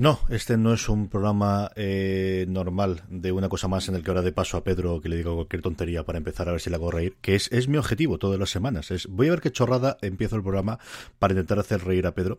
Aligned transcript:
No, 0.00 0.18
este 0.30 0.56
no 0.56 0.72
es 0.72 0.88
un 0.88 1.08
programa 1.08 1.72
eh, 1.76 2.46
normal 2.48 3.02
de 3.10 3.32
una 3.32 3.50
cosa 3.50 3.68
más 3.68 3.86
en 3.90 3.96
el 3.96 4.02
que 4.02 4.10
ahora 4.10 4.22
de 4.22 4.32
paso 4.32 4.56
a 4.56 4.64
Pedro 4.64 4.98
que 5.02 5.10
le 5.10 5.16
digo 5.16 5.34
cualquier 5.34 5.60
tontería 5.60 6.04
para 6.04 6.16
empezar 6.16 6.48
a 6.48 6.52
ver 6.52 6.62
si 6.62 6.70
le 6.70 6.76
hago 6.76 6.90
reír, 6.90 7.18
que 7.20 7.34
es, 7.34 7.52
es 7.52 7.68
mi 7.68 7.76
objetivo 7.76 8.16
todas 8.16 8.38
las 8.38 8.48
semanas. 8.48 8.90
Es 8.90 9.08
voy 9.08 9.26
a 9.26 9.32
ver 9.32 9.42
qué 9.42 9.52
chorrada 9.52 9.98
empiezo 10.00 10.36
el 10.36 10.42
programa 10.42 10.78
para 11.18 11.34
intentar 11.34 11.58
hacer 11.58 11.84
reír 11.84 12.06
a 12.06 12.14
Pedro. 12.14 12.38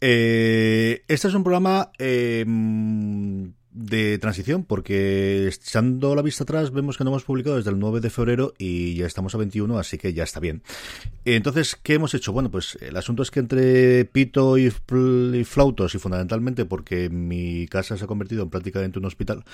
Eh, 0.00 1.02
este 1.08 1.26
es 1.26 1.34
un 1.34 1.42
programa 1.42 1.90
eh, 1.98 2.44
de 3.72 4.18
transición, 4.18 4.64
porque 4.64 5.48
echando 5.48 6.14
la 6.14 6.22
vista 6.22 6.44
atrás 6.44 6.72
vemos 6.72 6.98
que 6.98 7.04
no 7.04 7.10
hemos 7.10 7.24
publicado 7.24 7.56
desde 7.56 7.70
el 7.70 7.78
9 7.78 8.00
de 8.00 8.10
febrero 8.10 8.52
y 8.58 8.94
ya 8.96 9.06
estamos 9.06 9.34
a 9.34 9.38
21, 9.38 9.78
así 9.78 9.98
que 9.98 10.12
ya 10.12 10.24
está 10.24 10.40
bien. 10.40 10.62
Entonces, 11.24 11.76
¿qué 11.82 11.94
hemos 11.94 12.14
hecho? 12.14 12.32
Bueno, 12.32 12.50
pues 12.50 12.76
el 12.80 12.96
asunto 12.96 13.22
es 13.22 13.30
que 13.30 13.40
entre 13.40 14.04
pito 14.04 14.58
y, 14.58 14.70
flautos, 14.70 15.94
y 15.94 15.98
fundamentalmente 15.98 16.64
porque 16.64 17.08
mi 17.08 17.66
casa 17.66 17.96
se 17.96 18.04
ha 18.04 18.06
convertido 18.06 18.42
en 18.42 18.50
prácticamente 18.50 18.98
un 18.98 19.06
hospital, 19.06 19.44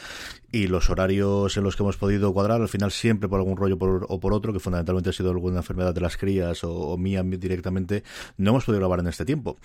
y 0.51 0.67
los 0.67 0.91
horarios 0.91 1.57
en 1.57 1.63
los 1.63 1.77
que 1.77 1.83
hemos 1.85 1.97
podido 1.97 2.33
cuadrar, 2.33 2.61
al 2.61 2.69
final 2.69 2.91
siempre 2.91 3.29
por 3.29 3.39
algún 3.39 3.57
rollo 3.57 3.79
o 3.81 4.21
por 4.21 4.33
otro, 4.33 4.53
que 4.53 4.59
fundamentalmente 4.59 5.11
ha 5.11 5.13
sido 5.13 5.31
alguna 5.31 5.59
enfermedad 5.59 5.95
de 5.95 6.01
las 6.01 6.17
crías 6.17 6.65
o, 6.65 6.73
o 6.73 6.99
mía 6.99 7.23
directamente, 7.23 8.03
no 8.37 8.51
hemos 8.51 8.65
podido 8.65 8.81
grabar 8.81 9.01
en 9.01 9.07
este 9.09 9.25
tiempo. 9.25 9.59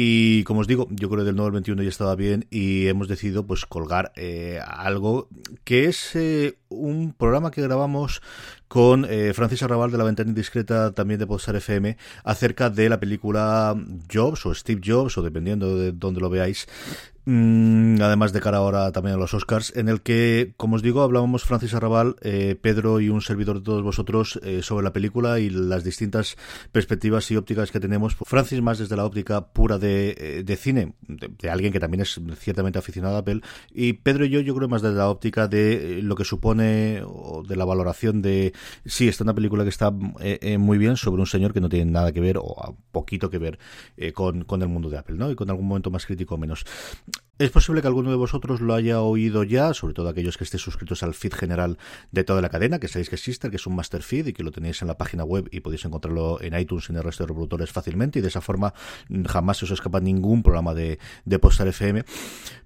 Y 0.00 0.44
como 0.44 0.60
os 0.60 0.68
digo, 0.68 0.86
yo 0.90 1.08
creo 1.08 1.22
que 1.22 1.26
del 1.26 1.34
9 1.34 1.48
al 1.48 1.52
21 1.54 1.82
ya 1.82 1.88
estaba 1.88 2.14
bien 2.14 2.46
y 2.50 2.86
hemos 2.86 3.08
decidido 3.08 3.44
pues 3.44 3.66
colgar 3.66 4.12
eh, 4.14 4.60
algo 4.64 5.28
que 5.64 5.86
es 5.86 6.14
eh, 6.14 6.56
un 6.68 7.12
programa 7.14 7.50
que 7.50 7.62
grabamos 7.62 8.22
con 8.68 9.06
eh, 9.10 9.32
Francis 9.34 9.64
Arrabal 9.64 9.90
de 9.90 9.98
la 9.98 10.04
Ventana 10.04 10.28
Indiscreta, 10.28 10.92
también 10.92 11.18
de 11.18 11.26
Postar 11.26 11.56
FM, 11.56 11.96
acerca 12.22 12.70
de 12.70 12.88
la 12.88 13.00
película 13.00 13.74
Jobs 14.08 14.46
o 14.46 14.54
Steve 14.54 14.80
Jobs, 14.84 15.18
o 15.18 15.22
dependiendo 15.22 15.76
de 15.76 15.90
dónde 15.90 16.20
lo 16.20 16.30
veáis, 16.30 16.68
además 17.28 18.32
de 18.32 18.40
cara 18.40 18.56
ahora 18.58 18.90
también 18.92 19.16
a 19.16 19.18
los 19.18 19.34
Oscars, 19.34 19.76
en 19.76 19.88
el 19.88 20.00
que, 20.00 20.54
como 20.56 20.76
os 20.76 20.82
digo, 20.82 21.02
hablábamos 21.02 21.44
Francis 21.44 21.74
Arrabal, 21.74 22.16
eh, 22.22 22.56
Pedro 22.60 23.00
y 23.00 23.10
un 23.10 23.20
servidor 23.20 23.58
de 23.58 23.64
todos 23.64 23.82
vosotros 23.82 24.40
eh, 24.42 24.62
sobre 24.62 24.84
la 24.84 24.94
película 24.94 25.38
y 25.38 25.50
las 25.50 25.84
distintas 25.84 26.36
perspectivas 26.72 27.30
y 27.30 27.36
ópticas 27.36 27.70
que 27.70 27.80
tenemos. 27.80 28.16
Francis 28.24 28.62
más 28.62 28.78
desde 28.78 28.96
la 28.96 29.04
óptica 29.04 29.48
pura 29.52 29.78
de, 29.78 30.16
eh, 30.18 30.42
de 30.42 30.56
cine, 30.56 30.94
de, 31.06 31.50
alguien 31.50 31.70
que 31.70 31.80
también 31.80 32.00
es 32.00 32.18
ciertamente 32.38 32.78
aficionado 32.78 33.16
a 33.16 33.18
Apple, 33.18 33.42
y 33.72 33.92
Pedro 33.92 34.24
y 34.24 34.30
yo 34.30 34.40
yo 34.40 34.54
creo 34.54 34.68
más 34.68 34.80
desde 34.80 34.96
la 34.96 35.10
óptica 35.10 35.48
de 35.48 36.00
lo 36.02 36.16
que 36.16 36.24
supone 36.24 37.02
o 37.04 37.42
de 37.46 37.56
la 37.56 37.66
valoración 37.66 38.22
de, 38.22 38.54
sí, 38.86 39.06
está 39.06 39.24
una 39.24 39.34
película 39.34 39.64
que 39.64 39.70
está 39.70 39.90
muy 39.90 40.78
bien 40.78 40.96
sobre 40.96 41.20
un 41.20 41.26
señor 41.26 41.52
que 41.52 41.60
no 41.60 41.68
tiene 41.68 41.90
nada 41.90 42.12
que 42.12 42.20
ver 42.20 42.38
o 42.38 42.76
poquito 42.90 43.28
que 43.28 43.38
ver 43.38 43.58
con, 44.14 44.44
con 44.44 44.62
el 44.62 44.68
mundo 44.68 44.88
de 44.88 44.96
Apple, 44.96 45.16
¿no? 45.16 45.30
Y 45.30 45.34
con 45.34 45.50
algún 45.50 45.66
momento 45.66 45.90
más 45.90 46.06
crítico 46.06 46.36
o 46.36 46.38
menos. 46.38 46.64
Es 47.38 47.52
posible 47.52 47.82
que 47.82 47.86
alguno 47.86 48.10
de 48.10 48.16
vosotros 48.16 48.60
lo 48.60 48.74
haya 48.74 49.00
oído 49.00 49.44
ya, 49.44 49.72
sobre 49.72 49.94
todo 49.94 50.08
aquellos 50.08 50.36
que 50.36 50.42
estéis 50.42 50.60
suscritos 50.60 51.04
al 51.04 51.14
feed 51.14 51.34
general 51.34 51.78
de 52.10 52.24
toda 52.24 52.42
la 52.42 52.48
cadena, 52.48 52.80
que 52.80 52.88
sabéis 52.88 53.10
que 53.10 53.14
existe, 53.14 53.48
que 53.48 53.54
es 53.54 53.66
un 53.68 53.76
master 53.76 54.02
feed 54.02 54.26
y 54.26 54.32
que 54.32 54.42
lo 54.42 54.50
tenéis 54.50 54.82
en 54.82 54.88
la 54.88 54.98
página 54.98 55.22
web 55.22 55.48
y 55.52 55.60
podéis 55.60 55.84
encontrarlo 55.84 56.42
en 56.42 56.58
iTunes 56.58 56.88
y 56.88 56.92
en 56.92 56.98
el 56.98 57.04
resto 57.04 57.22
de 57.22 57.28
reproductores 57.28 57.70
fácilmente 57.70 58.18
y 58.18 58.22
de 58.22 58.28
esa 58.28 58.40
forma 58.40 58.74
jamás 59.28 59.58
se 59.58 59.66
os 59.66 59.70
escapa 59.70 60.00
ningún 60.00 60.42
programa 60.42 60.74
de, 60.74 60.98
de 61.26 61.38
Postar 61.38 61.68
FM. 61.68 62.04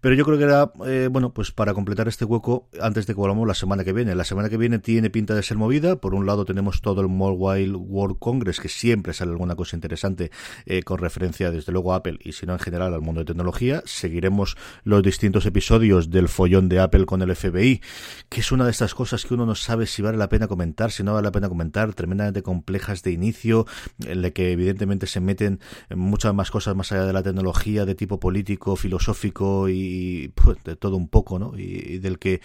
Pero 0.00 0.14
yo 0.14 0.24
creo 0.24 0.38
que 0.38 0.44
era, 0.44 0.72
eh, 0.86 1.10
bueno, 1.12 1.34
pues 1.34 1.52
para 1.52 1.74
completar 1.74 2.08
este 2.08 2.24
hueco, 2.24 2.70
antes 2.80 3.06
de 3.06 3.12
que 3.12 3.20
volvamos 3.20 3.46
la 3.46 3.54
semana 3.54 3.84
que 3.84 3.92
viene. 3.92 4.14
La 4.14 4.24
semana 4.24 4.48
que 4.48 4.56
viene 4.56 4.78
tiene 4.78 5.10
pinta 5.10 5.34
de 5.34 5.42
ser 5.42 5.58
movida. 5.58 5.96
Por 5.96 6.14
un 6.14 6.24
lado 6.24 6.46
tenemos 6.46 6.80
todo 6.80 7.02
el 7.02 7.08
Mobile 7.08 7.76
World 7.76 8.18
Congress, 8.18 8.58
que 8.58 8.70
siempre 8.70 9.12
sale 9.12 9.32
alguna 9.32 9.54
cosa 9.54 9.76
interesante 9.76 10.30
eh, 10.64 10.82
con 10.82 10.96
referencia 10.96 11.50
desde 11.50 11.72
luego 11.72 11.92
a 11.92 11.96
Apple 11.96 12.18
y 12.20 12.32
si 12.32 12.46
no 12.46 12.54
en 12.54 12.58
general 12.58 12.94
al 12.94 13.02
mundo 13.02 13.20
de 13.20 13.26
tecnología. 13.26 13.82
Seguiremos 13.84 14.56
los 14.84 15.02
distintos 15.02 15.46
episodios 15.46 16.10
del 16.10 16.28
follón 16.28 16.68
de 16.68 16.80
Apple 16.80 17.06
con 17.06 17.22
el 17.22 17.34
FBI, 17.34 17.80
que 18.28 18.40
es 18.40 18.52
una 18.52 18.64
de 18.64 18.70
estas 18.70 18.94
cosas 18.94 19.24
que 19.24 19.34
uno 19.34 19.46
no 19.46 19.54
sabe 19.54 19.86
si 19.86 20.02
vale 20.02 20.18
la 20.18 20.28
pena 20.28 20.48
comentar, 20.48 20.90
si 20.90 21.02
no 21.02 21.14
vale 21.14 21.24
la 21.24 21.32
pena 21.32 21.48
comentar, 21.48 21.94
tremendamente 21.94 22.42
complejas 22.42 23.02
de 23.02 23.12
inicio, 23.12 23.66
en 24.06 24.22
la 24.22 24.30
que 24.30 24.52
evidentemente 24.52 25.06
se 25.06 25.20
meten 25.20 25.60
muchas 25.94 26.34
más 26.34 26.50
cosas 26.50 26.74
más 26.76 26.92
allá 26.92 27.06
de 27.06 27.12
la 27.12 27.22
tecnología, 27.22 27.84
de 27.84 27.94
tipo 27.94 28.18
político, 28.20 28.76
filosófico 28.76 29.68
y 29.68 30.32
pues, 30.34 30.62
de 30.64 30.76
todo 30.76 30.96
un 30.96 31.08
poco, 31.08 31.38
¿no? 31.38 31.52
Y, 31.56 31.98
del 31.98 32.18
que 32.18 32.40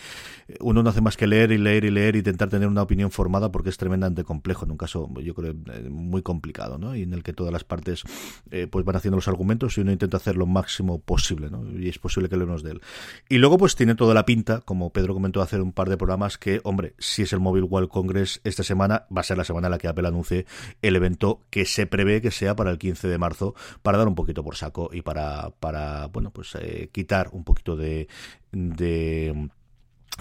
uno 0.59 0.83
no 0.83 0.89
hace 0.89 1.01
más 1.01 1.17
que 1.17 1.27
leer 1.27 1.51
y 1.51 1.57
leer 1.57 1.85
y 1.85 1.91
leer 1.91 2.15
y 2.15 2.19
intentar 2.19 2.49
tener 2.49 2.67
una 2.67 2.81
opinión 2.81 3.11
formada 3.11 3.51
porque 3.51 3.69
es 3.69 3.77
tremendamente 3.77 4.23
complejo, 4.23 4.65
en 4.65 4.71
un 4.71 4.77
caso 4.77 5.09
yo 5.21 5.33
creo 5.33 5.51
eh, 5.51 5.89
muy 5.89 6.21
complicado, 6.21 6.77
¿no? 6.77 6.95
Y 6.95 7.03
en 7.03 7.13
el 7.13 7.23
que 7.23 7.33
todas 7.33 7.53
las 7.53 7.63
partes 7.63 8.03
eh, 8.51 8.67
pues 8.67 8.85
van 8.85 8.95
haciendo 8.95 9.17
los 9.17 9.27
argumentos 9.27 9.77
y 9.77 9.81
uno 9.81 9.91
intenta 9.91 10.17
hacer 10.17 10.35
lo 10.35 10.45
máximo 10.45 10.99
posible, 10.99 11.49
¿no? 11.49 11.63
Y 11.77 11.89
es 11.89 11.99
posible 12.07 12.29
que 12.29 12.37
leernos 12.37 12.63
de 12.63 12.71
él. 12.71 12.81
Y 13.29 13.37
luego, 13.37 13.57
pues 13.57 13.75
tiene 13.75 13.95
toda 13.95 14.13
la 14.13 14.25
pinta, 14.25 14.61
como 14.61 14.91
Pedro 14.91 15.13
comentó 15.13 15.41
hace 15.41 15.59
un 15.59 15.73
par 15.73 15.89
de 15.89 15.97
programas, 15.97 16.37
que, 16.37 16.61
hombre, 16.63 16.93
si 16.97 17.23
es 17.23 17.33
el 17.33 17.39
Mobile 17.39 17.65
World 17.65 17.89
Congress 17.89 18.39
esta 18.43 18.63
semana, 18.63 19.05
va 19.15 19.21
a 19.21 19.23
ser 19.23 19.37
la 19.37 19.43
semana 19.43 19.67
en 19.67 19.71
la 19.71 19.77
que 19.77 19.87
Apple 19.87 20.07
anuncie 20.07 20.45
el 20.81 20.95
evento 20.95 21.41
que 21.49 21.65
se 21.65 21.85
prevé 21.85 22.21
que 22.21 22.31
sea 22.31 22.55
para 22.55 22.71
el 22.71 22.77
15 22.77 23.07
de 23.07 23.17
marzo, 23.17 23.55
para 23.81 23.97
dar 23.97 24.07
un 24.07 24.15
poquito 24.15 24.43
por 24.43 24.55
saco 24.55 24.89
y 24.91 25.01
para, 25.01 25.51
para 25.59 26.07
bueno, 26.07 26.31
pues 26.31 26.55
eh, 26.55 26.89
quitar 26.91 27.29
un 27.33 27.43
poquito 27.43 27.75
de, 27.75 28.07
de 28.51 29.49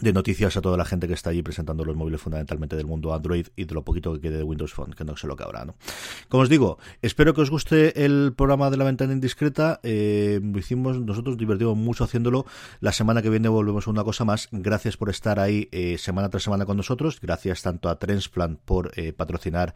de 0.01 0.13
noticias 0.13 0.57
a 0.57 0.61
toda 0.61 0.77
la 0.77 0.85
gente 0.85 1.09
que 1.09 1.15
está 1.15 1.31
allí 1.31 1.43
presentando 1.43 1.85
los 1.85 1.97
móviles 1.97 2.21
fundamentalmente 2.21 2.77
del 2.77 2.87
mundo 2.87 3.15
Android 3.15 3.47
y 3.57 3.65
de 3.65 3.75
lo 3.75 3.85
poquito 3.85 4.13
que 4.15 4.21
quede 4.21 4.39
de 4.39 4.43
Windows 4.43 4.73
Phone, 4.75 4.93
que 4.93 5.05
no 5.05 5.17
sé 5.17 5.27
lo 5.27 5.37
que 5.37 5.45
habrá, 5.45 5.65
¿no? 5.65 5.77
Como 6.29 6.43
os 6.43 6.49
digo, 6.49 6.79
espero 7.03 7.35
que 7.35 7.41
os 7.41 7.51
guste 7.51 8.05
el 8.05 8.35
programa 8.37 8.71
de 8.71 8.77
la 8.77 8.85
ventana 8.85 9.13
indiscreta. 9.13 9.81
Eh, 9.83 10.41
hicimos, 10.57 11.01
nosotros 11.01 11.37
divertimos 11.37 11.77
mucho 11.77 12.05
haciéndolo. 12.05 12.47
La 12.81 12.93
semana 12.93 13.23
que 13.23 13.31
viene 13.31 13.49
volvemos 13.49 13.87
a 13.87 13.91
una 13.91 14.05
cosa 14.05 14.25
más. 14.25 14.49
Gracias 14.53 14.97
por 14.97 15.11
estar 15.11 15.41
ahí 15.41 15.69
eh, 15.73 15.97
semana 15.99 16.29
tras 16.29 16.43
semana 16.43 16.67
con 16.67 16.77
nosotros. 16.77 17.21
Gracias 17.21 17.63
tanto 17.63 17.89
a 17.89 17.99
Transplant 17.99 18.61
por 18.61 18.93
eh, 18.97 19.13
patrocinar 19.13 19.75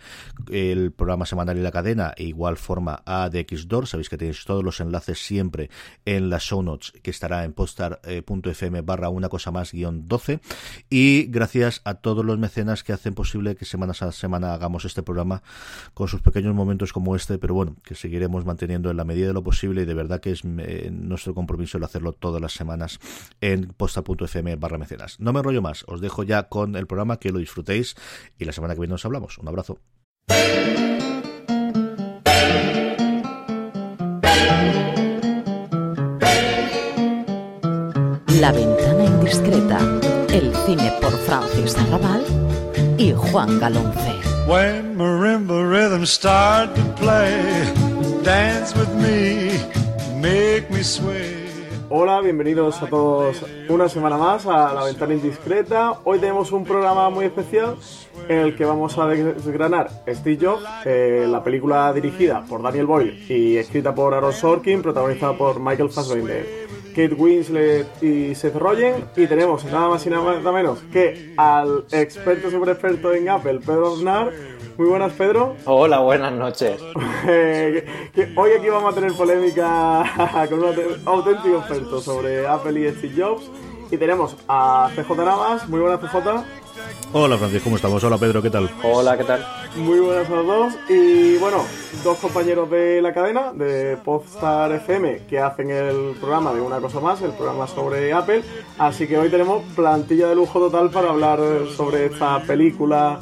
el 0.51 0.93
programa 0.93 1.27
semanal 1.27 1.57
y 1.57 1.63
la 1.63 1.71
cadena. 1.71 2.13
E 2.17 2.25
igual 2.25 2.57
forma 2.57 3.03
a 3.07 3.29
DXDOR. 3.31 3.87
Sabéis 3.87 4.09
que 4.09 4.19
tenéis 4.19 4.45
todos 4.45 4.63
los 4.63 4.81
enlaces 4.81 5.25
siempre 5.25 5.71
en 6.05 6.31
las 6.31 6.43
show 6.43 6.63
notes 6.63 6.93
que 7.03 7.11
estará 7.11 7.45
en 7.45 7.53
postar.fm 7.53 8.81
barra 8.83 9.09
una 9.09 9.29
cosa 9.29 9.51
más 9.51 9.73
guion 9.73 10.09
12. 10.11 10.41
Y 10.91 11.25
gracias 11.29 11.81
a 11.85 11.95
todos 11.95 12.23
los 12.23 12.39
mecenas 12.39 12.85
que 12.85 12.93
hacen 12.93 13.15
posible 13.15 13.57
que 13.57 13.65
semana 13.65 13.95
a 13.99 14.13
semana 14.13 14.53
hagamos 14.53 14.85
este 14.85 15.03
programa 15.03 15.43
con 15.95 16.09
sus 16.09 16.21
pequeños 16.21 16.55
momentos 16.55 16.93
como 16.93 17.17
este, 17.17 17.39
pero 17.39 17.55
bueno, 17.55 17.77
que 17.83 17.95
seguiremos 17.95 18.45
manteniendo 18.45 18.91
en 18.91 18.99
la 18.99 19.05
medida 19.05 19.29
de 19.29 19.33
lo 19.33 19.43
posible 19.43 19.83
y 19.83 19.85
de 19.87 19.95
verdad 19.95 20.21
que 20.21 20.33
es 20.33 20.43
eh, 20.45 20.91
nuestro 20.93 21.35
compromiso 21.35 21.79
el 21.79 21.85
hacerlo 21.85 22.13
todas 22.13 22.43
las 22.43 22.53
semanas 22.53 22.99
en 23.41 23.69
posta.fm 23.69 24.57
barra 24.57 24.77
mecenas. 24.77 25.19
No 25.19 25.33
me 25.33 25.39
enrollo 25.39 25.63
más, 25.63 25.85
os 25.87 26.03
dejo 26.03 26.25
ya 26.25 26.49
con 26.49 26.77
el 26.77 26.87
programa, 26.87 27.19
que 27.19 27.33
lo 27.33 27.39
disfrutéis 27.39 27.95
y 28.39 28.45
la 28.45 28.53
semana 28.53 28.75
que 28.75 28.81
viene 28.81 28.93
nos 28.93 29.05
hablamos. 29.07 29.39
Un 29.39 29.49
abrazo. 29.49 29.79
La 38.41 38.53
ventana 38.53 39.05
indiscreta, 39.05 39.79
el 40.33 40.55
cine 40.65 40.91
por 41.03 41.13
Francis 41.13 41.77
Arrabal 41.77 42.25
y 42.97 43.13
Juan 43.13 43.61
Galonce. 43.61 44.15
When 44.49 44.97
marimba 44.97 45.63
rhythms 45.63 46.09
start 46.09 46.75
to 46.75 46.83
play, 46.95 47.43
dance 48.25 48.75
with 48.75 48.89
me. 48.95 49.51
make 50.23 50.71
me 50.71 50.83
sway. 50.83 51.51
Hola, 51.91 52.21
bienvenidos 52.21 52.81
a 52.83 52.87
todos 52.87 53.45
una 53.69 53.89
semana 53.89 54.17
más 54.17 54.47
a 54.47 54.73
La 54.73 54.85
Ventana 54.85 55.13
Indiscreta. 55.13 55.99
Hoy 56.05 56.19
tenemos 56.19 56.53
un 56.53 56.65
programa 56.65 57.11
muy 57.11 57.25
especial 57.25 57.77
en 58.29 58.39
el 58.39 58.57
que 58.57 58.65
vamos 58.65 58.97
a 58.97 59.07
desgranar 59.07 59.91
Steve 60.09 60.39
Jobs, 60.41 60.65
eh, 60.85 61.27
la 61.29 61.43
película 61.43 61.93
dirigida 61.93 62.45
por 62.49 62.63
Daniel 62.63 62.87
Boyle 62.87 63.25
y 63.29 63.57
escrita 63.57 63.95
por 63.95 64.15
Aaron 64.15 64.33
Sorkin, 64.33 64.83
protagonizada 64.83 65.37
por 65.37 65.59
Michael 65.59 65.91
Fassbender, 65.91 66.47
Kate 66.91 67.15
Winslet 67.15 68.03
y 68.03 68.35
Seth 68.35 68.57
Rogen. 68.57 69.05
Y 69.17 69.27
tenemos 69.27 69.65
nada 69.65 69.89
más 69.89 70.07
y 70.07 70.11
nada 70.11 70.53
menos 70.53 70.81
que 70.93 71.33
al 71.37 71.85
experto 71.91 72.51
super 72.51 72.71
experto 72.71 73.13
en 73.13 73.29
Apple, 73.29 73.61
Pedro 73.65 73.95
Aznar 73.95 74.31
muy 74.81 74.89
buenas, 74.89 75.13
Pedro. 75.13 75.57
Hola, 75.67 75.99
buenas 75.99 76.33
noches. 76.33 76.81
Eh, 77.29 77.85
hoy 78.35 78.53
aquí 78.53 78.71
vamos 78.71 78.93
a 78.93 78.95
tener 78.95 79.13
polémica 79.13 80.47
con 80.49 80.59
un 80.59 80.75
auténtico 81.05 81.59
experto 81.59 82.01
sobre 82.01 82.47
Apple 82.47 82.81
y 82.81 82.91
Steve 82.95 83.15
Jobs. 83.15 83.51
Y 83.91 83.99
tenemos 83.99 84.39
a 84.49 84.91
CJ 84.97 85.17
Navas. 85.19 85.69
Muy 85.69 85.81
buenas, 85.81 86.01
CJ. 86.01 86.60
Hola, 87.13 87.39
Francis, 87.39 87.63
¿cómo 87.63 87.77
estamos? 87.77 88.03
Hola, 88.05 88.19
Pedro, 88.19 88.43
¿qué 88.43 88.51
tal? 88.51 88.71
Hola, 88.83 89.17
¿qué 89.17 89.25
tal? 89.25 89.47
Muy 89.77 90.01
buenas 90.01 90.29
a 90.29 90.35
los 90.35 90.47
dos. 90.47 90.75
Y 90.89 91.37
bueno, 91.39 91.65
dos 92.05 92.19
compañeros 92.19 92.71
de 92.71 93.03
la 93.03 93.13
cadena, 93.13 93.53
de 93.53 93.97
Podstar 93.97 94.73
FM, 94.73 95.23
que 95.29 95.39
hacen 95.39 95.71
el 95.71 96.15
programa 96.19 96.53
de 96.53 96.61
Una 96.61 96.81
Cosa 96.81 97.01
Más, 97.01 97.21
el 97.23 97.33
programa 97.33 97.67
sobre 97.67 98.13
Apple. 98.13 98.43
Así 98.79 99.07
que 99.07 99.19
hoy 99.19 99.29
tenemos 99.29 99.63
plantilla 99.75 100.29
de 100.29 100.35
lujo 100.35 100.59
total 100.59 100.91
para 100.91 101.11
hablar 101.11 101.41
sobre 101.77 102.07
esta 102.07 102.41
película 102.43 103.21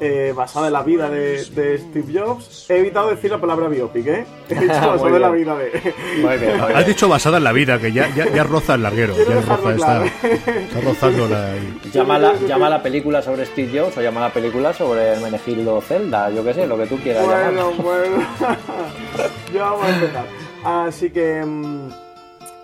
eh, 0.00 0.32
basada 0.34 0.68
en 0.68 0.72
la 0.72 0.82
vida 0.82 1.10
de, 1.10 1.38
Steve 1.44 2.12
Jobs. 2.12 2.70
He 2.70 2.78
evitado 2.78 3.10
decir 3.10 3.30
la 3.30 3.40
palabra 3.40 3.68
biopic, 3.68 4.06
¿eh? 4.06 4.26
He 4.48 4.54
dicho 4.54 4.66
basada 4.74 5.16
en 5.16 5.22
la 5.22 5.30
vida 5.30 5.56
de. 5.56 5.94
Muy 6.22 6.36
bien, 6.38 6.60
Has 6.60 6.86
dicho 6.86 7.08
basada 7.08 7.36
en 7.36 7.44
la 7.44 7.52
vida, 7.52 7.78
que 7.78 7.92
ya, 7.92 8.08
ya, 8.14 8.32
ya 8.32 8.44
roza 8.44 8.74
el 8.74 8.82
larguero. 8.82 9.14
Ya 9.16 9.40
roza, 9.40 9.74
está, 9.74 10.04
está, 10.04 10.80
rozando 10.80 11.28
la. 11.28 11.54
Llama 11.92 12.18
la, 12.18 12.34
llama 12.46 12.68
la 12.70 12.82
película 12.82 13.22
sobre 13.22 13.44
Steve 13.46 13.78
Jobs 13.78 13.96
o 13.98 14.02
llama 14.02 14.20
la 14.20 14.32
película 14.32 14.72
sobre 14.72 15.14
el 15.14 15.20
Menegildo 15.20 15.80
Zelda, 15.80 16.30
yo 16.30 16.42
qué 16.44 16.54
sé, 16.54 16.66
lo 16.66 16.78
que 16.78 16.86
tú 16.86 16.98
quieras 16.98 17.26
bueno, 17.26 17.70
llamar. 17.70 17.82
Bueno, 17.82 18.26
ya 19.54 19.62
vamos 19.62 19.84
a 19.84 19.94
empezar. 19.94 20.24
Así 20.64 21.10
que. 21.10 21.44
Mm, 21.44 22.09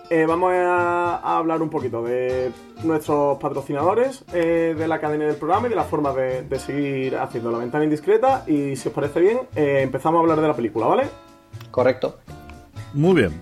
eh, 0.09 0.25
vamos 0.25 0.53
a, 0.53 1.37
hablar 1.37 1.61
un 1.61 1.69
poquito 1.69 2.01
de 2.03 2.51
nuestros 2.83 3.37
patrocinadores 3.39 4.23
eh, 4.33 4.75
de 4.77 4.87
la 4.87 4.99
cadena 4.99 5.25
del 5.25 5.35
programa 5.35 5.67
y 5.67 5.69
de 5.69 5.75
la 5.75 5.83
forma 5.83 6.13
de, 6.13 6.59
seguir 6.59 7.17
haciendo 7.17 7.51
la 7.51 7.57
ventana 7.57 7.83
indiscreta. 7.83 8.43
Y 8.47 8.75
si 8.75 8.87
os 8.87 8.93
parece 8.93 9.19
bien, 9.19 9.39
eh, 9.55 9.81
empezamos 9.81 10.19
a 10.19 10.21
hablar 10.21 10.41
de 10.41 10.47
la 10.47 10.55
película, 10.55 10.87
¿vale? 10.87 11.07
Correcto. 11.71 12.19
Muy 12.93 13.15
bien. 13.15 13.41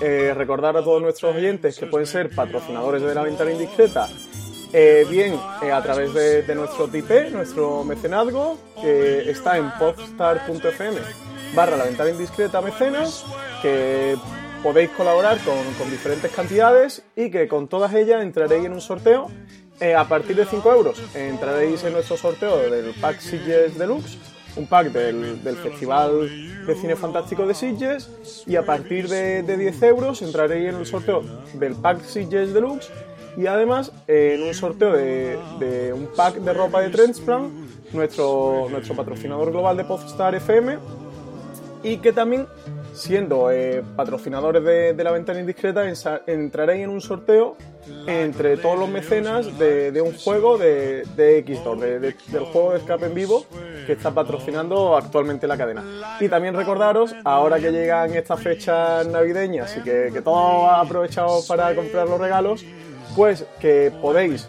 recordar 0.00 0.76
a 0.76 0.82
todos 0.84 1.02
nuestros 1.02 1.34
oyentes 1.34 1.78
que 1.78 1.86
pueden 1.86 2.06
ser 2.06 2.34
patrocinadores 2.34 3.02
de 3.02 3.14
la 3.14 3.22
ventana 3.22 3.50
indiscreta, 3.50 4.08
bien 5.10 5.34
a 5.72 5.82
través 5.82 6.14
de, 6.14 6.54
nuestro 6.54 6.86
TIP, 6.86 7.32
nuestro 7.32 7.82
mecenazgo, 7.82 8.56
que 8.80 9.30
está 9.30 9.58
en 9.58 9.70
podstar.fm 9.78 11.00
barra 11.54 11.76
la 11.76 11.84
ventana 11.84 12.10
indiscreta 12.10 12.60
mecenas, 12.60 13.24
que 13.62 14.16
podéis 14.62 14.90
colaborar 14.90 15.38
con, 15.38 15.90
diferentes 15.90 16.30
cantidades 16.32 17.02
y 17.16 17.30
que 17.30 17.48
con 17.48 17.68
todas 17.68 17.94
ellas 17.94 18.22
entraréis 18.22 18.64
en 18.64 18.72
un 18.72 18.80
sorteo 18.80 19.28
eh, 19.80 19.94
a 19.94 20.04
partir 20.04 20.36
de 20.36 20.44
5 20.44 20.72
euros. 20.72 21.02
Entraréis 21.14 21.84
en 21.84 21.92
nuestro 21.92 22.16
sorteo 22.16 22.58
del 22.58 22.92
pack 23.00 23.20
Sitges 23.20 23.78
Deluxe, 23.78 24.18
un 24.56 24.66
pack 24.66 24.90
del, 24.92 25.38
Festival 25.62 26.66
de 26.66 26.74
Cine 26.74 26.96
Fantástico 26.96 27.46
de 27.46 27.54
Sitges 27.54 28.10
y 28.46 28.56
a 28.56 28.64
partir 28.64 29.08
de, 29.08 29.42
10 29.42 29.82
euros 29.84 30.22
entraréis 30.22 30.70
en 30.70 30.76
el 30.76 30.86
sorteo 30.86 31.22
del 31.54 31.74
pack 31.74 32.02
Sitges 32.02 32.52
Deluxe 32.52 32.90
y 33.36 33.46
además 33.46 33.92
en 34.08 34.42
un 34.42 34.52
sorteo 34.54 34.92
de, 34.92 35.92
un 35.94 36.08
pack 36.16 36.36
de 36.36 36.52
ropa 36.52 36.80
de 36.80 36.90
Trendsplan, 36.90 37.68
nuestro, 37.92 38.66
nuestro 38.70 38.96
patrocinador 38.96 39.52
global 39.52 39.76
de 39.76 39.84
Podstar 39.84 40.34
FM 40.34 40.78
y 41.84 41.98
que 41.98 42.12
tambitambién 42.12 42.48
siendo 42.98 43.50
eh, 43.50 43.82
patrocinadores 43.96 44.62
de, 44.64 45.04
la 45.04 45.12
ventana 45.12 45.40
indiscreta, 45.40 45.84
entraréis 46.26 46.84
en 46.84 46.90
un 46.90 47.00
sorteo 47.00 47.56
entre 48.06 48.56
todos 48.56 48.78
los 48.78 48.88
mecenas 48.88 49.58
de, 49.58 50.02
un 50.02 50.12
juego 50.12 50.58
de, 50.58 51.04
de 51.16 51.44
Xtor, 51.46 51.78
del 51.78 52.44
juego 52.52 52.72
de 52.72 52.78
escape 52.78 53.06
en 53.06 53.14
vivo 53.14 53.46
que 53.86 53.92
está 53.92 54.10
patrocinando 54.10 54.96
actualmente 54.96 55.46
la 55.46 55.56
cadena. 55.56 55.84
Y 56.20 56.28
también 56.28 56.54
recordaros, 56.54 57.14
ahora 57.24 57.58
que 57.58 57.70
llegan 57.70 58.14
estas 58.14 58.42
fechas 58.42 59.06
navideñas 59.06 59.76
y 59.76 59.82
que, 59.82 60.10
que 60.12 60.20
todos 60.20 60.70
aprovechado 60.70 61.40
para 61.46 61.74
comprar 61.74 62.08
los 62.08 62.20
regalos, 62.20 62.64
pues 63.16 63.44
que 63.60 63.92
podéis 64.02 64.48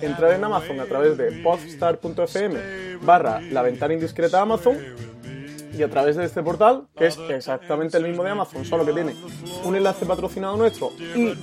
entrar 0.00 0.32
en 0.32 0.44
Amazon 0.44 0.80
a 0.80 0.86
través 0.86 1.16
de 1.16 1.42
podstar.fm 1.42 2.58
barra 3.02 3.40
la 3.40 3.62
ventana 3.62 3.94
indiscreta 3.94 4.40
Amazon 4.40 4.76
y 5.78 5.82
a 5.82 5.88
través 5.88 6.16
de 6.16 6.24
este 6.24 6.42
portal, 6.42 6.88
que 6.96 7.06
es 7.06 7.18
exactamente 7.28 7.96
el 7.98 8.04
mismo 8.04 8.24
de 8.24 8.30
Amazon, 8.30 8.64
solo 8.64 8.84
que 8.84 8.92
tiene 8.92 9.14
un 9.64 9.76
enlace 9.76 10.04
patrocinado 10.04 10.56
nuestro 10.56 10.90
y, 10.98 11.34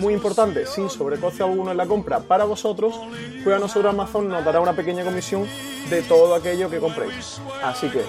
muy 0.00 0.14
importante, 0.14 0.66
sin 0.66 0.88
sobrecoste 0.88 1.42
alguno 1.42 1.70
en 1.70 1.76
la 1.76 1.86
compra 1.86 2.20
para 2.20 2.44
vosotros, 2.44 2.98
pues 3.44 3.54
a 3.54 3.58
nosotros 3.58 3.92
Amazon 3.92 4.28
nos 4.28 4.44
dará 4.44 4.60
una 4.60 4.72
pequeña 4.72 5.04
comisión 5.04 5.46
de 5.90 6.02
todo 6.02 6.34
aquello 6.34 6.70
que 6.70 6.78
compréis. 6.78 7.40
Así 7.62 7.88
que 7.88 8.02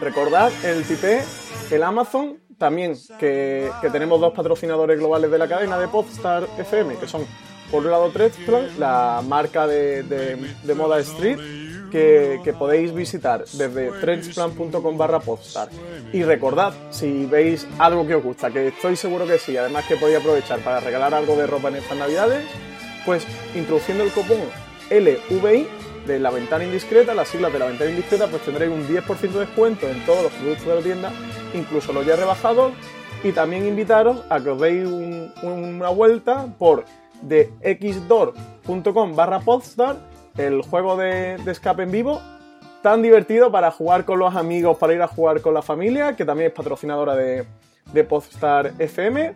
recordad 0.00 0.50
el 0.64 0.84
TP, 0.84 1.24
el 1.70 1.82
Amazon, 1.82 2.38
también 2.58 2.94
que, 3.18 3.70
tenemos 3.92 4.20
dos 4.20 4.32
patrocinadores 4.32 4.98
globales 4.98 5.30
de 5.30 5.38
la 5.38 5.46
cadena 5.46 5.78
de 5.78 5.88
Podstar 5.88 6.48
FM, 6.58 6.96
que 6.96 7.06
son 7.06 7.24
por 7.70 7.84
un 7.84 7.90
lado 7.90 8.10
Trendsplan, 8.10 8.78
la 8.78 9.22
marca 9.26 9.66
de, 9.66 10.02
de 10.02 10.74
moda 10.74 10.98
street, 11.00 11.65
que, 11.90 12.54
podéis 12.58 12.92
visitar 12.94 13.44
desde 13.44 13.90
trendsplan.com 13.92 14.98
barra 14.98 15.20
postar. 15.20 15.68
Y 16.12 16.22
recordad, 16.22 16.72
si 16.90 17.26
veis 17.26 17.66
algo 17.78 18.06
que 18.06 18.14
os 18.14 18.22
gusta, 18.22 18.50
que 18.50 18.68
estoy 18.68 18.96
seguro 18.96 19.26
que 19.26 19.38
sí, 19.38 19.56
además 19.56 19.84
que 19.86 19.96
podéis 19.96 20.18
aprovechar 20.18 20.60
para 20.60 20.80
regalar 20.80 21.14
algo 21.14 21.36
de 21.36 21.46
ropa 21.46 21.68
en 21.68 21.76
estas 21.76 21.98
navidades, 21.98 22.44
pues 23.04 23.26
introduciendo 23.54 24.04
el 24.04 24.10
cupón 24.10 24.38
LVI 24.90 25.66
de 26.06 26.18
la 26.20 26.30
ventana 26.30 26.64
indiscreta, 26.64 27.14
las 27.14 27.28
siglas 27.28 27.52
de 27.52 27.58
la 27.58 27.66
ventana 27.66 27.90
indiscreta, 27.90 28.28
pues 28.28 28.42
tendréis 28.42 28.72
un 28.72 28.86
10% 28.86 29.18
de 29.18 29.40
descuento 29.40 29.88
en 29.88 30.04
todos 30.06 30.24
los 30.24 30.32
productos 30.32 30.66
de 30.66 30.74
la 30.74 30.80
tienda, 30.80 31.12
incluso 31.54 31.92
los 31.92 32.06
ya 32.06 32.16
rebajados, 32.16 32.72
y 33.24 33.32
también 33.32 33.66
invitaros 33.66 34.22
a 34.28 34.40
que 34.40 34.50
os 34.50 34.60
deis 34.60 34.86
una 35.42 35.88
vuelta 35.88 36.46
por 36.58 36.84
de 37.22 37.50
xdor.com 37.62 39.16
barra 39.16 39.40
podstar 39.40 39.96
el 40.36 40.62
juego 40.62 40.96
de, 40.96 41.34
escape 41.46 41.84
en 41.84 41.90
vivo 41.90 42.20
tan 42.82 43.02
divertido 43.02 43.50
para 43.50 43.70
jugar 43.70 44.04
con 44.04 44.18
los 44.18 44.36
amigos, 44.36 44.78
para 44.78 44.94
ir 44.94 45.02
a 45.02 45.08
jugar 45.08 45.40
con 45.40 45.54
la 45.54 45.62
familia, 45.62 46.14
que 46.14 46.24
también 46.24 46.48
es 46.48 46.54
patrocinadora 46.54 47.16
de, 47.16 47.44
de 47.92 48.74
FM. 48.78 49.34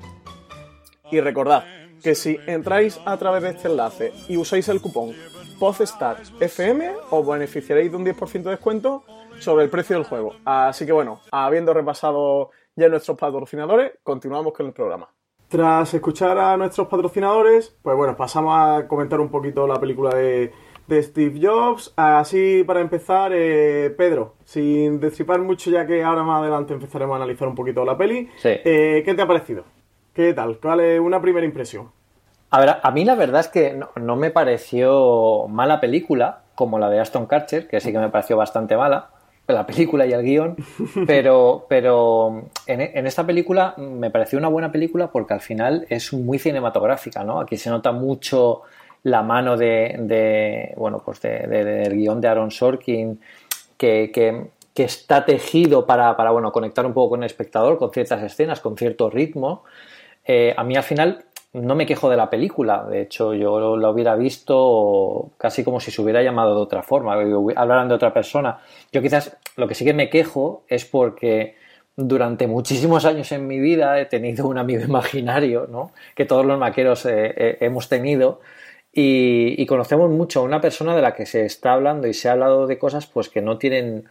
Y 1.10 1.20
recordad 1.20 1.64
que 2.02 2.14
si 2.14 2.38
entráis 2.46 3.00
a 3.04 3.16
través 3.16 3.42
de 3.42 3.50
este 3.50 3.68
enlace 3.68 4.12
y 4.28 4.36
usáis 4.36 4.68
el 4.68 4.80
cupón 4.80 5.14
Podstar 5.58 6.18
FM, 6.40 6.90
os 7.10 7.26
beneficiaréis 7.26 7.90
de 7.90 7.96
un 7.96 8.06
10% 8.06 8.42
de 8.42 8.50
descuento 8.50 9.04
sobre 9.40 9.64
el 9.64 9.70
precio 9.70 9.96
del 9.96 10.06
juego. 10.06 10.34
Así 10.44 10.86
que 10.86 10.92
bueno, 10.92 11.20
habiendo 11.30 11.74
repasado 11.74 12.50
ya 12.76 12.88
nuestros 12.88 13.18
patrocinadores, 13.18 13.92
continuamos 14.02 14.52
con 14.52 14.66
el 14.66 14.72
programa. 14.72 15.10
Tras 15.48 15.92
escuchar 15.92 16.38
a 16.38 16.56
nuestros 16.56 16.86
patrocinadores, 16.86 17.76
pues 17.82 17.96
bueno, 17.96 18.16
pasamos 18.16 18.54
a 18.56 18.86
comentar 18.86 19.20
un 19.20 19.28
poquito 19.28 19.66
la 19.66 19.80
película 19.80 20.14
de 20.14 20.52
de 20.90 21.02
Steve 21.02 21.40
Jobs. 21.40 21.92
Así 21.96 22.64
para 22.66 22.80
empezar, 22.80 23.32
eh, 23.32 23.94
Pedro, 23.96 24.34
sin 24.44 25.00
destripar 25.00 25.40
mucho 25.40 25.70
ya 25.70 25.86
que 25.86 26.02
ahora 26.02 26.22
más 26.22 26.42
adelante 26.42 26.74
empezaremos 26.74 27.14
a 27.14 27.16
analizar 27.16 27.48
un 27.48 27.54
poquito 27.54 27.84
la 27.84 27.96
peli, 27.96 28.28
eh, 28.44 29.02
¿qué 29.04 29.14
te 29.14 29.22
ha 29.22 29.26
parecido? 29.26 29.64
¿Qué 30.12 30.34
tal? 30.34 30.58
¿Cuál 30.58 30.80
es 30.80 31.00
una 31.00 31.22
primera 31.22 31.46
impresión? 31.46 31.90
A 32.50 32.60
ver, 32.60 32.76
a 32.82 32.90
mí 32.90 33.04
la 33.04 33.14
verdad 33.14 33.40
es 33.40 33.48
que 33.48 33.80
no, 33.96 34.16
me 34.16 34.30
pareció 34.30 35.46
mala 35.48 35.80
película, 35.80 36.42
como 36.56 36.80
la 36.80 36.90
de 36.90 36.98
Aston 36.98 37.26
Catcher, 37.26 37.68
que 37.68 37.80
sí 37.80 37.92
que 37.92 37.98
me 37.98 38.08
pareció 38.08 38.36
bastante 38.36 38.76
mala, 38.76 39.10
la 39.46 39.66
película 39.66 40.06
y 40.06 40.12
el 40.12 40.22
guion, 40.22 40.56
pero, 41.06 41.66
pero 41.68 42.50
en, 42.66 42.80
en, 42.80 43.06
esta 43.06 43.24
película 43.24 43.74
me 43.78 44.10
pareció 44.10 44.38
una 44.38 44.48
buena 44.48 44.72
película 44.72 45.12
porque 45.12 45.34
al 45.34 45.40
final 45.40 45.86
es 45.88 46.12
muy 46.12 46.40
cinematográfica, 46.40 47.22
¿no? 47.22 47.40
Aquí 47.40 47.56
se 47.56 47.70
nota 47.70 47.92
mucho 47.92 48.62
la 49.02 49.22
mano 49.22 49.56
de, 49.56 50.74
bueno, 50.76 51.02
pues 51.04 51.20
de, 51.22 51.46
del 51.46 51.94
guion 51.94 52.20
de 52.20 52.28
Aaron 52.28 52.50
Sorkin, 52.50 53.20
que, 53.76 54.50
está 54.74 55.26
tejido 55.26 55.84
para, 55.84 56.16
para, 56.16 56.30
bueno, 56.30 56.52
conectar 56.52 56.86
un 56.86 56.94
poco 56.94 57.10
con 57.10 57.22
el 57.22 57.26
espectador, 57.26 57.76
con 57.76 57.90
ciertas 57.90 58.22
escenas, 58.22 58.60
con 58.60 58.78
cierto 58.78 59.10
ritmo. 59.10 59.64
Eh, 60.24 60.54
a 60.56 60.64
mí 60.64 60.74
al 60.74 60.82
final 60.82 61.24
no 61.52 61.74
me 61.74 61.84
quejo 61.84 62.08
de 62.08 62.16
la 62.16 62.30
película, 62.30 62.86
de 62.88 63.02
hecho 63.02 63.34
yo 63.34 63.76
lo, 63.76 63.90
hubiera 63.90 64.14
visto 64.14 65.30
casi 65.36 65.64
como 65.64 65.80
si 65.80 65.90
se 65.90 66.00
hubiera 66.00 66.22
llamado 66.22 66.54
de 66.54 66.60
otra 66.60 66.82
forma, 66.82 67.14
hablaran 67.14 67.88
de 67.88 67.94
otra 67.94 68.14
persona. 68.14 68.60
Yo 68.92 69.02
quizás 69.02 69.36
lo 69.56 69.66
que 69.66 69.74
sí 69.74 69.84
que 69.84 69.92
me 69.92 70.08
quejo 70.08 70.62
es 70.68 70.84
porque 70.84 71.56
durante 71.96 72.46
muchísimos 72.46 73.04
años 73.04 73.32
en 73.32 73.46
mi 73.46 73.58
vida 73.58 74.00
he 74.00 74.06
tenido 74.06 74.46
un 74.46 74.58
amigo 74.58 74.82
imaginario, 74.88 75.66
¿no? 75.68 75.92
Que 76.14 76.24
todos 76.24 76.46
los 76.46 76.58
maqueros 76.58 77.04
eh, 77.06 77.34
eh, 77.36 77.56
hemos 77.60 77.88
tenido. 77.88 78.40
Y, 78.92 79.64
conocemos 79.66 80.10
mucho 80.10 80.40
a 80.40 80.42
una 80.42 80.60
persona 80.60 80.96
de 80.96 81.02
la 81.02 81.14
que 81.14 81.26
se 81.26 81.44
está 81.44 81.74
hablando 81.74 82.08
y 82.08 82.14
se 82.14 82.28
ha 82.28 82.32
hablado 82.32 82.66
de 82.66 82.78
cosas 82.78 83.06
pues 83.06 83.28
que 83.28 83.40
no 83.40 83.56
tienen, 83.58 84.08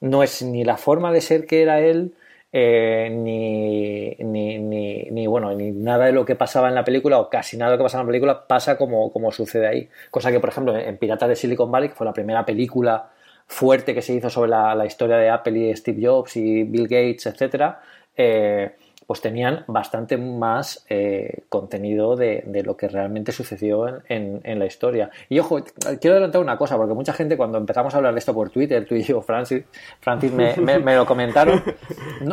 no 0.00 0.22
es 0.22 0.42
ni 0.42 0.64
la 0.64 0.76
forma 0.76 1.12
de 1.12 1.20
ser 1.20 1.46
que 1.46 1.62
era 1.62 1.80
él, 1.80 2.14
eh, 2.52 3.08
ni, 3.12 4.16
ni, 4.24 4.58
ni, 4.58 5.26
bueno, 5.26 5.54
ni 5.54 5.70
nada 5.72 6.06
de 6.06 6.12
lo 6.12 6.24
que 6.24 6.34
pasaba 6.34 6.68
en 6.68 6.74
la 6.74 6.84
película 6.84 7.18
o 7.20 7.30
casi 7.30 7.56
nada 7.56 7.70
de 7.70 7.76
lo 7.76 7.82
que 7.82 7.84
pasaba 7.84 8.02
en 8.02 8.06
la 8.08 8.10
película 8.10 8.46
pasa 8.48 8.76
como, 8.76 9.12
como 9.12 9.30
sucede 9.30 9.66
ahí. 9.68 9.88
Cosa 10.10 10.32
que, 10.32 10.40
por 10.40 10.50
ejemplo, 10.50 10.76
en 10.76 10.96
Piratas 10.98 11.28
de 11.28 11.36
Silicon 11.36 11.70
Valley, 11.70 11.90
que 11.90 11.94
fue 11.94 12.06
la 12.06 12.12
primera 12.12 12.44
película 12.44 13.10
fuerte 13.46 13.94
que 13.94 14.02
se 14.02 14.14
hizo 14.14 14.30
sobre 14.30 14.50
la, 14.50 14.86
historia 14.86 15.16
de 15.18 15.30
Apple 15.30 15.58
y 15.58 15.76
Steve 15.76 16.04
Jobs 16.04 16.36
y 16.36 16.64
Bill 16.64 16.88
Gates, 16.88 17.26
etcétera, 17.26 17.80
eh, 18.16 18.74
pues 19.06 19.20
tenían 19.20 19.64
bastante 19.68 20.16
más 20.16 20.84
eh, 20.88 21.42
contenido 21.48 22.16
de, 22.16 22.42
lo 22.64 22.76
que 22.76 22.88
realmente 22.88 23.32
sucedió 23.32 24.02
en, 24.08 24.58
la 24.58 24.66
historia. 24.66 25.10
Y 25.28 25.38
ojo, 25.38 25.62
quiero 26.00 26.16
adelantar 26.16 26.40
una 26.40 26.56
cosa, 26.56 26.76
porque 26.76 26.94
mucha 26.94 27.12
gente 27.12 27.36
cuando 27.36 27.58
empezamos 27.58 27.94
a 27.94 27.98
hablar 27.98 28.14
de 28.14 28.18
esto 28.18 28.34
por 28.34 28.50
Twitter, 28.50 28.84
tú 28.86 28.94
y 28.94 29.02
yo, 29.02 29.20
Francis, 29.22 29.64
Francis 30.00 30.32
me, 30.32 30.96
lo 30.96 31.06
comentaron, 31.06 31.62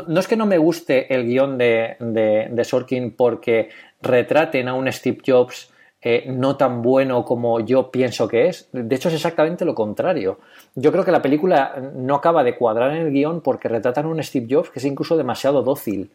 no, 0.08 0.20
es 0.20 0.28
que 0.28 0.36
no 0.36 0.46
me 0.46 0.58
guste 0.58 1.14
el 1.14 1.26
guion 1.26 1.58
de, 1.58 1.96
de 2.00 2.64
Sorkin 2.64 3.12
porque 3.12 3.70
retraten 4.02 4.68
a 4.68 4.74
un 4.74 4.92
Steve 4.92 5.20
Jobs 5.26 5.74
eh, 6.06 6.26
no 6.28 6.58
tan 6.58 6.82
bueno 6.82 7.24
como 7.24 7.62
yo 7.62 7.90
pienso 7.90 8.28
que 8.28 8.48
es. 8.48 8.68
De 8.74 8.94
hecho, 8.94 9.08
es 9.08 9.16
exactamente 9.16 9.64
lo 9.64 9.74
contrario. 9.74 10.38
Yo 10.76 10.92
creo 10.92 11.06
que 11.06 11.12
la 11.12 11.22
película 11.22 11.76
no 11.96 12.16
acaba 12.16 12.44
de 12.44 12.58
cuadrar 12.58 12.92
en 12.92 13.08
el 13.08 13.14
guion 13.14 13.40
porque 13.40 13.70
retratan 13.70 14.06
a 14.06 14.10
un 14.10 14.22
Steve 14.22 14.48
Jobs 14.50 14.70
que 14.70 14.80
es 14.80 14.86
incluso 14.86 15.16
demasiado 15.16 15.64
dócil 15.64 16.12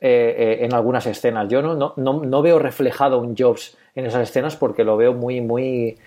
eh, 0.00 0.34
eh, 0.38 0.64
en 0.64 0.74
algunas 0.74 1.06
escenas. 1.06 1.48
Yo 1.48 1.62
no, 1.62 1.94
no, 1.96 2.42
veo 2.42 2.58
reflejado 2.58 3.18
un 3.18 3.36
Jobs 3.36 3.76
en 3.94 4.06
esas 4.06 4.28
escenas 4.28 4.56
porque 4.56 4.84
lo 4.84 4.96
veo 4.96 5.12
muy, 5.12 5.40
muy, 5.40 5.98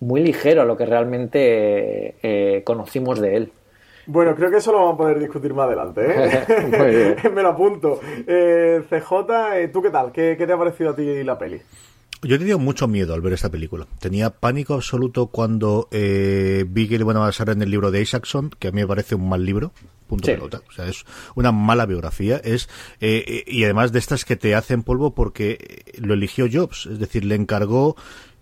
muy 0.00 0.22
ligero 0.22 0.62
a 0.62 0.64
lo 0.64 0.76
que 0.76 0.86
realmente 0.86 2.62
conocimos 2.64 3.20
de 3.20 3.36
él. 3.36 3.52
Bueno, 4.06 4.34
creo 4.34 4.50
que 4.50 4.56
eso 4.56 4.72
lo 4.72 4.78
vamos 4.78 4.94
a 4.94 4.96
poder 4.96 5.18
discutir 5.18 5.52
más 5.52 5.66
adelante. 5.66 6.00
Me 7.34 7.42
lo 7.42 7.48
apunto. 7.50 8.00
CJ, 8.00 9.70
¿tú 9.72 9.82
qué 9.82 9.90
tal? 9.90 10.12
¿Qué, 10.12 10.34
¿Qué 10.38 10.46
te 10.46 10.52
ha 10.52 10.58
parecido 10.58 10.90
a 10.90 10.96
ti 10.96 11.22
la 11.22 11.38
peli? 11.38 11.60
Yo 12.22 12.38
tenía 12.38 12.56
mucho 12.56 12.88
miedo 12.88 13.14
al 13.14 13.20
ver 13.20 13.32
esta 13.32 13.50
película. 13.50 13.86
Tenía 14.00 14.30
pánico 14.30 14.74
absoluto 14.74 15.28
cuando 15.28 15.88
eh, 15.92 16.64
vi 16.68 16.88
que 16.88 16.98
le 16.98 17.04
iban 17.04 17.16
a 17.16 17.20
basar 17.20 17.50
en 17.50 17.62
el 17.62 17.70
libro 17.70 17.90
de 17.90 18.02
Isaacson, 18.02 18.50
que 18.58 18.68
a 18.68 18.72
mí 18.72 18.80
me 18.80 18.86
parece 18.86 19.14
un 19.14 19.28
mal 19.28 19.44
libro. 19.44 19.72
Punto 20.08 20.26
pelota. 20.26 20.62
O 20.68 20.72
sea, 20.72 20.88
es 20.88 21.04
una 21.34 21.52
mala 21.52 21.86
biografía. 21.86 22.38
Es 22.42 22.68
eh, 23.00 23.24
eh, 23.26 23.44
y 23.46 23.64
además 23.64 23.92
de 23.92 23.98
estas 23.98 24.24
que 24.24 24.36
te 24.36 24.54
hacen 24.54 24.82
polvo 24.82 25.14
porque 25.14 25.84
lo 25.98 26.14
eligió 26.14 26.48
Jobs. 26.50 26.86
Es 26.86 26.98
decir, 26.98 27.24
le 27.24 27.34
encargó 27.34 27.94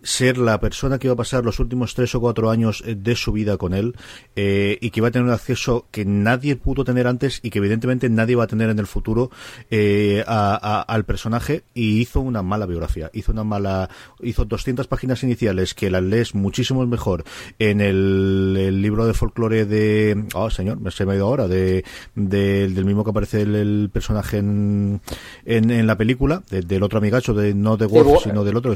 ser 0.06 0.38
la 0.38 0.60
persona 0.60 0.98
que 0.98 1.08
iba 1.08 1.14
a 1.14 1.16
pasar 1.16 1.44
los 1.44 1.58
últimos 1.58 1.94
tres 1.94 2.14
o 2.14 2.20
cuatro 2.20 2.50
años 2.50 2.82
eh, 2.86 2.94
de 2.94 3.16
su 3.16 3.32
vida 3.32 3.56
con 3.56 3.74
él 3.74 3.96
eh, 4.36 4.78
y 4.80 4.90
que 4.90 5.00
iba 5.00 5.08
a 5.08 5.10
tener 5.10 5.26
un 5.26 5.34
acceso 5.34 5.86
que 5.90 6.04
nadie 6.04 6.56
pudo 6.56 6.84
tener 6.84 7.06
antes 7.06 7.40
y 7.42 7.50
que 7.50 7.58
evidentemente 7.58 8.08
nadie 8.08 8.36
va 8.36 8.44
a 8.44 8.46
tener 8.46 8.70
en 8.70 8.78
el 8.78 8.86
futuro 8.86 9.30
eh, 9.70 10.24
al 10.26 11.04
personaje 11.04 11.64
y 11.74 12.00
hizo 12.00 12.20
una 12.20 12.42
mala 12.42 12.66
biografía 12.66 13.10
hizo 13.12 13.32
una 13.32 13.44
mala 13.44 13.90
hizo 14.22 14.44
200 14.44 14.86
páginas 14.86 15.22
iniciales 15.24 15.74
que 15.74 15.90
las 15.90 16.02
lees 16.02 16.34
muchísimo 16.34 16.86
mejor 16.86 17.24
en 17.58 17.80
el, 17.80 18.80
libro 18.80 19.06
de 19.06 19.14
folclore 19.14 19.64
de 19.64 20.24
oh 20.34 20.50
señor 20.50 20.80
me 20.80 20.90
se 20.90 21.04
me 21.04 21.12
ha 21.12 21.16
ido 21.16 21.26
ahora 21.26 21.48
de, 21.48 21.84
del 22.14 22.84
mismo 22.84 23.02
que 23.02 23.10
aparece 23.10 23.42
el, 23.42 23.90
personaje 23.92 24.38
en, 24.38 25.00
en, 25.44 25.86
la 25.86 25.96
película 25.96 26.42
del 26.48 26.82
otro 26.82 26.98
amigacho 26.98 27.34
de 27.34 27.54
no 27.54 27.76
de 27.76 27.86
Wolf 27.86 28.22
sino 28.22 28.44
del 28.44 28.56
otro 28.56 28.74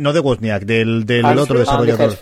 no 0.00 0.12
de 0.12 0.20
del, 0.40 1.06
del 1.06 1.24
otro 1.38 1.58
desarrollador. 1.58 2.16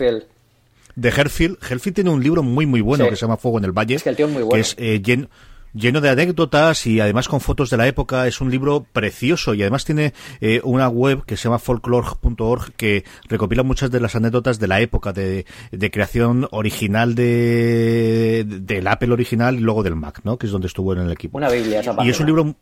De 0.95 1.09
Herfield. 1.09 1.57
Herfield 1.69 1.95
tiene 1.95 2.09
un 2.09 2.23
libro 2.23 2.41
muy, 2.41 2.65
muy 2.65 2.81
bueno 2.81 3.07
que 3.09 3.15
se 3.15 3.21
llama 3.21 3.37
Fuego 3.37 3.57
en 3.57 3.65
el 3.65 3.71
Valle. 3.71 3.95
Es 3.95 4.03
que 4.03 4.25
muy 4.25 4.43
bueno. 4.43 4.61
es 4.61 4.75
eh, 4.77 5.01
lleno, 5.01 5.99
de 5.99 6.09
anécdotas 6.09 6.87
y 6.87 7.01
además 7.01 7.27
con 7.27 7.41
fotos 7.41 7.69
de 7.69 7.77
la 7.77 7.87
época. 7.87 8.27
Es 8.27 8.39
un 8.39 8.49
libro 8.49 8.85
precioso 8.93 9.53
y 9.53 9.61
además 9.61 9.83
tiene 9.83 10.13
eh, 10.39 10.61
una 10.63 10.87
web 10.87 11.25
que 11.25 11.35
se 11.35 11.43
llama 11.43 11.59
folklore.org 11.59 12.73
que 12.77 13.03
recopila 13.27 13.63
muchas 13.63 13.91
de 13.91 13.99
las 13.99 14.15
anécdotas 14.15 14.57
de 14.57 14.67
la 14.67 14.79
época 14.79 15.11
de, 15.11 15.45
creación 15.91 16.47
original 16.51 17.13
de, 17.13 18.45
del 18.47 18.87
Apple 18.87 19.11
original 19.11 19.55
y 19.55 19.59
luego 19.59 19.83
del 19.83 19.95
Mac, 19.95 20.21
¿no? 20.23 20.37
Que 20.37 20.45
es 20.45 20.51
donde 20.51 20.67
estuvo 20.67 20.93
en 20.93 20.99
el 20.99 21.11
equipo. 21.11 21.37
Una 21.37 21.49
Biblia 21.49 21.81
Y 22.03 22.09
es 22.09 22.19
un 22.21 22.25
libro 22.25 22.55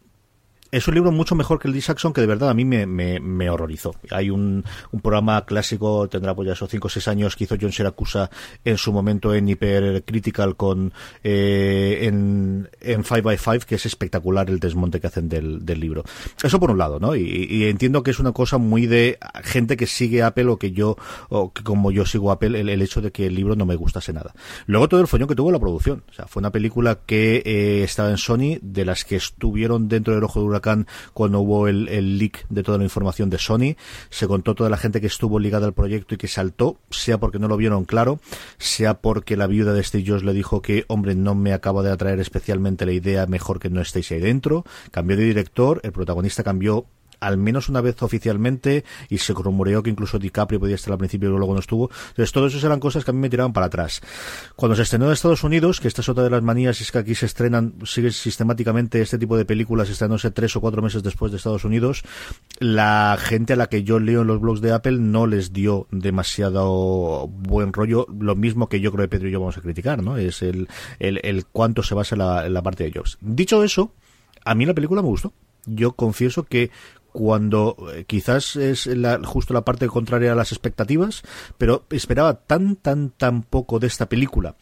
es 0.71 0.87
un 0.87 0.95
libro 0.95 1.11
mucho 1.11 1.35
mejor 1.35 1.59
que 1.59 1.67
el 1.67 1.73
de 1.73 1.81
Saxon 1.81 2.13
que 2.13 2.21
de 2.21 2.27
verdad 2.27 2.49
a 2.49 2.53
mí 2.53 2.65
me, 2.65 2.85
me, 2.85 3.49
horrorizó. 3.49 3.95
Hay 4.09 4.29
un, 4.29 4.63
un, 4.91 5.01
programa 5.01 5.45
clásico, 5.45 6.07
tendrá 6.09 6.33
pues 6.33 6.47
ya 6.47 6.53
esos 6.53 6.69
5 6.69 6.87
o 6.87 6.89
6 6.89 7.07
años 7.09 7.35
que 7.35 7.43
hizo 7.43 7.55
John 7.59 7.71
Siracusa 7.71 8.29
en 8.65 8.77
su 8.77 8.91
momento 8.91 9.33
en 9.33 9.47
Hypercritical 9.47 10.55
con 10.55 10.93
eh, 11.23 11.99
en, 12.03 12.69
en 12.81 13.03
5x5 13.03 13.65
que 13.65 13.75
es 13.75 13.85
espectacular 13.85 14.49
el 14.49 14.59
desmonte 14.59 14.99
que 14.99 15.07
hacen 15.07 15.29
del, 15.29 15.65
del 15.65 15.79
libro. 15.79 16.03
Eso 16.41 16.59
por 16.59 16.71
un 16.71 16.77
lado, 16.77 16.99
¿no? 16.99 17.15
Y, 17.15 17.65
entiendo 17.65 18.03
que 18.03 18.11
es 18.11 18.19
una 18.19 18.31
cosa 18.31 18.57
muy 18.57 18.87
de 18.87 19.17
gente 19.43 19.77
que 19.77 19.87
sigue 19.87 20.23
Apple 20.23 20.47
o 20.47 20.57
que 20.57 20.71
yo, 20.71 20.97
o 21.29 21.53
que 21.53 21.63
como 21.63 21.91
yo 21.91 22.05
sigo 22.05 22.31
Apple, 22.31 22.59
el, 22.59 22.81
hecho 22.81 23.01
de 23.01 23.11
que 23.11 23.27
el 23.27 23.35
libro 23.35 23.55
no 23.55 23.65
me 23.65 23.75
gustase 23.75 24.11
nada. 24.13 24.33
Luego 24.65 24.89
todo 24.89 25.01
el 25.01 25.07
foñón 25.07 25.27
que 25.27 25.35
tuvo 25.35 25.51
la 25.51 25.59
producción. 25.59 26.03
O 26.09 26.13
sea, 26.13 26.27
fue 26.27 26.41
una 26.41 26.51
película 26.51 26.99
que 27.05 27.41
eh, 27.45 27.83
estaba 27.83 28.09
en 28.09 28.17
Sony, 28.17 28.57
de 28.61 28.85
las 28.85 29.05
que 29.05 29.15
estuvieron 29.15 29.87
dentro 29.87 30.15
del 30.15 30.23
ojo 30.23 30.39
de 30.39 30.45
cuando 31.13 31.39
hubo 31.41 31.67
el, 31.67 32.17
leak 32.17 32.45
de 32.49 32.63
toda 32.63 32.77
la 32.77 32.83
información 32.83 33.29
de 33.29 33.37
Sony. 33.37 33.75
Se 34.09 34.27
contó 34.27 34.55
toda 34.55 34.69
la 34.69 34.77
gente 34.77 35.01
que 35.01 35.07
estuvo 35.07 35.39
ligada 35.39 35.65
al 35.65 35.73
proyecto 35.73 36.15
y 36.15 36.17
que 36.17 36.27
saltó, 36.27 36.77
sea 36.89 37.19
porque 37.19 37.39
no 37.39 37.47
lo 37.47 37.57
vieron 37.57 37.85
claro, 37.85 38.19
sea 38.57 38.95
porque 38.95 39.37
la 39.37 39.47
viuda 39.47 39.73
de 39.73 39.83
Steve 39.83 40.05
Jobs 40.07 40.23
le 40.23 40.33
dijo 40.33 40.61
que, 40.61 40.85
hombre, 40.87 41.15
no 41.15 41.35
me 41.35 41.53
acaba 41.53 41.83
de 41.83 41.91
atraer 41.91 42.19
especialmente 42.19 42.85
la 42.85 42.93
idea, 42.93 43.25
mejor 43.25 43.59
que 43.59 43.69
no 43.69 43.81
estéis 43.81 44.11
ahí 44.11 44.19
dentro. 44.19 44.65
Cambió 44.91 45.17
de 45.17 45.23
director, 45.23 45.79
el 45.83 45.91
protagonista 45.91 46.43
cambió 46.43 46.85
al 47.25 47.37
menos 47.37 47.69
una 47.69 47.81
vez 47.81 48.01
oficialmente 48.01 48.83
y 49.09 49.17
se 49.17 49.33
rumoreó 49.33 49.81
que 49.83 49.89
incluso 49.89 50.19
DiCaprio 50.19 50.59
podía 50.59 50.75
estar 50.75 50.91
al 50.91 50.97
principio 50.97 51.29
y 51.29 51.31
luego 51.31 51.53
no 51.53 51.59
estuvo. 51.59 51.89
Entonces, 52.09 52.31
todo 52.31 52.47
eso 52.47 52.65
eran 52.65 52.79
cosas 52.79 53.05
que 53.05 53.11
a 53.11 53.13
mí 53.13 53.19
me 53.19 53.29
tiraban 53.29 53.53
para 53.53 53.67
atrás. 53.67 54.01
Cuando 54.55 54.75
se 54.75 54.83
estrenó 54.83 55.05
en 55.05 55.13
Estados 55.13 55.43
Unidos, 55.43 55.79
que 55.79 55.87
esta 55.87 56.01
es 56.01 56.09
otra 56.09 56.23
de 56.23 56.29
las 56.29 56.43
manías, 56.43 56.79
es 56.81 56.91
que 56.91 56.97
aquí 56.97 57.15
se 57.15 57.25
estrenan, 57.25 57.75
sigue 57.85 58.11
sistemáticamente 58.11 59.01
este 59.01 59.17
tipo 59.17 59.37
de 59.37 59.45
películas 59.45 59.89
estrenándose 59.89 60.31
tres 60.31 60.55
o 60.55 60.61
cuatro 60.61 60.81
meses 60.81 61.03
después 61.03 61.31
de 61.31 61.37
Estados 61.37 61.65
Unidos, 61.65 62.03
la 62.59 63.17
gente 63.19 63.53
a 63.53 63.55
la 63.55 63.67
que 63.67 63.83
yo 63.83 63.99
leo 63.99 64.21
en 64.21 64.27
los 64.27 64.39
blogs 64.39 64.61
de 64.61 64.71
Apple 64.71 64.97
no 64.99 65.27
les 65.27 65.53
dio 65.53 65.87
demasiado 65.91 67.27
buen 67.27 67.73
rollo, 67.73 68.07
lo 68.19 68.35
mismo 68.35 68.69
que 68.69 68.79
yo 68.79 68.91
creo 68.91 69.05
que 69.05 69.09
Pedro 69.09 69.29
y 69.29 69.31
yo 69.31 69.39
vamos 69.39 69.57
a 69.57 69.61
criticar, 69.61 70.03
¿no? 70.03 70.17
Es 70.17 70.41
el, 70.41 70.67
el, 70.99 71.45
cuánto 71.47 71.83
se 71.83 71.95
basa 71.95 72.15
en 72.15 72.19
la, 72.19 72.49
la 72.49 72.61
parte 72.61 72.83
de 72.83 72.91
Jobs. 72.91 73.17
Dicho 73.21 73.63
eso, 73.63 73.93
a 74.45 74.55
mí 74.55 74.65
la 74.65 74.73
película 74.73 75.01
me 75.01 75.07
gustó. 75.07 75.33
Yo 75.65 75.93
confieso 75.93 76.43
que 76.43 76.71
cuando 77.13 77.77
eh, 77.93 78.03
quizás 78.05 78.55
es 78.55 78.89
justo 79.23 79.53
la 79.53 79.63
parte 79.63 79.87
contraria 79.87 80.33
a 80.33 80.35
las 80.35 80.51
expectativas, 80.51 81.23
pero 81.57 81.85
esperaba 81.89 82.33
tan, 82.33 82.75
tan, 82.75 83.11
tan 83.11 83.43
poco 83.43 83.79
de 83.79 83.87
esta 83.87 84.09
película. 84.09 84.55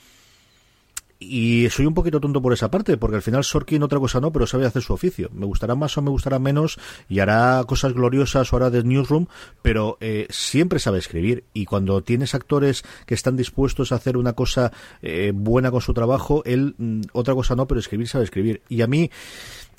Y 1.24 1.70
soy 1.70 1.86
un 1.86 1.94
poquito 1.94 2.20
tonto 2.20 2.42
por 2.42 2.52
esa 2.52 2.72
parte, 2.72 2.98
porque 2.98 3.18
al 3.18 3.22
final 3.22 3.44
Sorkin 3.44 3.84
otra 3.84 4.00
cosa 4.00 4.20
no, 4.20 4.32
pero 4.32 4.48
sabe 4.48 4.66
hacer 4.66 4.82
su 4.82 4.92
oficio. 4.92 5.30
Me 5.32 5.46
gustará 5.46 5.76
más 5.76 5.96
o 5.96 6.02
me 6.02 6.10
gustará 6.10 6.40
menos 6.40 6.80
y 7.08 7.20
hará 7.20 7.64
cosas 7.68 7.94
gloriosas 7.94 8.52
o 8.52 8.56
hará 8.56 8.72
de 8.72 8.84
Newsroom, 8.84 9.28
pero 9.62 10.00
eh, 10.02 10.26
siempre 10.32 10.80
sabe 10.80 10.98
escribir. 10.98 11.44
Y 11.54 11.66
cuando 11.66 12.02
tienes 12.02 12.34
actores 12.34 12.84
que 13.06 13.14
están 13.14 13.38
dispuestos 13.38 13.92
a 13.92 13.96
hacer 13.96 14.18
una 14.18 14.34
cosa 14.34 14.72
eh, 15.04 15.32
buena 15.36 15.70
con 15.70 15.82
su 15.82 15.94
trabajo, 15.94 16.42
él 16.44 16.74
mm, 16.80 17.02
otra 17.14 17.36
cosa 17.36 17.56
no, 17.56 17.68
pero 17.68 17.80
escribir 17.80 18.08
sabe 18.08 18.24
escribir. 18.24 18.64
Y 18.68 18.82
a 18.82 18.88
mí 18.88 19.12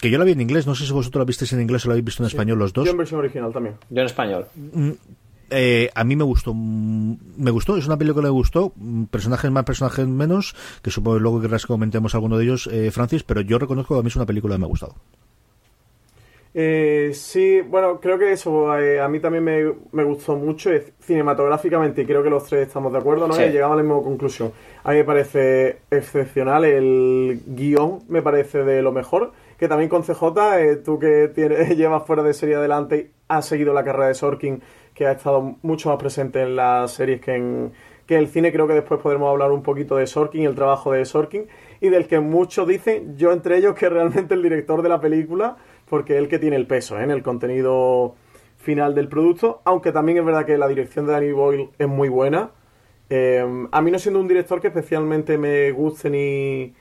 que 0.02 0.10
yo 0.10 0.18
la 0.18 0.24
vi 0.24 0.32
en 0.32 0.40
inglés, 0.40 0.66
no 0.66 0.74
sé 0.74 0.84
si 0.84 0.92
vosotros 0.92 1.20
la 1.20 1.24
visteis 1.24 1.52
en 1.52 1.60
inglés 1.60 1.86
o 1.86 1.88
la 1.88 1.92
habéis 1.94 2.04
visto 2.04 2.24
en 2.24 2.26
español 2.26 2.58
los 2.58 2.72
dos. 2.72 2.84
Yo 2.84 2.90
en 2.90 2.98
versión 2.98 3.20
original 3.20 3.52
también. 3.52 3.76
Yo 3.88 4.00
en 4.00 4.06
español. 4.06 4.46
Mm, 4.56 4.90
eh, 5.50 5.90
a 5.94 6.02
mí 6.02 6.16
me 6.16 6.24
gustó, 6.24 6.52
mm, 6.52 7.16
me 7.36 7.52
gustó, 7.52 7.76
es 7.76 7.86
una 7.86 7.96
película 7.96 8.22
que 8.22 8.26
me 8.26 8.32
gustó, 8.32 8.72
mm, 8.74 9.04
personajes 9.04 9.48
más, 9.52 9.64
personajes 9.64 10.06
menos, 10.08 10.56
que 10.82 10.90
supongo 10.90 11.18
que 11.18 11.22
luego 11.22 11.40
que 11.40 11.48
comentemos 11.68 12.16
alguno 12.16 12.36
de 12.36 12.44
ellos, 12.44 12.68
eh, 12.72 12.90
Francis, 12.90 13.22
pero 13.22 13.42
yo 13.42 13.60
reconozco 13.60 13.94
que 13.94 14.00
a 14.00 14.02
mí 14.02 14.08
es 14.08 14.16
una 14.16 14.26
película 14.26 14.56
que 14.56 14.58
me 14.58 14.64
ha 14.64 14.68
gustado. 14.68 14.96
Eh, 16.54 17.12
sí, 17.14 17.62
bueno, 17.62 17.98
creo 17.98 18.18
que 18.18 18.32
eso 18.32 18.76
eh, 18.78 19.00
a 19.00 19.08
mí 19.08 19.20
también 19.20 19.44
me, 19.44 20.04
gustó 20.04 20.36
mucho 20.36 20.70
cinematográficamente 21.00 22.02
y 22.02 22.06
creo 22.06 22.22
que 22.22 22.28
los 22.28 22.44
tres 22.44 22.66
estamos 22.66 22.92
de 22.92 22.98
acuerdo, 22.98 23.26
¿no? 23.26 23.34
llegamos 23.36 23.74
a 23.74 23.76
la 23.76 23.82
misma 23.82 24.02
conclusión. 24.02 24.52
A 24.84 24.90
mí 24.90 24.96
me 24.96 25.04
parece 25.04 25.78
excepcional, 25.90 26.64
el 26.64 27.40
guion 27.46 28.00
me 28.08 28.20
parece 28.20 28.64
de 28.64 28.82
lo 28.82 28.92
mejor 28.92 29.32
que 29.62 29.68
también 29.68 29.88
con 29.88 30.02
CJ, 30.02 30.58
eh, 30.58 30.76
tú 30.84 30.98
que 30.98 31.30
llevas 31.76 32.04
fuera 32.04 32.24
de 32.24 32.34
serie 32.34 32.56
adelante 32.56 33.12
has 33.28 33.46
seguido 33.46 33.72
la 33.72 33.84
carrera 33.84 34.08
de 34.08 34.14
Sorkin, 34.14 34.60
que 34.92 35.06
ha 35.06 35.12
estado 35.12 35.54
mucho 35.62 35.88
más 35.88 35.98
presente 36.00 36.42
en 36.42 36.56
las 36.56 36.90
series 36.90 37.20
que 37.20 37.36
en, 37.36 37.72
que 38.04 38.18
el 38.18 38.26
cine 38.26 38.50
creo 38.50 38.66
que 38.66 38.74
después 38.74 38.98
podremos 39.00 39.30
hablar 39.30 39.52
un 39.52 39.62
poquito 39.62 39.94
de 39.94 40.08
Sorkin 40.08 40.46
el 40.46 40.56
trabajo 40.56 40.90
de 40.90 41.04
Sorkin, 41.04 41.46
y 41.80 41.90
del 41.90 42.08
que 42.08 42.18
muchos 42.18 42.66
dicen, 42.66 43.16
yo 43.16 43.30
entre 43.30 43.56
ellos, 43.56 43.76
que 43.76 43.88
realmente 43.88 44.34
el 44.34 44.42
director 44.42 44.82
de 44.82 44.88
la 44.88 45.00
película, 45.00 45.56
porque 45.88 46.14
es 46.14 46.18
el 46.18 46.28
que 46.28 46.40
tiene 46.40 46.56
el 46.56 46.66
peso 46.66 46.98
¿eh? 46.98 47.04
en 47.04 47.12
el 47.12 47.22
contenido 47.22 48.16
final 48.56 48.96
del 48.96 49.06
producto, 49.06 49.62
aunque 49.64 49.92
también 49.92 50.18
es 50.18 50.24
verdad 50.24 50.44
que 50.44 50.58
la 50.58 50.66
dirección 50.66 51.06
de 51.06 51.12
Danny 51.12 51.30
Boyle 51.30 51.70
es 51.78 51.86
muy 51.86 52.08
buena. 52.08 52.50
Eh, 53.10 53.46
a 53.70 53.80
mí 53.80 53.92
no 53.92 54.00
siendo 54.00 54.18
un 54.18 54.26
director 54.26 54.60
que 54.60 54.66
especialmente 54.66 55.38
me 55.38 55.70
guste 55.70 56.10
ni, 56.10 56.74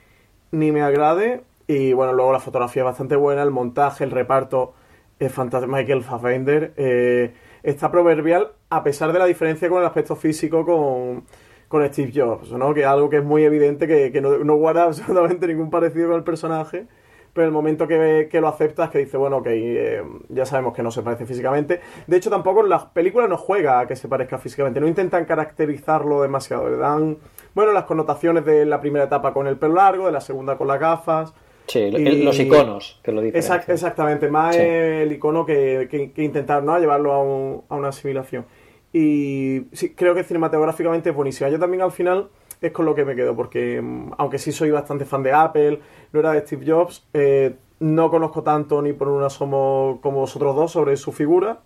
ni 0.49 0.71
me 0.71 0.81
agrade, 0.81 1.43
y 1.71 1.93
bueno, 1.93 2.11
luego 2.11 2.33
la 2.33 2.39
fotografía 2.41 2.81
es 2.81 2.85
bastante 2.85 3.15
buena, 3.15 3.43
el 3.43 3.51
montaje, 3.51 4.03
el 4.03 4.11
reparto 4.11 4.73
es 5.19 5.31
fantástico. 5.31 5.73
Michael 5.73 6.03
Fassbender 6.03 6.73
eh, 6.75 7.33
está 7.63 7.89
proverbial 7.89 8.51
a 8.69 8.83
pesar 8.83 9.13
de 9.13 9.19
la 9.19 9.25
diferencia 9.25 9.69
con 9.69 9.79
el 9.79 9.85
aspecto 9.85 10.17
físico 10.17 10.65
con, 10.65 11.23
con 11.69 11.87
Steve 11.87 12.11
Jobs, 12.13 12.51
¿no? 12.51 12.73
Que 12.73 12.81
es 12.81 12.87
algo 12.87 13.09
que 13.09 13.17
es 13.17 13.23
muy 13.23 13.45
evidente 13.45 13.87
que, 13.87 14.11
que 14.11 14.19
no, 14.19 14.55
guarda 14.55 14.83
absolutamente 14.87 15.47
ningún 15.47 15.69
parecido 15.69 16.09
con 16.09 16.17
el 16.17 16.23
personaje. 16.25 16.87
Pero 17.33 17.47
el 17.47 17.53
momento 17.53 17.87
que, 17.87 18.27
que 18.29 18.41
lo 18.41 18.49
aceptas, 18.49 18.89
que 18.89 18.97
dice, 18.97 19.15
bueno, 19.15 19.37
ok, 19.37 19.47
eh, 19.47 20.03
ya 20.27 20.45
sabemos 20.45 20.73
que 20.73 20.83
no 20.83 20.91
se 20.91 21.01
parece 21.01 21.25
físicamente. 21.25 21.79
De 22.05 22.17
hecho, 22.17 22.29
tampoco 22.29 22.59
en 22.59 22.67
las 22.67 22.87
películas 22.87 23.29
no 23.29 23.37
juega 23.37 23.79
a 23.79 23.87
que 23.87 23.95
se 23.95 24.09
parezca 24.09 24.37
físicamente. 24.37 24.81
No 24.81 24.87
intentan 24.89 25.23
caracterizarlo 25.23 26.21
demasiado. 26.21 26.69
Le 26.69 26.75
dan, 26.75 27.19
bueno, 27.55 27.71
las 27.71 27.85
connotaciones 27.85 28.43
de 28.43 28.65
la 28.65 28.81
primera 28.81 29.05
etapa 29.05 29.31
con 29.31 29.47
el 29.47 29.57
pelo 29.57 29.75
largo, 29.75 30.07
de 30.07 30.11
la 30.11 30.19
segunda 30.19 30.57
con 30.57 30.67
las 30.67 30.81
gafas. 30.81 31.33
Sí, 31.67 31.79
y, 31.79 32.23
los 32.23 32.39
iconos 32.39 32.99
que 33.03 33.11
lo 33.11 33.21
dicen. 33.21 33.37
Exact, 33.37 33.69
exactamente, 33.69 34.29
más 34.29 34.55
sí. 34.55 34.61
el 34.61 35.11
icono 35.11 35.45
que, 35.45 35.87
que, 35.89 36.11
que, 36.11 36.23
intentar 36.23 36.63
¿no? 36.63 36.77
llevarlo 36.79 37.13
a, 37.13 37.23
un, 37.23 37.63
a 37.69 37.75
una 37.75 37.89
asimilación. 37.89 38.45
Y 38.93 39.67
sí, 39.71 39.93
creo 39.93 40.13
que 40.13 40.23
cinematográficamente 40.23 41.09
es 41.09 41.15
buenísima. 41.15 41.49
Yo 41.49 41.59
también 41.59 41.81
al 41.81 41.91
final 41.91 42.29
es 42.59 42.71
con 42.71 42.85
lo 42.85 42.93
que 42.93 43.05
me 43.05 43.15
quedo, 43.15 43.35
porque 43.35 43.83
aunque 44.17 44.37
sí 44.37 44.51
soy 44.51 44.69
bastante 44.71 45.05
fan 45.05 45.23
de 45.23 45.33
Apple, 45.33 45.79
no 46.11 46.19
era 46.19 46.31
de 46.33 46.41
Steve 46.41 46.65
Jobs, 46.69 47.07
eh, 47.13 47.55
no 47.79 48.11
conozco 48.11 48.43
tanto 48.43 48.81
ni 48.81 48.93
por 48.93 49.07
un 49.07 49.23
asomo 49.23 49.99
como 50.01 50.19
vosotros 50.19 50.55
dos 50.55 50.71
sobre 50.71 50.95
su 50.97 51.11
figura. 51.11 51.61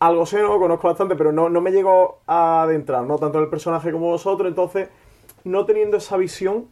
Algo 0.00 0.24
sé, 0.24 0.40
no 0.40 0.58
conozco 0.58 0.88
bastante, 0.88 1.14
pero 1.14 1.30
no, 1.30 1.50
no 1.50 1.60
me 1.60 1.70
llego 1.70 2.20
a 2.26 2.62
adentrar, 2.62 3.04
no 3.04 3.18
tanto 3.18 3.38
en 3.38 3.44
el 3.44 3.50
personaje 3.50 3.92
como 3.92 4.06
vosotros, 4.06 4.48
entonces 4.48 4.88
no 5.44 5.66
teniendo 5.66 5.98
esa 5.98 6.16
visión 6.16 6.66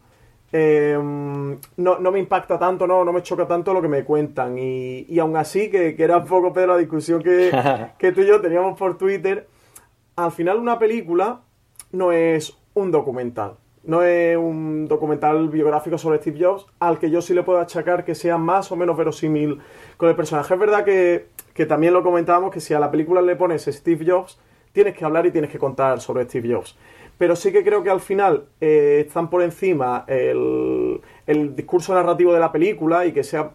eh, 0.51 0.97
no, 0.99 1.99
no, 1.99 2.11
me 2.11 2.19
impacta 2.19 2.57
tanto, 2.57 2.87
no, 2.87 3.05
no 3.05 3.13
me 3.13 3.21
choca 3.21 3.47
tanto 3.47 3.73
lo 3.73 3.81
que 3.81 3.87
me 3.87 4.03
cuentan. 4.03 4.57
Y, 4.57 5.05
y 5.07 5.19
aún 5.19 5.35
así, 5.37 5.69
que, 5.69 5.95
que, 5.95 6.03
era 6.03 6.17
un 6.17 6.25
poco 6.25 6.53
Pedro 6.53 6.73
la 6.73 6.77
discusión 6.77 7.21
que, 7.21 7.51
que, 7.97 8.11
tú 8.11 8.21
y 8.21 8.27
yo 8.27 8.41
teníamos 8.41 8.77
por 8.77 8.97
Twitter, 8.97 9.47
al 10.15 10.31
final 10.31 10.57
una 10.57 10.79
película 10.79 11.41
no 11.91 12.11
es 12.11 12.57
un 12.73 12.91
documental. 12.91 13.55
No 13.83 14.03
es 14.03 14.35
un 14.37 14.87
documental 14.87 15.49
biográfico 15.49 15.97
sobre 15.97 16.19
Steve 16.19 16.37
Jobs, 16.43 16.65
al 16.79 16.99
que 16.99 17.09
yo 17.09 17.21
sí 17.21 17.33
le 17.33 17.43
puedo 17.43 17.59
achacar 17.59 18.03
que 18.03 18.13
sea 18.13 18.37
más 18.37 18.71
o 18.71 18.75
menos 18.75 18.97
verosímil 18.97 19.59
con 19.97 20.09
el 20.09 20.15
personaje. 20.15 20.53
Es 20.53 20.59
verdad 20.59 20.83
que, 20.83 21.27
que 21.53 21.65
también 21.65 21.93
lo 21.93 22.03
comentábamos, 22.03 22.51
que 22.51 22.59
si 22.59 22.73
a 22.73 22.79
la 22.79 22.91
película 22.91 23.21
le 23.21 23.35
pones 23.35 23.65
Steve 23.65 24.05
Jobs, 24.05 24.37
tienes 24.73 24.95
que 24.95 25.05
hablar 25.05 25.25
y 25.25 25.31
tienes 25.31 25.49
que 25.49 25.57
contar 25.57 26.01
sobre 26.01 26.25
Steve 26.25 26.53
Jobs 26.53 26.75
pero 27.19 27.35
sí 27.35 27.51
que 27.51 27.65
creo 27.65 27.83
que 27.83 27.89
al 27.89 27.99
final 27.99 28.45
eh, 28.61 29.03
están 29.05 29.29
por 29.29 29.43
encima 29.43 30.05
el, 30.07 31.01
el, 31.27 31.53
discurso 31.53 31.93
narrativo 31.93 32.33
de 32.33 32.39
la 32.39 32.49
película 32.49 33.05
y 33.05 33.11
que 33.11 33.25
sea 33.25 33.51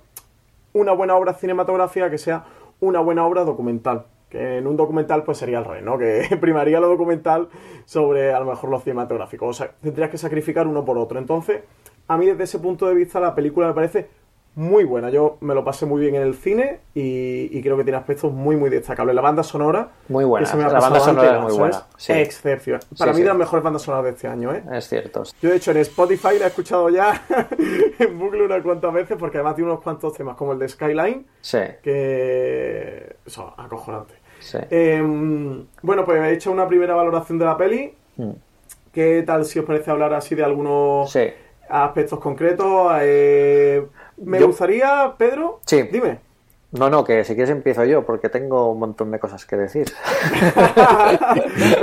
una 0.75 0.93
buena 0.93 1.17
obra 1.17 1.33
cinematográfica, 1.33 2.11
que 2.11 2.19
sea 2.19 2.45
una 2.81 3.01
buena 3.01 3.27
obra 3.27 3.43
documental. 3.43 4.05
Que 4.29 4.59
en 4.59 4.67
un 4.67 4.77
documental 4.77 5.25
pues 5.25 5.39
sería 5.39 5.61
el 5.61 5.65
rey, 5.65 5.83
¿no? 5.83 5.97
Que 5.97 6.37
primaría 6.41 6.79
lo 6.79 6.89
documental 6.89 7.49
sobre 7.87 8.35
a 8.35 8.41
lo 8.41 8.45
mejor 8.45 8.69
lo 8.69 8.81
cinematográfico. 8.81 9.47
O 9.47 9.55
sea, 9.55 9.73
tendrías 9.81 10.11
que 10.11 10.19
sacrificar 10.19 10.67
uno 10.67 10.85
por 10.85 10.99
otro. 10.99 11.19
Entonces, 11.19 11.63
a 12.07 12.19
mí 12.19 12.27
desde 12.27 12.45
ese 12.45 12.59
punto 12.59 12.87
de 12.87 12.95
vista 12.95 13.19
la 13.19 13.35
película 13.35 13.69
me 13.69 13.73
parece 13.73 14.11
muy 14.57 14.85
buena. 14.85 15.11
Yo 15.11 15.37
me 15.41 15.55
lo 15.55 15.65
pasé 15.65 15.85
muy 15.85 16.01
bien 16.01 16.15
en 16.15 16.23
el 16.23 16.35
cine 16.35 16.81
y, 16.95 17.57
y 17.57 17.63
creo 17.63 17.77
que 17.77 17.83
tiene 17.83 17.99
aspectos 17.99 18.33
muy, 18.33 18.57
muy 18.57 18.71
destacables. 18.71 19.15
La 19.15 19.23
banda 19.23 19.43
sonora. 19.43 19.89
Muy 20.09 20.25
buena. 20.25 20.49
la 20.55 20.81
banda 20.81 21.01
sonora 21.01 21.29
antes, 21.29 21.39
es 21.39 21.43
muy 21.43 21.59
buena. 21.59 21.87
Sí. 21.97 22.13
Excepción. 22.13 22.81
Para 22.97 23.13
sí, 23.13 23.17
mí, 23.17 23.17
sí. 23.17 23.23
de 23.23 23.29
las 23.29 23.37
mejores 23.37 23.65
bandas 23.65 23.83
sonoras 23.83 24.05
de 24.05 24.11
este 24.11 24.29
año, 24.29 24.55
¿eh? 24.55 24.63
Es 24.73 24.89
cierto. 24.89 25.25
Yo, 25.43 25.51
de 25.51 25.57
hecho, 25.57 25.73
en 25.73 25.79
Spotify 25.79 26.39
la 26.39 26.45
he 26.45 26.49
escuchado 26.49 26.89
ya 26.89 27.25
en 27.99 28.19
bucle 28.19 28.45
unas 28.45 28.63
cuantas 28.63 28.93
veces 28.93 29.17
porque 29.19 29.39
además 29.39 29.57
tiene 29.57 29.71
unos 29.71 29.83
cuantos 29.83 30.13
temas, 30.15 30.37
como 30.37 30.53
el 30.53 30.59
de 30.59 30.69
Skyline. 30.69 31.27
Sí. 31.41 31.59
Que. 31.83 33.17
Eso, 33.27 33.53
acojonante. 33.57 34.15
Sí. 34.39 34.59
Eh, 34.71 35.03
bueno, 35.83 36.05
pues 36.05 36.23
he 36.23 36.33
hecho 36.33 36.53
una 36.53 36.69
primera 36.69 36.95
valoración 36.95 37.39
de 37.39 37.45
la 37.45 37.57
peli. 37.57 37.95
Mm. 38.17 38.31
¿Qué 38.93 39.25
tal 39.27 39.45
si 39.45 39.59
os 39.59 39.65
parece 39.65 39.91
hablar 39.91 40.15
así 40.15 40.37
de 40.37 40.45
algunos 40.45 41.13
aspectos 41.69 42.21
concretos? 42.21 42.93
Eh, 43.01 43.85
me 44.19 44.41
yo... 44.41 44.49
gustaría, 44.49 45.15
Pedro. 45.17 45.61
Sí. 45.67 45.83
Dime. 45.91 46.19
No, 46.75 46.91
no, 46.91 47.05
que 47.05 47.23
si 47.23 47.35
quieres 47.35 47.51
empiezo 47.51 47.85
yo, 47.85 48.05
porque 48.05 48.29
tengo 48.29 48.73
un 48.73 48.81
montón 48.81 49.13
de 49.13 49.21
cosas 49.21 49.47
que 49.47 49.57
decir. 49.57 49.85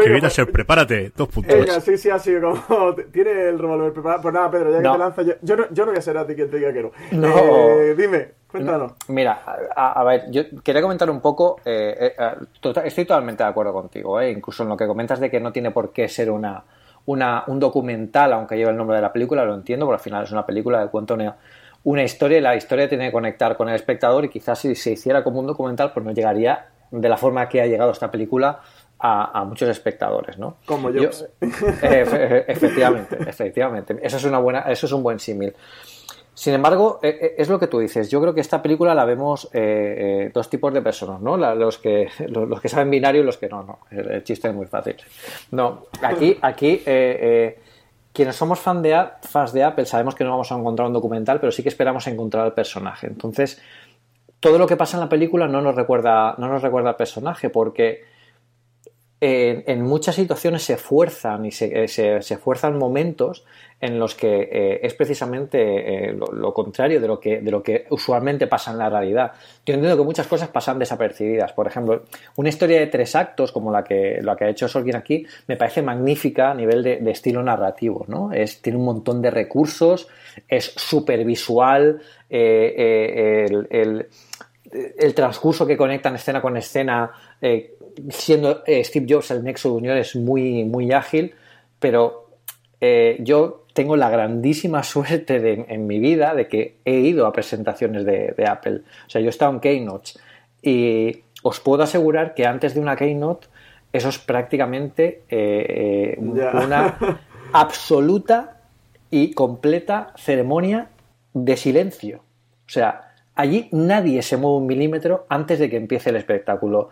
que 0.04 0.10
viene 0.10 0.28
a 0.28 0.30
ser, 0.30 0.52
prepárate, 0.52 1.14
dos 1.16 1.30
puntos. 1.30 1.56
Venga, 1.56 1.80
sí, 1.80 1.98
sí, 1.98 2.10
así 2.10 2.34
como 2.42 2.94
tiene 3.12 3.48
el 3.48 3.58
revólver 3.58 3.94
preparado. 3.94 4.22
Pues 4.22 4.34
nada, 4.34 4.52
Pedro, 4.52 4.72
ya 4.72 4.78
que 4.80 4.84
no. 4.84 4.92
te 4.92 4.98
lanzas, 4.98 5.26
yo, 5.26 5.34
yo, 5.42 5.56
no, 5.56 5.66
yo 5.72 5.86
no 5.86 5.92
voy 5.92 6.00
a 6.00 6.02
ser 6.02 6.18
a 6.18 6.28
ti 6.28 6.36
quien 6.36 6.50
te 6.50 6.58
diga 6.58 6.74
que 6.74 6.84
no. 6.84 6.92
No. 7.12 7.38
Eh, 7.38 7.96
dime, 7.96 8.32
cuéntanos. 8.52 8.92
No. 8.92 9.14
Mira, 9.14 9.42
a, 9.74 9.94
a, 9.94 10.04
ver, 10.04 10.26
yo 10.30 10.44
quería 10.62 10.82
comentar 10.82 11.10
un 11.10 11.22
poco, 11.22 11.62
eh, 11.64 12.14
eh, 12.20 12.32
tota, 12.60 12.84
estoy 12.84 13.06
totalmente 13.06 13.44
de 13.44 13.50
acuerdo 13.50 13.72
contigo, 13.72 14.20
eh, 14.20 14.32
incluso 14.32 14.64
en 14.64 14.70
lo 14.70 14.76
que 14.76 14.88
comentas 14.88 15.22
de 15.22 15.32
que 15.32 15.40
no 15.40 15.54
tiene 15.54 15.72
por 15.72 15.94
qué 15.94 16.10
ser 16.10 16.30
una, 16.30 16.66
una, 17.06 17.46
un 17.48 17.62
documental, 17.62 18.34
aunque 18.34 18.58
lleve 18.58 18.72
el 18.72 18.78
nombre 18.78 18.98
de 18.98 19.04
la 19.04 19.14
película, 19.14 19.46
lo 19.46 19.56
entiendo, 19.56 19.86
porque 19.86 20.00
al 20.00 20.04
final 20.04 20.24
es 20.26 20.32
una 20.34 20.46
película 20.46 20.82
de 20.82 20.90
cuento 20.90 21.16
neo 21.16 21.36
una 21.84 22.04
historia 22.04 22.38
y 22.38 22.42
la 22.42 22.56
historia 22.56 22.88
tiene 22.88 23.08
que 23.08 23.12
conectar 23.12 23.58
con 23.58 23.70
el 23.70 23.76
espectador 23.76 24.26
y 24.26 24.30
quizás 24.30 24.60
si 24.60 24.76
se 24.76 24.92
hiciera 24.92 25.24
como 25.24 25.40
un 25.40 25.48
documental 25.48 25.92
pues 25.94 26.06
no 26.06 26.12
llegaría 26.12 26.68
de 26.92 27.10
la 27.10 27.18
forma 27.18 27.48
que 27.48 27.62
ha 27.62 27.66
llegado 27.66 27.92
esta 27.92 28.12
película 28.12 28.60
a, 29.00 29.40
a 29.40 29.44
muchos 29.46 29.70
espectadores, 29.70 30.38
¿no? 30.38 30.58
Como 30.66 30.92
yo. 30.92 31.10
yo 31.10 31.26
eh, 31.42 32.46
efectivamente, 32.48 33.18
efectivamente. 33.28 33.98
Eso 34.02 34.18
es 34.18 34.26
una 34.26 34.38
buena, 34.38 34.60
eso 34.62 34.86
es 34.86 34.92
un 34.92 35.02
buen 35.02 35.20
símil. 35.20 35.54
Sin 36.34 36.54
embargo, 36.54 37.00
eh, 37.04 37.36
es 37.38 37.50
lo 37.50 37.60
que 37.60 37.68
tú 37.68 37.80
dices. 37.80 38.10
Yo 38.10 38.22
creo 38.22 38.34
que 38.34 38.42
esta 38.42 38.62
película 38.62 38.96
la 38.96 39.06
vemos 39.06 39.50
eh, 39.54 40.26
eh, 40.28 40.32
dos 40.34 40.50
tipos 40.50 40.74
de 40.74 40.82
personas, 40.82 41.22
¿no? 41.22 41.36
La, 41.38 41.56
los, 41.56 41.78
que, 41.78 42.10
los, 42.28 42.48
los, 42.48 42.62
que 42.62 42.70
saben 42.70 42.90
binario 42.90 43.22
y 43.22 43.26
los 43.26 43.38
que 43.38 43.50
no, 43.50 43.64
no. 43.64 43.80
El, 43.92 44.12
el 44.12 44.24
chiste 44.24 44.48
es 44.48 44.54
muy 44.54 44.66
fácil. 44.66 44.96
No, 45.52 45.86
aquí, 46.02 46.38
aquí 46.42 46.82
quienes 48.14 48.36
somos 48.36 48.60
fan 48.60 48.82
de, 48.82 49.08
fans 49.22 49.54
de 49.54 49.64
Apple 49.64 49.86
sabemos 49.86 50.16
que 50.16 50.24
no 50.24 50.32
vamos 50.32 50.52
a 50.52 50.58
encontrar 50.58 50.88
un 50.88 50.94
documental, 50.94 51.40
pero 51.40 51.52
sí 51.52 51.64
que 51.64 51.70
esperamos 51.70 52.08
encontrar 52.08 52.46
al 52.46 52.54
personaje. 52.54 53.08
Entonces, 53.08 53.62
todo 54.40 54.58
lo 54.58 54.68
que 54.68 54.76
pasa 54.76 54.98
en 54.98 55.02
la 55.02 55.10
película 55.10 55.48
no 55.48 55.62
nos 55.62 55.76
recuerda, 55.76 56.36
no 56.38 56.48
nos 56.48 56.62
recuerda 56.62 56.90
al 56.90 56.96
personaje, 56.96 57.50
porque 57.50 58.04
en, 59.22 59.84
muchas 59.84 60.16
situaciones 60.16 60.64
se 60.64 60.78
fuerzan 60.78 61.46
y 61.46 61.52
se, 61.52 61.88
se, 61.88 62.22
se 62.22 62.38
fuerzan 62.38 62.78
momentos 62.78 63.46
en 63.82 63.98
los 63.98 64.14
que 64.14 64.48
eh, 64.52 64.80
es 64.84 64.94
precisamente 64.94 66.10
eh, 66.10 66.14
lo, 66.14 66.54
contrario 66.54 67.02
de 67.02 67.08
lo, 67.08 67.20
que, 67.20 67.42
de 67.42 67.50
lo 67.50 67.64
que 67.64 67.88
usualmente 67.90 68.46
pasa 68.46 68.72
en 68.72 68.78
la 68.78 68.90
realidad. 68.90 69.32
Yo 69.66 69.74
entiendo 69.74 69.98
que 69.98 70.04
muchas 70.04 70.28
cosas 70.28 70.50
pasan 70.50 70.78
desapercibidas. 70.78 71.52
Por 71.54 71.66
ejemplo, 71.66 72.04
una 72.36 72.50
historia 72.50 72.80
de 72.80 72.88
tres 72.88 73.16
actos, 73.16 73.52
como 73.52 73.72
la 73.72 73.84
que, 73.84 74.20
la 74.22 74.36
que 74.36 74.46
ha 74.46 74.50
hecho 74.50 74.68
Sorkin 74.68 74.96
aquí, 74.96 75.26
me 75.48 75.58
parece 75.58 75.82
magnífica 75.82 76.52
a 76.52 76.54
nivel 76.54 76.84
de, 76.84 77.12
estilo 77.12 77.42
narrativo. 77.42 78.06
¿no? 78.08 78.32
Es, 78.32 78.62
tiene 78.62 78.78
un 78.78 78.86
montón 78.86 79.20
de 79.20 79.32
recursos, 79.32 80.08
es 80.48 80.66
súper 80.78 81.26
visual, 81.26 82.00
eh, 82.30 83.48
el, 83.50 84.08
el, 84.72 85.14
transcurso 85.16 85.66
que 85.66 85.76
conectan 85.76 86.16
escena 86.16 86.40
con 86.40 86.56
escena, 86.56 87.12
siendo 88.10 88.64
Steve 88.66 89.08
Jobs 89.10 89.32
el 89.32 89.44
nexo 89.44 89.70
de 89.70 89.76
unión, 89.76 89.98
es 89.98 90.16
muy, 90.16 90.64
muy 90.66 90.94
ágil, 90.94 91.34
pero 91.80 92.30
yo 93.20 93.61
tengo 93.74 93.96
la 93.96 94.10
grandísima 94.10 94.84
suerte 94.84 95.40
de, 95.40 95.66
en 95.68 95.88
mi 95.88 96.00
vida 96.00 96.36
de 96.36 96.48
que 96.48 96.78
he 96.86 97.00
ido 97.00 97.26
a 97.26 97.34
presentaciones 97.34 98.06
de, 98.06 98.34
de, 98.38 98.46
Apple. 98.46 98.82
O 99.08 99.10
sea, 99.10 99.22
yo 99.22 99.28
he 99.28 99.30
estado 99.30 99.52
en 99.52 99.60
Keynote 99.60 100.12
y 100.62 101.24
os 101.44 101.60
puedo 101.60 101.84
asegurar 101.84 102.34
que 102.34 102.46
antes 102.46 102.74
de 102.74 102.80
una 102.80 102.96
Keynote 102.96 103.48
eso 103.94 104.10
es 104.10 104.20
prácticamente 104.20 105.24
eh, 105.30 106.18
yeah. 106.34 106.52
una 106.64 106.98
absoluta 107.54 108.62
y 109.10 109.34
completa 109.34 110.14
ceremonia 110.16 110.90
de 111.34 111.58
silencio. 111.58 112.18
O 112.66 112.70
sea, 112.70 113.14
allí 113.36 113.68
nadie 113.72 114.22
se 114.22 114.38
mueve 114.38 114.58
un 114.60 114.68
milímetro 114.68 115.26
antes 115.28 115.60
de 115.60 115.70
que 115.70 115.78
empiece 115.78 116.10
el 116.10 116.16
espectáculo. 116.16 116.90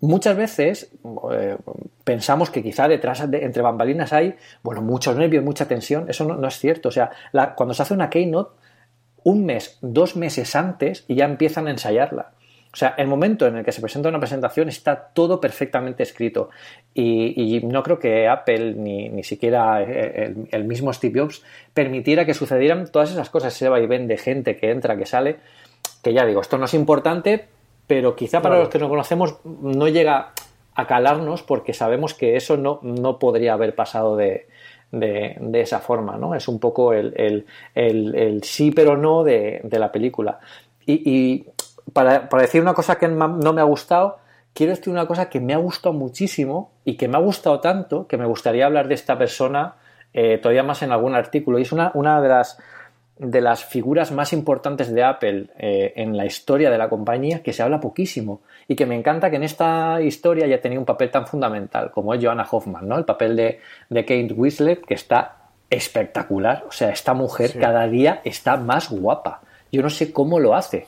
Muchas 0.00 0.36
veces 0.36 0.92
eh, 1.32 1.56
pensamos 2.04 2.50
que 2.50 2.62
quizá 2.62 2.86
detrás, 2.86 3.28
de, 3.30 3.44
entre 3.44 3.62
bambalinas 3.62 4.12
hay, 4.12 4.36
bueno, 4.62 4.80
muchos 4.80 5.16
nervios, 5.16 5.44
mucha 5.44 5.66
tensión. 5.66 6.08
Eso 6.08 6.24
no, 6.24 6.46
es 6.46 6.58
cierto. 6.58 6.88
O 6.88 6.92
sea, 6.92 7.10
cuando 7.56 7.74
se 7.74 7.82
hace 7.82 7.94
una 7.94 8.08
keynote, 8.08 8.52
un 9.24 9.44
mes, 9.44 9.78
dos 9.82 10.16
meses 10.16 10.54
antes 10.54 11.04
y 11.08 11.16
ya 11.16 11.24
empiezan 11.24 11.66
a 11.66 11.70
ensayarla. 11.70 12.32
O 12.72 12.76
sea, 12.76 12.94
el 12.98 13.08
momento 13.08 13.46
en 13.46 13.56
el 13.56 13.64
que 13.64 13.72
se 13.72 13.80
presenta 13.80 14.08
una 14.08 14.20
presentación 14.20 14.68
está 14.68 15.10
todo 15.12 15.40
perfectamente 15.40 16.02
escrito. 16.02 16.50
Y, 16.94 17.60
no 17.64 17.82
creo 17.82 17.98
que 17.98 18.28
Apple, 18.28 18.74
ni, 18.74 19.08
ni 19.08 19.24
siquiera 19.24 19.82
el, 19.82 20.48
el, 20.50 20.64
mismo 20.64 20.92
Steve 20.92 21.18
Jobs, 21.18 21.42
permitiera 21.74 22.24
que 22.24 22.34
sucedieran 22.34 22.86
todas 22.92 23.10
esas 23.10 23.30
cosas, 23.30 23.54
ese 23.54 23.68
vaivén 23.68 24.06
de 24.06 24.18
gente 24.18 24.56
que 24.56 24.70
entra, 24.70 24.96
que 24.96 25.06
sale, 25.06 25.38
que 26.02 26.12
ya 26.12 26.24
digo, 26.26 26.40
esto 26.40 26.58
no 26.58 26.66
es 26.66 26.74
importante, 26.74 27.46
pero 27.88 28.14
quizá 28.14 28.40
para 28.40 28.58
los 28.58 28.68
que 28.68 28.78
no 28.78 28.88
conocemos 28.88 29.38
no 29.44 29.88
llega 29.88 30.30
a 30.74 30.86
calarnos 30.86 31.42
porque 31.42 31.72
sabemos 31.72 32.14
que 32.14 32.36
eso 32.36 32.56
no, 32.56 32.78
no 32.82 33.18
podría 33.18 33.54
haber 33.54 33.74
pasado 33.74 34.16
de, 34.16 34.46
de, 34.92 35.60
esa 35.60 35.80
forma, 35.80 36.16
¿no? 36.16 36.34
Es 36.34 36.46
un 36.46 36.60
poco 36.60 36.92
el, 36.92 37.44
sí 38.42 38.70
pero 38.70 38.96
no 38.96 39.24
de, 39.24 39.60
la 39.70 39.90
película. 39.90 40.38
Y, 40.86 41.46
para, 41.92 42.28
decir 42.40 42.60
una 42.60 42.74
cosa 42.74 42.96
que 42.96 43.08
no 43.08 43.52
me 43.52 43.60
ha 43.60 43.64
gustado, 43.64 44.18
quiero 44.54 44.74
decir 44.74 44.92
una 44.92 45.06
cosa 45.06 45.28
que 45.28 45.40
me 45.40 45.54
ha 45.54 45.58
gustado 45.58 45.94
muchísimo 45.94 46.70
y 46.84 46.96
que 46.96 47.08
me 47.08 47.16
ha 47.16 47.20
gustado 47.20 47.60
tanto 47.60 48.06
que 48.06 48.16
me 48.16 48.26
gustaría 48.26 48.66
hablar 48.66 48.88
de 48.88 48.94
esta 48.94 49.18
persona 49.18 49.76
eh, 50.12 50.38
todavía 50.38 50.62
más 50.62 50.82
en 50.82 50.92
algún 50.92 51.14
artículo. 51.14 51.58
Y 51.58 51.62
es 51.62 51.72
una, 51.72 51.90
una 51.94 52.20
de 52.20 52.28
las 52.28 52.58
de 53.18 53.40
las 53.40 53.64
figuras 53.64 54.12
más 54.12 54.32
importantes 54.32 54.92
de 54.92 55.02
Apple 55.02 55.46
eh, 55.58 55.92
en 55.96 56.16
la 56.16 56.24
historia 56.24 56.70
de 56.70 56.78
la 56.78 56.88
compañía 56.88 57.42
que 57.42 57.52
se 57.52 57.62
habla 57.62 57.80
poquísimo 57.80 58.42
y 58.68 58.76
que 58.76 58.86
me 58.86 58.94
encanta 58.94 59.28
que 59.30 59.36
en 59.36 59.42
esta 59.42 60.00
historia 60.00 60.44
haya 60.44 60.60
tenido 60.60 60.80
un 60.80 60.86
papel 60.86 61.10
tan 61.10 61.26
fundamental 61.26 61.90
como 61.90 62.14
es 62.14 62.22
Joanna 62.22 62.46
Hoffman, 62.48 62.86
¿no? 62.86 62.96
El 62.96 63.04
papel 63.04 63.34
de, 63.34 63.60
de 63.88 64.04
Kate 64.04 64.32
Winslet 64.34 64.84
que 64.84 64.94
está 64.94 65.36
espectacular, 65.70 66.64
o 66.68 66.72
sea, 66.72 66.90
esta 66.90 67.12
mujer 67.12 67.58
cada 67.58 67.86
día 67.88 68.20
está 68.24 68.56
más 68.56 68.90
guapa. 68.90 69.42
Yo 69.70 69.82
no 69.82 69.90
sé 69.90 70.12
cómo 70.12 70.40
lo 70.40 70.54
hace. 70.54 70.86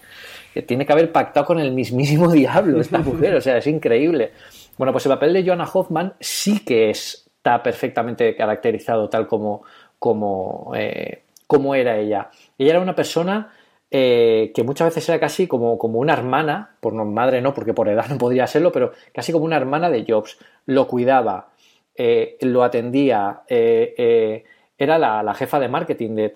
Tiene 0.66 0.86
que 0.86 0.92
haber 0.92 1.12
pactado 1.12 1.46
con 1.46 1.58
el 1.58 1.72
mismísimo 1.72 2.30
diablo 2.32 2.80
esta 2.80 2.98
mujer, 3.02 3.34
o 3.34 3.40
sea, 3.40 3.58
es 3.58 3.66
increíble. 3.66 4.32
Bueno, 4.78 4.92
pues 4.92 5.04
el 5.06 5.12
papel 5.12 5.32
de 5.32 5.44
Joanna 5.44 5.68
Hoffman 5.70 6.14
sí 6.20 6.64
que 6.64 6.90
está 6.90 7.62
perfectamente 7.62 8.34
caracterizado 8.34 9.08
tal 9.08 9.26
como, 9.26 9.62
como 9.98 10.72
eh, 10.74 11.24
cómo 11.50 11.74
era 11.74 11.96
ella. 11.96 12.30
Ella 12.58 12.70
era 12.70 12.80
una 12.80 12.94
persona 12.94 13.52
eh, 13.90 14.52
que 14.54 14.62
muchas 14.62 14.86
veces 14.86 15.08
era 15.08 15.18
casi 15.18 15.48
como, 15.48 15.78
como 15.78 15.98
una 15.98 16.12
hermana, 16.12 16.76
por 16.78 16.92
no, 16.92 17.04
madre 17.04 17.40
no, 17.40 17.52
porque 17.52 17.74
por 17.74 17.88
edad 17.88 18.06
no 18.08 18.18
podría 18.18 18.46
serlo, 18.46 18.70
pero 18.70 18.92
casi 19.12 19.32
como 19.32 19.46
una 19.46 19.56
hermana 19.56 19.90
de 19.90 20.04
Jobs. 20.06 20.38
Lo 20.66 20.86
cuidaba, 20.86 21.48
eh, 21.96 22.36
lo 22.42 22.62
atendía, 22.62 23.40
eh, 23.48 24.44
era 24.78 24.96
la, 24.96 25.34
jefa 25.34 25.58
de 25.58 25.66
marketing 25.66 26.28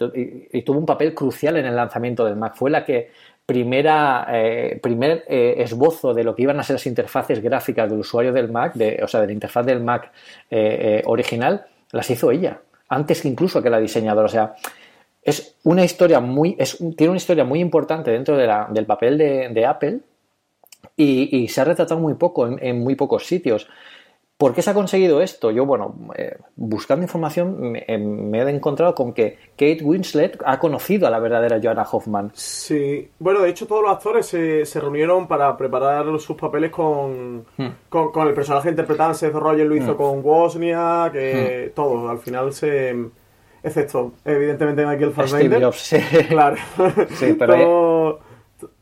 y, 0.53 0.63
tuvo 0.63 0.81
un 0.81 0.87
papel 0.87 1.15
crucial 1.15 1.59
en 1.59 1.67
el 1.67 1.77
lanzamiento 1.77 2.25
del 2.25 2.35
Mac. 2.35 2.57
Fue 2.57 2.69
la 2.69 2.85
que 2.85 3.13
primera, 3.47 4.27
primer 4.83 5.25
esbozo 5.29 6.13
de 6.13 6.25
lo 6.25 6.35
que 6.35 6.43
iban 6.43 6.59
a 6.59 6.65
ser 6.65 6.75
las 6.75 6.87
interfaces 6.87 7.41
gráficas 7.41 7.89
del 7.89 8.01
usuario 8.01 8.33
del 8.33 8.51
Mac, 8.51 8.75
de, 8.75 9.01
o 9.01 9.07
sea, 9.07 9.21
de 9.21 9.29
la 9.29 9.33
interfaz 9.33 9.65
del 9.65 9.81
Mac 9.81 10.11
original, 11.05 11.67
las 11.93 12.11
hizo 12.11 12.33
ella, 12.33 12.61
antes 12.89 13.25
incluso 13.25 13.63
que 13.63 13.71
la 13.71 13.79
diseñadora. 13.79 14.57
Es 15.25 15.57
una 15.65 15.85
historia 15.85 16.21
muy, 16.21 16.55
es, 16.59 16.77
tiene 16.97 17.11
una 17.11 17.17
historia 17.17 17.45
muy 17.45 17.61
importante 17.61 18.11
dentro 18.11 18.37
de 18.37 18.47
la, 18.47 18.69
del 18.71 18.85
papel 18.85 19.17
de, 19.17 19.67
Apple 19.67 20.01
y, 20.97 21.49
se 21.49 21.61
ha 21.61 21.65
retratado 21.65 21.99
muy 21.99 22.15
poco 22.15 22.47
en, 22.47 22.81
muy 22.81 22.95
pocos 22.95 23.27
sitios. 23.27 23.67
¿Por 24.37 24.53
qué 24.53 24.63
se 24.63 24.71
ha 24.71 24.75
conseguido 24.75 25.23
esto? 25.23 25.53
Yo, 25.53 25.65
bueno, 25.65 25.95
eh, 26.17 26.37
buscando 26.57 27.05
información 27.05 27.73
me, 27.73 27.85
he 27.89 28.51
encontrado 28.51 28.93
con 28.95 29.15
que 29.15 29.39
Kate 29.53 29.79
Winslet 29.83 30.43
ha 30.45 30.59
conocido 30.59 31.07
a 31.07 31.11
la 31.11 31.21
verdadera 31.21 31.61
Joanna 31.63 31.87
Hoffman. 31.91 32.33
Sí, 32.35 33.09
bueno, 33.21 33.41
de 33.41 33.51
hecho 33.51 33.67
todos 33.67 33.83
los 33.83 33.93
actores 33.93 34.27
se, 34.27 34.67
se 34.67 34.81
reunieron 34.81 35.29
para 35.29 35.57
preparar 35.57 36.07
sus 36.19 36.37
papeles 36.37 36.73
con, 36.73 37.47
hmm. 37.57 37.69
con, 37.89 38.29
el 38.29 38.35
personaje 38.35 38.71
interpretado. 38.71 39.15
Seth 39.15 39.33
Rogen 39.33 39.69
lo 39.69 39.77
hizo 39.77 39.95
hmm. 39.95 39.97
con 39.97 40.21
Wozniak, 40.23 41.13
que 41.13 41.69
hmm. 41.71 41.75
todo, 41.75 42.09
al 42.11 42.19
final 42.19 42.53
se 42.53 42.93
excepto 43.65 44.13
evidentemente 44.25 44.87
Michael 44.87 45.13
Fassbender. 45.13 45.73
sí. 45.73 45.97
Claro. 46.29 46.57
Sí, 47.11 47.35
pero 47.39 48.21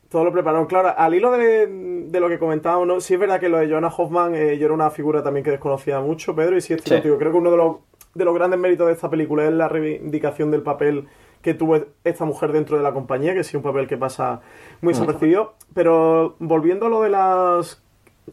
todo, 0.08 0.24
lo 0.24 0.32
prepararon. 0.32 0.66
Claro, 0.66 0.92
al 0.94 1.14
hilo 1.14 1.30
de, 1.30 2.10
lo 2.12 2.28
que 2.28 2.38
comentábamos, 2.38 2.86
¿no? 2.86 3.00
sí 3.00 3.14
es 3.14 3.20
verdad 3.20 3.40
que 3.40 3.48
lo 3.48 3.58
de 3.58 3.70
Joanna 3.70 3.88
Hoffman, 3.88 4.34
eh, 4.34 4.58
yo 4.58 4.66
era 4.66 4.74
una 4.74 4.90
figura 4.90 5.22
también 5.22 5.42
que 5.42 5.50
desconocía 5.52 6.00
mucho, 6.00 6.34
Pedro, 6.34 6.56
y 6.56 6.60
sí 6.60 6.74
es 6.74 6.82
cierto, 6.82 7.16
creo 7.16 7.32
que 7.32 7.38
uno 7.38 7.50
de 7.50 7.56
los, 7.56 7.76
de 8.14 8.24
los 8.26 8.34
grandes 8.34 8.60
méritos 8.60 8.88
de 8.88 8.92
esta 8.92 9.08
película 9.08 9.46
es 9.46 9.52
la 9.52 9.68
reivindicación 9.68 10.50
del 10.50 10.60
papel 10.60 11.06
que 11.40 11.54
tuvo 11.54 11.78
esta 12.04 12.24
mujer 12.24 12.52
dentro 12.52 12.76
de 12.76 12.82
la 12.82 12.92
compañía, 12.92 13.34
que 13.34 13.42
sí 13.42 13.56
un 13.56 13.62
papel 13.62 13.86
que 13.88 13.96
pasa 13.96 14.40
muy 14.80 14.92
desapercibido. 14.94 15.54
Pero 15.74 16.36
volviendo 16.38 16.86
a 16.86 16.88
lo 16.88 17.02
de 17.02 17.10
las 17.10 17.82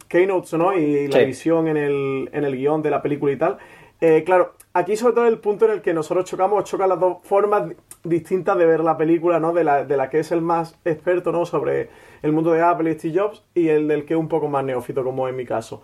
keynotes, 0.08 0.54
¿no? 0.54 0.78
Y 0.78 1.08
la 1.08 1.20
visión 1.20 1.68
en 1.68 1.78
el, 1.78 2.30
en 2.32 2.44
el 2.44 2.56
guion 2.56 2.82
de 2.82 2.92
la 2.92 3.02
película 3.02 3.32
y 3.32 3.38
tal, 3.38 3.58
eh, 4.00 4.24
claro, 4.24 4.54
aquí 4.74 4.96
sobre 4.96 5.16
todo 5.16 5.28
el 5.28 5.40
punto 5.40 5.66
en 5.66 5.72
el 5.72 5.82
que 5.82 5.94
nosotros 5.94 6.26
chocamos, 6.26 6.64
chocan 6.64 6.90
las 6.90 7.00
dos 7.00 7.18
formas 7.24 7.74
distintas 8.04 8.58
de 8.58 8.66
ver 8.66 8.82
la 8.82 8.98
película, 8.98 9.40
¿no? 9.40 9.54
De 9.54 9.64
la, 9.64 9.84
de 9.86 9.98
la 9.98 10.10
que 10.10 10.20
es 10.20 10.32
el 10.32 10.42
más 10.42 10.78
experto, 10.86 11.32
¿no? 11.32 11.46
Sobre 11.46 11.90
el 12.22 12.32
mundo 12.32 12.52
de 12.52 12.62
Apple 12.62 12.92
y 12.92 12.94
Steve 12.96 13.20
Jobs 13.20 13.44
y 13.54 13.70
el 13.70 13.88
del 13.88 14.06
que 14.06 14.14
es 14.14 14.20
un 14.20 14.28
poco 14.28 14.48
más 14.48 14.64
neófito, 14.64 15.04
como 15.04 15.28
en 15.28 15.36
mi 15.36 15.46
caso. 15.46 15.82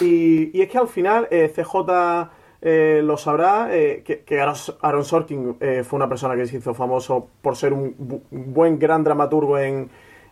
Y, 0.00 0.60
es 0.60 0.68
que 0.68 0.78
al 0.78 0.88
final 0.88 1.28
eh, 1.30 1.52
CJ 1.54 2.30
eh, 2.62 3.00
lo 3.04 3.16
sabrá, 3.16 3.68
que, 3.70 4.40
Aaron, 4.80 5.04
Sorkin 5.04 5.56
fue 5.84 5.96
una 5.96 6.08
persona 6.08 6.34
que 6.36 6.46
se 6.46 6.56
hizo 6.56 6.74
famoso 6.74 7.28
por 7.40 7.56
ser 7.56 7.72
un, 7.72 7.94
buen, 8.30 8.78
gran 8.78 9.04
dramaturgo 9.04 9.58
en, 9.58 9.88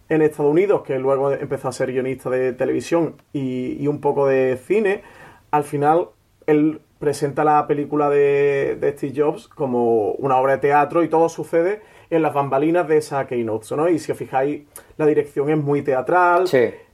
en 0.08 0.22
Estados 0.22 0.50
Unidos, 0.50 0.82
que 0.82 0.98
luego 0.98 1.30
empezó 1.32 1.68
a 1.68 1.72
ser 1.72 1.92
guionista 1.92 2.28
de 2.30 2.52
televisión 2.52 3.16
y, 3.32 3.76
y 3.80 3.86
un 3.86 4.00
poco 4.00 4.26
de 4.26 4.56
cine. 4.56 5.02
Al 5.50 5.64
final, 5.64 6.08
él 6.46 6.80
presenta 7.04 7.44
la 7.44 7.66
película 7.66 8.08
de, 8.08 8.78
Steve 8.96 9.12
Jobs 9.14 9.46
como 9.46 10.12
una 10.12 10.38
obra 10.38 10.52
de 10.54 10.58
teatro 10.58 11.04
y 11.04 11.08
todo 11.08 11.28
sucede 11.28 11.82
en 12.08 12.22
las 12.22 12.32
bambalinas 12.32 12.88
de 12.88 12.96
esa 12.96 13.26
keynote, 13.26 13.76
¿no? 13.76 13.90
Y 13.90 13.98
si 13.98 14.10
os 14.10 14.16
fijáis, 14.16 14.62
la 14.96 15.04
dirección 15.04 15.50
es 15.50 15.58
muy 15.58 15.82
teatral. 15.82 16.46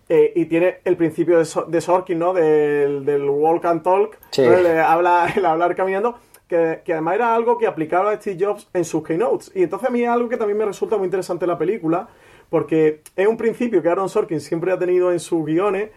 Eh, 0.08 0.32
y 0.34 0.46
tiene 0.46 0.78
el 0.84 0.96
principio 0.96 1.38
de, 1.38 1.46
de 1.68 1.80
Sorkin, 1.80 2.18
¿no? 2.18 2.32
Del, 2.32 3.30
walk 3.30 3.64
and 3.66 3.84
talk, 3.84 4.18
habla, 4.84 5.32
el 5.36 5.46
hablar 5.46 5.76
caminando, 5.76 6.16
que, 6.48 6.82
además 6.88 7.14
era 7.14 7.32
algo 7.32 7.56
que 7.56 7.68
aplicaba 7.68 8.12
Steve 8.16 8.44
Jobs 8.44 8.68
en 8.74 8.84
sus 8.84 9.04
keynotes. 9.04 9.52
Y 9.54 9.62
entonces 9.62 9.88
a 9.88 9.92
mí 9.92 10.02
es 10.02 10.08
algo 10.08 10.28
que 10.28 10.36
también 10.36 10.58
me 10.58 10.64
resulta 10.64 10.96
muy 10.96 11.04
interesante 11.04 11.44
en 11.44 11.50
la 11.50 11.58
película, 11.58 12.08
porque 12.48 13.02
es 13.14 13.28
un 13.28 13.36
principio 13.36 13.80
que 13.80 13.88
Aaron 13.88 14.08
Sorkin 14.08 14.40
siempre 14.40 14.72
ha 14.72 14.78
tenido 14.78 15.12
en 15.12 15.20
sus 15.20 15.44
guiones, 15.46 15.90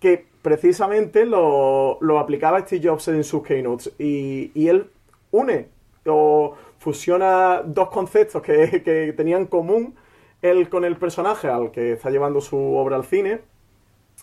que 0.00 0.26
precisamente 0.42 1.26
lo, 1.26 1.98
aplicaba 2.18 2.60
Steve 2.60 2.88
Jobs 2.88 3.08
en 3.08 3.22
sus 3.22 3.42
keynotes. 3.42 3.92
Y, 3.98 4.50
y 4.54 4.68
él 4.68 4.90
une 5.30 5.68
o 6.06 6.54
fusiona 6.78 7.62
dos 7.64 7.90
conceptos 7.90 8.42
que, 8.42 8.82
que 8.82 9.12
tenía 9.12 9.36
en 9.36 9.46
común 9.46 9.94
él 10.42 10.68
con 10.68 10.84
el 10.84 10.96
personaje 10.96 11.48
al 11.48 11.70
que 11.70 11.92
está 11.92 12.10
llevando 12.10 12.40
su 12.40 12.56
obra 12.56 12.96
al 12.96 13.04
cine 13.04 13.40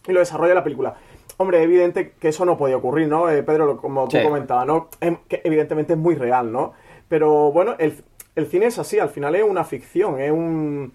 y 0.07 0.11
lo 0.11 0.19
desarrolla 0.19 0.51
en 0.51 0.55
la 0.55 0.63
película. 0.63 0.95
Hombre, 1.37 1.61
evidente 1.61 2.13
que 2.19 2.29
eso 2.29 2.45
no 2.45 2.57
podía 2.57 2.77
ocurrir, 2.77 3.07
¿no? 3.07 3.29
Eh, 3.29 3.43
Pedro, 3.43 3.77
como 3.77 4.07
tú 4.07 4.17
comentabas, 4.23 4.65
¿no? 4.65 4.89
Em, 4.99 5.17
que 5.27 5.41
evidentemente 5.43 5.93
es 5.93 5.99
muy 5.99 6.15
real, 6.15 6.51
¿no? 6.51 6.73
Pero 7.07 7.51
bueno, 7.51 7.75
el, 7.77 8.03
el 8.35 8.47
cine 8.47 8.65
es 8.67 8.79
así, 8.79 8.97
al 8.97 9.09
final 9.09 9.35
es 9.35 9.43
una 9.43 9.63
ficción, 9.63 10.19
es 10.19 10.31
un 10.31 10.93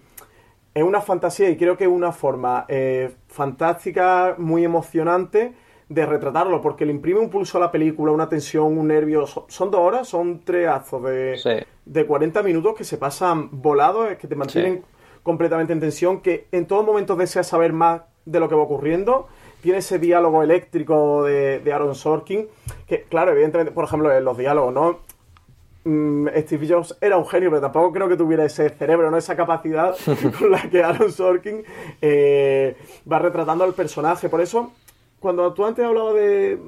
es 0.73 0.83
una 0.83 1.01
fantasía 1.01 1.49
y 1.49 1.57
creo 1.57 1.77
que 1.77 1.83
es 1.83 1.89
una 1.89 2.11
forma 2.11 2.65
eh, 2.67 3.11
fantástica, 3.27 4.35
muy 4.37 4.63
emocionante 4.63 5.53
de 5.89 6.05
retratarlo, 6.05 6.61
porque 6.61 6.85
le 6.85 6.91
imprime 6.91 7.19
un 7.19 7.29
pulso 7.29 7.57
a 7.57 7.61
la 7.61 7.71
película, 7.71 8.11
una 8.11 8.27
tensión, 8.27 8.77
un 8.77 8.87
nervio. 8.87 9.27
Son, 9.27 9.69
dos 9.69 9.81
horas, 9.81 10.07
son 10.07 10.41
tres 10.43 10.69
de, 11.03 11.65
de 11.85 12.05
40 12.05 12.41
minutos 12.41 12.73
que 12.75 12.83
se 12.83 12.97
pasan 12.97 13.49
volados, 13.51 14.15
que 14.17 14.27
te 14.27 14.35
mantienen 14.35 14.83
completamente 15.21 15.73
en 15.73 15.79
tensión, 15.79 16.21
que 16.21 16.47
en 16.51 16.65
todo 16.65 16.83
momento 16.83 17.15
deseas 17.15 17.47
saber 17.47 17.73
más 17.73 18.01
de 18.25 18.39
lo 18.39 18.49
que 18.49 18.55
va 18.55 18.63
ocurriendo. 18.63 19.27
Tiene 19.61 19.77
ese 19.79 19.99
diálogo 19.99 20.41
eléctrico 20.41 21.23
de, 21.23 21.59
de 21.59 21.73
Aaron 21.73 21.95
Sorkin, 21.95 22.47
que 22.87 23.03
claro, 23.03 23.31
evidentemente, 23.31 23.71
por 23.71 23.85
ejemplo, 23.85 24.11
en 24.11 24.25
los 24.25 24.37
diálogos, 24.37 24.73
¿no? 24.73 24.99
Mm, 25.85 26.29
Steve 26.37 26.67
Jobs 26.67 26.97
era 27.01 27.17
un 27.17 27.25
genio, 27.25 27.49
pero 27.49 27.61
tampoco 27.61 27.91
creo 27.91 28.07
que 28.07 28.15
tuviera 28.15 28.45
ese 28.45 28.69
cerebro, 28.69 29.11
¿no? 29.11 29.17
Esa 29.17 29.35
capacidad 29.35 29.95
con 30.39 30.51
la 30.51 30.61
que 30.69 30.81
Aaron 30.81 31.11
Sorkin 31.11 31.63
eh, 32.01 32.77
va 33.11 33.19
retratando 33.19 33.65
al 33.65 33.73
personaje. 33.73 34.29
Por 34.29 34.39
eso, 34.39 34.71
cuando 35.19 35.53
tú 35.53 35.65
antes 35.65 35.85
hablabas 35.85 36.13
de 36.15 36.59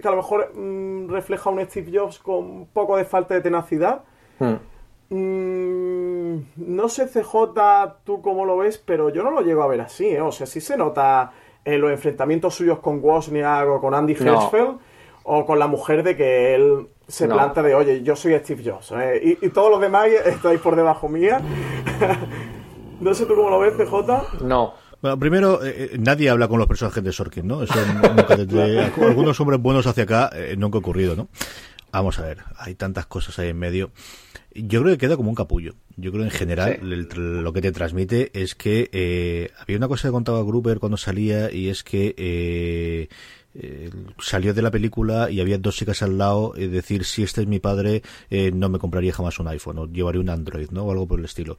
que 0.00 0.08
a 0.08 0.10
lo 0.10 0.16
mejor 0.16 0.52
mm, 0.54 1.10
refleja 1.10 1.50
un 1.50 1.62
Steve 1.66 1.90
Jobs 1.92 2.18
con 2.18 2.44
un 2.44 2.66
poco 2.66 2.96
de 2.96 3.04
falta 3.04 3.34
de 3.34 3.42
tenacidad, 3.42 4.04
hmm. 4.38 5.14
mm, 5.14 6.42
no 6.56 6.88
sé 6.88 7.06
CJ 7.08 7.34
tú 8.04 8.22
cómo 8.22 8.46
lo 8.46 8.56
ves, 8.56 8.78
pero 8.78 9.10
yo 9.10 9.22
no 9.22 9.30
lo 9.30 9.42
llego 9.42 9.62
a 9.62 9.66
ver 9.66 9.82
así, 9.82 10.08
¿eh? 10.08 10.22
O 10.22 10.32
sea, 10.32 10.46
sí 10.46 10.62
se 10.62 10.78
nota 10.78 11.32
en 11.64 11.78
los 11.78 11.92
enfrentamientos 11.92 12.54
suyos 12.54 12.78
con 12.78 13.00
Wozniak 13.04 13.68
o 13.68 13.80
con 13.82 13.92
Andy 13.94 14.14
Hirschfeld 14.14 14.78
o 15.24 15.44
con 15.44 15.58
la 15.58 15.66
mujer 15.66 16.02
de 16.02 16.16
que 16.16 16.54
él 16.54 16.88
se 17.12 17.28
planta 17.28 17.62
de, 17.62 17.74
oye, 17.74 18.02
yo 18.02 18.16
soy 18.16 18.38
Steve 18.38 18.62
Jobs, 18.64 18.90
¿eh? 18.92 19.36
y, 19.42 19.48
todos 19.50 19.70
los 19.70 19.80
demás 19.82 20.08
estáis 20.24 20.58
por 20.60 20.76
debajo 20.76 21.10
mía. 21.10 21.42
no 23.00 23.12
sé 23.12 23.26
tú 23.26 23.34
cómo 23.34 23.50
lo 23.50 23.60
ves, 23.60 23.74
CJ. 23.74 24.42
No. 24.42 24.72
Bueno, 25.02 25.18
primero, 25.18 25.62
eh, 25.62 25.90
eh, 25.92 25.98
nadie 25.98 26.30
habla 26.30 26.48
con 26.48 26.58
los 26.58 26.66
personajes 26.66 27.04
de 27.04 27.12
Sorkin, 27.12 27.46
¿no? 27.46 27.62
Eso 27.62 27.74
nunca, 28.16 28.34
desde 28.34 28.80
algunos 29.04 29.38
hombres 29.40 29.60
buenos 29.60 29.86
hacia 29.86 30.04
acá 30.04 30.30
eh, 30.32 30.54
nunca 30.56 30.78
ha 30.78 30.80
ocurrido, 30.80 31.14
¿no? 31.14 31.28
Vamos 31.92 32.18
a 32.18 32.22
ver, 32.22 32.38
hay 32.56 32.74
tantas 32.74 33.04
cosas 33.04 33.38
ahí 33.38 33.50
en 33.50 33.58
medio. 33.58 33.90
Yo 34.54 34.80
creo 34.80 34.94
que 34.94 34.98
queda 34.98 35.16
como 35.18 35.28
un 35.28 35.34
capullo. 35.34 35.74
Yo 35.96 36.10
creo 36.12 36.24
en 36.24 36.30
general 36.30 36.78
lo 36.82 37.52
que 37.52 37.60
te 37.60 37.72
transmite 37.72 38.30
es 38.34 38.54
que 38.54 38.88
eh, 38.92 39.50
había 39.58 39.76
una 39.76 39.88
cosa 39.88 40.08
que 40.08 40.12
contaba 40.12 40.42
Gruber 40.42 40.78
cuando 40.78 40.96
salía 40.96 41.52
y 41.52 41.68
es 41.68 41.84
que 41.84 42.14
eh, 42.16 43.08
eh, 43.54 43.90
salió 44.18 44.54
de 44.54 44.62
la 44.62 44.70
película 44.70 45.30
y 45.30 45.40
había 45.40 45.58
dos 45.58 45.76
chicas 45.76 46.02
al 46.02 46.18
lado 46.18 46.54
y 46.56 46.66
decir 46.66 47.04
si 47.04 47.22
este 47.22 47.42
es 47.42 47.46
mi 47.46 47.58
padre 47.58 48.02
no 48.54 48.68
me 48.68 48.78
compraría 48.78 49.12
jamás 49.12 49.38
un 49.38 49.48
iPhone 49.48 49.78
o 49.78 49.86
llevaría 49.86 50.20
un 50.20 50.30
Android, 50.30 50.70
¿no? 50.70 50.84
O 50.84 50.90
algo 50.92 51.06
por 51.06 51.18
el 51.18 51.24
estilo 51.24 51.58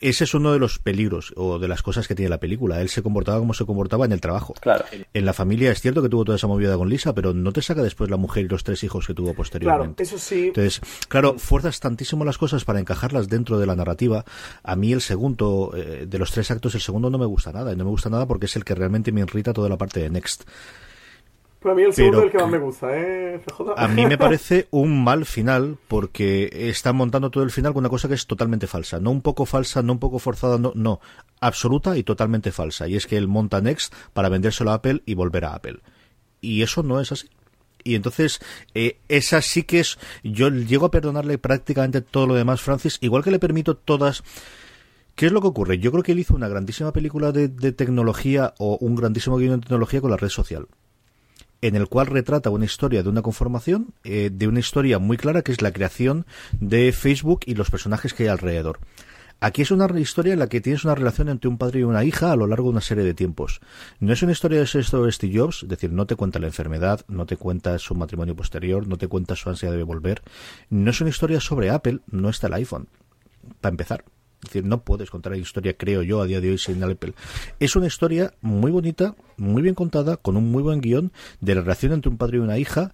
ese 0.00 0.24
es 0.24 0.34
uno 0.34 0.52
de 0.52 0.58
los 0.58 0.78
peligros 0.78 1.32
o 1.36 1.58
de 1.58 1.68
las 1.68 1.82
cosas 1.82 2.08
que 2.08 2.14
tiene 2.14 2.30
la 2.30 2.40
película. 2.40 2.80
Él 2.80 2.88
se 2.88 3.02
comportaba 3.02 3.38
como 3.38 3.54
se 3.54 3.66
comportaba 3.66 4.04
en 4.04 4.12
el 4.12 4.20
trabajo. 4.20 4.54
Claro. 4.60 4.84
En 5.12 5.24
la 5.24 5.32
familia 5.32 5.70
es 5.70 5.80
cierto 5.80 6.02
que 6.02 6.08
tuvo 6.08 6.24
toda 6.24 6.36
esa 6.36 6.46
movida 6.46 6.76
con 6.76 6.88
Lisa, 6.88 7.14
pero 7.14 7.34
no 7.34 7.52
te 7.52 7.62
saca 7.62 7.82
después 7.82 8.10
la 8.10 8.16
mujer 8.16 8.44
y 8.44 8.48
los 8.48 8.64
tres 8.64 8.82
hijos 8.82 9.06
que 9.06 9.14
tuvo 9.14 9.34
posteriormente. 9.34 10.02
Claro, 10.02 10.16
eso 10.16 10.18
sí. 10.18 10.46
Entonces, 10.48 10.80
claro, 11.08 11.38
fuerzas 11.38 11.80
tantísimo 11.80 12.24
las 12.24 12.38
cosas 12.38 12.64
para 12.64 12.80
encajarlas 12.80 13.28
dentro 13.28 13.58
de 13.58 13.66
la 13.66 13.76
narrativa. 13.76 14.24
A 14.62 14.76
mí 14.76 14.92
el 14.92 15.00
segundo, 15.00 15.72
eh, 15.76 16.06
de 16.08 16.18
los 16.18 16.32
tres 16.32 16.50
actos, 16.50 16.74
el 16.74 16.80
segundo 16.80 17.10
no 17.10 17.18
me 17.18 17.26
gusta 17.26 17.52
nada. 17.52 17.72
Y 17.72 17.76
no 17.76 17.84
me 17.84 17.90
gusta 17.90 18.08
nada 18.08 18.26
porque 18.26 18.46
es 18.46 18.56
el 18.56 18.64
que 18.64 18.74
realmente 18.74 19.12
me 19.12 19.20
irrita 19.20 19.52
toda 19.52 19.68
la 19.68 19.76
parte 19.76 20.00
de 20.00 20.10
Next. 20.10 20.44
Pero 21.60 21.72
a 21.72 21.76
mí 21.76 21.82
el 21.82 21.92
segundo 21.92 22.20
es 22.20 22.24
el 22.24 22.30
que 22.30 22.38
más 22.38 22.50
me 22.50 22.58
gusta, 22.58 22.88
¿eh, 22.96 23.42
A 23.76 23.86
mí 23.88 24.06
me 24.06 24.16
parece 24.18 24.66
un 24.70 25.04
mal 25.04 25.26
final 25.26 25.76
porque 25.88 26.48
están 26.52 26.96
montando 26.96 27.30
todo 27.30 27.44
el 27.44 27.50
final 27.50 27.74
con 27.74 27.82
una 27.82 27.90
cosa 27.90 28.08
que 28.08 28.14
es 28.14 28.26
totalmente 28.26 28.66
falsa. 28.66 28.98
No 28.98 29.10
un 29.10 29.20
poco 29.20 29.44
falsa, 29.44 29.82
no 29.82 29.92
un 29.92 29.98
poco 29.98 30.18
forzada, 30.18 30.56
no, 30.56 30.72
no. 30.74 31.00
Absoluta 31.38 31.98
y 31.98 32.02
totalmente 32.02 32.50
falsa. 32.50 32.88
Y 32.88 32.96
es 32.96 33.06
que 33.06 33.18
él 33.18 33.28
monta 33.28 33.60
Next 33.60 33.92
para 34.14 34.30
vendérselo 34.30 34.70
a 34.70 34.74
Apple 34.74 35.02
y 35.04 35.12
volver 35.12 35.44
a 35.44 35.54
Apple. 35.54 35.80
Y 36.40 36.62
eso 36.62 36.82
no 36.82 36.98
es 36.98 37.12
así. 37.12 37.28
Y 37.84 37.94
entonces, 37.94 38.40
eh, 38.72 38.98
esa 39.08 39.42
sí 39.42 39.64
que 39.64 39.80
es. 39.80 39.98
Yo 40.24 40.48
llego 40.48 40.86
a 40.86 40.90
perdonarle 40.90 41.36
prácticamente 41.36 42.00
todo 42.00 42.26
lo 42.26 42.34
demás, 42.34 42.62
Francis, 42.62 42.96
igual 43.02 43.22
que 43.22 43.30
le 43.30 43.38
permito 43.38 43.76
todas. 43.76 44.24
¿Qué 45.14 45.26
es 45.26 45.32
lo 45.32 45.42
que 45.42 45.48
ocurre? 45.48 45.78
Yo 45.78 45.92
creo 45.92 46.02
que 46.02 46.12
él 46.12 46.20
hizo 46.20 46.34
una 46.34 46.48
grandísima 46.48 46.94
película 46.94 47.32
de, 47.32 47.48
de 47.48 47.72
tecnología 47.72 48.54
o 48.56 48.78
un 48.80 48.96
grandísimo 48.96 49.36
guion 49.36 49.60
de 49.60 49.66
tecnología 49.66 50.00
con 50.00 50.10
la 50.10 50.16
red 50.16 50.30
social 50.30 50.66
en 51.62 51.76
el 51.76 51.88
cual 51.88 52.06
retrata 52.06 52.50
una 52.50 52.64
historia 52.64 53.02
de 53.02 53.08
una 53.08 53.22
conformación, 53.22 53.94
eh, 54.04 54.30
de 54.32 54.48
una 54.48 54.60
historia 54.60 54.98
muy 54.98 55.16
clara 55.16 55.42
que 55.42 55.52
es 55.52 55.62
la 55.62 55.72
creación 55.72 56.26
de 56.58 56.92
Facebook 56.92 57.40
y 57.46 57.54
los 57.54 57.70
personajes 57.70 58.14
que 58.14 58.24
hay 58.24 58.28
alrededor. 58.28 58.78
Aquí 59.42 59.62
es 59.62 59.70
una 59.70 59.88
historia 59.98 60.34
en 60.34 60.38
la 60.38 60.48
que 60.48 60.60
tienes 60.60 60.84
una 60.84 60.94
relación 60.94 61.30
entre 61.30 61.48
un 61.48 61.56
padre 61.56 61.80
y 61.80 61.82
una 61.82 62.04
hija 62.04 62.30
a 62.30 62.36
lo 62.36 62.46
largo 62.46 62.66
de 62.66 62.72
una 62.72 62.82
serie 62.82 63.04
de 63.04 63.14
tiempos. 63.14 63.60
No 63.98 64.12
es 64.12 64.22
una 64.22 64.32
historia 64.32 64.58
de 64.58 64.66
de 64.66 65.12
Steve 65.12 65.38
Jobs, 65.38 65.62
es 65.62 65.68
decir, 65.68 65.92
no 65.92 66.06
te 66.06 66.14
cuenta 66.14 66.38
la 66.38 66.48
enfermedad, 66.48 67.00
no 67.08 67.24
te 67.24 67.38
cuenta 67.38 67.78
su 67.78 67.94
matrimonio 67.94 68.36
posterior, 68.36 68.86
no 68.86 68.98
te 68.98 69.08
cuenta 69.08 69.36
su 69.36 69.48
ansia 69.48 69.70
de 69.70 69.82
volver. 69.82 70.20
No 70.68 70.90
es 70.90 71.00
una 71.00 71.08
historia 71.08 71.40
sobre 71.40 71.70
Apple, 71.70 72.00
no 72.10 72.28
está 72.28 72.48
el 72.48 72.54
iPhone, 72.54 72.88
para 73.62 73.72
empezar. 73.72 74.04
Es 74.42 74.50
decir, 74.50 74.64
no 74.64 74.82
puedes 74.82 75.10
contar 75.10 75.32
la 75.32 75.38
historia, 75.38 75.76
creo 75.76 76.02
yo, 76.02 76.22
a 76.22 76.26
día 76.26 76.40
de 76.40 76.50
hoy 76.50 76.58
sin 76.58 76.82
Apple. 76.82 77.12
Es 77.58 77.76
una 77.76 77.86
historia 77.86 78.32
muy 78.40 78.70
bonita, 78.70 79.14
muy 79.36 79.62
bien 79.62 79.74
contada, 79.74 80.16
con 80.16 80.36
un 80.36 80.50
muy 80.50 80.62
buen 80.62 80.80
guion 80.80 81.12
de 81.40 81.54
la 81.54 81.60
relación 81.60 81.92
entre 81.92 82.10
un 82.10 82.16
padre 82.16 82.38
y 82.38 82.40
una 82.40 82.58
hija, 82.58 82.92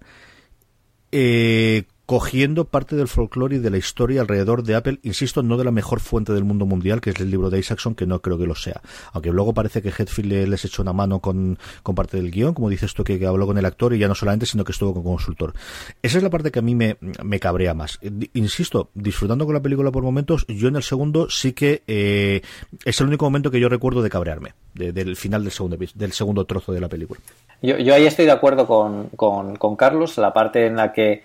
eh, 1.11 1.83
cogiendo 2.07 2.63
parte 2.63 2.95
del 2.95 3.09
folclore 3.09 3.57
y 3.57 3.59
de 3.59 3.69
la 3.69 3.77
historia 3.77 4.21
alrededor 4.21 4.63
de 4.63 4.75
Apple, 4.75 4.99
insisto, 5.03 5.43
no 5.43 5.57
de 5.57 5.65
la 5.65 5.71
mejor 5.71 5.99
fuente 5.99 6.31
del 6.31 6.45
mundo 6.45 6.65
mundial, 6.65 7.01
que 7.01 7.09
es 7.09 7.19
el 7.19 7.29
libro 7.29 7.49
de 7.49 7.59
Isaacson, 7.59 7.95
que 7.95 8.05
no 8.07 8.21
creo 8.21 8.37
que 8.37 8.47
lo 8.47 8.55
sea. 8.55 8.81
Aunque 9.11 9.29
luego 9.31 9.53
parece 9.53 9.81
que 9.81 9.89
Hetfield 9.89 10.47
les 10.47 10.63
echó 10.63 10.83
una 10.83 10.93
mano 10.93 11.19
con, 11.19 11.59
con 11.83 11.95
parte 11.95 12.15
del 12.15 12.31
guion, 12.31 12.53
como 12.53 12.69
dices 12.69 12.93
tú, 12.93 13.03
que, 13.03 13.23
habló 13.27 13.45
con 13.45 13.57
el 13.57 13.65
actor 13.65 13.93
y 13.93 13.99
ya 13.99 14.07
no 14.07 14.15
solamente, 14.15 14.45
sino 14.45 14.63
que 14.63 14.71
estuvo 14.71 14.93
con 14.93 15.03
consultor. 15.03 15.53
Esa 16.01 16.17
es 16.17 16.23
la 16.23 16.29
parte 16.29 16.49
que 16.49 16.59
a 16.59 16.61
mí 16.61 16.75
me, 16.75 16.95
me 17.25 17.41
cabrea 17.41 17.73
más. 17.73 17.99
Insisto, 18.33 18.89
disfrutando 18.93 19.45
con 19.45 19.53
la 19.53 19.61
película 19.61 19.91
por 19.91 20.01
momentos, 20.01 20.45
yo 20.47 20.69
en 20.69 20.77
el 20.77 20.83
segundo 20.83 21.29
sí 21.29 21.51
que 21.51 21.83
eh, 21.87 22.41
es 22.85 23.01
el 23.01 23.07
único 23.07 23.25
momento 23.25 23.51
que 23.51 23.59
yo 23.59 23.67
recuerdo 23.67 24.01
de 24.01 24.09
cabrearme, 24.09 24.53
del 24.73 25.17
final 25.17 25.43
del 25.43 25.51
segundo, 25.51 25.77
del 25.93 26.13
segundo 26.13 26.45
trozo 26.45 26.71
de 26.71 26.79
la 26.79 26.87
película. 26.87 27.19
Yo, 27.61 27.93
ahí 27.93 28.05
estoy 28.05 28.25
de 28.25 28.31
acuerdo 28.31 28.65
con, 28.65 29.09
con 29.09 29.75
Carlos, 29.75 30.17
la 30.19 30.31
parte 30.31 30.67
en 30.67 30.77
la 30.77 30.93
que 30.93 31.23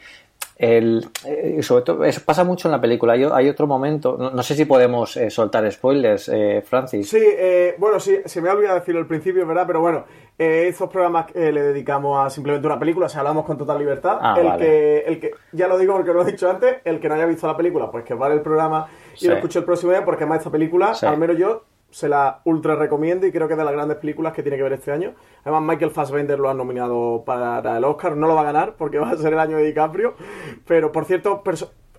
el, 0.63 1.05
eh, 1.27 1.61
sobre 1.61 1.83
todo, 1.83 2.05
eso 2.05 2.21
pasa 2.25 2.45
mucho 2.45 2.69
en 2.69 2.73
la 2.73 2.81
película. 2.81 3.15
Hay, 3.15 3.25
hay 3.25 3.49
otro 3.49 3.67
momento, 3.67 4.17
no, 4.17 4.43
sé 4.45 4.55
si 4.55 4.65
podemos 4.65 5.17
eh, 5.17 5.29
soltar 5.29 5.71
spoilers, 5.73 6.29
eh, 6.29 6.63
Francis. 6.65 7.11
Sí, 7.11 7.19
eh, 7.21 7.75
bueno, 7.79 7.99
sí, 7.99 8.19
se 8.25 8.41
me 8.41 8.49
ha 8.49 8.53
olvidado 8.53 8.77
decirlo 8.79 9.01
al 9.01 9.09
principio, 9.09 9.45
¿verdad? 9.45 9.65
Pero 9.67 9.81
bueno, 9.81 10.05
estos 10.39 10.89
programas 10.89 11.27
le 11.35 11.63
dedicamos 11.63 12.25
a 12.25 12.31
simplemente 12.31 12.65
una 12.67 12.79
película, 12.79 13.07
o 13.07 13.09
sea, 13.09 13.21
hablamos 13.21 13.45
con 13.45 13.59
total 13.59 13.79
libertad. 13.79 14.19
Ah, 14.21 14.37
el, 14.39 14.57
que, 14.57 14.99
el 15.01 15.21
que, 15.21 15.31
ya 15.51 15.67
lo 15.67 15.77
digo 15.79 15.95
porque 15.95 16.13
lo 16.13 16.23
he 16.23 16.31
dicho 16.31 16.49
antes, 16.49 16.77
el 16.85 17.01
que 17.01 17.09
no 17.09 17.17
haya 17.17 17.27
visto 17.27 17.49
la 17.49 17.57
película, 17.57 17.91
pues 17.91 18.05
que 18.05 18.15
vale 18.15 18.37
el 18.37 18.41
programa 18.41 18.87
y 19.21 19.27
lo 19.27 19.35
escuche 19.35 19.59
el 19.59 19.65
próximo 19.65 19.91
día, 19.91 20.05
porque 20.05 20.23
además 20.23 20.39
esta 20.39 20.51
película, 20.51 20.93
al 21.03 21.19
menos 21.19 21.37
yo, 21.37 21.65
se 21.93 22.09
la 22.09 22.41
ultra 22.45 22.75
recomiendo 22.75 23.27
y 23.27 23.33
creo 23.33 23.47
que 23.47 23.55
es 23.55 23.59
de 23.59 23.65
las 23.65 23.73
grandes 23.73 23.99
películas 23.99 24.33
que 24.33 24.43
tiene 24.43 24.57
que 24.57 24.65
ver 24.65 24.73
este 24.73 24.91
año. 24.91 25.15
Además, 25.45 25.63
Michael 25.63 25.91
Fassbender 25.91 26.39
lo 26.39 26.49
ha 26.49 26.55
nominado 26.55 27.23
para 27.25 27.77
el 27.77 27.85
Oscar. 27.85 28.17
No 28.17 28.27
lo 28.27 28.35
va 28.35 28.41
a 28.41 28.45
ganar 28.45 28.75
porque 28.77 28.99
va 28.99 29.11
a 29.11 29.17
ser 29.17 29.35
el 29.35 29.39
año 29.39 29.59
de 29.59 29.65
DiCaprio. 29.65 30.15
Pero, 30.67 30.91
por 30.91 31.05
cierto, 31.05 31.43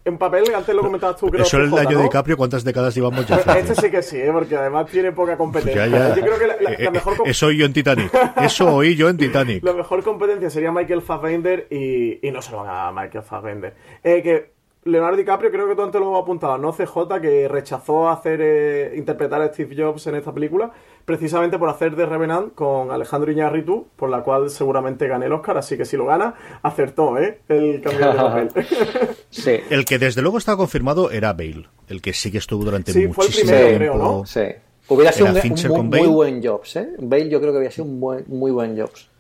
en 0.06 0.17
papel, 0.17 0.43
antes 0.53 0.75
lo 0.75 0.82
comentabas 0.82 1.15
tú, 1.17 1.29
creo 1.29 1.43
Eso 1.43 1.62
es 1.62 1.71
el 1.71 1.77
año 1.77 1.97
de 1.97 2.03
DiCaprio, 2.03 2.36
¿cuántas 2.36 2.63
décadas 2.63 2.93
llevamos 2.93 3.25
ya? 3.25 3.38
Este 3.38 3.75
sí 3.75 3.89
que 3.89 4.01
sí, 4.01 4.17
¿eh? 4.17 4.29
porque 4.34 4.58
además 4.58 4.88
tiene 4.88 5.12
poca 5.12 5.38
competencia. 5.38 5.86
Yo 5.88 6.21
creo 6.21 6.39
que 6.39 6.47
la, 6.47 6.73
eh, 6.73 6.91
mejor... 6.91 7.13
Eh, 7.13 7.29
eso 7.29 7.47
oí 7.47 7.58
yo 7.58 7.65
en 7.65 7.73
Titanic. 7.73 8.12
Eso 8.41 8.75
oí 8.75 8.95
yo 8.95 9.08
en 9.08 9.17
Titanic. 9.17 9.63
la 9.63 9.73
mejor 9.73 10.03
competencia 10.03 10.49
sería 10.49 10.71
Michael 10.71 11.01
Fassbender 11.01 11.67
y, 11.69 12.27
y 12.27 12.32
no 12.32 12.41
se 12.41 12.51
lo 12.51 12.63
van 12.63 12.69
a 12.69 12.91
Michael 12.91 13.23
Fassbender. 13.23 13.75
Eh, 14.03 14.21
que 14.21 14.53
Leonardo 14.86 15.17
DiCaprio, 15.17 15.52
creo 15.52 15.67
que 15.67 15.76
tú 15.76 15.82
antes 15.82 16.00
lo 16.00 16.08
hemos 16.08 16.22
apuntado, 16.22 16.58
no 16.58 16.74
CJ, 16.74 17.22
que 17.22 17.48
rechazó 17.48 18.10
hacer 18.10 18.39
eh, 18.41 18.93
interpretar 18.98 19.41
a 19.41 19.48
Steve 19.48 19.76
Jobs 19.78 20.08
en 20.08 20.15
esta 20.15 20.34
película, 20.34 20.72
precisamente 21.06 21.58
por 21.58 21.69
hacer 21.69 21.96
de 21.96 22.06
Revenant 22.06 22.54
con 22.54 22.91
Alejandro 22.91 23.32
Iñárritu, 23.32 23.88
por 23.96 24.10
la 24.10 24.24
cual 24.24 24.50
seguramente 24.50 25.08
gane 25.08 25.28
el 25.28 25.32
Oscar, 25.32 25.58
así 25.58 25.78
que 25.78 25.86
si 25.86 25.96
lo 25.96 26.06
gana, 26.06 26.36
acertó, 26.62 27.17
¿eh? 27.17 27.39
El 27.48 27.82
cambio 27.82 28.08
de 28.08 28.13
papel. 28.13 28.50
sí. 29.30 29.58
El 29.69 29.86
que 29.86 30.00
desde 30.00 30.22
luego 30.22 30.38
estaba 30.38 30.58
confirmado 30.58 31.12
era 31.12 31.34
Bale, 31.34 31.67
el 31.88 32.02
que 32.02 32.13
sí 32.13 32.32
que 32.32 32.39
estuvo 32.39 32.65
durante 32.65 32.91
sí, 32.91 33.08
muchísimo 33.08 33.13
fue 33.15 33.26
el 33.26 33.65
primero, 33.65 33.78
Creo, 33.78 33.98
¿no? 33.98 34.26
Sí. 34.26 34.41
Hubiera 34.89 35.13
sido 35.13 35.28
un, 35.28 35.89
muy, 35.89 36.08
buen 36.08 36.46
Jobs, 36.46 36.76
¿eh? 36.76 36.89
Bale 37.00 37.30
yo 37.30 37.39
creo 37.39 37.54
que 37.54 37.60
hubiera 37.60 37.74
sido 37.74 37.86
un 37.86 38.00
muy 38.28 38.52
buen 38.52 38.78
Jobs. 38.78 39.12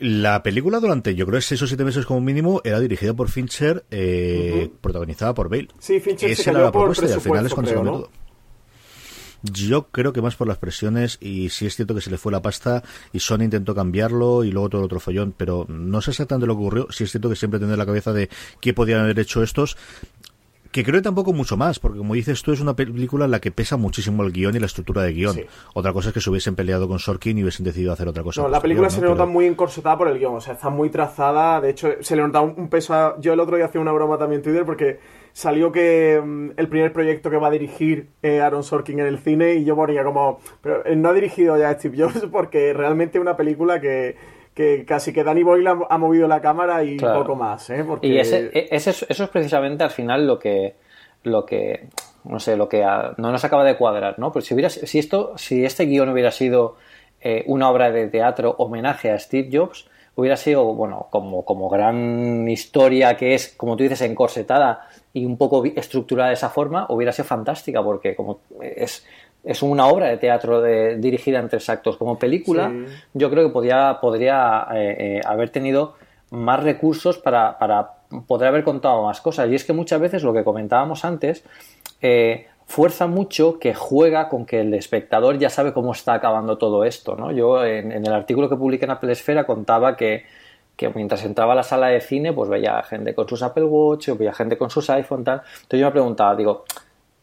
La 0.00 0.42
película 0.42 0.80
durante, 0.80 1.14
yo 1.14 1.26
creo, 1.26 1.42
seis 1.42 1.60
o 1.60 1.66
siete 1.66 1.84
meses 1.84 2.06
como 2.06 2.22
mínimo, 2.22 2.62
era 2.64 2.80
dirigida 2.80 3.12
por 3.12 3.28
Fincher, 3.28 3.84
eh, 3.90 4.70
protagonizada 4.80 5.34
por 5.34 5.50
Bale. 5.50 5.68
Sí, 5.78 6.00
Fincher 6.00 6.30
Esa 6.30 6.42
se 6.42 6.50
era 6.50 6.60
la 6.60 6.72
por 6.72 6.86
propuesta 6.86 7.06
y 7.06 7.12
al 7.12 7.20
final 7.20 7.44
es 7.44 7.52
cuando 7.52 7.70
creo, 7.70 7.80
se 7.80 7.84
¿no? 7.84 7.92
todo. 7.98 8.10
Yo 9.42 9.88
creo 9.88 10.12
que 10.12 10.20
más 10.20 10.36
por 10.36 10.48
las 10.48 10.58
presiones 10.58 11.18
y 11.20 11.48
sí 11.50 11.66
es 11.66 11.76
cierto 11.76 11.94
que 11.94 12.00
se 12.00 12.10
le 12.10 12.18
fue 12.18 12.32
la 12.32 12.42
pasta 12.42 12.82
y 13.12 13.20
Sony 13.20 13.42
intentó 13.42 13.74
cambiarlo 13.74 14.44
y 14.44 14.52
luego 14.52 14.68
todo 14.68 14.80
el 14.82 14.84
otro 14.86 15.00
follón, 15.00 15.34
pero 15.36 15.66
no 15.68 16.00
sé 16.02 16.10
exactamente 16.10 16.46
lo 16.46 16.54
que 16.56 16.60
ocurrió. 16.60 16.86
Sí 16.90 17.04
es 17.04 17.10
cierto 17.10 17.28
que 17.30 17.36
siempre 17.36 17.60
tener 17.60 17.78
la 17.78 17.86
cabeza 17.86 18.12
de 18.12 18.28
qué 18.60 18.74
podían 18.74 19.00
haber 19.00 19.18
hecho 19.18 19.42
estos 19.42 19.76
que 20.72 20.84
creo 20.84 20.96
que 21.00 21.02
tampoco 21.02 21.32
mucho 21.32 21.56
más, 21.56 21.78
porque 21.80 21.98
como 21.98 22.14
dices 22.14 22.42
tú, 22.42 22.52
es 22.52 22.60
una 22.60 22.74
película 22.76 23.24
en 23.24 23.30
la 23.32 23.40
que 23.40 23.50
pesa 23.50 23.76
muchísimo 23.76 24.22
el 24.22 24.32
guion 24.32 24.54
y 24.54 24.60
la 24.60 24.66
estructura 24.66 25.02
de 25.02 25.12
guion. 25.12 25.34
Sí. 25.34 25.44
Otra 25.74 25.92
cosa 25.92 26.08
es 26.10 26.14
que 26.14 26.20
se 26.20 26.30
hubiesen 26.30 26.54
peleado 26.54 26.86
con 26.86 26.98
Sorkin 26.98 27.36
y 27.38 27.42
hubiesen 27.42 27.64
decidido 27.64 27.92
hacer 27.92 28.06
otra 28.08 28.22
cosa. 28.22 28.42
No, 28.42 28.48
la 28.48 28.60
película 28.60 28.88
se 28.88 29.00
le 29.00 29.06
¿no? 29.06 29.10
nota 29.14 29.24
Pero- 29.24 29.32
muy 29.32 29.46
encorsetada 29.46 29.98
por 29.98 30.08
el 30.08 30.18
guion, 30.18 30.36
o 30.36 30.40
sea, 30.40 30.54
está 30.54 30.70
muy 30.70 30.88
trazada. 30.90 31.60
De 31.60 31.70
hecho, 31.70 31.88
se 32.00 32.14
le 32.16 32.22
nota 32.22 32.40
un, 32.40 32.68
peso. 32.68 32.94
a- 32.94 33.16
Yo 33.20 33.32
el 33.32 33.40
otro 33.40 33.56
día 33.56 33.66
hacía 33.66 33.80
una 33.80 33.92
broma 33.92 34.16
también 34.16 34.38
en 34.40 34.44
Twitter 34.44 34.64
porque 34.64 35.00
salió 35.32 35.72
que 35.72 36.20
mm, 36.24 36.50
el 36.56 36.68
primer 36.68 36.92
proyecto 36.92 37.30
que 37.30 37.36
va 37.36 37.48
a 37.48 37.50
dirigir 37.50 38.10
eh, 38.22 38.40
Aaron 38.40 38.62
Sorkin 38.62 39.00
en 39.00 39.06
el 39.06 39.18
cine 39.18 39.54
y 39.54 39.64
yo 39.64 39.74
ponía 39.76 40.04
como. 40.04 40.38
Pero 40.62 40.84
él 40.84 41.02
no 41.02 41.08
ha 41.08 41.12
dirigido 41.12 41.58
ya 41.58 41.70
a 41.70 41.74
Steve 41.74 41.96
Jobs 42.02 42.26
porque 42.32 42.72
realmente 42.72 43.18
es 43.18 43.22
una 43.22 43.36
película 43.36 43.80
que. 43.80 44.16
Que 44.60 44.84
casi 44.84 45.14
que 45.14 45.24
Danny 45.24 45.42
Boyle 45.42 45.66
ha, 45.88 45.96
movido 45.96 46.28
la 46.28 46.42
cámara 46.42 46.84
y 46.84 46.98
Claro. 46.98 47.20
poco 47.20 47.34
más, 47.34 47.70
¿eh? 47.70 47.82
Porque... 47.82 48.06
Y 48.08 48.18
ese, 48.18 48.50
e- 48.52 48.68
ese 48.70 48.90
eso 48.90 49.24
es 49.24 49.30
precisamente 49.30 49.84
al 49.84 49.90
final 49.90 50.26
lo 50.26 50.38
que, 50.38 50.74
lo 51.22 51.46
que 51.46 51.88
no 52.24 52.38
sé, 52.40 52.58
lo 52.58 52.68
que 52.68 52.84
a- 52.84 53.14
no 53.16 53.32
nos 53.32 53.42
acaba 53.42 53.64
de 53.64 53.78
cuadrar, 53.78 54.18
¿no? 54.18 54.30
Pero 54.30 54.44
si 54.44 54.52
hubiera, 54.52 54.68
si 54.68 54.98
esto, 54.98 55.32
si 55.38 55.64
este 55.64 55.86
guion 55.86 56.10
hubiera 56.10 56.30
sido 56.30 56.76
eh, 57.22 57.42
una 57.46 57.70
obra 57.70 57.90
de 57.90 58.08
teatro 58.08 58.54
homenaje 58.58 59.10
a 59.10 59.18
Steve 59.18 59.48
Jobs, 59.50 59.88
hubiera 60.14 60.36
sido, 60.36 60.74
bueno, 60.74 61.06
como, 61.08 61.42
como 61.46 61.70
gran 61.70 62.46
historia 62.46 63.16
que 63.16 63.32
es, 63.32 63.54
como 63.56 63.78
tú 63.78 63.84
dices, 63.84 64.02
encorsetada 64.02 64.88
y 65.14 65.24
un 65.24 65.38
poco 65.38 65.64
estructurada 65.64 66.28
de 66.28 66.34
esa 66.34 66.50
forma, 66.50 66.84
hubiera 66.90 67.12
sido 67.12 67.24
fantástica 67.24 67.82
porque 67.82 68.14
como 68.14 68.40
es, 68.60 69.06
es 69.44 69.62
una 69.62 69.86
obra 69.86 70.06
de 70.08 70.16
teatro 70.18 70.60
de- 70.60 70.96
dirigida 70.96 71.38
en 71.38 71.48
tres 71.48 71.68
actos. 71.70 71.96
Como 71.96 72.18
película, 72.18 72.70
Sí. 72.70 72.92
yo 73.14 73.30
creo 73.30 73.46
que 73.48 73.52
podía, 73.52 73.98
podría 74.00 74.66
eh, 74.74 74.96
eh, 74.98 75.20
haber 75.24 75.50
tenido 75.50 75.94
más 76.30 76.62
recursos 76.62 77.18
para, 77.18 77.58
para 77.58 77.92
poder 78.26 78.48
haber 78.48 78.64
contado 78.64 79.02
más 79.04 79.20
cosas. 79.20 79.48
Y 79.48 79.54
es 79.54 79.64
que 79.64 79.72
muchas 79.72 80.00
veces 80.00 80.22
lo 80.22 80.32
que 80.32 80.44
comentábamos 80.44 81.04
antes, 81.04 81.44
eh, 82.02 82.46
fuerza 82.66 83.08
mucho 83.08 83.58
que 83.58 83.74
juega 83.74 84.28
con 84.28 84.46
que 84.46 84.60
el 84.60 84.72
espectador 84.74 85.38
ya 85.38 85.50
sabe 85.50 85.72
cómo 85.72 85.90
está 85.92 86.14
acabando 86.14 86.56
todo 86.56 86.84
esto, 86.84 87.16
¿no? 87.16 87.32
Yo 87.32 87.64
en, 87.64 87.90
el 87.90 88.12
artículo 88.12 88.48
que 88.48 88.54
publiqué 88.56 88.84
en 88.84 88.92
Apple 88.92 89.10
Esfera 89.10 89.44
contaba 89.44 89.96
que, 89.96 90.24
mientras 90.94 91.24
entraba 91.24 91.52
a 91.54 91.56
la 91.56 91.62
sala 91.64 91.88
de 91.88 92.00
cine, 92.00 92.32
pues 92.32 92.48
veía 92.48 92.80
gente 92.84 93.12
con 93.14 93.28
sus 93.28 93.42
Apple 93.42 93.64
Watch, 93.64 94.10
o 94.10 94.16
veía 94.16 94.32
gente 94.32 94.56
con 94.56 94.70
sus 94.70 94.88
iPhone, 94.90 95.24
tal. 95.24 95.42
Entonces 95.62 95.80
yo 95.80 95.86
me 95.86 95.92
preguntaba, 95.92 96.36
digo, 96.36 96.64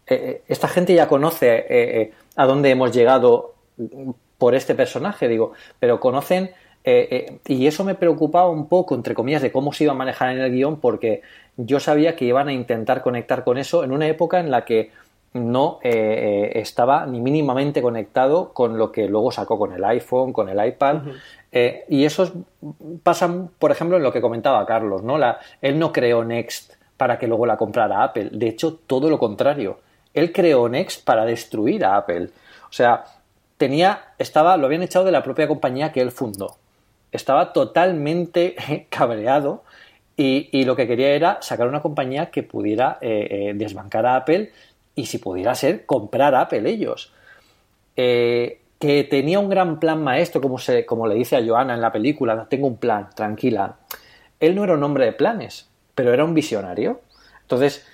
eh, 0.08 0.16
eh, 0.16 0.42
esta 0.48 0.68
gente 0.68 0.94
ya 0.94 1.08
conoce 1.08 1.66
eh, 1.70 2.14
a 2.36 2.46
dónde 2.46 2.70
hemos 2.70 2.94
llegado 2.94 3.56
por 4.38 4.56
este 4.56 4.74
personaje, 4.74 5.28
digo, 5.28 5.54
pero 5.80 6.00
conocen 6.00 6.52
y 7.46 7.68
eso 7.68 7.84
me 7.84 7.96
preocupaba 7.96 8.50
un 8.50 8.70
poco, 8.70 8.96
entre 8.96 9.14
comillas, 9.14 9.42
de 9.42 9.52
cómo 9.52 9.74
se 9.74 9.84
iba 9.84 9.92
a 9.92 9.96
manejar 9.96 10.32
en 10.32 10.40
el 10.40 10.50
guion, 10.54 10.80
porque 10.80 11.22
yo 11.58 11.82
sabía 11.82 12.16
que 12.16 12.24
iban 12.24 12.48
a 12.48 12.54
intentar 12.54 13.02
conectar 13.02 13.44
con 13.44 13.58
eso 13.58 13.84
en 13.84 13.92
una 13.92 14.08
época 14.08 14.40
en 14.40 14.50
la 14.50 14.64
que 14.64 14.92
no 15.34 15.80
eh, 15.84 16.54
estaba 16.56 17.06
ni 17.06 17.20
mínimamente 17.20 17.82
conectado 17.82 18.54
con 18.54 18.78
lo 18.78 18.94
que 18.94 19.10
luego 19.10 19.34
sacó 19.34 19.60
con 19.60 19.74
el 19.74 19.84
iPhone, 19.84 20.32
con 20.32 20.48
el 20.48 20.66
iPad. 20.66 21.02
Y 21.90 22.06
eso 22.06 22.32
pasa, 23.04 23.50
por 23.60 23.72
ejemplo, 23.72 23.98
en 23.98 24.04
lo 24.04 24.14
que 24.14 24.22
comentaba 24.22 24.66
Carlos, 24.66 25.04
¿no? 25.04 25.18
La, 25.18 25.40
él 25.62 25.78
no 25.78 25.92
creó 25.92 26.24
Next 26.24 26.76
para 26.96 27.20
que 27.20 27.28
luego 27.28 27.46
la 27.46 27.58
comprara 27.58 28.02
Apple. 28.02 28.30
De 28.32 28.48
hecho, 28.48 28.80
todo 28.88 29.10
lo 29.10 29.20
contrario. 29.20 29.80
Él 30.14 30.32
creó 30.32 30.68
Next 30.70 31.04
para 31.06 31.26
destruir 31.26 31.86
a 31.86 31.98
Apple. 31.98 32.30
O 32.70 32.74
sea, 32.74 33.06
tenía, 33.58 34.14
estaba, 34.18 34.58
lo 34.58 34.66
habían 34.66 34.84
echado 34.84 35.06
de 35.06 35.12
la 35.12 35.24
propia 35.24 35.48
compañía 35.48 35.92
que 35.92 36.02
él 36.02 36.12
fundó. 36.12 36.58
Estaba 37.12 37.54
totalmente 37.54 38.56
cabreado 38.90 39.64
y, 40.16 40.50
y 40.52 40.66
lo 40.66 40.76
que 40.76 40.88
quería 40.88 41.10
era 41.10 41.40
sacar 41.42 41.68
una 41.68 41.82
compañía 41.82 42.32
que 42.32 42.44
pudiera 42.44 42.98
desbancar 43.02 44.06
a 44.06 44.16
Apple 44.16 44.52
y 44.98 45.06
si 45.06 45.20
pudiera 45.20 45.54
ser, 45.54 45.86
comprar 45.86 46.34
Apple 46.36 46.68
ellos. 46.68 47.14
Eh, 47.96 48.62
que 48.80 49.04
tenía 49.04 49.40
un 49.40 49.48
gran 49.48 49.80
plan 49.80 50.04
maestro, 50.04 50.42
como, 50.42 50.58
se, 50.58 50.86
como 50.86 51.08
le 51.08 51.16
dice 51.16 51.36
a 51.36 51.46
Joana 51.46 51.76
en 51.76 51.82
la 51.82 51.92
película, 51.92 52.48
tengo 52.50 52.68
un 52.68 52.78
plan, 52.78 53.10
tranquila. 53.16 53.76
Él 54.40 54.56
no 54.56 54.64
era 54.64 54.74
un 54.74 54.84
hombre 54.84 55.06
de 55.06 55.14
planes, 55.14 55.70
pero 55.94 56.14
era 56.14 56.26
un 56.26 56.34
visionario. 56.34 57.02
Entonces, 57.42 57.86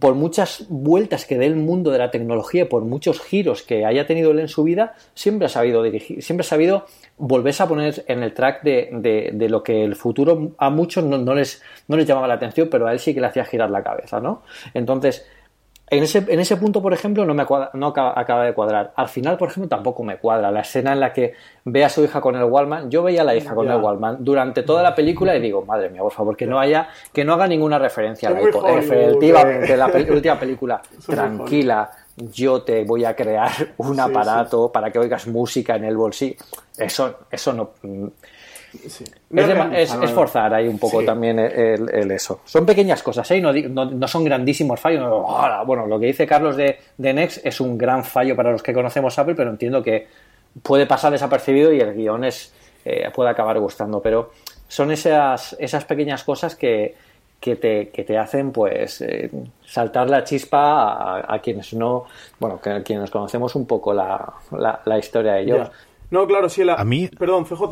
por 0.00 0.14
muchas 0.14 0.66
vueltas 0.68 1.24
que 1.24 1.38
dé 1.38 1.46
el 1.46 1.56
mundo 1.56 1.90
de 1.90 1.98
la 1.98 2.10
tecnología, 2.10 2.68
por 2.68 2.84
muchos 2.84 3.20
giros 3.20 3.62
que 3.62 3.86
haya 3.86 4.06
tenido 4.06 4.30
él 4.30 4.40
en 4.40 4.48
su 4.48 4.64
vida, 4.64 4.94
siempre 5.14 5.46
ha 5.46 5.48
sabido 5.48 5.82
dirigir, 5.82 6.22
siempre 6.22 6.42
ha 6.42 6.48
sabido 6.48 6.84
volverse 7.16 7.62
a 7.62 7.68
poner 7.68 8.04
en 8.06 8.22
el 8.22 8.34
track 8.34 8.62
de, 8.62 9.30
de, 9.32 9.48
lo 9.48 9.62
que 9.62 9.82
el 9.82 9.96
futuro 9.96 10.52
a 10.58 10.68
muchos 10.68 11.04
no, 11.04 11.16
no, 11.16 11.34
les, 11.34 11.62
no 11.88 11.96
les 11.96 12.06
llamaba 12.06 12.28
la 12.28 12.34
atención, 12.34 12.68
pero 12.70 12.86
a 12.86 12.92
él 12.92 12.98
sí 12.98 13.14
que 13.14 13.20
le 13.20 13.28
hacía 13.28 13.46
girar 13.46 13.70
la 13.70 13.82
cabeza, 13.82 14.20
¿no? 14.20 14.42
Entonces, 14.74 15.26
en 15.92 16.02
ese, 16.04 16.24
en 16.26 16.40
ese 16.40 16.56
punto, 16.56 16.80
por 16.80 16.94
ejemplo, 16.94 17.26
no 17.26 17.34
me 17.34 17.44
no 17.74 17.86
acaba, 17.86 18.44
de 18.46 18.54
cuadrar. 18.54 18.94
Al 18.96 19.08
final, 19.08 19.36
por 19.36 19.50
ejemplo, 19.50 19.68
tampoco 19.68 20.02
me 20.02 20.16
cuadra. 20.16 20.50
La 20.50 20.60
escena 20.60 20.94
en 20.94 21.00
la 21.00 21.12
que 21.12 21.34
ve 21.66 21.84
a 21.84 21.90
su 21.90 22.02
hija 22.02 22.18
con 22.18 22.34
el 22.34 22.44
Wallman, 22.44 22.90
yo 22.90 23.02
veía 23.02 23.20
a 23.20 23.24
la 23.24 23.36
hija 23.36 23.54
con 23.54 23.70
el 23.70 23.76
Wallman 23.76 24.16
durante 24.24 24.62
toda 24.62 24.82
la 24.82 24.94
película 24.94 25.36
y 25.36 25.40
digo, 25.40 25.66
madre 25.66 25.90
mía, 25.90 26.00
por 26.00 26.12
favor, 26.12 26.34
que 26.34 26.46
no 26.46 26.58
haya, 26.58 26.88
que 27.12 27.26
no 27.26 27.34
haga 27.34 27.46
ninguna 27.46 27.78
referencia 27.78 28.30
a 28.30 28.32
la 28.32 28.40
de 28.40 29.76
la 29.76 29.86
última 30.14 30.40
película. 30.40 30.80
Tranquila, 31.06 31.90
yo 32.16 32.62
te 32.62 32.84
voy 32.84 33.04
a 33.04 33.14
crear 33.14 33.52
un 33.76 34.00
aparato 34.00 34.72
para 34.72 34.90
que 34.90 34.98
oigas 34.98 35.26
música 35.26 35.76
en 35.76 35.84
el 35.84 35.98
bolsillo. 35.98 36.36
Eso, 36.78 37.18
eso 37.30 37.52
no 37.52 37.72
es, 38.72 40.12
forzar 40.12 40.54
ahí 40.54 40.68
un 40.68 40.78
poco 40.78 41.04
también 41.04 41.38
el, 41.38 42.10
eso. 42.10 42.40
Son 42.44 42.64
pequeñas 42.64 43.02
cosas, 43.02 43.30
¿eh? 43.30 43.40
no, 43.40 44.08
son 44.08 44.24
grandísimos 44.24 44.80
fallos. 44.80 45.04
bueno, 45.66 45.86
lo 45.86 45.98
que 46.00 46.06
dice 46.06 46.26
Carlos 46.26 46.56
de, 46.56 46.78
de 46.96 47.14
Next 47.14 47.44
es 47.44 47.60
un 47.60 47.76
gran 47.76 48.04
fallo 48.04 48.34
para 48.36 48.50
los 48.50 48.62
que 48.62 48.72
conocemos 48.72 49.18
Apple, 49.18 49.34
pero 49.34 49.50
entiendo 49.50 49.82
que 49.82 50.06
puede 50.62 50.86
pasar 50.86 51.12
desapercibido 51.12 51.72
y 51.72 51.80
el 51.80 51.94
guion 51.94 52.24
es, 52.24 52.52
eh, 52.84 53.10
puede 53.14 53.30
acabar 53.30 53.58
gustando. 53.58 54.00
Pero 54.00 54.32
son 54.68 54.90
esas, 54.90 55.56
esas 55.58 55.84
pequeñas 55.84 56.24
cosas 56.24 56.54
que, 56.54 56.94
que 57.40 57.56
te, 57.56 57.88
que 57.90 58.04
te 58.04 58.18
hacen 58.18 58.52
pues 58.52 59.00
eh, 59.00 59.30
saltar 59.66 60.08
la 60.08 60.24
chispa 60.24 61.32
a, 61.32 61.38
quienes 61.40 61.74
no, 61.74 62.04
bueno, 62.38 62.60
que, 62.60 62.82
quienes 62.82 63.10
conocemos 63.10 63.54
un 63.54 63.66
poco 63.66 63.92
la, 63.92 64.32
la, 64.84 64.98
historia 64.98 65.34
de 65.34 65.42
ellos. 65.42 65.70
No, 66.12 66.26
claro, 66.26 66.48
sí, 66.50 66.62
la... 66.62 66.74
A 66.74 66.84
mí... 66.84 67.08
Perdón, 67.08 67.46
CJ, 67.46 67.62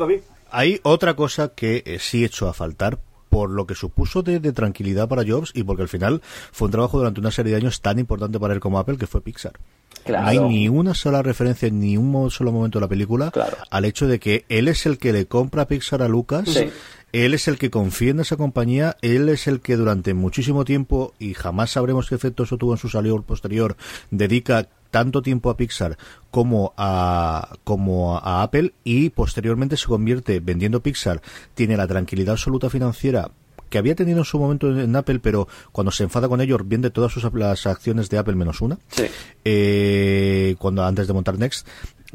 hay 0.49 0.79
otra 0.81 1.15
cosa 1.15 1.49
que 1.49 1.83
eh, 1.85 1.99
sí 1.99 2.23
he 2.23 2.25
hecho 2.25 2.49
a 2.49 2.53
faltar 2.53 2.97
por 3.29 3.51
lo 3.51 3.65
que 3.67 3.75
supuso 3.75 4.23
de, 4.23 4.39
tranquilidad 4.51 5.07
para 5.07 5.23
Jobs 5.25 5.51
y 5.53 5.63
porque 5.63 5.83
al 5.83 5.87
final 5.87 6.21
fue 6.51 6.65
un 6.65 6.71
trabajo 6.71 6.97
durante 6.97 7.21
una 7.21 7.29
serie 7.29 7.53
de 7.53 7.59
años 7.59 7.81
tan 7.81 7.99
importante 7.99 8.39
para 8.39 8.55
él 8.55 8.59
como 8.59 8.79
Apple 8.79 8.97
que 8.97 9.05
fue 9.05 9.21
Pixar. 9.21 9.53
No 10.07 10.17
hay 10.17 10.39
ni 10.39 10.67
una 10.67 10.95
sola 10.95 11.21
referencia, 11.21 11.69
ni 11.69 11.95
un 11.97 12.31
solo 12.31 12.51
momento 12.51 12.79
de 12.79 12.85
la 12.85 12.89
película 12.89 13.31
al 13.69 13.85
hecho 13.85 14.07
de 14.07 14.19
que 14.19 14.43
él 14.49 14.67
es 14.67 14.87
el 14.87 14.97
que 14.97 15.13
le 15.13 15.27
compra 15.27 15.67
Pixar 15.67 16.01
a 16.01 16.07
Lucas. 16.07 16.49
Él 17.13 17.33
es 17.33 17.47
el 17.47 17.57
que 17.57 17.69
confía 17.69 18.11
en 18.11 18.21
esa 18.21 18.37
compañía, 18.37 18.97
él 19.01 19.29
es 19.29 19.47
el 19.47 19.59
que 19.59 19.75
durante 19.75 20.13
muchísimo 20.13 20.63
tiempo, 20.63 21.13
y 21.19 21.33
jamás 21.33 21.71
sabremos 21.71 22.07
qué 22.07 22.15
efecto 22.15 22.43
eso 22.43 22.57
tuvo 22.57 22.71
en 22.71 22.77
su 22.77 22.87
salida 22.87 23.15
posterior, 23.17 23.75
dedica 24.11 24.69
tanto 24.91 25.21
tiempo 25.21 25.49
a 25.49 25.57
Pixar 25.57 25.97
como 26.29 26.73
a, 26.77 27.55
como 27.63 28.17
a 28.17 28.43
Apple 28.43 28.73
y 28.83 29.09
posteriormente 29.09 29.77
se 29.77 29.87
convierte 29.87 30.39
vendiendo 30.39 30.83
Pixar, 30.83 31.21
tiene 31.55 31.77
la 31.77 31.87
tranquilidad 31.87 32.33
absoluta 32.33 32.69
financiera 32.69 33.31
que 33.71 33.77
había 33.77 33.95
tenido 33.95 34.19
en 34.19 34.25
su 34.25 34.37
momento 34.37 34.69
en 34.77 34.95
Apple, 34.95 35.19
pero 35.19 35.47
cuando 35.71 35.91
se 35.91 36.03
enfada 36.03 36.27
con 36.27 36.41
ellos 36.41 36.59
vende 36.65 36.89
todas 36.89 37.13
sus 37.13 37.23
las 37.33 37.65
acciones 37.65 38.09
de 38.09 38.17
Apple 38.17 38.35
menos 38.35 38.59
una. 38.61 38.77
Eh, 39.45 40.55
cuando 40.59 40.83
antes 40.83 41.07
de 41.07 41.13
montar 41.13 41.39
Next 41.39 41.65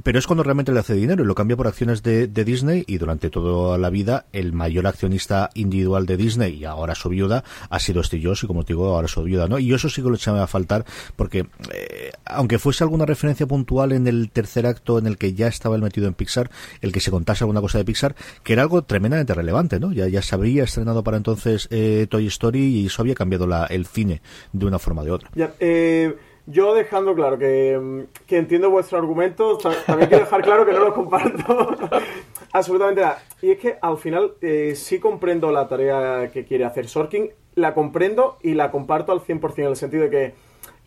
pero 0.03 0.19
es 0.19 0.27
cuando 0.27 0.43
realmente 0.43 0.73
le 0.73 0.81
hace 0.81 0.95
dinero 0.95 1.23
y 1.23 1.27
lo 1.27 1.35
cambia 1.35 1.57
por 1.57 1.67
acciones 1.67 2.03
de, 2.03 2.27
Disney 2.27 2.85
y 2.87 2.99
durante 2.99 3.31
toda 3.31 3.77
la 3.79 3.91
vida 3.91 4.27
el 4.33 4.53
mayor 4.53 4.87
accionista 4.87 5.51
individual 5.55 6.07
de 6.07 6.17
Disney 6.17 6.55
y 6.55 6.65
ahora 6.65 6.95
su 6.95 7.09
viuda 7.09 7.43
ha 7.71 7.81
sido 7.81 8.03
Steve 8.03 8.23
Jobs 8.25 8.45
y 8.45 8.47
como 8.47 8.63
te 8.65 8.75
digo 8.75 8.95
ahora 8.95 9.09
su 9.09 9.23
viuda, 9.23 9.49
¿no? 9.49 9.59
Y 9.59 9.73
eso 9.73 9.89
sí 9.89 10.03
que 10.03 10.09
lo 10.09 10.15
echaba 10.15 10.43
a 10.43 10.47
faltar 10.47 10.85
porque 11.17 11.47
eh, 11.73 12.13
aunque 12.25 12.59
fuese 12.59 12.85
alguna 12.85 13.07
referencia 13.07 13.47
puntual 13.47 13.93
en 13.93 14.07
el 14.07 14.31
tercer 14.31 14.67
acto 14.67 14.99
en 14.99 15.07
el 15.07 15.19
que 15.19 15.35
ya 15.35 15.49
estaba 15.49 15.77
el 15.77 15.83
metido 15.83 16.07
en 16.07 16.15
Pixar, 16.15 16.51
el 16.83 16.93
que 16.93 17.01
se 17.01 17.11
contase 17.11 17.45
alguna 17.45 17.61
cosa 17.61 17.79
de 17.79 17.85
Pixar, 17.85 18.15
que 18.45 18.53
era 18.53 18.63
algo 18.63 18.83
tremendamente 18.83 19.35
relevante, 19.35 19.81
¿no? 19.81 19.93
Ya, 19.93 20.07
ya 20.09 20.23
se 20.23 20.35
habría 20.35 20.65
estrenado 20.65 21.03
para 21.03 21.17
entonces 21.17 21.69
eh, 21.71 22.07
Toy 22.09 22.27
Story 22.27 22.61
y 22.61 22.87
eso 22.87 23.03
había 23.03 23.15
cambiado 23.15 23.47
la, 23.47 23.67
el 23.67 23.87
cine 23.87 24.23
de 24.53 24.67
una 24.67 24.79
forma 24.79 25.03
o 25.03 25.05
de 25.05 25.11
otra. 25.11 25.31
Eh 25.59 26.15
yo 26.47 26.75
dejando 26.75 27.15
claro 27.15 27.39
que, 27.39 28.07
entiendo 28.29 28.71
vuestro 28.71 28.99
argumento, 28.99 29.59
también 29.59 30.09
quiero 30.09 30.25
dejar 30.25 30.43
claro 30.43 30.65
que 30.65 30.73
no 30.73 30.81
lo 30.81 30.95
comparto 30.95 31.77
absolutamente 32.53 33.01
nada. 33.01 33.19
Y 33.43 33.51
es 33.51 33.59
que 33.59 33.77
al 33.81 33.99
final 33.99 34.35
eh, 34.41 34.75
sí 34.77 34.99
comprendo 35.01 35.51
la 35.51 35.69
tarea 35.69 36.31
que 36.33 36.45
quiere 36.45 36.65
hacer 36.65 36.89
Sorkin, 36.89 37.31
la 37.55 37.75
comprendo 37.75 38.39
y 38.43 38.55
la 38.55 38.71
comparto 38.71 39.13
al 39.13 39.21
100% 39.21 39.59
en 39.59 39.65
el 39.67 39.77
sentido 39.77 40.05
de 40.05 40.11
que 40.11 40.35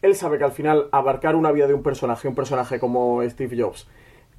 él 0.02 0.16
sabe 0.16 0.38
que 0.38 0.46
al 0.46 0.54
final 0.54 0.88
abarcar 0.92 1.36
una 1.36 1.52
vida 1.52 1.68
de 1.68 1.74
un 1.74 1.84
personaje, 1.84 2.28
un 2.28 2.36
personaje 2.36 2.80
como 2.80 3.22
Steve 3.30 3.62
Jobs, 3.62 3.88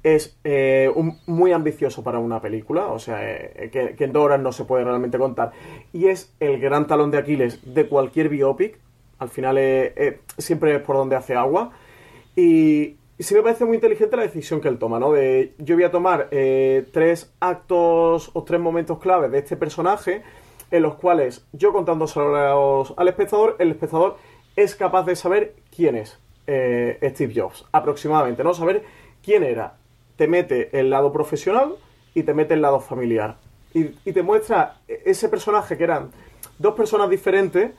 es 0.03 0.35
eh, 0.43 0.91
muy 1.27 1.51
ambicioso 1.51 2.03
para 2.03 2.17
una 2.17 2.41
película, 2.41 2.87
o 2.87 2.97
sea, 2.97 3.19
eh, 3.23 3.69
que, 3.71 3.95
que 3.95 4.03
en 4.05 4.11
dos 4.11 4.25
horas 4.25 4.39
no 4.39 4.51
se 4.51 4.65
puede 4.65 4.83
realmente 4.83 5.19
contar. 5.19 5.51
Y 5.93 6.07
es 6.07 6.33
el 6.39 6.59
gran 6.59 6.87
talón 6.87 7.11
de 7.11 7.19
Aquiles 7.19 7.59
de 7.75 7.87
cualquier 7.87 8.29
biopic, 8.29 8.79
al 9.21 9.29
final 9.29 9.59
siempre 10.39 10.75
es 10.75 10.81
por 10.81 10.95
donde 10.95 11.15
hace 11.15 11.35
agua. 11.35 11.71
Y, 12.35 12.97
sí 13.19 13.35
me 13.35 13.43
parece 13.43 13.65
muy 13.65 13.75
inteligente 13.75 14.17
la 14.17 14.23
decisión 14.23 14.59
que 14.59 14.67
él 14.67 14.79
toma, 14.79 14.99
¿no? 14.99 15.11
De 15.11 15.53
yo 15.59 15.75
voy 15.75 15.83
a 15.83 15.91
tomar 15.91 16.27
eh, 16.31 16.87
tres 16.91 17.31
actos 17.39 18.31
o 18.33 18.43
tres 18.43 18.59
momentos 18.59 18.97
claves 18.97 19.31
de 19.31 19.37
este 19.37 19.55
personaje 19.55 20.23
en 20.71 20.81
los 20.81 20.95
cuales 20.95 21.45
yo 21.53 21.71
contándoselo 21.71 22.97
al 22.97 23.07
espectador, 23.07 23.57
el 23.59 23.69
espectador 23.69 24.17
es 24.55 24.73
capaz 24.73 25.03
de 25.05 25.15
saber 25.15 25.53
quién 25.75 25.97
es 25.97 26.17
eh, 26.47 26.97
Steve 27.13 27.33
Jobs, 27.35 27.65
aproximadamente, 27.71 28.43
¿no? 28.43 28.55
Saber 28.55 28.83
quién 29.23 29.43
era. 29.43 29.75
Te 30.15 30.27
mete 30.27 30.79
el 30.79 30.89
lado 30.89 31.13
profesional 31.13 31.75
y 32.15 32.23
te 32.23 32.33
mete 32.33 32.55
el 32.55 32.61
lado 32.61 32.79
familiar. 32.79 33.37
Y, 33.75 33.91
y 34.03 34.13
te 34.13 34.23
muestra 34.23 34.77
ese 34.87 35.29
personaje 35.29 35.77
que 35.77 35.83
eran 35.83 36.09
dos 36.57 36.73
personas 36.73 37.07
diferentes 37.07 37.71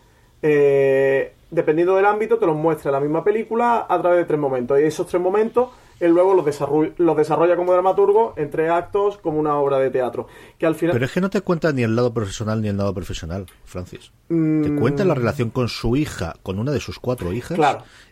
eh, 0.43 1.32
dependiendo 1.53 1.95
del 1.95 2.07
ámbito, 2.07 2.39
te 2.39 2.47
los 2.47 2.57
muestra 2.57 2.91
la 2.91 2.99
misma 2.99 3.23
película 3.23 3.87
a 3.89 4.01
través 4.01 4.19
de 4.19 4.25
tres 4.25 4.41
momentos. 4.41 4.81
Y 4.81 4.85
esos 4.85 5.07
tres 5.07 5.23
momentos, 5.23 5.69
él 6.01 6.11
luego 6.11 6.35
los, 6.35 6.45
desarrolla, 6.45 7.57
como 7.57 7.73
dramaturgo 7.73 8.33
en 8.37 8.51
tres 8.51 8.71
actos 8.71 9.19
como 9.19 9.39
una 9.39 9.57
obra 9.57 9.79
de 9.79 9.91
teatro. 9.91 10.27
Que 10.59 10.67
al 10.67 10.75
final... 10.75 10.95
Pero 10.95 11.05
es 11.05 11.13
que 11.13 11.21
no 11.21 11.29
te 11.29 11.43
cuenta 11.43 11.71
ni 11.73 11.83
el 11.83 11.95
lado 11.95 12.13
profesional 12.13 12.63
ni 12.63 12.69
el 12.69 12.77
lado 12.79 12.95
profesional, 12.95 13.47
Francis. 13.65 14.13
Te 14.29 14.35
mm. 14.35 14.81
cuenta 14.81 15.05
la 15.05 15.15
relación 15.15 15.51
con 15.51 15.69
su 15.69 15.95
hija, 15.95 16.35
con 16.43 16.59
una 16.59 16.73
de 16.73 16.81
sus 16.81 16.99
cuatro 16.99 17.33
hijas, 17.35 17.59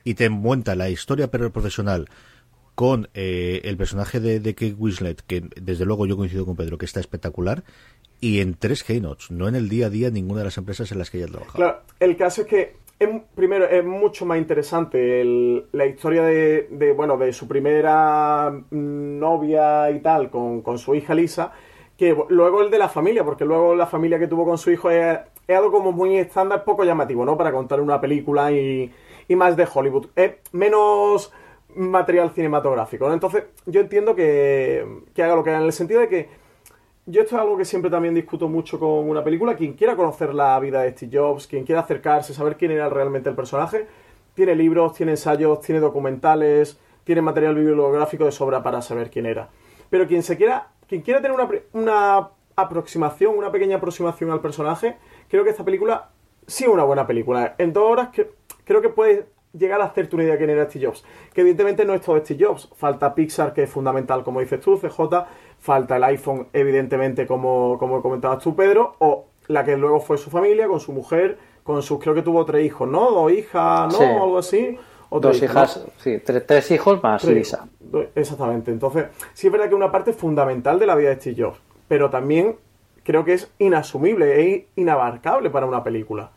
y 0.04 0.14
te 0.14 0.30
cuenta 0.30 0.74
la 0.74 0.90
historia 0.90 1.30
profesional 1.30 2.08
con 2.74 3.08
eh, 3.14 3.62
el 3.64 3.76
personaje 3.76 4.20
de, 4.20 4.38
de 4.40 4.54
Kate 4.54 4.76
Winslet, 4.78 5.22
que 5.26 5.48
desde 5.60 5.86
luego 5.86 6.06
yo 6.06 6.16
coincido 6.16 6.44
con 6.44 6.56
Pedro, 6.56 6.78
que 6.78 6.86
está 6.86 7.00
espectacular, 7.00 7.64
y 8.20 8.40
en 8.40 8.54
tres 8.54 8.84
keynotes, 8.84 9.30
no 9.30 9.48
en 9.48 9.54
el 9.54 9.68
día 9.68 9.86
a 9.86 9.90
día 9.90 10.10
ninguna 10.10 10.40
de 10.40 10.44
las 10.46 10.58
empresas 10.58 10.92
en 10.92 10.98
las 10.98 11.10
que 11.10 11.18
ella 11.18 11.26
trabajado. 11.26 11.56
Claro, 11.56 11.82
el 11.98 12.16
caso 12.16 12.42
es 12.42 12.46
que 12.46 12.80
primero, 13.34 13.66
es 13.66 13.84
mucho 13.84 14.26
más 14.26 14.38
interesante 14.38 15.24
la 15.72 15.86
historia 15.86 16.22
de, 16.22 16.92
bueno, 16.94 17.16
de 17.16 17.32
su 17.32 17.48
primera 17.48 18.52
novia 18.70 19.90
y 19.90 20.00
tal 20.00 20.30
con, 20.30 20.78
su 20.78 20.94
hija 20.94 21.14
Lisa, 21.14 21.52
que 21.96 22.16
luego 22.28 22.62
el 22.62 22.70
de 22.70 22.78
la 22.78 22.88
familia, 22.88 23.24
porque 23.24 23.44
luego 23.44 23.74
la 23.74 23.86
familia 23.86 24.18
que 24.18 24.26
tuvo 24.26 24.44
con 24.44 24.58
su 24.58 24.70
hijo 24.70 24.90
es, 24.90 25.18
algo 25.48 25.72
como 25.72 25.92
muy 25.92 26.16
estándar, 26.16 26.62
poco 26.64 26.84
llamativo, 26.84 27.24
¿no? 27.24 27.36
Para 27.36 27.50
contar 27.50 27.80
una 27.80 28.00
película 28.00 28.52
y, 28.52 28.92
más 29.30 29.56
de 29.56 29.66
Hollywood. 29.72 30.08
Es 30.14 30.32
menos 30.52 31.32
material 31.74 32.30
cinematográfico, 32.30 33.08
¿no? 33.08 33.14
Entonces, 33.14 33.44
yo 33.64 33.80
entiendo 33.80 34.14
que, 34.14 34.84
que 35.14 35.22
haga 35.22 35.36
lo 35.36 35.42
que 35.42 35.50
haga, 35.50 35.60
en 35.60 35.66
el 35.66 35.72
sentido 35.72 36.00
de 36.00 36.08
que 36.08 36.28
yo 37.10 37.22
esto 37.22 37.36
es 37.36 37.42
algo 37.42 37.56
que 37.56 37.64
siempre 37.64 37.90
también 37.90 38.14
discuto 38.14 38.48
mucho 38.48 38.78
con 38.78 39.08
una 39.08 39.24
película. 39.24 39.56
Quien 39.56 39.74
quiera 39.74 39.96
conocer 39.96 40.34
la 40.34 40.58
vida 40.60 40.82
de 40.82 40.92
Steve 40.92 41.18
Jobs, 41.18 41.46
quien 41.46 41.64
quiera 41.64 41.80
acercarse, 41.80 42.34
saber 42.34 42.56
quién 42.56 42.70
era 42.70 42.88
realmente 42.88 43.28
el 43.28 43.34
personaje, 43.34 43.86
tiene 44.34 44.54
libros, 44.54 44.94
tiene 44.94 45.12
ensayos, 45.12 45.60
tiene 45.60 45.80
documentales, 45.80 46.78
tiene 47.04 47.22
material 47.22 47.54
bibliográfico 47.54 48.24
de 48.24 48.32
sobra 48.32 48.62
para 48.62 48.80
saber 48.82 49.10
quién 49.10 49.26
era. 49.26 49.48
Pero 49.88 50.06
quien 50.06 50.22
se 50.22 50.36
quiera, 50.36 50.68
quien 50.86 51.02
quiera 51.02 51.20
tener 51.20 51.36
una, 51.36 51.48
una 51.72 52.28
aproximación, 52.54 53.36
una 53.36 53.50
pequeña 53.50 53.76
aproximación 53.76 54.30
al 54.30 54.40
personaje, 54.40 54.96
creo 55.28 55.42
que 55.42 55.50
esta 55.50 55.64
película 55.64 56.10
sí 56.46 56.64
es 56.64 56.70
una 56.70 56.84
buena 56.84 57.06
película. 57.06 57.54
En 57.58 57.72
dos 57.72 57.90
horas 57.90 58.10
creo 58.64 58.80
que 58.80 58.88
puede 58.88 59.26
llegar 59.52 59.80
a 59.80 59.86
hacerte 59.86 60.14
una 60.14 60.24
idea 60.24 60.34
de 60.34 60.38
quién 60.38 60.50
era 60.50 60.68
Steve 60.68 60.86
Jobs. 60.86 61.04
Que 61.32 61.40
evidentemente 61.40 61.84
no 61.84 61.94
es 61.94 62.00
todo 62.00 62.18
Steve 62.18 62.44
Jobs. 62.44 62.68
Falta 62.76 63.14
Pixar, 63.14 63.52
que 63.52 63.64
es 63.64 63.70
fundamental, 63.70 64.22
como 64.22 64.40
dices 64.40 64.60
tú, 64.60 64.78
CJ. 64.78 65.26
Falta 65.60 65.96
el 65.96 66.04
iPhone, 66.04 66.48
evidentemente, 66.52 67.26
como, 67.26 67.76
como 67.78 68.02
comentabas 68.02 68.42
tú, 68.42 68.56
Pedro. 68.56 68.96
O 68.98 69.26
la 69.46 69.64
que 69.64 69.76
luego 69.76 70.00
fue 70.00 70.18
su 70.18 70.30
familia, 70.30 70.66
con 70.66 70.80
su 70.80 70.92
mujer, 70.92 71.38
con 71.62 71.82
sus, 71.82 72.00
creo 72.00 72.14
que 72.14 72.22
tuvo 72.22 72.44
tres 72.44 72.66
hijos, 72.66 72.88
¿no? 72.88 73.10
Dos 73.10 73.32
hijas, 73.32 73.92
¿no? 73.92 74.22
Algo 74.24 74.38
así. 74.38 74.78
Dos 75.10 75.42
hijas, 75.42 75.84
sí, 75.98 76.18
tres, 76.24 76.70
hijos 76.70 77.02
más 77.02 77.24
Lisa. 77.24 77.66
Exactamente. 78.14 78.70
Entonces, 78.70 79.06
sí 79.34 79.48
es 79.48 79.52
verdad 79.52 79.68
que 79.68 79.74
una 79.74 79.90
parte 79.90 80.12
fundamental 80.12 80.78
de 80.78 80.86
la 80.86 80.94
vida 80.94 81.08
de 81.10 81.16
Steve 81.16 81.42
Jobs. 81.42 81.58
Pero 81.88 82.10
también 82.10 82.56
creo 83.02 83.24
que 83.24 83.32
es 83.32 83.50
inasumible, 83.58 84.54
es 84.54 84.64
inabarcable 84.76 85.50
para 85.50 85.66
una 85.66 85.82
película. 85.82 86.30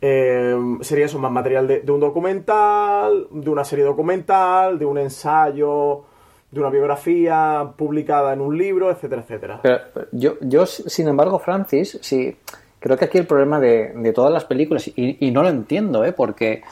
Eh, 0.00 0.56
sería 0.82 1.06
eso, 1.06 1.18
más 1.18 1.32
material 1.32 1.66
de, 1.66 1.92
un 1.92 2.00
documental, 2.00 3.28
de 3.30 3.50
una 3.50 3.64
serie 3.64 3.84
documental, 3.84 4.78
de 4.78 4.84
un 4.84 4.98
ensayo, 4.98 6.04
de 6.52 6.60
una 6.60 6.70
biografía 6.70 7.72
publicada 7.76 8.34
en 8.34 8.40
un 8.40 8.56
libro, 8.56 8.90
etcétera, 8.90 9.22
etcétera. 9.22 9.60
Pero, 9.62 9.80
yo, 10.12 10.34
yo, 10.42 10.66
sin 10.66 11.08
embargo, 11.08 11.38
Francis, 11.38 11.98
sí, 12.02 12.36
creo 12.78 12.96
que 12.98 13.06
aquí 13.06 13.18
el 13.18 13.26
problema 13.26 13.58
de, 13.58 14.12
todas 14.14 14.32
las 14.32 14.44
películas, 14.44 14.88
y, 14.94 15.30
no 15.30 15.42
lo 15.42 15.48
entiendo, 15.48 16.04
¿eh? 16.04 16.12
porque 16.12 16.62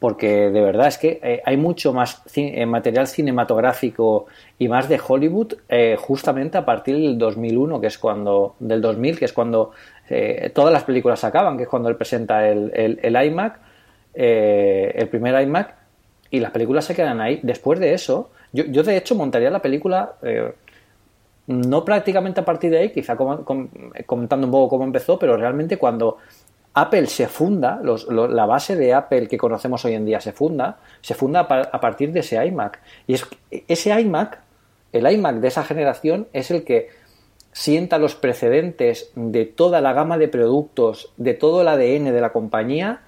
porque 0.00 0.50
de 0.50 0.62
verdad 0.62 0.88
es 0.88 0.96
que 0.96 1.20
eh, 1.22 1.42
hay 1.44 1.58
mucho 1.58 1.92
más 1.92 2.22
eh, 2.34 2.64
material 2.64 3.06
cinematográfico 3.06 4.26
y 4.58 4.66
más 4.66 4.88
de 4.88 4.98
Hollywood 5.06 5.52
eh, 5.68 5.96
justamente 6.00 6.56
a 6.56 6.64
partir 6.64 6.96
del 6.96 7.18
2001, 7.18 7.80
que 7.82 7.86
es 7.86 7.98
cuando, 7.98 8.56
del 8.58 8.80
2000, 8.80 9.18
que 9.18 9.26
es 9.26 9.32
cuando 9.32 9.72
todas 10.54 10.72
las 10.72 10.82
películas 10.82 11.22
acaban, 11.22 11.56
que 11.56 11.62
es 11.62 11.68
cuando 11.68 11.88
él 11.88 11.94
presenta 11.94 12.48
el, 12.48 12.72
el, 12.74 13.24
iMac, 13.26 13.60
el 14.12 15.08
primer 15.08 15.40
iMac, 15.40 15.76
y 16.32 16.40
las 16.40 16.50
películas 16.50 16.84
se 16.84 16.96
quedan 16.96 17.20
ahí. 17.20 17.38
Después 17.44 17.78
de 17.78 17.94
eso, 17.94 18.30
yo, 18.52 18.64
yo 18.64 18.82
de 18.82 18.96
hecho 18.96 19.14
montaría 19.14 19.50
la 19.50 19.62
película 19.62 20.16
no 21.50 21.84
prácticamente 21.84 22.40
a 22.40 22.44
partir 22.44 22.70
de 22.70 22.78
ahí, 22.78 22.90
quizá 22.90 23.16
comentando 23.16 24.46
un 24.46 24.52
poco 24.52 24.68
cómo 24.68 24.84
empezó, 24.84 25.18
pero 25.18 25.36
realmente 25.36 25.78
cuando 25.78 26.18
Apple 26.74 27.06
se 27.06 27.26
funda, 27.26 27.80
la 27.82 28.46
base 28.46 28.76
de 28.76 28.94
Apple 28.94 29.26
que 29.26 29.36
conocemos 29.36 29.84
hoy 29.84 29.94
en 29.94 30.04
día 30.04 30.20
se 30.20 30.32
funda, 30.32 30.78
se 31.00 31.14
funda 31.14 31.40
a 31.40 31.80
partir 31.80 32.12
de 32.12 32.20
ese 32.20 32.44
iMac. 32.46 32.80
Y 33.08 33.14
es, 33.14 33.26
ese 33.66 34.00
iMac, 34.00 34.40
el 34.92 35.10
iMac 35.10 35.36
de 35.36 35.48
esa 35.48 35.64
generación, 35.64 36.28
es 36.32 36.52
el 36.52 36.62
que 36.62 36.90
sienta 37.50 37.98
los 37.98 38.14
precedentes 38.14 39.10
de 39.16 39.44
toda 39.44 39.80
la 39.80 39.92
gama 39.92 40.18
de 40.18 40.28
productos, 40.28 41.12
de 41.16 41.34
todo 41.34 41.62
el 41.62 41.68
ADN 41.68 42.12
de 42.12 42.20
la 42.20 42.32
compañía 42.32 43.00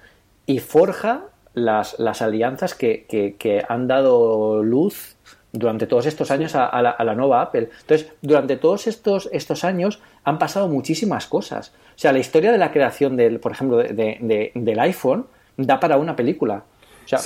y 0.45 0.59
forja 0.59 1.27
las, 1.53 2.21
alianzas 2.21 2.75
que, 2.75 3.05
que 3.07 3.63
han 3.67 3.87
dado 3.87 4.63
luz 4.63 5.15
durante 5.53 5.85
todos 5.85 6.07
estos 6.07 6.31
años 6.31 6.55
a, 6.55 6.81
la, 6.81 7.15
nueva 7.15 7.41
Apple. 7.43 7.69
Entonces, 7.81 8.11
durante 8.21 8.57
todos 8.57 8.87
estos, 8.87 9.29
estos 9.31 9.63
años 9.63 10.01
han 10.23 10.39
pasado 10.39 10.67
muchísimas 10.67 11.27
cosas. 11.27 11.73
O 11.95 11.99
sea, 11.99 12.11
la 12.11 12.19
historia 12.19 12.51
de 12.51 12.57
la 12.57 12.71
creación, 12.71 13.15
del, 13.15 13.39
por 13.39 13.51
ejemplo, 13.51 13.77
de, 13.77 14.51
del 14.53 14.79
iPhone 14.79 15.27
da 15.55 15.79
para 15.79 15.97
una 15.97 16.15
película. 16.15 16.63
Sea, 17.05 17.19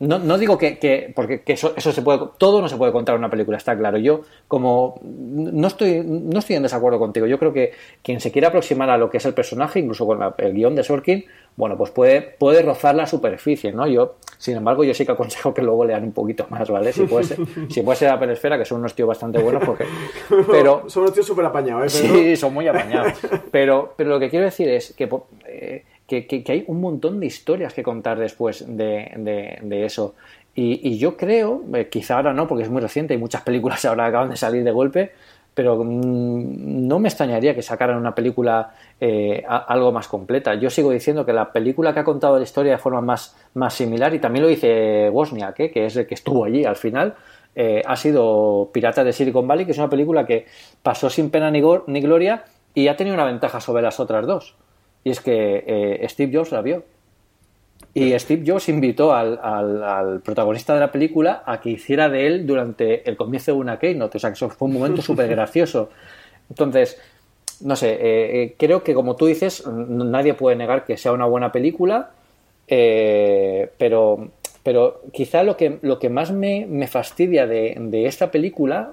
no, 0.00 0.18
no, 0.18 0.38
digo 0.38 0.56
que, 0.56 1.12
porque 1.14 1.42
eso, 1.46 1.74
eso, 1.76 1.92
se 1.92 2.00
puede, 2.00 2.20
todo 2.38 2.62
no 2.62 2.70
se 2.70 2.76
puede 2.76 2.90
contar 2.90 3.16
en 3.16 3.18
una 3.18 3.28
película, 3.28 3.58
está 3.58 3.76
claro. 3.76 3.98
Yo, 3.98 4.22
como 4.48 4.98
no 5.02 5.66
estoy, 5.66 6.02
no 6.02 6.38
estoy 6.38 6.56
en 6.56 6.62
desacuerdo 6.62 6.98
contigo, 6.98 7.26
yo 7.26 7.38
creo 7.38 7.52
que 7.52 7.72
quien 8.02 8.18
se 8.18 8.32
quiera 8.32 8.48
aproximar 8.48 8.88
a 8.88 8.96
lo 8.96 9.10
que 9.10 9.18
es 9.18 9.26
el 9.26 9.34
personaje, 9.34 9.78
incluso 9.78 10.06
con 10.06 10.20
el 10.38 10.54
guion 10.54 10.74
de 10.74 10.84
Sorkin, 10.84 11.26
bueno, 11.56 11.76
pues 11.76 11.90
puede, 11.90 12.22
puede 12.22 12.62
rozar 12.62 12.94
la 12.94 13.06
superficie, 13.06 13.72
¿no? 13.72 13.86
Yo, 13.86 14.16
sin 14.38 14.56
embargo, 14.56 14.84
yo 14.84 14.94
sí 14.94 15.04
que 15.04 15.12
aconsejo 15.12 15.52
que 15.52 15.60
luego 15.60 15.84
lean 15.84 16.04
un 16.04 16.12
poquito 16.12 16.46
más, 16.48 16.70
¿vale? 16.70 16.94
Si 16.94 17.04
puede 17.04 17.24
ser, 17.24 17.38
si 17.68 17.82
puede 17.82 17.96
ser 17.96 18.08
Apple 18.08 18.32
Esfera, 18.32 18.56
que 18.56 18.64
son 18.64 18.78
unos 18.78 18.94
tíos 18.94 19.08
bastante 19.08 19.38
buenos, 19.38 19.62
porque. 19.66 19.84
Pero, 20.50 20.88
son 20.88 21.02
unos 21.02 21.12
tíos 21.12 21.26
súper 21.26 21.44
apañados, 21.44 21.94
¿eh? 21.96 22.08
Sí, 22.08 22.36
son 22.36 22.54
muy 22.54 22.66
apañados. 22.66 23.12
Pero, 23.50 23.92
pero 23.96 24.10
lo 24.10 24.18
que 24.18 24.30
quiero 24.30 24.46
decir 24.46 24.70
es 24.70 24.94
que. 24.94 25.10
Eh, 25.46 25.84
que, 26.10 26.44
hay 26.48 26.64
un 26.66 26.80
montón 26.80 27.20
de 27.20 27.26
historias 27.26 27.72
que 27.72 27.82
contar 27.82 28.18
después 28.18 28.64
de, 28.66 29.58
eso. 29.84 30.14
Y, 30.54 30.98
yo 30.98 31.16
creo, 31.16 31.62
eh, 31.74 31.88
quizá 31.88 32.16
ahora 32.16 32.32
no, 32.32 32.48
porque 32.48 32.64
es 32.64 32.70
muy 32.70 32.82
reciente 32.82 33.14
y 33.14 33.18
muchas 33.18 33.42
películas 33.42 33.84
ahora 33.86 34.06
acaban 34.06 34.30
de 34.30 34.36
salir 34.36 34.64
de 34.64 34.72
golpe, 34.72 35.12
pero 35.54 35.82
mm, 35.82 36.88
no 36.88 36.98
me 36.98 37.08
extrañaría 37.08 37.54
que 37.54 37.62
sacaran 37.62 37.96
una 37.96 38.14
película 38.14 38.74
eh, 39.00 39.44
algo 39.46 39.92
más 39.92 40.08
completa. 40.08 40.54
Yo 40.54 40.68
sigo 40.68 40.90
diciendo 40.90 41.24
que 41.24 41.32
la 41.32 41.52
película 41.52 41.94
que 41.94 42.00
ha 42.00 42.04
contado 42.04 42.36
la 42.36 42.44
historia 42.44 42.72
de 42.72 42.78
forma 42.78 43.00
más, 43.00 43.36
más 43.54 43.74
similar, 43.74 44.12
y 44.12 44.18
también 44.18 44.42
lo 44.42 44.48
dice 44.48 45.08
Wozniak, 45.10 45.60
¿eh? 45.60 45.70
que 45.70 45.86
es 45.86 45.96
el 45.96 46.06
que 46.06 46.14
estuvo 46.14 46.44
allí 46.44 46.64
al 46.64 46.76
final, 46.76 47.14
ha 47.84 47.96
sido 47.96 48.70
Pirata 48.72 49.04
de 49.04 49.12
Silicon 49.12 49.46
Valley, 49.46 49.66
que 49.66 49.72
es 49.72 49.78
una 49.78 49.90
película 49.90 50.24
que 50.24 50.46
pasó 50.82 51.10
sin 51.10 51.30
pena 51.30 51.50
ni, 51.50 51.60
ni 51.88 52.00
gloria 52.00 52.44
y 52.74 52.88
ha 52.88 52.96
tenido 52.96 53.14
una 53.14 53.24
ventaja 53.24 53.60
sobre 53.60 53.82
las 53.82 54.00
otras 54.00 54.26
dos. 54.26 54.56
Y 55.04 55.10
es 55.10 55.20
que 55.20 55.64
eh, 55.66 56.08
Steve 56.08 56.36
Jobs 56.36 56.52
la 56.52 56.62
vio. 56.62 56.84
Y 57.94 58.16
Steve 58.18 58.44
Jobs 58.46 58.68
invitó 58.68 59.12
al, 59.12 60.20
protagonista 60.22 60.74
de 60.74 60.80
la 60.80 60.92
película 60.92 61.42
a 61.44 61.60
que 61.60 61.70
hiciera 61.70 62.08
de 62.08 62.26
él 62.26 62.46
durante 62.46 63.08
el 63.08 63.16
comienzo 63.16 63.52
de 63.52 63.58
una 63.58 63.78
keynote. 63.78 64.18
O 64.18 64.20
sea, 64.20 64.30
que 64.30 64.34
eso 64.34 64.48
fue 64.50 64.68
un 64.68 64.74
momento 64.74 65.02
súper 65.02 65.28
gracioso. 65.28 65.90
Entonces, 66.48 67.00
no 67.62 67.74
sé, 67.74 67.92
eh, 67.92 68.42
eh, 68.42 68.54
creo 68.56 68.84
que 68.84 68.94
como 68.94 69.16
tú 69.16 69.26
dices, 69.26 69.66
nadie 69.66 70.34
puede 70.34 70.56
negar 70.56 70.84
que 70.84 70.96
sea 70.96 71.12
una 71.12 71.26
buena 71.26 71.50
película, 71.50 72.10
pero, 72.68 74.28
pero 74.62 75.00
quizá 75.12 75.42
lo 75.42 75.56
que, 75.56 75.78
lo 75.82 75.98
que 75.98 76.10
más 76.10 76.30
me, 76.30 76.86
fastidia 76.86 77.48
de, 77.48 77.74
de, 77.76 78.06
esta 78.06 78.30
película 78.30 78.92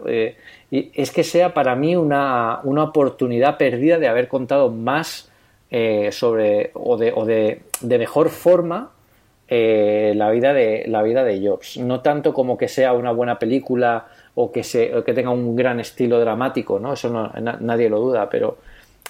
es 0.72 1.12
que 1.12 1.24
sea 1.24 1.54
para 1.54 1.76
mí 1.76 1.96
una, 1.96 2.62
una 2.64 2.86
oportunidad 2.86 3.58
perdida 3.58 4.00
de 4.00 4.08
haber 4.08 4.28
contado 4.28 4.72
más 4.72 5.30
eh, 5.70 6.12
sobre 6.12 6.72
o 6.74 6.98
de, 6.98 7.12
o 7.16 7.26
de, 7.26 7.62
de 7.82 7.98
mejor 7.98 8.30
forma 8.30 8.92
eh, 9.48 10.14
la 10.16 10.30
vida 10.32 10.54
de 10.54 10.86
la 10.88 11.02
vida 11.04 11.24
de 11.24 11.46
Jobs. 11.46 11.78
No 11.78 12.02
tanto 12.02 12.34
como 12.34 12.58
que 12.58 12.68
sea 12.68 12.94
una 12.94 13.12
buena 13.12 13.40
película 13.40 14.08
o 14.40 14.52
que 14.52 14.64
se 14.64 14.92
que 15.04 15.14
tenga 15.14 15.32
un 15.32 15.56
gran 15.56 15.80
estilo 15.80 16.20
dramático 16.20 16.80
no 16.80 16.94
eso 16.94 17.10
no, 17.10 17.32
nadie 17.60 17.90
lo 17.90 18.00
duda 18.00 18.30
pero 18.30 18.58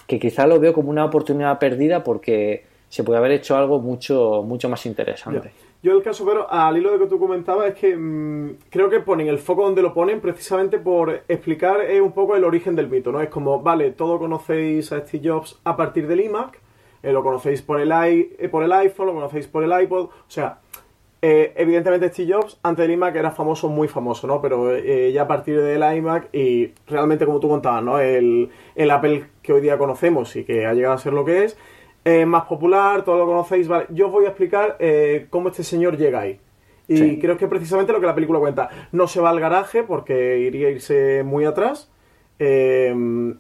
que 0.08 0.20
quizá 0.20 0.48
lo 0.48 0.58
veo 0.58 0.72
como 0.72 0.90
una 0.90 1.04
oportunidad 1.04 1.60
perdida 1.60 2.02
porque 2.02 2.64
se 2.88 3.04
puede 3.04 3.20
haber 3.20 3.32
hecho 3.32 3.58
algo 3.58 3.82
mucho 3.82 4.42
mucho 4.44 4.70
más 4.70 4.86
interesante 4.86 5.52
yo 5.84 5.96
el 5.96 6.02
caso, 6.02 6.26
pero 6.26 6.52
al 6.52 6.76
hilo 6.78 6.92
de 6.92 7.00
que 7.00 7.06
tú 7.06 7.20
comentabas, 7.20 7.68
es 7.68 7.76
que 7.76 7.96
mm, 7.96 8.58
creo 8.70 8.90
que 8.90 9.00
ponen 9.00 9.28
el 9.28 9.38
foco 9.38 9.64
donde 9.64 9.84
lo 9.84 9.94
ponen 9.94 10.20
precisamente 10.20 10.80
por 10.80 11.22
explicar 11.28 11.82
eh, 11.82 12.02
un 12.02 12.14
poco 12.14 12.36
el 12.36 12.44
origen 12.44 12.76
del 12.76 12.90
mito, 12.90 13.12
¿no? 13.12 13.22
Es 13.22 13.30
como, 13.30 13.62
vale, 13.62 13.92
todo 13.92 14.18
conocéis 14.18 14.92
a 14.92 15.02
Steve 15.02 15.30
Jobs 15.30 15.60
a 15.64 15.78
partir 15.78 16.08
del 16.08 16.22
iMac, 16.22 16.60
eh, 17.04 17.12
lo 17.12 17.24
conocéis 17.24 17.62
por 17.62 17.80
el, 17.80 17.90
i, 17.90 18.36
eh, 18.40 18.50
por 18.50 18.64
el 18.64 18.72
iPhone, 18.72 19.08
lo 19.08 19.14
conocéis 19.14 19.48
por 19.48 19.64
el 19.64 19.82
iPod, 19.84 20.06
o 20.06 20.12
sea, 20.28 20.60
evidentemente 21.22 22.10
Steve 22.10 22.34
Jobs 22.34 22.60
antes 22.64 22.84
del 22.84 22.92
iMac 22.94 23.16
era 23.16 23.32
famoso, 23.32 23.70
muy 23.70 23.88
famoso, 23.88 24.28
¿no? 24.28 24.42
Pero 24.42 24.78
ya 24.78 25.24
a 25.24 25.28
partir 25.28 25.60
del 25.62 25.98
iMac 25.98 26.34
y 26.34 26.74
realmente 26.88 27.26
como 27.26 27.40
tú 27.40 27.50
contabas, 27.50 27.84
¿no? 27.84 28.00
El, 28.00 28.50
el 28.76 28.92
Apple 28.92 29.26
que 29.42 29.52
hoy 29.52 29.62
día 29.62 29.78
conocemos 29.78 30.36
y 30.36 30.44
que 30.44 30.66
ha 30.66 30.74
llegado 30.74 30.96
a 30.96 30.98
ser 30.98 31.14
lo 31.14 31.26
que 31.26 31.44
es, 31.44 31.58
más 32.26 32.46
popular, 32.46 33.04
todo 33.04 33.18
lo 33.18 33.26
conocéis, 33.26 33.68
vale. 33.68 33.88
Yo 33.90 34.08
os 34.08 34.12
voy 34.12 34.26
a 34.26 34.30
explicar 34.30 34.78
eh, 34.80 35.28
cómo 35.30 35.50
este 35.50 35.64
señor 35.64 35.98
llega 35.98 36.22
ahí. 36.22 36.40
Y 36.90 37.20
creo 37.20 37.38
que 37.38 37.48
precisamente 37.48 37.92
lo 37.92 38.00
que 38.00 38.06
la 38.06 38.16
película 38.16 38.40
cuenta. 38.40 38.70
No 38.94 39.08
se 39.08 39.20
va 39.20 39.30
al 39.30 39.40
garaje 39.40 39.84
porque 39.84 40.40
iría 40.40 40.70
a 40.70 40.72
irse 40.72 41.24
muy 41.24 41.44
atrás. 41.44 41.92
Eh, 42.40 42.90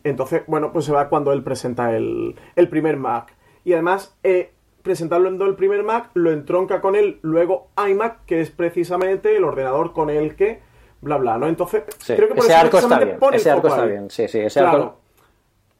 entonces, 0.03 0.41
bueno, 0.47 0.73
pues 0.73 0.85
se 0.85 0.91
va 0.91 1.07
cuando 1.07 1.31
él 1.31 1.43
presenta 1.43 1.95
el, 1.95 2.35
primer 2.69 2.97
Mac. 2.97 3.33
Y 3.63 3.73
además, 3.73 4.17
eh, 4.23 4.51
presentando 4.81 5.45
el 5.45 5.55
primer 5.55 5.83
Mac, 5.83 6.09
lo 6.13 6.31
entronca 6.31 6.81
con 6.81 6.95
el 6.95 7.19
luego 7.21 7.69
iMac, 7.77 8.25
que 8.25 8.41
es 8.41 8.51
precisamente 8.51 9.35
el 9.37 9.45
ordenador 9.45 9.93
con 9.93 10.09
el 10.09 10.35
que 10.35 10.59
bla 11.01 11.17
bla, 11.17 11.37
¿no? 11.37 11.47
Entonces, 11.47 11.83
creo 12.05 12.27
que 12.27 12.35
por 12.35 12.43
ese 12.43 12.53
arco 12.53 12.77
está 12.79 12.99
bien. 12.99 13.17
Ese 13.33 13.49
arco 13.49 13.67
está 13.67 13.85
bien, 13.85 14.09
sí, 14.09 14.27
sí, 14.27 14.39
ese 14.39 14.59
arco... 14.59 14.99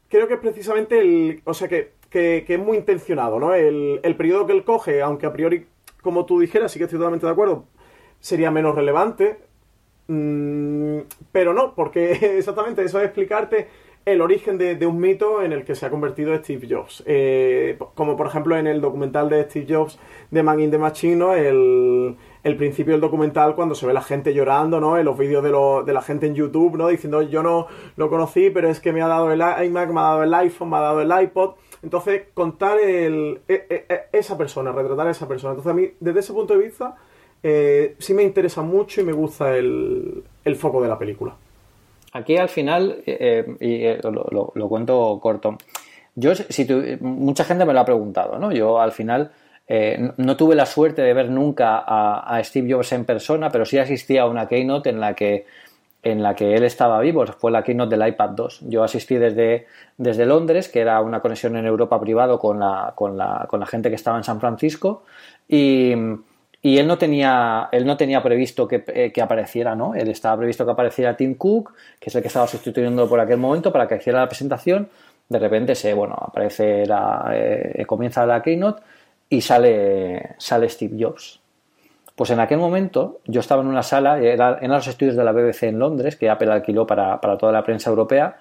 Creo 0.10 0.28
que 0.28 0.36
es 0.36 0.40
precisamente 0.40 1.00
el, 1.00 1.42
o 1.44 1.54
sea 1.54 1.68
que, 1.68 1.97
que, 2.10 2.46
es 2.48 2.60
muy 2.60 2.78
intencionado, 2.78 3.40
¿no? 3.40 3.54
El, 3.54 4.16
periodo 4.18 4.46
que 4.46 4.54
él 4.54 4.64
coge, 4.64 5.02
aunque 5.02 5.26
a 5.26 5.34
priori, 5.34 5.68
como 6.02 6.26
tú 6.26 6.40
dijeras, 6.40 6.72
sí 6.72 6.80
que 6.80 6.86
estoy 6.86 7.00
totalmente 7.00 7.26
de 7.26 7.32
acuerdo, 7.32 7.66
sería 8.20 8.52
menos 8.52 8.76
relevante, 8.76 9.40
mm, 10.08 11.00
pero 11.32 11.54
no, 11.54 11.76
porque 11.76 12.12
exactamente 12.38 12.84
eso 12.84 13.00
es 13.00 13.06
explicarte 13.06 13.68
el 14.08 14.22
origen 14.22 14.58
de, 14.58 14.86
un 14.86 15.02
mito 15.02 15.44
en 15.44 15.52
el 15.52 15.66
que 15.66 15.76
se 15.76 15.86
ha 15.86 15.90
convertido 15.90 16.34
Steve 16.38 16.66
Jobs. 16.70 17.04
Eh, 17.06 17.78
como 17.94 18.16
por 18.16 18.28
ejemplo 18.28 18.58
en 18.58 18.66
el 18.66 18.80
documental 18.80 19.30
de 19.30 19.44
Steve 19.44 19.66
Jobs 19.68 20.00
de 20.32 20.44
Man 20.44 20.62
in 20.62 20.72
the 20.72 20.78
Machine, 20.78 21.26
el, 21.34 22.56
principio 22.58 22.94
del 22.94 23.02
documental 23.02 23.54
cuando 23.54 23.76
se 23.76 23.86
ve 23.86 23.92
la 23.92 24.02
gente 24.02 24.34
llorando, 24.34 24.80
¿no? 24.80 24.98
En 24.98 25.04
los 25.04 25.18
vídeos 25.18 25.44
de, 25.44 25.52
de, 25.86 25.94
la 25.94 26.02
gente 26.02 26.26
en 26.26 26.36
YouTube, 26.36 26.78
¿no? 26.78 26.88
Diciendo 26.88 27.22
yo 27.22 27.44
no 27.44 27.68
lo 27.98 28.10
conocí, 28.10 28.50
pero 28.50 28.70
es 28.70 28.80
que 28.80 28.94
me 28.94 29.02
ha 29.02 29.08
dado 29.08 29.30
el 29.30 29.42
iMac, 29.42 29.90
me 29.92 30.00
ha 30.00 30.04
dado 30.04 30.24
el 30.24 30.34
iPhone, 30.34 30.70
me 30.70 30.78
ha 30.78 30.82
dado 30.82 31.02
el 31.02 31.24
iPod. 31.24 31.56
Entonces, 31.84 32.24
contar 32.34 32.80
el, 32.80 33.42
e, 33.48 33.66
e, 33.70 33.86
e, 33.88 34.06
esa 34.12 34.38
persona, 34.38 34.72
retratar 34.72 35.08
a 35.08 35.12
esa 35.12 35.28
persona. 35.28 35.54
Entonces, 35.54 35.72
a 35.72 35.76
mí, 35.76 35.90
desde 36.00 36.20
ese 36.20 36.34
punto 36.34 36.58
de 36.58 36.64
vista, 36.64 36.96
eh, 37.44 37.96
sí 38.00 38.14
me 38.14 38.24
interesa 38.24 38.62
mucho 38.62 39.02
y 39.02 39.04
me 39.04 39.14
gusta 39.14 39.56
el, 39.56 40.24
el 40.44 40.56
foco 40.56 40.82
de 40.82 40.88
la 40.88 40.98
película. 40.98 41.36
Aquí 42.14 42.38
al 42.38 42.50
final, 42.50 43.04
eh, 43.06 43.18
eh, 43.20 43.56
y 43.60 43.86
eh, 43.86 44.00
lo, 44.02 44.70
cuento 44.70 45.20
corto, 45.22 45.58
yo, 46.16 46.34
si 46.36 46.66
mucha 47.02 47.44
gente 47.44 47.66
me 47.66 47.74
lo 47.74 47.80
ha 47.80 47.86
preguntado, 47.86 48.40
¿no? 48.40 48.52
Yo 48.52 48.80
al 48.80 48.92
final 48.92 49.32
no 50.16 50.38
tuve 50.38 50.56
la 50.56 50.66
suerte 50.66 51.02
de 51.02 51.14
ver 51.14 51.30
nunca 51.30 51.84
a, 51.86 52.42
Steve 52.44 52.74
Jobs 52.74 52.94
en 52.94 53.04
persona, 53.04 53.50
pero 53.50 53.66
sí 53.66 53.78
asistí 53.78 54.18
a 54.18 54.26
una 54.26 54.48
keynote 54.48 54.90
en 54.90 55.02
la 55.02 55.14
que 55.14 55.46
en 56.12 56.24
la 56.24 56.36
que 56.36 56.56
él 56.56 56.64
estaba 56.64 57.00
vivo, 57.02 57.26
fue 57.26 57.52
la 57.52 57.64
keynote 57.64 57.96
del 57.98 58.08
iPad 58.08 58.30
2. 58.30 58.62
Yo 58.70 58.84
asistí 58.84 59.16
desde, 59.16 59.68
desde 59.98 60.26
Londres, 60.26 60.70
que 60.70 60.80
era 60.80 61.02
una 61.02 61.20
conexión 61.20 61.56
en 61.58 61.66
Europa 61.66 62.00
privado 62.00 62.40
con 62.40 62.60
la, 62.60 62.94
con 62.96 63.18
la, 63.18 63.46
con 63.50 63.60
la 63.60 63.66
gente 63.66 63.90
que 63.90 63.96
estaba 63.96 64.18
en 64.18 64.24
San 64.24 64.40
Francisco, 64.40 65.04
y, 65.48 65.94
y 66.62 66.78
él 66.78 66.88
no 66.88 66.98
tenía, 66.98 67.70
él 67.72 67.86
no 67.86 67.98
tenía 67.98 68.24
previsto 68.24 68.68
que, 68.68 68.84
eh, 68.88 69.12
que, 69.12 69.22
apareciera, 69.22 69.76
¿no? 69.76 69.96
Él 69.96 70.10
estaba 70.10 70.38
previsto 70.38 70.66
que 70.66 70.72
apareciera 70.72 71.16
Tim 71.18 71.36
Cook, 71.36 71.74
que 72.00 72.10
es 72.10 72.16
el 72.16 72.22
que 72.22 72.28
estaba 72.28 72.48
sustituyendo 72.48 73.08
por 73.08 73.20
aquel 73.20 73.38
momento 73.38 73.72
para 73.72 73.88
que 73.88 73.96
hiciera 73.96 74.20
la 74.20 74.28
presentación. 74.28 74.90
De 75.30 75.40
repente 75.40 75.76
se, 75.76 75.94
bueno, 75.94 76.16
aparece 76.18 76.86
la, 76.86 77.32
eh, 77.34 77.86
comienza 77.86 78.26
la 78.26 78.42
keynote 78.42 78.82
y 79.30 79.42
sale, 79.42 80.36
sale 80.38 80.70
Steve 80.70 80.96
Jobs. 81.00 81.42
Pues 82.18 82.32
en 82.32 82.40
aquel 82.40 82.58
momento 82.58 83.20
yo 83.26 83.42
estaba 83.42 83.62
en 83.62 83.68
una 83.68 83.84
sala, 83.84 84.20
era, 84.20 84.58
en 84.60 84.72
los 84.72 84.88
estudios 84.88 85.16
de 85.16 85.24
la 85.24 85.34
BBC 85.34 85.66
en 85.66 85.78
Londres, 85.78 86.16
que 86.16 86.32
Apple 86.32 86.52
alquiló 86.52 86.88
para, 86.88 87.22
para 87.22 87.38
toda 87.38 87.52
la 87.52 87.64
prensa 87.64 87.92
europea. 87.92 88.40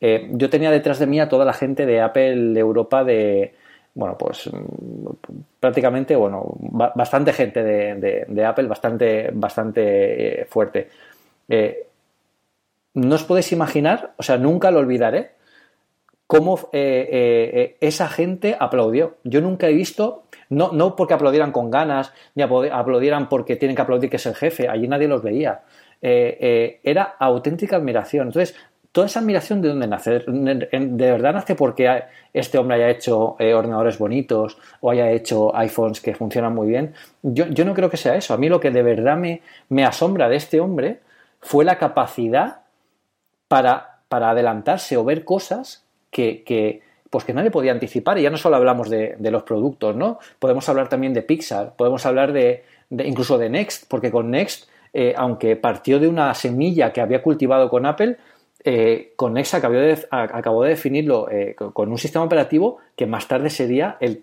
Eh, 0.00 0.30
yo 0.32 0.48
tenía 0.48 0.70
detrás 0.70 0.98
de 0.98 1.06
mí 1.06 1.20
a 1.20 1.28
toda 1.28 1.44
la 1.44 1.52
gente 1.52 1.84
de 1.84 2.00
Apple 2.00 2.58
Europa 2.58 3.04
de, 3.04 3.54
bueno, 3.92 4.16
pues 4.16 4.48
prácticamente, 5.60 6.16
bueno, 6.16 6.56
bastante 6.94 7.34
gente 7.34 7.62
de, 7.62 8.46
Apple, 8.46 8.66
bastante, 8.66 9.28
bastante 9.34 10.40
eh, 10.40 10.44
fuerte. 10.46 10.88
Eh, 11.50 11.86
no 12.94 13.14
os 13.14 13.24
podéis 13.24 13.52
imaginar, 13.52 14.14
o 14.16 14.22
sea, 14.22 14.38
nunca 14.38 14.70
lo 14.70 14.78
olvidaré, 14.78 15.32
cómo 16.26 16.70
esa 16.72 18.08
gente 18.08 18.56
aplaudió. 18.58 19.16
Yo 19.22 19.42
nunca 19.42 19.68
he 19.68 19.74
visto, 19.74 20.24
no, 20.50 20.72
no 20.72 20.96
porque 20.96 21.14
aplaudieran 21.14 21.52
con 21.52 21.70
ganas, 21.70 22.12
ni 22.34 22.42
aplaudieran 22.42 23.28
porque 23.28 23.56
tienen 23.56 23.76
que 23.76 23.82
aplaudir 23.82 24.10
que 24.10 24.16
es 24.16 24.26
el 24.26 24.34
jefe, 24.34 24.68
allí 24.68 24.88
nadie 24.88 25.08
los 25.08 25.22
veía. 25.22 25.62
era 26.00 27.16
auténtica 27.18 27.76
admiración. 27.76 28.28
Entonces, 28.28 28.54
toda 28.92 29.06
esa 29.06 29.20
admiración 29.20 29.60
de 29.60 29.68
dónde 29.68 29.86
nace, 29.86 30.24
de 30.26 31.10
verdad 31.12 31.34
nace 31.34 31.54
porque 31.54 32.04
este 32.32 32.58
hombre 32.58 32.76
haya 32.76 32.90
hecho 32.90 33.36
eh, 33.38 33.54
ordenadores 33.54 33.98
bonitos 33.98 34.58
o 34.80 34.90
haya 34.90 35.10
hecho 35.10 35.54
iPhones 35.54 36.00
que 36.00 36.14
funcionan 36.14 36.54
muy 36.54 36.68
bien. 36.68 36.94
Yo, 37.22 37.64
no 37.64 37.74
creo 37.74 37.90
que 37.90 37.96
sea 37.96 38.16
eso. 38.16 38.34
A 38.34 38.38
mí 38.38 38.48
lo 38.48 38.60
que 38.60 38.70
de 38.70 38.82
verdad 38.82 39.16
me, 39.16 39.42
me 39.68 39.84
asombra 39.84 40.28
de 40.28 40.36
este 40.36 40.60
hombre 40.60 41.00
fue 41.40 41.64
la 41.64 41.78
capacidad 41.78 42.62
para, 43.46 44.00
para 44.08 44.30
adelantarse 44.30 44.96
o 44.96 45.04
ver 45.04 45.24
cosas 45.24 45.84
que, 46.10 46.42
que, 46.42 46.82
pues 47.10 47.24
que 47.24 47.34
nadie 47.34 47.50
podía 47.50 47.72
anticipar. 47.72 48.18
Y 48.18 48.22
ya 48.22 48.30
no 48.30 48.36
solo 48.36 48.56
hablamos 48.56 48.90
de, 48.90 49.16
los 49.20 49.42
productos, 49.42 49.96
¿no? 49.96 50.18
Podemos 50.38 50.68
hablar 50.68 50.88
también 50.88 51.14
de 51.14 51.22
Pixar, 51.22 51.74
podemos 51.76 52.04
hablar 52.06 52.32
de, 52.32 52.64
incluso 52.90 53.38
de 53.38 53.50
Next, 53.50 53.84
porque 53.88 54.10
con 54.10 54.30
Next, 54.30 54.68
eh, 54.92 55.14
aunque 55.16 55.56
partió 55.56 55.98
de 55.98 56.08
una 56.08 56.34
semilla 56.34 56.92
que 56.92 57.00
había 57.00 57.22
cultivado 57.22 57.68
con 57.68 57.86
Apple, 57.86 58.16
eh, 58.64 59.12
Conexa 59.14 59.58
acabó 59.58 59.74
de, 59.74 60.06
acabó 60.10 60.64
de 60.64 60.70
definirlo 60.70 61.30
eh, 61.30 61.54
con 61.54 61.90
un 61.90 61.98
sistema 61.98 62.24
operativo 62.24 62.78
que 62.96 63.06
más 63.06 63.28
tarde 63.28 63.50
sería 63.50 63.96
el, 64.00 64.18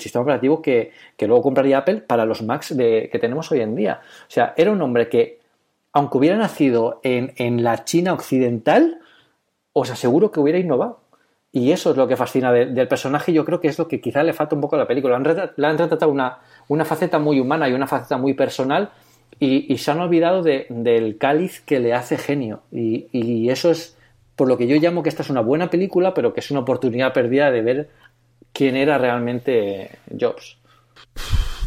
sistema 0.00 0.22
operativo 0.22 0.60
que, 0.60 0.90
luego 1.20 1.42
compraría 1.42 1.78
Apple 1.78 1.98
para 1.98 2.24
los 2.26 2.42
Macs 2.42 2.74
que 2.76 3.18
tenemos 3.20 3.50
hoy 3.52 3.60
en 3.60 3.76
día. 3.76 4.00
O 4.22 4.30
sea, 4.30 4.54
era 4.56 4.72
un 4.72 4.82
hombre 4.82 5.08
que, 5.08 5.38
aunque 5.92 6.18
hubiera 6.18 6.36
nacido 6.36 7.00
en, 7.04 7.62
la 7.62 7.84
China 7.84 8.12
occidental, 8.12 8.98
os 9.72 9.90
aseguro 9.90 10.30
que 10.30 10.40
hubiera 10.40 10.58
innovado. 10.58 11.00
Y 11.56 11.72
eso 11.72 11.92
es 11.92 11.96
lo 11.96 12.06
que 12.06 12.16
fascina 12.16 12.52
del 12.52 12.86
personaje 12.86 13.32
y 13.32 13.34
yo 13.34 13.42
creo 13.46 13.58
que 13.58 13.68
es 13.68 13.78
lo 13.78 13.88
que 13.88 13.98
quizá 13.98 14.22
le 14.22 14.34
falta 14.34 14.54
un 14.54 14.60
poco 14.60 14.76
a 14.76 14.78
la 14.78 14.86
película. 14.86 15.18
Le 15.56 15.66
han 15.66 15.78
retratado 15.78 16.12
una, 16.12 16.40
una 16.68 16.84
faceta 16.84 17.18
muy 17.18 17.40
humana 17.40 17.66
y 17.66 17.72
una 17.72 17.86
faceta 17.86 18.18
muy 18.18 18.34
personal 18.34 18.90
y, 19.40 19.74
se 19.78 19.90
han 19.90 20.00
olvidado 20.00 20.42
del 20.42 21.16
cáliz 21.16 21.62
que 21.62 21.80
le 21.80 21.94
hace 21.94 22.18
genio. 22.18 22.60
Y, 22.70 23.48
eso 23.48 23.70
es 23.70 23.96
por 24.36 24.48
lo 24.48 24.58
que 24.58 24.66
yo 24.66 24.76
llamo 24.76 25.02
que 25.02 25.08
esta 25.08 25.22
es 25.22 25.30
una 25.30 25.40
buena 25.40 25.70
película, 25.70 26.12
pero 26.12 26.34
que 26.34 26.40
es 26.40 26.50
una 26.50 26.60
oportunidad 26.60 27.14
perdida 27.14 27.50
de 27.50 27.62
ver 27.62 27.88
quién 28.52 28.76
era 28.76 28.98
realmente 28.98 29.92
Jobs. 30.20 30.58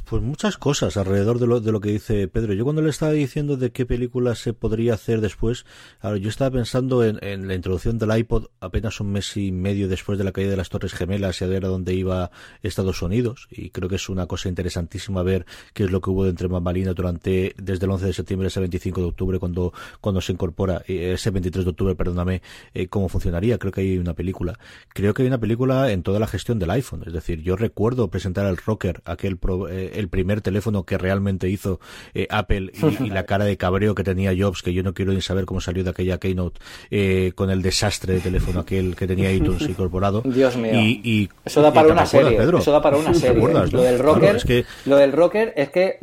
Pues 0.10 0.24
muchas 0.24 0.58
cosas 0.58 0.98
alrededor 0.98 1.38
de 1.38 1.46
lo, 1.46 1.60
de 1.60 1.72
lo 1.72 1.82
que 1.82 1.92
dice 1.92 2.28
Pedro. 2.28 2.54
Yo 2.54 2.64
cuando 2.64 2.82
le 2.82 2.90
estaba 2.90 3.12
diciendo 3.12 3.58
de 3.58 3.72
qué 3.72 3.86
película 3.86 4.34
se 4.34 4.54
podría 4.54 4.96
hacer 4.96 5.22
después, 5.22 5.68
ahora 6.00 6.18
yo 6.18 6.30
estaba 6.30 6.50
pensando 6.50 7.04
en, 7.06 7.48
la 7.48 7.54
introducción 7.54 8.00
del 8.00 8.18
iPod 8.18 8.48
apenas 8.60 9.00
un 9.02 9.12
mes 9.12 9.38
y 9.38 9.52
medio 9.52 9.88
después 9.88 10.18
de 10.18 10.24
la 10.24 10.32
caída 10.32 10.50
de 10.50 10.58
las 10.58 10.70
Torres 10.70 10.96
Gemelas 10.96 11.40
y 11.40 11.44
a 11.44 11.48
ver 11.48 11.64
a 11.64 11.68
dónde 11.68 11.94
iba 11.94 12.32
Estados 12.64 13.04
Unidos. 13.04 13.48
Y 13.52 13.70
creo 13.70 13.88
que 13.88 13.98
es 13.98 14.10
una 14.10 14.26
cosa 14.26 14.50
interesantísima 14.50 15.22
ver 15.22 15.46
qué 15.76 15.84
es 15.84 15.92
lo 15.92 16.02
que 16.02 16.10
hubo 16.10 16.26
entre 16.26 16.48
Mambalina 16.48 16.96
durante, 16.96 17.54
desde 17.62 17.86
el 17.86 17.92
11 17.92 18.08
de 18.08 18.14
septiembre 18.14 18.48
ese 18.48 18.62
25 18.62 19.02
de 19.02 19.08
octubre 19.10 19.38
cuando, 19.38 19.74
cuando 20.02 20.22
se 20.22 20.32
incorpora, 20.32 20.82
eh, 20.88 21.12
ese 21.14 21.30
23 21.30 21.66
de 21.66 21.70
octubre, 21.70 21.94
perdóname, 21.94 22.42
eh, 22.74 22.88
cómo 22.88 23.10
funcionaría. 23.10 23.60
Creo 23.60 23.72
que 23.72 23.82
hay 23.82 24.00
una 24.00 24.16
película. 24.16 24.58
Creo 24.88 25.14
que 25.14 25.22
hay 25.22 25.28
una 25.28 25.40
película 25.40 25.92
en 25.92 26.02
toda 26.02 26.20
la 26.20 26.26
gestión 26.26 26.58
del 26.58 26.72
iPhone. 26.72 27.04
Es 27.06 27.14
decir, 27.14 27.44
yo 27.44 27.56
recuerdo 27.56 28.08
presentar 28.08 28.48
al 28.48 28.58
Rocker, 28.58 29.04
aquel 29.06 29.38
eh, 29.70 29.99
el 30.00 30.10
primer 30.10 30.42
teléfono 30.42 30.84
que 30.84 30.98
realmente 30.98 31.50
hizo 31.50 31.80
eh, 32.14 32.28
Apple 32.30 32.72
y, 33.00 33.10
la 33.10 33.26
cara 33.26 33.46
de 33.46 33.58
cabreo 33.58 33.96
que 33.96 34.04
tenía 34.04 34.34
Jobs, 34.38 34.62
que 34.62 34.74
yo 34.74 34.84
no 34.84 34.94
quiero 34.94 35.14
ni 35.14 35.22
saber 35.22 35.46
cómo 35.46 35.62
salió 35.62 35.84
de 35.84 35.90
aquella 35.90 36.18
keynote 36.18 36.60
eh, 36.90 37.34
con 37.36 37.50
el 37.50 37.62
desastre 37.62 38.14
de 38.16 38.20
teléfono 38.20 38.62
aquel 38.62 38.96
que 38.96 39.08
tenía 39.08 39.32
iTunes 39.34 39.62
incorporado. 39.62 40.22
Dios 40.26 40.56
mío. 40.58 40.74
Y, 40.74 41.30
eso 41.46 41.62
da 41.62 41.74
para 41.74 41.90
una 41.90 42.06
serie. 42.06 42.38
Eso 42.38 42.72
da 42.72 42.82
para 42.82 42.98
una 42.98 43.14
serie. 43.14 43.42
Lo 43.72 43.82
del 43.82 44.00
rocker, 44.00 44.36
es 44.36 44.46
que... 44.46 44.66
lo 44.86 44.98
del 44.98 45.12
rocker 45.12 45.54
es 45.56 45.70
que 45.70 46.00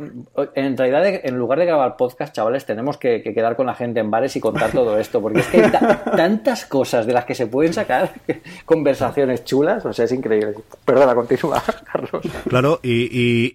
en 0.55 0.77
realidad 0.77 1.21
en 1.23 1.37
lugar 1.37 1.59
de 1.59 1.65
grabar 1.65 1.97
podcast, 1.97 2.35
chavales, 2.35 2.65
tenemos 2.65 2.97
que, 2.97 3.21
quedar 3.21 3.55
con 3.55 3.65
la 3.65 3.75
gente 3.75 3.99
en 3.99 4.11
bares 4.11 4.35
y 4.35 4.39
contar 4.39 4.71
todo 4.71 4.97
esto, 4.97 5.21
porque 5.21 5.39
es 5.39 5.47
que 5.47 5.63
hay 5.63 5.71
tantas 5.71 6.65
cosas 6.65 7.05
de 7.05 7.13
las 7.13 7.25
que 7.25 7.35
se 7.35 7.47
pueden 7.47 7.73
sacar 7.73 8.11
conversaciones 8.65 9.43
chulas, 9.43 9.85
o 9.85 9.93
sea, 9.93 10.05
es 10.05 10.11
increíble. 10.11 10.55
Perdona, 10.85 11.15
continúa, 11.15 11.63
Carlos. 11.91 12.21
Claro, 12.47 12.79
y, 12.83 13.07
y, 13.11 13.53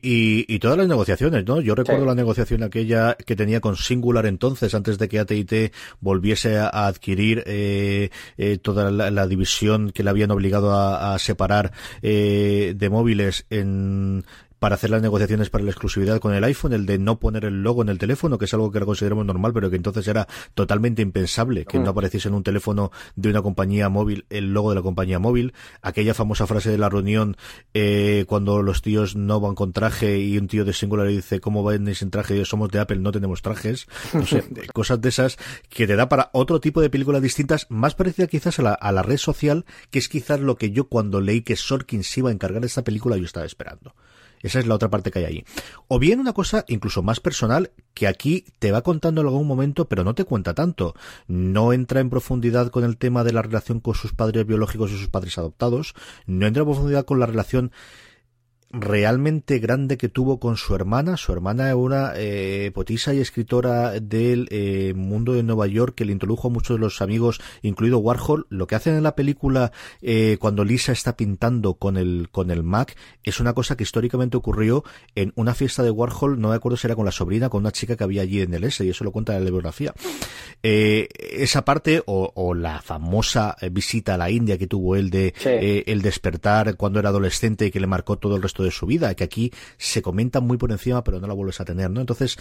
todas 0.58 0.78
las 0.78 0.88
negociaciones, 0.88 1.44
¿no? 1.46 1.60
Yo 1.60 1.74
recuerdo 1.74 2.04
la 2.04 2.14
negociación 2.14 2.62
aquella 2.62 3.14
que 3.14 3.36
tenía 3.36 3.60
con 3.60 3.76
Singular 3.76 4.26
entonces, 4.26 4.74
antes 4.74 4.98
de 4.98 5.08
que 5.08 5.18
AT&T 5.18 5.72
volviese 6.00 6.58
a, 6.58 6.86
adquirir 6.86 7.42
eh, 7.46 8.10
eh, 8.36 8.58
toda 8.58 8.90
la, 8.90 9.26
división 9.26 9.90
que 9.90 10.02
le 10.02 10.10
habían 10.10 10.30
obligado 10.30 10.74
a, 10.74 11.18
separar 11.18 11.72
eh, 12.02 12.74
de 12.76 12.90
móviles 12.90 13.46
en 13.50 14.24
para 14.62 14.76
hacer 14.76 14.90
las 14.90 15.02
negociaciones 15.02 15.50
para 15.50 15.64
la 15.64 15.72
exclusividad 15.72 16.20
con 16.20 16.34
el 16.34 16.44
iPhone, 16.44 16.72
el 16.72 16.86
de 16.86 16.96
no 16.96 17.18
poner 17.18 17.46
el 17.46 17.64
logo 17.64 17.82
en 17.82 17.88
el 17.88 17.98
teléfono, 17.98 18.38
que 18.38 18.44
es 18.44 18.54
algo 18.54 18.70
que 18.70 18.78
ahora 18.78 18.86
consideramos 18.86 19.26
normal, 19.26 19.52
pero 19.52 19.70
que 19.70 19.74
entonces 19.74 20.06
era 20.06 20.28
totalmente 20.54 21.02
impensable 21.02 21.64
que 21.64 21.80
no 21.80 21.90
apareciese 21.90 22.28
en 22.28 22.34
un 22.34 22.44
teléfono 22.44 22.92
de 23.16 23.30
una 23.30 23.42
compañía 23.42 23.88
móvil 23.88 24.24
el 24.30 24.54
logo 24.54 24.70
de 24.70 24.76
la 24.76 24.82
compañía 24.82 25.18
móvil. 25.18 25.52
Aquella 25.80 26.14
famosa 26.14 26.46
frase 26.46 26.70
de 26.70 26.78
la 26.78 26.88
reunión 26.88 27.36
eh, 27.74 28.24
cuando 28.28 28.62
los 28.62 28.82
tíos 28.82 29.16
no 29.16 29.40
van 29.40 29.56
con 29.56 29.72
traje 29.72 30.20
y 30.20 30.38
un 30.38 30.46
tío 30.46 30.64
de 30.64 30.72
Singular 30.72 31.08
dice, 31.08 31.40
¿cómo 31.40 31.64
van 31.64 31.92
sin 31.96 32.12
traje? 32.12 32.44
Somos 32.44 32.70
de 32.70 32.78
Apple, 32.78 32.98
no 32.98 33.10
tenemos 33.10 33.42
trajes. 33.42 33.88
No 34.12 34.24
sé, 34.24 34.44
cosas 34.72 35.00
de 35.00 35.08
esas 35.08 35.38
que 35.70 35.88
te 35.88 35.96
da 35.96 36.08
para 36.08 36.30
otro 36.34 36.60
tipo 36.60 36.80
de 36.80 36.88
películas 36.88 37.20
distintas, 37.20 37.66
más 37.68 37.96
parecida 37.96 38.28
quizás 38.28 38.60
a 38.60 38.62
la, 38.62 38.74
a 38.74 38.92
la 38.92 39.02
red 39.02 39.16
social, 39.16 39.64
que 39.90 39.98
es 39.98 40.08
quizás 40.08 40.38
lo 40.38 40.54
que 40.54 40.70
yo 40.70 40.84
cuando 40.84 41.20
leí 41.20 41.42
que 41.42 41.56
Sorkin 41.56 42.04
se 42.04 42.20
iba 42.20 42.30
a 42.30 42.32
encargar 42.32 42.60
de 42.60 42.68
esta 42.68 42.84
película 42.84 43.16
yo 43.16 43.24
estaba 43.24 43.44
esperando 43.44 43.96
Esa 44.43 44.59
es 44.59 44.66
la 44.66 44.74
otra 44.74 44.90
parte 44.90 45.11
que 45.11 45.20
hay 45.20 45.24
ahí. 45.24 45.45
O 45.88 45.99
bien 45.99 46.20
una 46.20 46.32
cosa 46.32 46.64
incluso 46.68 47.03
más 47.03 47.20
personal 47.20 47.70
que 47.95 48.07
aquí 48.07 48.45
te 48.59 48.72
va 48.72 48.82
contando 48.82 49.20
en 49.20 49.28
algún 49.28 49.47
momento, 49.47 49.88
pero 49.88 50.05
no 50.05 50.14
te 50.14 50.24
cuenta 50.24 50.55
tanto. 50.55 50.95
No 51.26 51.72
entra 51.72 52.01
en 52.01 52.11
profundidad 52.11 52.70
con 52.70 52.84
el 52.84 52.97
tema 52.97 53.24
de 53.24 53.32
la 53.32 53.43
relación 53.43 53.80
con 53.80 53.95
sus 53.95 54.12
padres 54.12 54.47
biológicos 54.47 54.90
y 54.90 54.99
sus 54.99 55.09
padres 55.09 55.38
adoptados. 55.38 55.95
No 56.26 56.47
entra 56.47 56.62
en 56.62 56.68
profundidad 56.68 57.05
con 57.05 57.20
la 57.20 57.26
relación 57.26 57.72
realmente 58.72 59.58
grande 59.58 59.96
que 59.96 60.08
tuvo 60.08 60.40
con 60.40 60.56
su 60.56 60.74
hermana. 60.74 61.16
Su 61.16 61.32
hermana 61.32 61.68
es 61.68 61.74
una 61.74 62.12
eh, 62.16 62.70
poetisa 62.74 63.12
y 63.14 63.20
escritora 63.20 63.92
del 64.00 64.48
eh, 64.50 64.94
mundo 64.96 65.34
de 65.34 65.42
Nueva 65.42 65.66
York 65.66 65.94
que 65.94 66.04
le 66.04 66.12
introdujo 66.12 66.48
a 66.48 66.50
muchos 66.50 66.76
de 66.76 66.80
los 66.80 67.02
amigos, 67.02 67.40
incluido 67.62 67.98
Warhol. 67.98 68.46
Lo 68.48 68.66
que 68.66 68.74
hacen 68.74 68.94
en 68.96 69.02
la 69.02 69.14
película 69.14 69.72
eh, 70.00 70.36
cuando 70.40 70.64
Lisa 70.64 70.92
está 70.92 71.16
pintando 71.16 71.74
con 71.74 71.96
el, 71.96 72.28
con 72.32 72.50
el 72.50 72.62
Mac 72.62 72.96
es 73.24 73.40
una 73.40 73.52
cosa 73.52 73.76
que 73.76 73.82
históricamente 73.82 74.36
ocurrió 74.36 74.84
en 75.14 75.32
una 75.36 75.54
fiesta 75.54 75.82
de 75.82 75.90
Warhol, 75.90 76.40
no 76.40 76.48
me 76.48 76.54
acuerdo 76.54 76.76
si 76.76 76.86
era 76.86 76.96
con 76.96 77.04
la 77.04 77.12
sobrina, 77.12 77.48
con 77.48 77.60
una 77.60 77.72
chica 77.72 77.96
que 77.96 78.04
había 78.04 78.22
allí 78.22 78.40
en 78.40 78.54
el 78.54 78.64
S, 78.64 78.84
y 78.84 78.88
eso 78.90 79.04
lo 79.04 79.12
cuenta 79.12 79.32
en 79.32 79.40
la 79.40 79.44
bibliografía. 79.44 79.92
Eh, 80.62 81.08
esa 81.18 81.64
parte, 81.64 82.02
o, 82.06 82.32
o, 82.34 82.54
la 82.54 82.80
famosa 82.80 83.56
visita 83.70 84.14
a 84.14 84.18
la 84.18 84.30
India 84.30 84.56
que 84.58 84.66
tuvo 84.66 84.96
él 84.96 85.10
de 85.10 85.34
Sí. 85.36 85.48
eh, 85.48 85.84
el 85.86 86.02
despertar 86.02 86.76
cuando 86.76 86.98
era 87.00 87.08
adolescente 87.08 87.66
y 87.66 87.70
que 87.70 87.80
le 87.80 87.86
marcó 87.86 88.16
todo 88.16 88.36
el 88.36 88.42
resto 88.42 88.61
de 88.62 88.70
su 88.70 88.86
vida, 88.86 89.14
que 89.14 89.24
aquí 89.24 89.52
se 89.76 90.02
comenta 90.02 90.40
muy 90.40 90.56
por 90.56 90.72
encima, 90.72 91.04
pero 91.04 91.20
no 91.20 91.26
la 91.26 91.34
vuelves 91.34 91.60
a 91.60 91.64
tener, 91.64 91.90
¿no? 91.90 92.00
Entonces, 92.00 92.36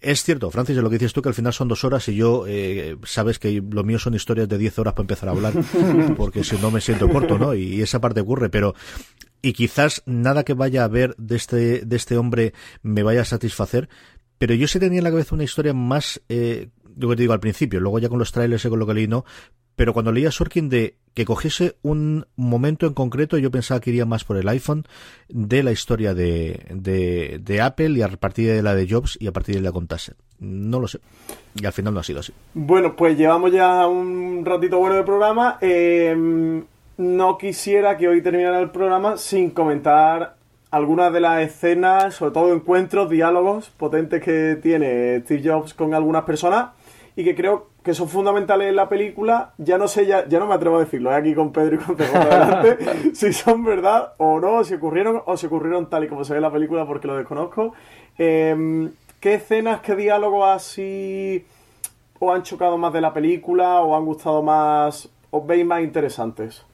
es 0.00 0.22
cierto, 0.22 0.50
Francis, 0.50 0.76
de 0.76 0.82
lo 0.82 0.90
que 0.90 0.98
dices 0.98 1.12
tú, 1.12 1.22
que 1.22 1.28
al 1.28 1.34
final 1.34 1.52
son 1.52 1.68
dos 1.68 1.84
horas 1.84 2.08
y 2.08 2.14
yo, 2.14 2.44
eh, 2.46 2.96
sabes 3.04 3.38
que 3.38 3.62
lo 3.70 3.84
mío 3.84 3.98
son 3.98 4.14
historias 4.14 4.48
de 4.48 4.58
10 4.58 4.78
horas 4.78 4.94
para 4.94 5.04
empezar 5.04 5.28
a 5.28 5.32
hablar, 5.32 5.54
porque 6.16 6.44
si 6.44 6.56
no 6.56 6.70
me 6.70 6.80
siento 6.80 7.08
corto, 7.08 7.38
¿no? 7.38 7.54
Y 7.54 7.82
esa 7.82 8.00
parte 8.00 8.20
ocurre, 8.20 8.48
pero 8.48 8.74
y 9.42 9.52
quizás 9.52 10.02
nada 10.06 10.44
que 10.44 10.54
vaya 10.54 10.84
a 10.84 10.88
ver 10.88 11.14
de 11.18 11.36
este, 11.36 11.84
de 11.84 11.96
este 11.96 12.16
hombre 12.16 12.54
me 12.82 13.02
vaya 13.02 13.22
a 13.22 13.24
satisfacer, 13.24 13.88
pero 14.38 14.54
yo 14.54 14.68
sí 14.68 14.78
tenía 14.78 14.98
en 14.98 15.04
la 15.04 15.10
cabeza 15.10 15.34
una 15.34 15.44
historia 15.44 15.74
más, 15.74 16.22
eh, 16.28 16.68
lo 16.96 17.08
que 17.08 17.16
te 17.16 17.22
digo 17.22 17.32
al 17.32 17.40
principio, 17.40 17.80
luego 17.80 17.98
ya 17.98 18.08
con 18.08 18.18
los 18.18 18.32
trailers 18.32 18.64
y 18.64 18.68
con 18.68 18.78
lo 18.78 18.86
que 18.86 18.94
leí 18.94 19.08
no, 19.08 19.24
pero 19.76 19.92
cuando 19.92 20.12
leía 20.12 20.30
Sorkin 20.30 20.68
de 20.68 20.96
que 21.14 21.24
cogiese 21.24 21.76
un 21.82 22.26
momento 22.36 22.86
en 22.86 22.94
concreto, 22.94 23.36
yo 23.38 23.50
pensaba 23.50 23.80
que 23.80 23.90
iría 23.90 24.06
más 24.06 24.24
por 24.24 24.36
el 24.36 24.48
iPhone 24.48 24.84
de 25.28 25.62
la 25.62 25.72
historia 25.72 26.14
de, 26.14 26.64
de, 26.70 27.60
Apple 27.60 27.90
y 27.90 28.02
a 28.02 28.08
partir 28.08 28.50
de 28.50 28.62
la 28.62 28.74
de 28.74 28.88
Jobs 28.88 29.18
y 29.20 29.26
a 29.26 29.32
partir 29.32 29.56
de 29.56 29.60
la 29.60 29.72
contase. 29.72 30.14
No 30.40 30.80
lo 30.80 30.88
sé. 30.88 31.00
Y 31.54 31.66
al 31.66 31.72
final 31.72 31.94
no 31.94 32.00
ha 32.00 32.04
sido 32.04 32.20
así. 32.20 32.32
Bueno, 32.54 32.96
pues 32.96 33.16
llevamos 33.16 33.52
ya 33.52 33.86
un 33.86 34.44
ratito 34.44 34.78
bueno 34.78 34.96
de 34.96 35.02
programa. 35.02 35.58
Eh, 35.60 36.62
no 36.96 37.38
quisiera 37.38 37.96
que 37.96 38.08
hoy 38.08 38.22
terminara 38.22 38.60
el 38.60 38.70
programa 38.70 39.16
sin 39.16 39.50
comentar 39.50 40.36
algunas 40.70 41.12
de 41.12 41.20
las 41.20 41.42
escenas, 41.42 42.14
sobre 42.14 42.32
todo 42.32 42.54
encuentros, 42.54 43.10
diálogos 43.10 43.68
potentes 43.70 44.22
que 44.22 44.58
tiene 44.62 45.20
Steve 45.20 45.42
Jobs 45.44 45.74
con 45.74 45.92
algunas 45.92 46.24
personas 46.24 46.70
y 47.14 47.24
que 47.24 47.34
creo 47.34 47.71
que 47.82 47.94
son 47.94 48.08
fundamentales 48.08 48.68
en 48.68 48.76
la 48.76 48.88
película. 48.88 49.54
Ya 49.58 49.78
no 49.78 49.88
sé, 49.88 50.06
ya, 50.06 50.28
ya 50.28 50.38
no 50.38 50.46
me 50.46 50.54
atrevo 50.54 50.76
a 50.76 50.80
decirlo, 50.80 51.12
¿eh? 51.12 51.16
aquí 51.16 51.34
con 51.34 51.52
Pedro 51.52 51.76
y 51.76 51.78
con 51.78 51.96
Pedro 51.96 52.20
delante, 52.20 52.78
si 53.14 53.32
son 53.32 53.64
verdad 53.64 54.14
o 54.18 54.40
no, 54.40 54.64
si 54.64 54.74
ocurrieron 54.74 55.22
o 55.26 55.36
si 55.36 55.46
ocurrieron 55.46 55.90
tal 55.90 56.04
y 56.04 56.08
como 56.08 56.24
se 56.24 56.32
ve 56.32 56.38
en 56.38 56.42
la 56.42 56.52
película 56.52 56.86
porque 56.86 57.08
lo 57.08 57.16
desconozco. 57.16 57.74
Eh, 58.18 58.90
¿Qué 59.22 59.34
escenas, 59.34 59.80
qué 59.82 59.94
diálogos 59.94 60.48
así 60.48 61.46
os 62.18 62.34
han 62.34 62.42
chocado 62.42 62.76
más 62.76 62.92
de 62.92 63.00
la 63.00 63.14
película 63.14 63.80
o 63.80 63.96
han 63.96 64.04
gustado 64.04 64.42
más, 64.42 65.08
os 65.30 65.46
veis 65.46 65.64
más 65.64 65.82
interesantes? 65.82 66.64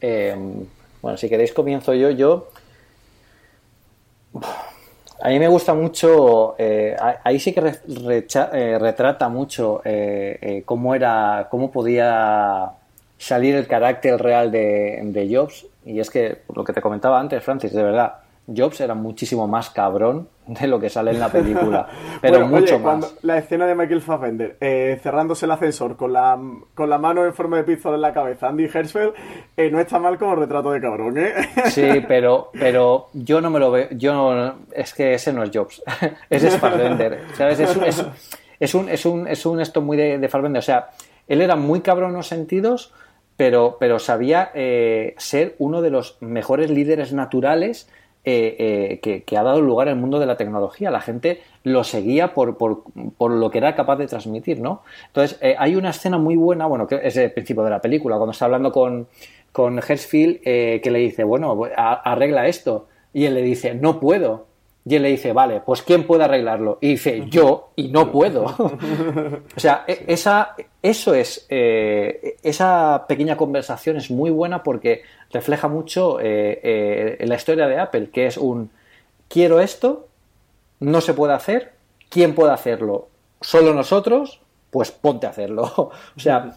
Eh, 0.00 0.36
bueno, 1.00 1.16
si 1.16 1.28
queréis 1.28 1.52
comienzo 1.52 1.94
yo. 1.94 2.10
Yo. 2.10 2.48
A 5.20 5.28
mí 5.28 5.38
me 5.38 5.48
gusta 5.48 5.74
mucho. 5.74 6.54
eh, 6.58 6.96
ahí 7.22 7.38
sí 7.38 7.52
que 7.52 7.60
re- 7.60 7.80
recha- 8.04 8.50
eh, 8.52 8.78
retrata 8.78 9.28
mucho 9.28 9.80
eh, 9.84 10.38
eh, 10.40 10.62
cómo 10.64 10.94
era. 10.94 11.48
cómo 11.50 11.70
podía 11.70 12.70
salir 13.16 13.54
el 13.54 13.66
carácter 13.66 14.20
real 14.20 14.50
de, 14.50 15.00
de 15.04 15.34
Jobs. 15.34 15.66
Y 15.84 16.00
es 16.00 16.10
que 16.10 16.38
lo 16.54 16.64
que 16.64 16.72
te 16.72 16.80
comentaba 16.82 17.20
antes, 17.20 17.42
Francis, 17.42 17.72
de 17.72 17.82
verdad. 17.82 18.14
Jobs 18.46 18.80
era 18.80 18.94
muchísimo 18.94 19.48
más 19.48 19.70
cabrón 19.70 20.28
de 20.46 20.66
lo 20.66 20.78
que 20.78 20.90
sale 20.90 21.12
en 21.12 21.20
la 21.20 21.28
película. 21.30 21.86
Pero 22.20 22.40
Bueno, 22.40 22.48
mucho 22.60 22.74
oye, 22.74 22.82
cuando 22.82 23.06
más. 23.06 23.16
la 23.24 23.38
escena 23.38 23.66
de 23.66 23.74
Michael 23.74 24.00
Fassbender 24.02 24.56
eh, 24.60 24.98
cerrándose 25.02 25.46
el 25.46 25.52
ascensor 25.52 25.96
con 25.96 26.12
la, 26.12 26.38
con 26.74 26.90
la 26.90 26.98
mano 26.98 27.24
en 27.24 27.32
forma 27.32 27.56
de 27.56 27.64
pistola 27.64 27.94
en 27.96 28.02
la 28.02 28.12
cabeza, 28.12 28.48
Andy 28.48 28.64
Hertzfeld, 28.72 29.12
eh, 29.56 29.70
no 29.70 29.80
está 29.80 29.98
mal 29.98 30.18
como 30.18 30.34
retrato 30.36 30.70
de 30.72 30.80
cabrón, 30.80 31.16
¿eh? 31.18 31.32
Sí, 31.70 31.88
pero, 32.06 32.50
pero 32.52 33.08
yo 33.14 33.40
no 33.40 33.50
me 33.50 33.58
lo 33.60 33.70
veo. 33.70 33.88
Yo 33.92 34.12
no- 34.12 34.54
es 34.72 34.92
que 34.94 35.14
ese 35.14 35.32
no 35.32 35.42
es 35.42 35.50
Jobs. 35.54 35.82
ese 36.28 36.48
es 36.48 36.56
Fassbender. 36.58 37.20
¿Sabes? 37.34 37.60
Es 37.60 37.74
un, 37.76 37.84
es, 37.84 38.04
es 38.60 38.74
un, 38.74 38.88
es 38.88 39.06
un, 39.06 39.26
es 39.28 39.46
un 39.46 39.60
esto 39.60 39.80
muy 39.80 39.96
de, 39.96 40.18
de 40.18 40.28
Fassbender. 40.28 40.58
O 40.58 40.62
sea, 40.62 40.90
él 41.26 41.40
era 41.40 41.56
muy 41.56 41.80
cabrón 41.80 42.10
en 42.10 42.16
los 42.16 42.28
sentidos, 42.28 42.92
pero, 43.36 43.78
pero 43.80 43.98
sabía 43.98 44.50
eh, 44.54 45.14
ser 45.16 45.54
uno 45.58 45.80
de 45.82 45.90
los 45.90 46.18
mejores 46.20 46.70
líderes 46.70 47.12
naturales 47.14 47.88
eh, 48.26 49.00
eh, 49.04 49.22
que, 49.26 49.36
ha 49.36 49.42
dado 49.42 49.60
lugar 49.60 49.88
al 49.88 49.96
mundo 49.96 50.18
de 50.18 50.24
la 50.24 50.36
tecnología. 50.36 50.90
La 50.90 51.00
gente 51.02 51.42
lo 51.62 51.84
seguía 51.84 52.32
por, 52.32 52.56
por, 52.56 52.84
por 53.18 53.30
lo 53.30 53.50
que 53.50 53.58
era 53.58 53.74
capaz 53.74 53.96
de 53.96 54.06
transmitir, 54.06 54.60
¿no? 54.60 54.82
Entonces, 55.08 55.38
eh, 55.42 55.56
hay 55.58 55.76
una 55.76 55.90
escena 55.90 56.16
muy 56.16 56.36
buena, 56.36 56.66
bueno, 56.66 56.86
que 56.86 57.00
es 57.02 57.16
el 57.16 57.32
principio 57.32 57.64
de 57.64 57.70
la 57.70 57.82
película, 57.82 58.16
cuando 58.16 58.32
está 58.32 58.46
hablando 58.46 58.72
con, 58.72 59.08
con 59.52 59.78
eh, 59.78 60.80
que 60.82 60.90
le 60.90 60.98
dice, 61.00 61.22
bueno, 61.24 61.68
arregla 61.76 62.48
esto. 62.48 62.88
Y 63.12 63.26
él 63.26 63.34
le 63.34 63.42
dice, 63.42 63.74
no 63.74 64.00
puedo. 64.00 64.46
Y 64.86 64.96
él 64.96 65.02
le 65.02 65.08
dice, 65.08 65.32
vale, 65.32 65.62
pues 65.64 65.80
¿quién 65.80 66.06
puede 66.06 66.24
arreglarlo? 66.24 66.76
Y 66.80 66.88
dice, 66.90 67.24
yo, 67.28 67.70
y 67.74 67.88
no 67.88 68.12
puedo. 68.12 68.44
o 69.56 69.60
sea, 69.60 69.84
e- 69.86 70.04
esa, 70.08 70.54
eso 70.82 71.14
es, 71.14 71.46
eh, 71.48 72.36
esa 72.42 73.06
pequeña 73.08 73.36
conversación 73.36 73.96
es 73.96 74.10
muy 74.10 74.30
buena 74.30 74.62
porque 74.62 75.02
refleja 75.30 75.68
mucho 75.68 76.20
eh, 76.20 76.60
eh, 77.18 77.26
la 77.26 77.36
historia 77.36 77.66
de 77.66 77.78
Apple, 77.78 78.10
que 78.10 78.26
es 78.26 78.36
un, 78.36 78.70
quiero 79.28 79.60
esto, 79.60 80.08
no 80.80 81.00
se 81.00 81.14
puede 81.14 81.32
hacer, 81.32 81.72
¿quién 82.10 82.34
puede 82.34 82.52
hacerlo? 82.52 83.08
Solo 83.40 83.72
nosotros, 83.72 84.40
pues 84.70 84.90
ponte 84.90 85.26
a 85.26 85.30
hacerlo. 85.30 85.62
o 85.76 86.20
sea, 86.20 86.54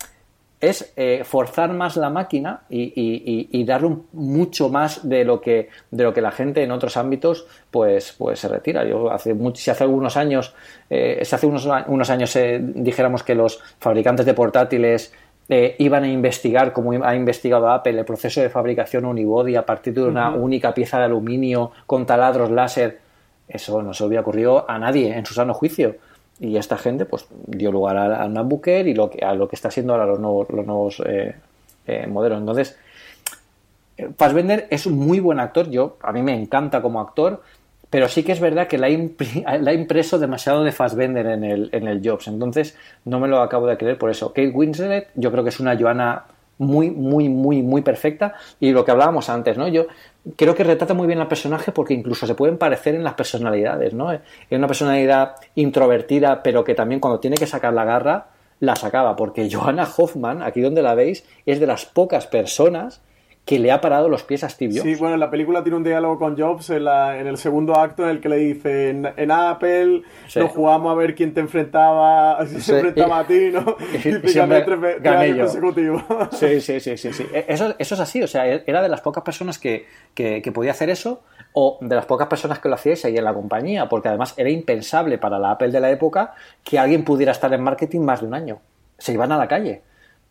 es 0.59 0.91
eh, 0.97 1.21
forzar 1.23 1.71
más 1.73 1.97
la 1.97 2.09
máquina 2.09 2.61
y, 2.69 2.81
y- 2.81 3.23
y- 3.25 3.49
y 3.59 3.63
darle 3.63 3.87
un- 3.87 4.07
mucho 4.13 4.69
más 4.69 5.07
de 5.07 5.23
lo 5.23 5.39
que 5.39 5.69
de 5.91 6.03
lo 6.03 6.13
que 6.13 6.21
la 6.21 6.31
gente 6.31 6.63
en 6.63 6.71
otros 6.71 6.97
ámbitos 6.97 7.45
pues 7.69 8.15
pues 8.17 8.39
se 8.39 8.47
retira 8.47 8.83
yo 8.83 9.11
hace 9.11 9.35
mucho, 9.35 9.61
si 9.61 9.69
hace 9.69 9.83
algunos 9.83 10.17
años 10.17 10.55
eh, 10.89 11.19
si 11.23 11.35
hace 11.35 11.45
unos, 11.45 11.67
unos 11.87 12.09
años 12.09 12.35
eh, 12.35 12.59
dijéramos 12.61 13.21
que 13.21 13.35
los 13.35 13.59
fabricantes 13.79 14.25
de 14.25 14.33
portátiles 14.33 15.13
eh, 15.49 15.75
iban 15.77 16.03
a 16.03 16.07
investigar 16.09 16.73
como 16.73 16.91
ha 17.05 17.15
investigado 17.15 17.69
Apple 17.69 17.99
el 17.99 18.05
proceso 18.05 18.41
de 18.41 18.49
fabricación 18.49 19.05
unibody 19.05 19.55
a 19.55 19.65
partir 19.65 19.93
de 19.93 20.03
una 20.03 20.31
única 20.31 20.73
pieza 20.73 20.97
de 20.97 21.05
aluminio 21.05 21.71
con 21.85 22.05
taladros 22.07 22.49
láser 22.49 22.99
eso 23.47 23.81
no 23.83 23.93
se 23.93 24.03
había 24.03 24.21
ocurrido 24.21 24.69
a 24.69 24.77
nadie 24.79 25.15
en 25.15 25.25
su 25.25 25.33
sano 25.33 25.53
juicio. 25.53 25.95
Y 26.39 26.57
esta 26.57 26.77
gente 26.77 27.05
pues 27.05 27.25
dio 27.47 27.71
lugar 27.71 27.97
al, 27.97 28.13
al 28.13 28.29
MacBooker 28.31 28.87
y 28.87 28.93
lo 28.93 29.09
que, 29.09 29.25
a 29.25 29.33
lo 29.33 29.47
que 29.47 29.55
está 29.55 29.69
haciendo 29.69 29.93
ahora 29.93 30.05
los 30.05 30.19
nuevos, 30.19 30.49
los 30.51 30.65
nuevos 30.65 31.01
eh, 31.05 31.35
eh, 31.87 32.05
modelos. 32.07 32.39
Entonces, 32.39 32.77
eh, 33.97 34.09
Fassbender 34.17 34.67
es 34.69 34.85
un 34.85 34.97
muy 34.97 35.19
buen 35.19 35.39
actor. 35.39 35.69
Yo, 35.69 35.97
a 36.01 36.11
mí 36.11 36.21
me 36.21 36.33
encanta 36.35 36.81
como 36.81 37.01
actor, 37.01 37.41
pero 37.89 38.07
sí 38.07 38.23
que 38.23 38.33
es 38.33 38.39
verdad 38.39 38.67
que 38.67 38.77
la 38.77 38.87
ha, 38.87 38.89
impri- 38.91 39.43
la 39.61 39.71
ha 39.71 39.73
impreso 39.73 40.19
demasiado 40.19 40.63
de 40.63 40.71
Fassbender 40.71 41.25
en 41.27 41.43
el, 41.43 41.69
en 41.71 41.87
el 41.87 42.07
Jobs. 42.07 42.27
Entonces, 42.27 42.77
no 43.05 43.19
me 43.19 43.27
lo 43.27 43.41
acabo 43.41 43.67
de 43.67 43.77
creer 43.77 43.97
por 43.97 44.09
eso. 44.09 44.29
Kate 44.29 44.49
Winslet, 44.49 45.07
yo 45.15 45.31
creo 45.31 45.43
que 45.43 45.49
es 45.49 45.59
una 45.59 45.77
Joana 45.77 46.23
muy, 46.59 46.89
muy, 46.91 47.29
muy, 47.29 47.61
muy 47.61 47.81
perfecta. 47.81 48.35
Y 48.59 48.71
lo 48.71 48.83
que 48.85 48.91
hablábamos 48.91 49.29
antes, 49.29 49.57
¿no? 49.57 49.67
Yo 49.67 49.87
creo 50.35 50.55
que 50.55 50.63
retrata 50.63 50.93
muy 50.93 51.07
bien 51.07 51.19
al 51.19 51.27
personaje 51.27 51.71
porque 51.71 51.93
incluso 51.93 52.27
se 52.27 52.35
pueden 52.35 52.57
parecer 52.57 52.95
en 52.95 53.03
las 53.03 53.13
personalidades, 53.13 53.93
¿no? 53.93 54.11
Es 54.11 54.21
una 54.51 54.67
personalidad 54.67 55.35
introvertida, 55.55 56.43
pero 56.43 56.63
que 56.63 56.75
también 56.75 56.99
cuando 56.99 57.19
tiene 57.19 57.37
que 57.37 57.47
sacar 57.47 57.73
la 57.73 57.85
garra, 57.85 58.27
la 58.59 58.75
sacaba. 58.75 59.15
Porque 59.15 59.49
Johanna 59.51 59.87
Hoffman, 59.97 60.41
aquí 60.41 60.61
donde 60.61 60.81
la 60.81 60.95
veis, 60.95 61.23
es 61.45 61.59
de 61.59 61.67
las 61.67 61.85
pocas 61.85 62.27
personas 62.27 63.01
que 63.47 63.59
le 63.59 63.71
ha 63.71 63.79
parado 63.79 64.09
los 64.09 64.23
pies 64.23 64.43
a 64.43 64.49
Steve 64.49 64.73
Jobs. 64.73 64.83
Sí, 64.83 64.95
bueno, 64.95 65.13
en 65.13 65.21
la 65.21 65.31
película 65.31 65.63
tiene 65.63 65.77
un 65.77 65.83
diálogo 65.83 66.19
con 66.19 66.37
Jobs 66.37 66.69
en, 66.69 66.83
la- 66.83 67.17
en 67.17 67.27
el 67.27 67.37
segundo 67.37 67.75
acto 67.79 68.03
en 68.03 68.09
el 68.09 68.19
que 68.19 68.27
le 68.27 68.35
dice, 68.35 68.89
en, 68.89 69.07
en 69.15 69.31
Apple 69.31 70.01
Sí. 70.27 70.39
nos 70.39 70.51
jugamos 70.51 70.91
a 70.91 70.95
ver 70.95 71.15
quién 71.15 71.33
te 71.33 71.39
enfrentaba, 71.39 72.45
si 72.45 72.55
Sí. 72.55 72.61
se 72.61 72.75
enfrentaba 72.75 73.19
a 73.19 73.23
ti, 73.25 73.49
¿no? 73.53 73.77
Y- 74.03 74.09
Y, 74.29 74.33
gané 74.33 74.61
tres, 74.63 74.79
ve- 74.81 74.91
tres 74.95 75.01
gané 75.01 75.25
años 75.27 75.37
yo. 75.37 75.43
consecutivos. 75.45 76.03
Sí, 76.33 76.59
sí, 76.59 76.79
sí, 76.81 76.97
sí, 76.97 77.13
sí. 77.13 77.25
E- 77.33 77.45
Eso, 77.47 77.73
eso 77.79 77.95
es 77.95 77.99
así, 78.01 78.21
o 78.21 78.27
sea, 78.27 78.45
e- 78.53 78.63
era 78.67 78.81
de 78.81 78.89
las 78.89 78.99
pocas 78.99 79.23
personas 79.23 79.57
que, 79.57 79.85
que, 80.13 80.41
que 80.41 80.51
podía 80.51 80.71
hacer 80.71 80.89
eso 80.89 81.23
o 81.53 81.77
de 81.79 81.95
las 81.95 82.05
pocas 82.05 82.27
personas 82.27 82.59
que 82.59 82.67
lo 82.67 82.75
hacía 82.75 82.93
y 82.93 82.95
seguía 82.97 83.19
en 83.19 83.25
la 83.25 83.33
compañía, 83.33 83.87
porque 83.87 84.09
además 84.09 84.33
era 84.37 84.49
impensable 84.49 85.17
para 85.17 85.39
la 85.39 85.51
Apple 85.51 85.69
de 85.71 85.79
la 85.79 85.89
época 85.89 86.33
que 86.65 86.77
alguien 86.77 87.05
pudiera 87.05 87.31
estar 87.31 87.53
en 87.53 87.61
marketing 87.63 88.01
más 88.01 88.19
de 88.19 88.27
un 88.27 88.33
año. 88.33 88.59
Se 88.97 89.13
iban 89.13 89.31
a 89.31 89.37
la 89.37 89.47
calle. 89.47 89.83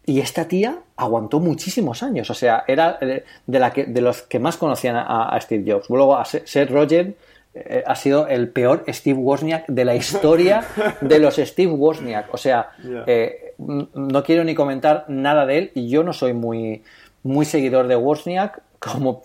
Y 0.09 0.21
esta 0.21 0.47
tía 0.47 0.79
aguantó 0.97 1.41
muchísimos 1.41 2.05
años, 2.05 2.31
o 2.31 2.35
sea, 2.35 2.63
era 2.69 2.97
de, 3.01 3.25
la 3.59 3.73
que, 3.73 3.87
de 3.87 4.01
los 4.01 4.23
que 4.23 4.39
más 4.39 4.57
conocían 4.57 4.95
a, 4.97 5.37
Steve 5.41 5.65
Jobs. 5.71 5.91
Luego, 5.91 6.17
a 6.17 6.25
Seth 6.25 6.71
Rogen 6.71 7.17
eh, 7.55 7.83
ha 7.85 7.97
sido 7.97 8.29
el 8.29 8.49
peor 8.51 8.85
Steve 8.89 9.19
Wozniak 9.19 9.67
de 9.67 9.85
la 9.85 9.97
historia 9.97 10.65
de 11.01 11.19
los 11.19 11.35
Steve 11.37 11.73
Wozniak. 11.73 12.33
O 12.33 12.37
sea, 12.37 12.71
eh, 13.07 13.55
no 13.59 14.23
quiero 14.23 14.45
ni 14.45 14.55
comentar 14.55 15.07
nada 15.09 15.45
de 15.45 15.59
él 15.59 15.71
y 15.75 15.89
yo 15.89 16.05
no 16.05 16.13
soy 16.13 16.35
muy, 16.35 16.85
muy 17.25 17.45
seguidor 17.45 17.89
de 17.89 17.97
Wozniak. 17.97 18.63
Como 18.79 19.23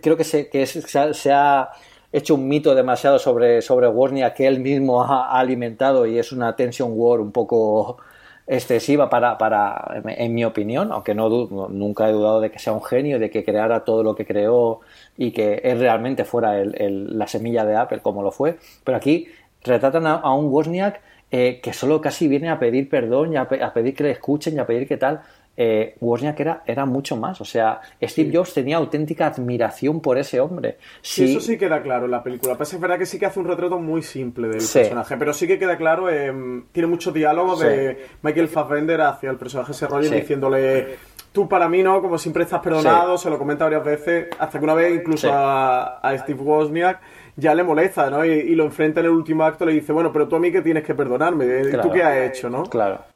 creo 0.00 0.16
que, 0.16 0.24
se, 0.24 0.48
que 0.48 0.64
se, 0.64 1.32
ha, 1.32 1.70
hecho 2.12 2.36
un 2.36 2.48
mito 2.48 2.74
demasiado 2.74 3.18
sobre, 3.18 3.60
sobre 3.60 3.88
Wozniak 3.88 4.36
que 4.36 4.46
él 4.46 4.60
mismo 4.60 5.02
ha 5.02 5.38
alimentado 5.38 6.06
y 6.06 6.18
es 6.18 6.32
una 6.32 6.56
tension 6.56 6.92
war 6.94 7.20
un 7.20 7.30
poco 7.32 7.98
excesiva 8.46 9.08
para, 9.08 9.38
para 9.38 10.02
en 10.04 10.34
mi 10.34 10.44
opinión, 10.44 10.92
aunque 10.92 11.14
no, 11.14 11.28
nunca 11.68 12.08
he 12.08 12.12
dudado 12.12 12.40
de 12.40 12.50
que 12.50 12.58
sea 12.58 12.72
un 12.72 12.82
genio, 12.82 13.18
de 13.18 13.30
que 13.30 13.44
creara 13.44 13.84
todo 13.84 14.02
lo 14.02 14.14
que 14.14 14.26
creó 14.26 14.80
y 15.16 15.30
que 15.32 15.54
él 15.64 15.80
realmente 15.80 16.24
fuera 16.24 16.60
el, 16.60 17.18
la 17.18 17.26
semilla 17.26 17.64
de 17.64 17.76
Apple 17.76 18.00
como 18.00 18.22
lo 18.22 18.30
fue, 18.30 18.58
pero 18.84 18.96
aquí 18.96 19.28
retratan 19.62 20.06
a, 20.06 20.34
un 20.34 20.46
Wozniak 20.52 21.00
eh, 21.30 21.60
que 21.62 21.72
solo 21.72 22.00
casi 22.00 22.28
viene 22.28 22.50
a 22.50 22.58
pedir 22.58 22.88
perdón 22.88 23.32
y 23.32 23.36
a, 23.36 23.48
pedir 23.48 23.94
que 23.94 24.04
le 24.04 24.10
escuchen 24.10 24.54
y 24.56 24.58
a 24.58 24.66
pedir 24.66 24.86
que 24.86 24.98
tal, 24.98 25.22
eh, 25.56 25.96
Wozniak 26.00 26.38
era, 26.40 26.62
era 26.66 26.86
mucho 26.86 27.16
más. 27.16 27.40
O 27.40 27.44
sea, 27.44 27.80
Steve 28.02 28.30
Jobs 28.36 28.54
tenía 28.54 28.76
auténtica 28.76 29.26
admiración 29.26 30.00
por 30.00 30.18
ese 30.18 30.40
hombre. 30.40 30.78
Sí, 31.00 31.30
eso 31.30 31.40
sí 31.40 31.56
queda 31.56 31.82
claro 31.82 32.06
en 32.06 32.10
la 32.10 32.22
película. 32.22 32.56
Es 32.58 32.80
verdad 32.80 32.98
que 32.98 33.06
sí 33.06 33.18
que 33.18 33.26
hace 33.26 33.40
un 33.40 33.46
retrato 33.46 33.78
muy 33.78 34.02
simple 34.02 34.48
del 34.48 34.58
personaje, 34.58 35.16
pero 35.16 35.32
sí 35.32 35.46
que 35.46 35.58
queda 35.58 35.76
claro, 35.76 36.10
eh, 36.10 36.32
tiene 36.72 36.86
mucho 36.86 37.12
diálogo 37.12 37.56
de 37.56 38.06
Michael 38.22 38.48
Fassbender 38.48 39.00
hacia 39.00 39.30
el 39.30 39.36
personaje 39.36 39.72
ese 39.72 39.86
rollo 39.86 40.10
diciéndole 40.10 40.96
tú 41.34 41.48
para 41.48 41.68
mí 41.68 41.82
no, 41.82 42.00
como 42.00 42.16
siempre 42.16 42.44
estás 42.44 42.60
perdonado, 42.60 43.18
se 43.18 43.28
lo 43.28 43.36
comenta 43.38 43.64
varias 43.64 43.84
veces, 43.84 44.28
hasta 44.38 44.56
que 44.56 44.64
una 44.64 44.74
vez 44.74 44.94
incluso 44.94 45.28
a, 45.32 46.14
Steve 46.18 46.40
Wozniak 46.40 47.00
ya 47.36 47.54
le 47.56 47.64
molesta, 47.64 48.08
¿no? 48.08 48.24
Y, 48.24 48.54
lo 48.54 48.64
enfrenta 48.64 49.00
en 49.00 49.06
el 49.06 49.12
último 49.12 49.44
acto, 49.44 49.66
le 49.66 49.72
dice, 49.72 49.92
bueno, 49.92 50.12
pero 50.12 50.28
tú 50.28 50.36
a 50.36 50.38
mí 50.38 50.52
que 50.52 50.62
tienes 50.62 50.84
que 50.84 50.94
perdonarme, 50.94 51.44
¿tú 51.82 51.90
qué 51.90 52.04
has 52.04 52.16
hecho, 52.18 52.48
no? 52.48 52.62
Claro. 52.62 53.13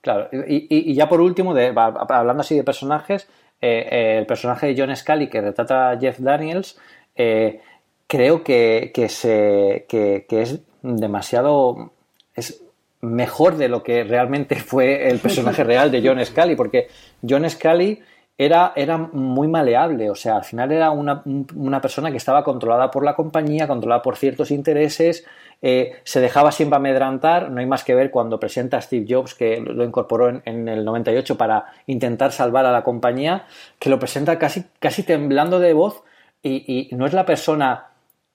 Claro, 0.00 0.28
y, 0.32 0.94
ya 0.94 1.08
por 1.08 1.20
último, 1.20 1.52
de, 1.52 1.74
hablando 1.76 2.40
así 2.40 2.56
de 2.56 2.64
personajes, 2.64 3.28
eh, 3.60 3.86
eh, 3.90 4.18
el 4.18 4.26
personaje 4.26 4.68
de 4.68 4.74
John 4.80 4.96
Scully 4.96 5.28
que 5.28 5.42
retrata 5.42 5.90
a 5.90 5.98
Jeff 5.98 6.18
Daniels, 6.18 6.78
eh, 7.14 7.60
creo 8.06 8.42
que, 8.42 8.90
se, 9.08 9.86
es 10.30 10.60
demasiado. 10.82 11.92
es 12.34 12.62
mejor 13.02 13.56
de 13.56 13.68
lo 13.68 13.82
que 13.82 14.04
realmente 14.04 14.56
fue 14.56 15.08
el 15.10 15.18
personaje 15.18 15.64
real 15.64 15.90
de 15.90 16.02
John 16.02 16.24
Scully, 16.24 16.56
porque 16.56 16.88
John 17.26 17.48
Scully 17.48 18.00
era, 18.40 18.72
era 18.74 18.96
muy 18.96 19.48
maleable, 19.48 20.08
o 20.08 20.14
sea, 20.14 20.36
al 20.36 20.44
final 20.44 20.72
era 20.72 20.92
una, 20.92 21.22
una 21.54 21.78
persona 21.82 22.10
que 22.10 22.16
estaba 22.16 22.42
controlada 22.42 22.90
por 22.90 23.04
la 23.04 23.14
compañía, 23.14 23.68
controlada 23.68 24.00
por 24.00 24.16
ciertos 24.16 24.50
intereses, 24.50 25.26
eh, 25.60 25.92
se 26.04 26.22
dejaba 26.22 26.50
siempre 26.50 26.78
amedrantar, 26.78 27.50
no 27.50 27.60
hay 27.60 27.66
más 27.66 27.84
que 27.84 27.94
ver 27.94 28.10
cuando 28.10 28.40
presenta 28.40 28.78
a 28.78 28.80
Steve 28.80 29.04
Jobs, 29.06 29.34
que 29.34 29.60
lo 29.60 29.84
incorporó 29.84 30.30
en, 30.30 30.68
el 30.68 30.86
98 30.86 31.36
para 31.36 31.66
intentar 31.86 32.32
salvar 32.32 32.64
a 32.64 32.72
la 32.72 32.82
compañía, 32.82 33.44
que 33.78 33.90
lo 33.90 33.98
presenta 33.98 34.38
casi, 34.38 34.64
casi 34.78 35.02
temblando 35.02 35.58
de 35.58 35.74
voz 35.74 36.02
y, 36.42 36.88
no 36.92 37.04
es 37.04 37.12
la 37.12 37.26
persona 37.26 37.88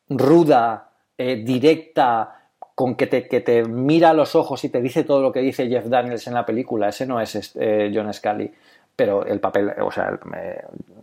ruda, 0.07 0.91
eh, 1.17 1.37
directa, 1.37 2.51
con 2.75 2.93
que 2.93 3.07
te, 3.07 3.27
que 3.27 3.41
te, 3.41 3.63
mira 3.63 4.11
a 4.11 4.13
los 4.13 4.35
ojos 4.35 4.63
y 4.65 4.69
te 4.69 4.81
dice 4.81 5.03
todo 5.03 5.21
lo 5.21 5.31
que 5.31 5.39
dice 5.39 5.67
Jeff 5.67 5.85
Daniels 5.87 6.27
en 6.27 6.35
la 6.35 6.45
película, 6.45 6.89
ese 6.89 7.07
no 7.07 7.19
es 7.19 7.55
eh, 7.55 7.91
John 7.91 8.13
Scully. 8.13 8.51
Pero 8.95 9.25
el 9.25 9.39
papel, 9.39 9.73
o 9.81 9.91
sea, 9.91 10.17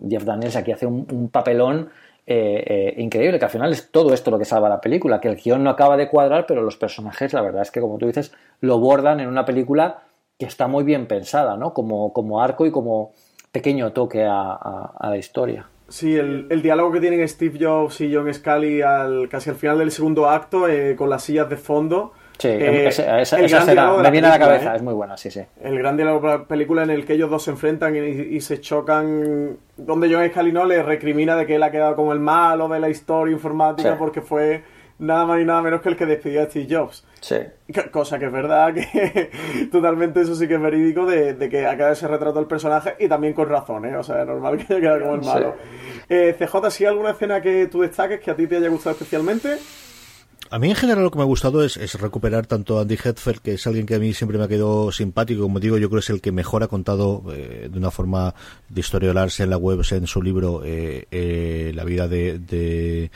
Jeff 0.09 0.25
Daniels 0.25 0.57
aquí 0.57 0.73
hace 0.73 0.87
un 0.87 1.29
papelón 1.31 1.91
eh, 2.25 2.63
eh, 2.67 3.03
increíble, 3.03 3.41
que 3.41 3.47
al 3.47 3.51
final 3.51 3.73
es 3.73 3.91
todo 3.91 4.15
esto 4.15 4.31
lo 4.31 4.39
que 4.39 4.45
salva 4.45 4.69
la 4.69 4.81
película, 4.81 5.21
que 5.21 5.27
el 5.27 5.35
guion 5.35 5.65
no 5.65 5.71
acaba 5.71 5.97
de 5.97 6.09
cuadrar, 6.09 6.47
pero 6.47 6.63
los 6.63 6.77
personajes, 6.77 7.33
la 7.33 7.43
verdad 7.43 7.63
es 7.63 7.73
que, 7.73 7.81
como 7.81 7.99
tú 7.99 8.07
dices, 8.07 8.33
lo 8.61 8.79
bordan 8.79 9.19
en 9.19 9.27
una 9.29 9.45
película 9.45 10.05
que 10.39 10.47
está 10.47 10.69
muy 10.69 10.85
bien 10.85 11.07
pensada, 11.09 11.57
¿no? 11.57 11.75
Como, 11.75 12.13
como 12.13 12.41
arco 12.41 12.65
y 12.65 12.71
como 12.71 13.13
pequeño 13.51 13.93
toque 13.93 14.25
a, 14.25 14.93
la 15.01 15.17
historia. 15.17 15.67
Sí, 15.89 16.15
el, 16.15 16.63
diálogo 16.63 16.93
que 16.93 17.01
tienen 17.01 17.27
Steve 17.29 17.59
Jobs 17.61 18.01
y 18.01 18.15
John 18.15 18.33
Scully 18.33 18.83
al, 18.83 19.29
casi 19.29 19.51
al 19.51 19.57
final 19.57 19.79
del 19.79 19.91
segundo 19.91 20.29
acto, 20.29 20.69
eh, 20.69 20.95
con 20.95 21.11
las 21.11 21.25
sillas 21.25 21.51
de 21.51 21.57
fondo, 21.57 22.13
Sí, 22.43 22.49
eh, 22.49 22.89
esa, 22.89 23.21
escena 23.21 23.93
me 23.99 24.11
viene 24.11 24.27
a 24.27 24.31
la 24.31 24.39
cabeza, 24.41 24.73
¿eh? 24.73 24.77
es 24.77 24.83
muy 24.83 24.95
buena, 24.95 25.17
sí, 25.17 25.31
sí. 25.31 25.43
El 25.63 25.79
gran 25.79 25.97
diálogo 25.97 26.29
de 26.29 26.39
la 26.39 26.45
película 26.45 26.83
en 26.83 26.91
el 26.91 27.07
que 27.07 27.13
ellos 27.13 27.31
dos 27.31 27.45
se 27.45 27.53
enfrentan 27.53 27.95
y, 27.95 28.41
se 28.41 28.61
chocan, 28.61 29.59
donde 29.77 30.13
John 30.13 30.29
Scalino 30.29 30.65
le 30.65 30.83
recrimina 30.83 31.37
de 31.37 31.47
que 31.47 31.55
él 31.55 31.63
ha 31.63 31.71
quedado 31.71 31.95
como 31.95 32.13
el 32.13 32.19
malo 32.19 32.67
de 32.67 32.81
la 32.81 32.89
historia 32.89 33.33
informática 33.33 33.97
porque 33.97 34.23
fue 34.23 34.65
nada 34.99 35.25
más 35.25 35.41
y 35.41 35.45
nada 35.45 35.63
menos 35.63 35.83
que 35.83 35.91
el 35.91 35.97
que 35.97 36.05
despidió 36.05 36.43
a 36.43 36.47
Steve 36.47 36.67
Jobs. 36.69 37.07
Sí. 37.21 37.37
Cosa 37.93 38.19
que 38.19 38.27
es 38.27 38.33
verdad, 38.33 38.75
que 38.75 39.31
totalmente 39.71 40.23
eso 40.23 40.35
sí 40.35 40.49
que 40.49 40.55
es 40.55 40.61
verídico 40.61 41.07
de, 41.07 41.49
que 41.49 41.65
acaba 41.65 41.93
ese 41.93 42.09
retrato 42.09 42.41
del 42.41 42.49
personaje 42.49 42.97
y 42.99 43.07
también 43.07 43.35
con 43.35 43.49
razón, 43.49 43.85
¿eh? 43.85 43.97
O 43.97 44.03
sea, 44.03 44.23
es 44.23 44.27
normal 44.27 44.57
que 44.57 44.75
haya 44.75 44.81
quedado 44.81 45.01
como 45.03 45.15
el 45.15 45.23
malo. 45.23 45.55
Eh, 46.09 46.35
CJ, 46.37 46.71
¿sí 46.73 46.85
alguna 46.87 47.11
escena 47.11 47.41
que 47.41 47.69
tú 47.69 47.83
destaques 47.83 48.19
que 48.19 48.33
a 48.33 48.35
ti 48.35 48.49
te 48.49 48.57
haya 48.57 48.69
gustado 48.69 48.95
especialmente? 48.95 49.59
A 50.53 50.59
mí 50.59 50.69
en 50.69 50.77
general 50.77 51.03
lo 51.03 51.11
que 51.11 51.17
me 51.17 51.23
ha 51.23 51.27
gustado 51.27 51.65
es, 51.65 51.95
recuperar 51.95 52.47
tanto 52.47 52.77
a 52.77 52.83
Andy 52.83 52.99
Hetfield, 53.03 53.41
que 53.41 53.55
es 53.55 53.67
alguien 53.67 53.87
que 53.87 53.95
a 53.95 53.99
mí 53.99 54.13
siempre 54.13 54.37
me 54.37 54.45
ha 54.45 54.49
quedado 54.49 54.93
simpático, 54.93 55.45
como 55.45 55.61
digo, 55.61 55.79
yo 55.79 55.89
creo 55.89 56.01
que 56.01 56.05
es 56.05 56.11
el 56.11 56.21
que 56.21 56.31
mejor 56.31 56.63
ha 56.63 56.69
contado 56.69 57.25
eh, 57.33 57.71
de 57.73 57.79
una 57.79 57.91
forma 57.91 58.35
de 58.69 58.81
historiolarse 58.81 59.45
en 59.45 59.49
la 59.49 59.57
web, 59.57 59.81
en 59.91 60.07
su 60.07 60.21
libro, 60.21 60.61
eh, 60.63 61.07
eh, 61.11 61.73
la 61.75 61.85
vida 61.85 62.07
de 62.07 63.11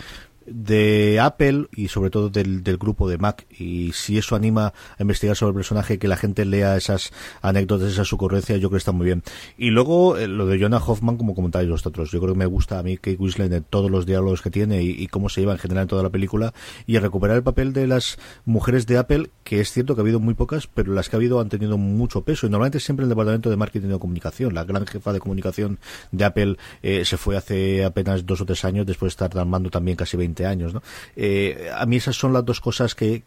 Apple 1.21 1.67
y 1.75 1.89
sobre 1.89 2.11
todo 2.11 2.29
del, 2.29 2.63
del, 2.63 2.77
grupo 2.77 3.09
de 3.09 3.19
Mac. 3.19 3.47
Y 3.51 3.93
si 3.93 4.19
eso 4.19 4.37
anima 4.37 4.73
a 4.99 5.03
investigar 5.03 5.37
sobre 5.37 5.51
el 5.51 5.57
personaje 5.57 5.99
que 5.99 6.09
la 6.09 6.17
gente 6.17 6.45
lea 6.45 6.77
esas 6.77 7.13
anécdotas 7.43 7.93
esas 7.93 8.13
ocurrencias 8.13 8.61
yo 8.61 8.69
creo 8.69 8.77
que 8.77 8.79
está 8.79 8.93
muy 8.93 9.07
bien. 9.07 9.23
Y 9.57 9.71
luego 9.71 10.17
eh, 10.17 10.29
lo 10.29 10.47
de 10.47 10.61
Jonah 10.61 10.79
Hoffman 10.79 11.17
como 11.17 11.35
comentáis 11.35 11.69
vosotros 11.69 12.11
yo 12.11 12.21
creo 12.21 12.35
que 12.35 12.39
me 12.39 12.47
gusta 12.47 12.79
a 12.79 12.83
mí 12.83 12.97
Kate 12.97 13.17
Winslet 13.19 13.53
en 13.53 13.65
todos 13.65 13.91
los 13.91 14.07
diálogos 14.07 14.43
que 14.43 14.51
tiene 14.51 14.83
y, 14.83 15.07
cómo 15.09 15.29
se 15.29 15.41
lleva 15.41 15.53
en 15.53 15.59
general 15.59 15.83
en 15.83 15.89
toda 15.89 16.03
la 16.03 16.11
película 16.11 16.53
y 16.87 16.99
recuperar 16.99 17.37
el 17.37 17.43
papel 17.43 17.73
de 17.73 17.87
las 17.87 18.19
mujeres 18.45 18.87
de 18.87 18.99
Apple 18.99 19.31
que 19.45 19.61
es 19.61 19.73
cierto 19.73 19.95
que 19.95 20.01
ha 20.01 20.03
habido 20.03 20.21
muy 20.21 20.35
pocas 20.35 20.67
pero 20.67 20.93
las 20.93 21.09
que 21.09 21.17
ha 21.17 21.19
habido 21.19 21.41
han 21.41 21.49
tenido 21.49 21.79
mucho 21.79 22.23
peso. 22.23 22.47
Y 22.47 22.51
normalmente 22.51 22.81
siempre 22.81 23.05
el 23.05 23.09
departamento 23.09 23.51
de 23.51 23.57
marketing 23.57 23.91
o 23.91 23.99
comunicación 23.99 24.55
la 24.55 24.65
gran 24.65 24.87
jefa 24.87 25.13
de 25.13 25.21
comunicación 25.21 25.79
de 26.13 26.25
Apple 26.25 26.57
eh, 26.83 27.05
se 27.05 27.17
fue 27.17 27.37
hace 27.37 27.85
apenas 27.85 28.27
dos 28.27 28.41
o 28.41 28.47
tres 28.47 28.65
años 28.65 28.87
después 28.87 29.11
de 29.11 29.25
estar 29.25 29.39
armando 29.39 29.71
también 29.71 29.97
casi 29.97 30.17
20 30.17 30.36
años. 30.45 30.75
Eh, 31.15 31.71
a 31.75 31.87
mí 31.87 31.97
esas 31.97 32.17
son 32.17 32.33
las 32.33 32.45
dos 32.45 32.61
cosas 32.61 32.95
que 32.95 33.23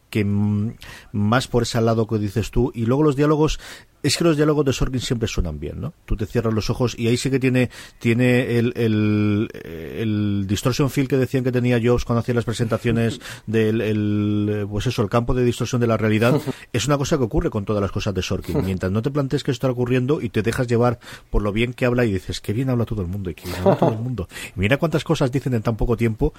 más 1.12 1.48
por 1.48 1.64
ese 1.64 1.82
lado 1.82 2.06
que 2.06 2.20
dices 2.20 2.52
tú. 2.52 2.72
Y 2.76 2.86
luego 2.86 3.04
los 3.04 3.16
diálogos 3.16 3.60
es 4.04 4.18
que 4.18 4.24
los 4.24 4.38
diálogos 4.38 4.66
de 4.66 4.74
Sorkin 4.74 5.02
siempre 5.02 5.28
suenan 5.28 5.60
bien, 5.60 5.82
¿no? 5.82 5.94
Tú 6.06 6.16
te 6.16 6.26
cierras 6.26 6.54
los 6.54 6.70
ojos 6.70 6.96
y 6.98 7.08
ahí 7.08 7.18
sí 7.18 7.30
que 7.30 7.40
tiene, 7.40 7.70
tiene 8.00 8.58
el, 8.58 8.74
el, 8.76 9.50
el 9.64 10.46
distortion 10.48 10.90
field 10.90 11.10
que 11.10 11.18
decían 11.18 11.44
que 11.44 11.52
tenía 11.52 11.80
Jobs 11.84 12.06
cuando 12.06 12.20
hacía 12.20 12.36
las 12.36 12.46
presentaciones 12.46 13.20
del, 13.46 13.82
el, 13.82 14.68
pues 14.70 14.88
eso, 14.88 15.02
el 15.02 15.10
campo 15.10 15.34
de 15.34 15.44
distorsión 15.44 15.82
de 15.82 15.88
la 15.88 15.98
realidad. 15.98 16.40
Es 16.72 16.86
una 16.86 16.98
cosa 16.98 17.18
que 17.18 17.24
ocurre 17.24 17.50
con 17.50 17.66
todas 17.66 17.82
las 17.82 17.92
cosas 17.92 18.14
de 18.14 18.22
Sorkin. 18.22 18.64
Mientras 18.64 18.92
no 18.92 19.02
te 19.02 19.10
plantees 19.10 19.44
que 19.44 19.52
esto 19.52 19.68
está 19.68 19.72
ocurriendo 19.72 20.22
y 20.22 20.30
te 20.30 20.42
dejas 20.42 20.68
llevar 20.68 21.00
por 21.30 21.42
lo 21.42 21.52
bien 21.52 21.74
que 21.74 21.86
habla 21.86 22.06
y 22.06 22.14
dices, 22.14 22.42
que 22.42 22.54
bien 22.54 22.70
habla 22.70 22.86
todo 22.86 23.02
el 23.02 23.08
mundo 23.08 23.30
y 23.30 23.36
que 23.36 23.46
bien 23.46 23.58
habla 23.60 23.76
todo 23.76 23.92
el 23.92 23.98
mundo. 23.98 24.28
Y 24.56 24.60
mira 24.60 24.78
cuántas 24.78 25.04
cosas 25.04 25.32
dicen 25.32 25.54
en 25.54 25.62
tan 25.62 25.76
poco 25.76 25.98
tiempo 25.98 26.34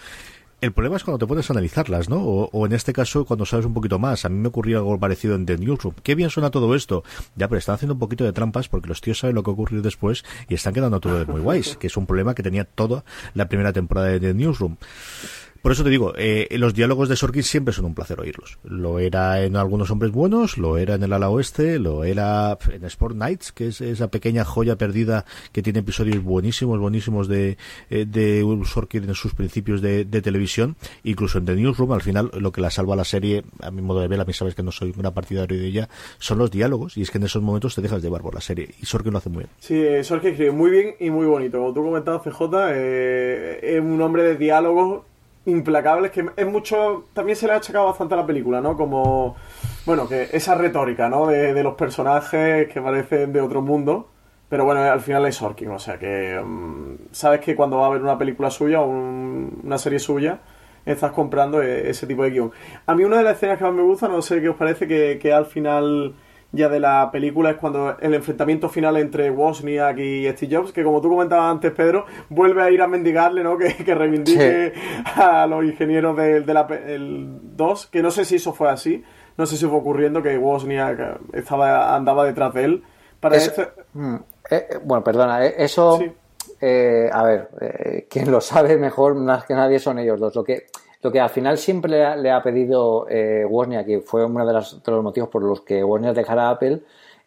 el 0.61 0.72
problema 0.72 0.96
es 0.96 1.04
cuando 1.04 1.18
te 1.18 1.26
puedes 1.26 1.50
analizarlas, 1.50 2.11
¿no? 2.11 2.22
O, 2.22 2.66
en 2.66 2.72
este 2.72 2.92
caso, 2.92 3.24
cuando 3.24 3.46
sabes 3.46 3.64
un 3.64 3.72
poquito 3.72 3.98
más. 3.98 4.24
A 4.24 4.28
mí 4.28 4.38
me 4.38 4.48
ocurrió 4.48 4.78
algo 4.78 4.98
parecido 4.98 5.34
en 5.34 5.46
The 5.46 5.56
Newsroom. 5.56 5.94
Qué 6.02 6.14
bien 6.14 6.28
suena 6.28 6.50
todo 6.50 6.74
esto. 6.74 7.02
Ya, 7.34 7.48
pero 7.51 7.59
están 7.59 7.74
haciendo 7.74 7.94
un 7.94 8.01
poquito 8.01 8.24
de 8.24 8.32
trampas 8.32 8.68
porque 8.68 8.88
los 8.88 9.03
tíos 9.03 9.18
saben 9.18 9.34
lo 9.34 9.42
que 9.42 9.51
ocurrió 9.51 9.82
después 9.82 10.24
y 10.48 10.55
están 10.55 10.72
quedando 10.72 11.01
todo 11.01 11.26
muy 11.26 11.42
guays, 11.42 11.76
que 11.76 11.88
es 11.88 11.96
un 11.96 12.07
problema 12.07 12.34
que 12.34 12.42
tenía 12.42 12.64
toda 12.64 13.05
la 13.34 13.48
primera 13.48 13.72
temporada 13.72 14.09
de 14.09 14.20
The 14.20 14.34
Newsroom. 14.34 14.76
Por 15.62 15.72
eso 15.72 15.84
te 15.84 15.90
digo, 15.90 16.14
eh, 16.16 16.48
los 16.52 16.72
diálogos 16.72 17.11
de 17.11 17.16
Sorkin 17.16 17.42
siempre 17.42 17.74
son 17.74 17.84
un 17.84 17.94
placer 17.94 18.18
oírlos. 18.18 18.58
Lo 18.64 18.98
era 18.98 19.44
en 19.44 19.56
Algunos 19.56 19.90
Hombres 19.90 20.11
Buenos, 20.11 20.56
lo 20.56 20.78
era 20.78 20.94
en 20.94 21.02
El 21.02 21.12
Ala 21.12 21.28
Oeste, 21.28 21.78
lo 21.78 22.04
era 22.04 22.56
en 22.72 22.82
Sport 22.86 23.14
Nights, 23.14 23.52
que 23.52 23.66
es 23.66 23.82
esa 23.82 24.08
pequeña 24.08 24.46
joya 24.46 24.76
perdida 24.76 25.26
que 25.52 25.61
tiene 25.62 25.80
episodios 25.80 26.24
buenísimos, 26.24 26.78
buenísimos 26.78 27.28
de, 27.28 27.58
eh, 27.90 28.06
de 28.06 28.42
Sorkin 28.64 29.04
en 29.04 29.14
sus 29.14 29.34
principios 29.34 29.82
de, 29.82 30.06
televisión. 30.06 30.76
Incluso 31.04 31.36
en 31.36 31.44
The 31.44 31.54
Newsroom, 31.54 31.92
al 31.92 32.00
final, 32.00 32.30
lo 32.38 32.52
que 32.52 32.62
la 32.62 32.70
salva 32.70 32.94
a 32.94 32.96
la 32.96 33.04
serie, 33.04 33.44
a 33.61 33.70
mi 33.70 33.82
modo 33.82 34.00
de 34.00 34.08
ver, 34.08 34.20
a 34.20 34.24
mí 34.24 34.32
sabes 34.32 34.54
que 34.54 34.62
no 34.62 34.72
soy 34.72 34.94
una 34.96 35.12
partidario 35.12 35.58
de 35.58 35.66
ella, 35.66 35.90
son 36.18 36.38
los 36.38 36.50
diálogos. 36.50 36.96
Y 36.96 37.02
es 37.02 37.11
que 37.11 37.18
en 37.18 37.24
esos 37.24 37.42
momentos 37.42 37.74
te 37.74 37.82
dejas 37.82 38.02
llevar 38.02 38.22
por 38.22 38.34
la 38.34 38.40
serie. 38.40 38.70
Y 38.80 38.86
Sorkin 38.86 39.12
lo 39.12 39.18
hace 39.18 39.28
muy 39.28 39.40
bien. 39.40 39.50
Sí, 39.58 39.74
eh, 39.74 40.02
Sorkin 40.04 40.30
escribe 40.30 40.52
muy 40.52 40.70
bien 40.70 40.94
y 40.98 41.11
muy 41.11 41.26
bonito. 41.26 41.58
Como 41.58 41.74
tú 41.74 41.84
comentabas, 41.84 42.22
CJ, 42.22 42.70
es 43.62 43.80
un 43.80 44.00
hombre 44.00 44.22
de 44.22 44.36
diálogos 44.36 45.09
implacables 45.51 46.11
que 46.11 46.24
es 46.36 46.46
mucho 46.46 47.07
también 47.12 47.36
se 47.36 47.46
le 47.46 47.53
ha 47.53 47.57
achacado 47.57 47.86
bastante 47.86 48.14
a 48.14 48.18
la 48.18 48.26
película 48.26 48.61
no 48.61 48.76
como 48.76 49.36
bueno, 49.86 50.09
que 50.09 50.28
esa 50.32 50.55
retórica, 50.55 51.09
¿no? 51.09 51.26
De, 51.26 51.62
los 51.62 51.74
personajes 51.74 52.68
que 52.68 52.80
parecen 52.80 53.32
de 53.32 53.40
otro 53.40 53.62
mundo. 53.62 54.09
Pero 54.48 54.64
bueno, 54.64 54.82
al 54.82 55.01
final 55.01 55.26
es 55.26 55.36
Sorkin, 55.36 55.70
o 55.70 55.78
sea 55.78 55.98
que 55.98 56.40
mm, 56.44 57.12
sabes 57.12 57.40
que 57.40 57.55
cuando 57.55 57.78
va 57.78 57.84
a 57.84 57.86
haber 57.88 58.03
una 58.03 58.18
película 58.18 58.51
suya 58.51 58.80
o 58.80 58.86
una 58.86 59.78
serie 59.78 60.01
suya, 60.01 60.40
estás 60.84 61.12
comprando 61.12 61.62
e, 61.62 61.88
ese 61.88 62.07
tipo 62.07 62.24
de 62.24 62.30
guion. 62.30 62.53
A 62.86 62.94
mí 62.94 63.05
una 63.05 63.18
de 63.18 63.24
las 63.24 63.36
escenas 63.36 63.59
que 63.59 63.64
más 63.64 63.74
me 63.74 63.82
gusta, 63.82 64.09
no 64.09 64.20
sé 64.22 64.40
qué 64.40 64.48
os 64.48 64.57
parece, 64.57 64.86
que 65.18 65.32
al 65.32 65.46
final 65.46 66.14
ya 66.53 66.68
de 66.68 66.80
la 66.80 67.11
película 67.12 67.51
es 67.51 67.57
cuando 67.57 67.96
el 68.01 68.14
enfrentamiento 68.14 68.68
final 68.68 68.96
entre 68.96 69.30
Wozniak 69.30 69.98
y 69.98 70.28
Steve 70.30 70.57
Jobs, 70.57 70.72
que 70.72 70.82
como 70.82 71.01
tú 71.01 71.09
comentabas 71.09 71.51
antes, 71.51 71.72
Pedro, 71.72 72.07
vuelve 72.28 72.62
a 72.62 72.70
ir 72.70 72.82
a 72.82 72.88
mendigarle, 72.88 73.44
¿no? 73.44 73.57
Que, 73.61 73.74
que 73.76 73.94
reivindique 73.94 74.72
a 75.05 75.46
los 75.46 75.64
ingenieros 75.64 76.16
del 76.16 76.46
de 76.46 76.55
la 76.55 76.66
2, 76.66 77.86
que 77.86 78.03
no 78.03 78.11
sé 78.11 78.24
si 78.24 78.36
eso 78.36 78.53
fue 78.53 78.70
así, 78.70 79.05
no 79.36 79.46
sé 79.46 79.57
si 79.57 79.66
fue 79.66 79.78
ocurriendo 79.78 80.22
que 80.22 80.36
Wozniak 80.38 81.20
estaba, 81.32 81.94
andaba 81.94 82.24
detrás 82.24 82.55
de 82.55 82.64
él. 82.64 82.84
Para 83.20 83.36
este... 83.36 83.68
Mm, 83.92 84.14
eh, 84.51 84.66
eh, 84.70 84.78
bueno, 84.82 85.05
perdona, 85.05 85.44
eh, 85.44 85.55
eso... 85.59 86.01
a 87.12 87.22
ver, 87.22 88.07
quien 88.09 88.30
lo 88.30 88.40
sabe 88.40 88.76
mejor 88.76 89.14
más 89.14 89.44
que 89.44 89.55
nadie 89.55 89.78
son 89.78 89.98
ellos 89.98 90.18
dos. 90.18 90.34
Lo 90.34 90.42
que 90.42 90.66
lo 91.03 91.11
que 91.11 91.20
al 91.20 91.30
final 91.30 91.57
siempre 91.59 92.16
le 92.16 92.30
ha, 92.30 92.42
pedido 92.42 93.07
eh, 93.09 93.44
Wozniak, 93.48 93.86
que 93.86 94.01
fue 94.01 94.24
uno 94.24 94.46
de, 94.46 94.53
los 94.53 94.80
motivos 95.03 95.28
por 95.30 95.42
los 95.42 95.62
que 95.62 95.82
Wozniak 95.82 96.14
dejara 96.14 96.48
a 96.48 96.51
Apple, 96.51 96.82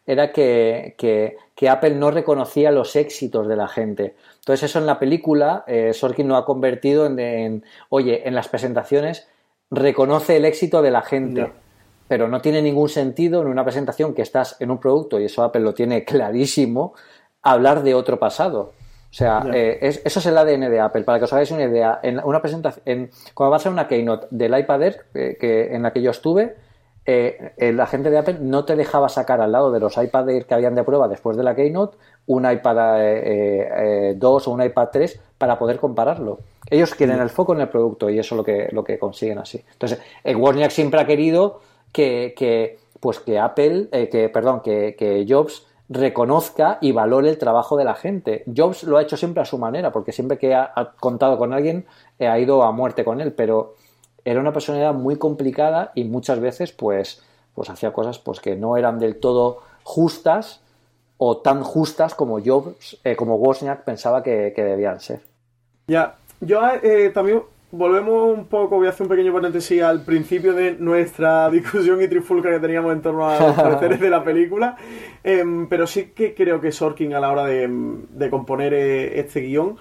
era 0.06 0.32
que, 0.32 1.36
Apple 1.68 1.94
no 1.94 2.10
reconocía 2.10 2.70
los 2.70 2.94
éxitos 2.94 3.48
de 3.48 3.56
la 3.56 3.68
gente. 3.68 4.14
Entonces 4.40 4.70
eso 4.70 4.78
en 4.78 4.86
la 4.86 4.98
película, 4.98 5.64
eh, 5.66 5.92
Sorkin 5.92 6.28
lo 6.28 6.36
ha 6.36 6.44
convertido 6.44 7.06
en, 7.06 7.64
oye, 7.88 8.28
en 8.28 8.34
las 8.34 8.48
presentaciones 8.48 9.26
reconoce 9.70 10.36
el 10.36 10.44
éxito 10.44 10.82
de 10.82 10.90
la 10.90 11.02
gente. 11.02 11.52
Pero 12.06 12.28
no 12.28 12.40
tiene 12.40 12.60
ningún 12.60 12.90
sentido 12.90 13.40
en 13.40 13.48
una 13.48 13.64
presentación 13.64 14.14
que 14.14 14.22
estás 14.22 14.60
en 14.60 14.70
un 14.70 14.78
producto, 14.78 15.18
y 15.18 15.24
eso 15.24 15.42
Apple 15.42 15.62
lo 15.62 15.74
tiene 15.74 16.04
clarísimo, 16.04 16.94
hablar 17.42 17.82
de 17.82 17.94
otro 17.94 18.18
pasado. 18.18 18.72
O 19.14 19.16
sea, 19.16 19.44
eh, 19.54 19.78
eso 19.80 20.18
es 20.18 20.26
el 20.26 20.36
ADN 20.36 20.68
de 20.68 20.80
Apple. 20.80 21.04
Para 21.04 21.18
que 21.18 21.26
os 21.26 21.32
hagáis 21.32 21.52
una 21.52 21.62
idea, 21.62 22.00
en 22.02 22.18
una 22.24 22.42
presentación, 22.42 22.82
en, 22.84 23.10
cuando 23.32 23.52
va 23.52 23.58
a 23.58 23.60
ser 23.60 23.70
una 23.70 23.86
keynote 23.86 24.26
del 24.32 24.58
iPad 24.58 24.82
Air, 24.82 25.06
que, 25.12 25.72
en 25.72 25.84
la 25.84 25.92
que 25.92 26.02
yo 26.02 26.10
estuve, 26.10 26.56
eh, 27.06 27.52
la 27.72 27.86
gente 27.86 28.10
de 28.10 28.18
Apple 28.18 28.38
no 28.40 28.64
te 28.64 28.74
dejaba 28.74 29.08
sacar 29.08 29.40
al 29.40 29.52
lado 29.52 29.70
de 29.70 29.78
los 29.78 29.96
iPad 29.96 30.30
Air 30.30 30.46
que 30.46 30.54
habían 30.54 30.74
de 30.74 30.82
prueba 30.82 31.06
después 31.06 31.36
de 31.36 31.44
la 31.44 31.54
keynote 31.54 31.96
un 32.26 32.50
iPad 32.50 32.74
2 32.74 32.96
eh, 32.96 34.18
o 34.18 34.50
un 34.50 34.62
iPad 34.64 34.88
3 34.90 35.20
para 35.38 35.60
poder 35.60 35.78
compararlo. 35.78 36.40
Ellos 36.68 36.92
quieren 36.96 37.20
el 37.20 37.30
foco 37.30 37.54
en 37.54 37.60
el 37.60 37.68
producto 37.68 38.10
y 38.10 38.18
eso 38.18 38.34
es 38.34 38.36
lo 38.38 38.44
que, 38.44 38.68
lo 38.72 38.82
que 38.82 38.98
consiguen 38.98 39.38
así. 39.38 39.64
Entonces, 39.74 40.00
Wozniak 40.24 40.72
siempre 40.72 41.00
ha 41.00 41.06
querido 41.06 41.60
que, 41.92 42.34
que 42.36 42.80
pues 42.98 43.20
que 43.20 43.38
Apple, 43.38 43.90
que, 44.10 44.28
perdón, 44.28 44.60
que, 44.60 44.96
que 44.98 45.24
Jobs 45.28 45.68
reconozca 45.94 46.78
y 46.80 46.92
valore 46.92 47.30
el 47.30 47.38
trabajo 47.38 47.76
de 47.76 47.84
la 47.84 47.94
gente. 47.94 48.44
Jobs 48.54 48.82
lo 48.82 48.98
ha 48.98 49.02
hecho 49.02 49.16
siempre 49.16 49.42
a 49.42 49.46
su 49.46 49.58
manera, 49.58 49.92
porque 49.92 50.12
siempre 50.12 50.38
que 50.38 50.54
ha, 50.54 50.92
contado 51.00 51.38
con 51.38 51.52
alguien 51.52 51.86
eh, 52.18 52.26
ha 52.26 52.38
ido 52.38 52.62
a 52.62 52.72
muerte 52.72 53.04
con 53.04 53.20
él, 53.20 53.32
pero 53.32 53.76
era 54.24 54.40
una 54.40 54.52
personalidad 54.52 54.92
muy 54.92 55.16
complicada 55.16 55.92
y 55.94 56.04
muchas 56.04 56.40
veces 56.40 56.72
pues, 56.72 57.22
pues 57.54 57.70
hacía 57.70 57.92
cosas 57.92 58.18
pues, 58.18 58.40
que 58.40 58.56
no 58.56 58.76
eran 58.76 58.98
del 58.98 59.16
todo 59.20 59.62
justas 59.84 60.60
o 61.16 61.38
tan 61.38 61.62
justas 61.62 62.14
como 62.14 62.40
Jobs, 62.44 62.98
eh, 63.04 63.14
como 63.14 63.36
Wozniak 63.36 63.84
pensaba 63.84 64.22
que, 64.22 64.52
debían 64.56 65.00
ser. 65.00 65.20
Ya, 65.86 66.16
yo 66.40 66.60
eh, 66.82 67.10
también 67.14 67.42
volvemos 67.76 68.36
un 68.36 68.46
poco, 68.46 68.76
voy 68.76 68.86
a 68.86 68.90
hacer 68.90 69.02
un 69.02 69.08
pequeño 69.08 69.32
paréntesis 69.32 69.82
al 69.82 70.02
principio 70.04 70.54
de 70.54 70.76
nuestra 70.78 71.50
discusión 71.52 72.00
y 72.02 72.08
trifulca 72.08 72.50
que 72.50 72.60
teníamos 72.60 72.92
en 72.92 73.02
torno 73.02 73.28
a 73.28 73.38
los 73.38 73.56
pareceres 73.56 74.00
de 74.00 74.10
la 74.10 74.22
película, 74.22 74.76
em, 75.22 75.68
pero 75.68 75.86
sí 75.86 76.12
que 76.14 76.34
creo 76.34 76.60
que 76.60 76.72
Sorkin 76.72 77.14
a 77.14 77.20
la 77.20 77.32
hora 77.32 77.44
de, 77.44 78.30
componer 78.30 78.72
eh, 78.74 79.20
este 79.20 79.40
guion 79.40 79.76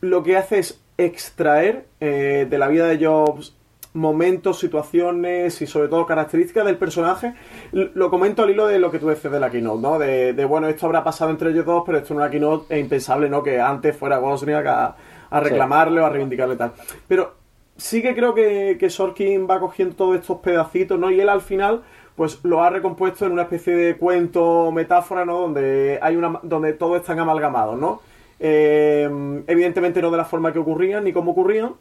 lo 0.00 0.22
que 0.22 0.36
hace 0.36 0.58
es 0.58 0.80
extraer 0.96 1.86
eh, 2.00 2.46
de 2.48 2.58
la 2.58 2.68
vida 2.68 2.86
de 2.86 3.04
Jobs 3.04 3.54
momentos, 3.94 4.58
situaciones 4.58 5.60
y 5.60 5.66
sobre 5.66 5.88
todo 5.88 6.06
características 6.06 6.64
del 6.64 6.76
personaje. 6.76 7.34
Lo 7.72 8.10
comento 8.10 8.42
al 8.42 8.50
hilo 8.50 8.66
de 8.66 8.78
lo 8.78 8.90
que 8.90 8.98
tú 8.98 9.08
dices 9.08 9.30
de 9.30 9.40
la 9.40 9.50
keynote, 9.50 9.82
¿no? 9.82 9.98
De, 9.98 10.44
bueno, 10.44 10.68
esto 10.68 10.86
habrá 10.86 11.02
pasado 11.02 11.30
entre 11.30 11.50
ellos 11.50 11.66
dos, 11.66 11.82
pero 11.84 11.98
esto 11.98 12.12
en 12.14 12.20
una 12.20 12.30
keynote 12.30 12.74
es 12.74 12.80
impensable, 12.80 13.28
¿no? 13.28 13.42
Que 13.42 13.60
antes 13.60 13.96
fuera 13.96 14.20
Wozniak 14.20 14.66
a 14.66 14.96
a 15.30 15.40
reclamarle 15.40 16.00
o 16.00 16.06
a 16.06 16.10
reivindicarle 16.10 16.56
tal. 16.56 16.72
Pero 17.06 17.34
sí 17.76 18.02
que 18.02 18.14
creo 18.14 18.34
que, 18.34 18.76
que 18.78 18.90
Sorkin 18.90 19.48
va 19.48 19.60
cogiendo 19.60 19.94
todos 19.94 20.16
estos 20.16 20.38
pedacitos, 20.38 20.98
¿no? 20.98 21.10
Y 21.10 21.20
él 21.20 21.28
al 21.28 21.40
final 21.40 21.82
pues 22.18 22.40
lo 22.42 22.64
ha 22.64 22.70
recompuesto 22.70 23.26
en 23.26 23.32
una 23.32 23.42
especie 23.42 23.76
de 23.76 23.96
cuento, 23.96 24.72
metáfora, 24.72 25.24
¿no? 25.24 25.42
Donde 25.42 26.00
hay 26.02 26.16
una, 26.16 26.40
donde 26.42 26.72
todo 26.72 26.96
están 26.96 27.20
amalgamados, 27.20 27.78
¿no? 27.78 28.02
Eh, 28.40 29.08
evidentemente 29.46 30.02
no 30.02 30.10
de 30.10 30.16
la 30.16 30.24
forma 30.24 30.52
que 30.52 30.58
ocurrían 30.58 31.04
ni 31.04 31.12
cómo 31.12 31.30
ocurrían, 31.30 31.74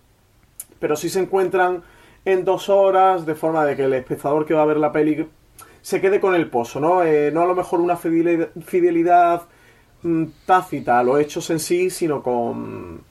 pero 0.79 0.95
sí 0.95 1.09
se 1.09 1.21
encuentran 1.21 1.81
en 2.23 2.45
dos 2.45 2.69
horas 2.69 3.25
de 3.25 3.33
forma 3.33 3.65
de 3.65 3.75
que 3.75 3.85
el 3.85 3.93
espectador 3.93 4.45
que 4.45 4.53
va 4.53 4.61
a 4.61 4.65
ver 4.65 4.77
la 4.77 4.91
peli 4.91 5.27
se 5.81 6.01
quede 6.01 6.19
con 6.19 6.35
el 6.35 6.49
pozo, 6.49 6.79
¿no? 6.79 7.03
Eh, 7.03 7.31
no 7.33 7.41
a 7.41 7.45
lo 7.47 7.55
mejor 7.55 7.79
una 7.79 7.97
fidelidad, 7.97 8.49
fidelidad 8.63 9.41
mm, 10.03 10.25
tácita 10.45 10.99
a 10.99 11.03
los 11.03 11.19
hechos 11.19 11.49
en 11.49 11.59
sí, 11.59 11.89
sino 11.89 12.21
con 12.21 13.01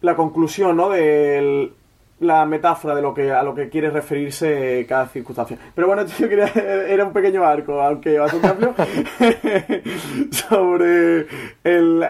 la 0.00 0.14
conclusión, 0.16 0.76
¿no? 0.76 0.90
De 0.90 1.72
la 2.20 2.46
metáfora 2.46 2.94
de 2.94 3.02
lo 3.02 3.12
que 3.12 3.30
a 3.30 3.42
lo 3.42 3.54
que 3.54 3.68
quiere 3.68 3.90
referirse 3.90 4.86
cada 4.88 5.06
circunstancia. 5.06 5.58
Pero 5.74 5.86
bueno, 5.86 6.04
yo 6.18 6.28
quería, 6.28 6.46
era 6.46 7.04
un 7.04 7.12
pequeño 7.12 7.44
arco, 7.44 7.80
aunque 7.80 8.18
bastante 8.18 8.48
amplio, 8.48 8.74
sobre 10.30 11.26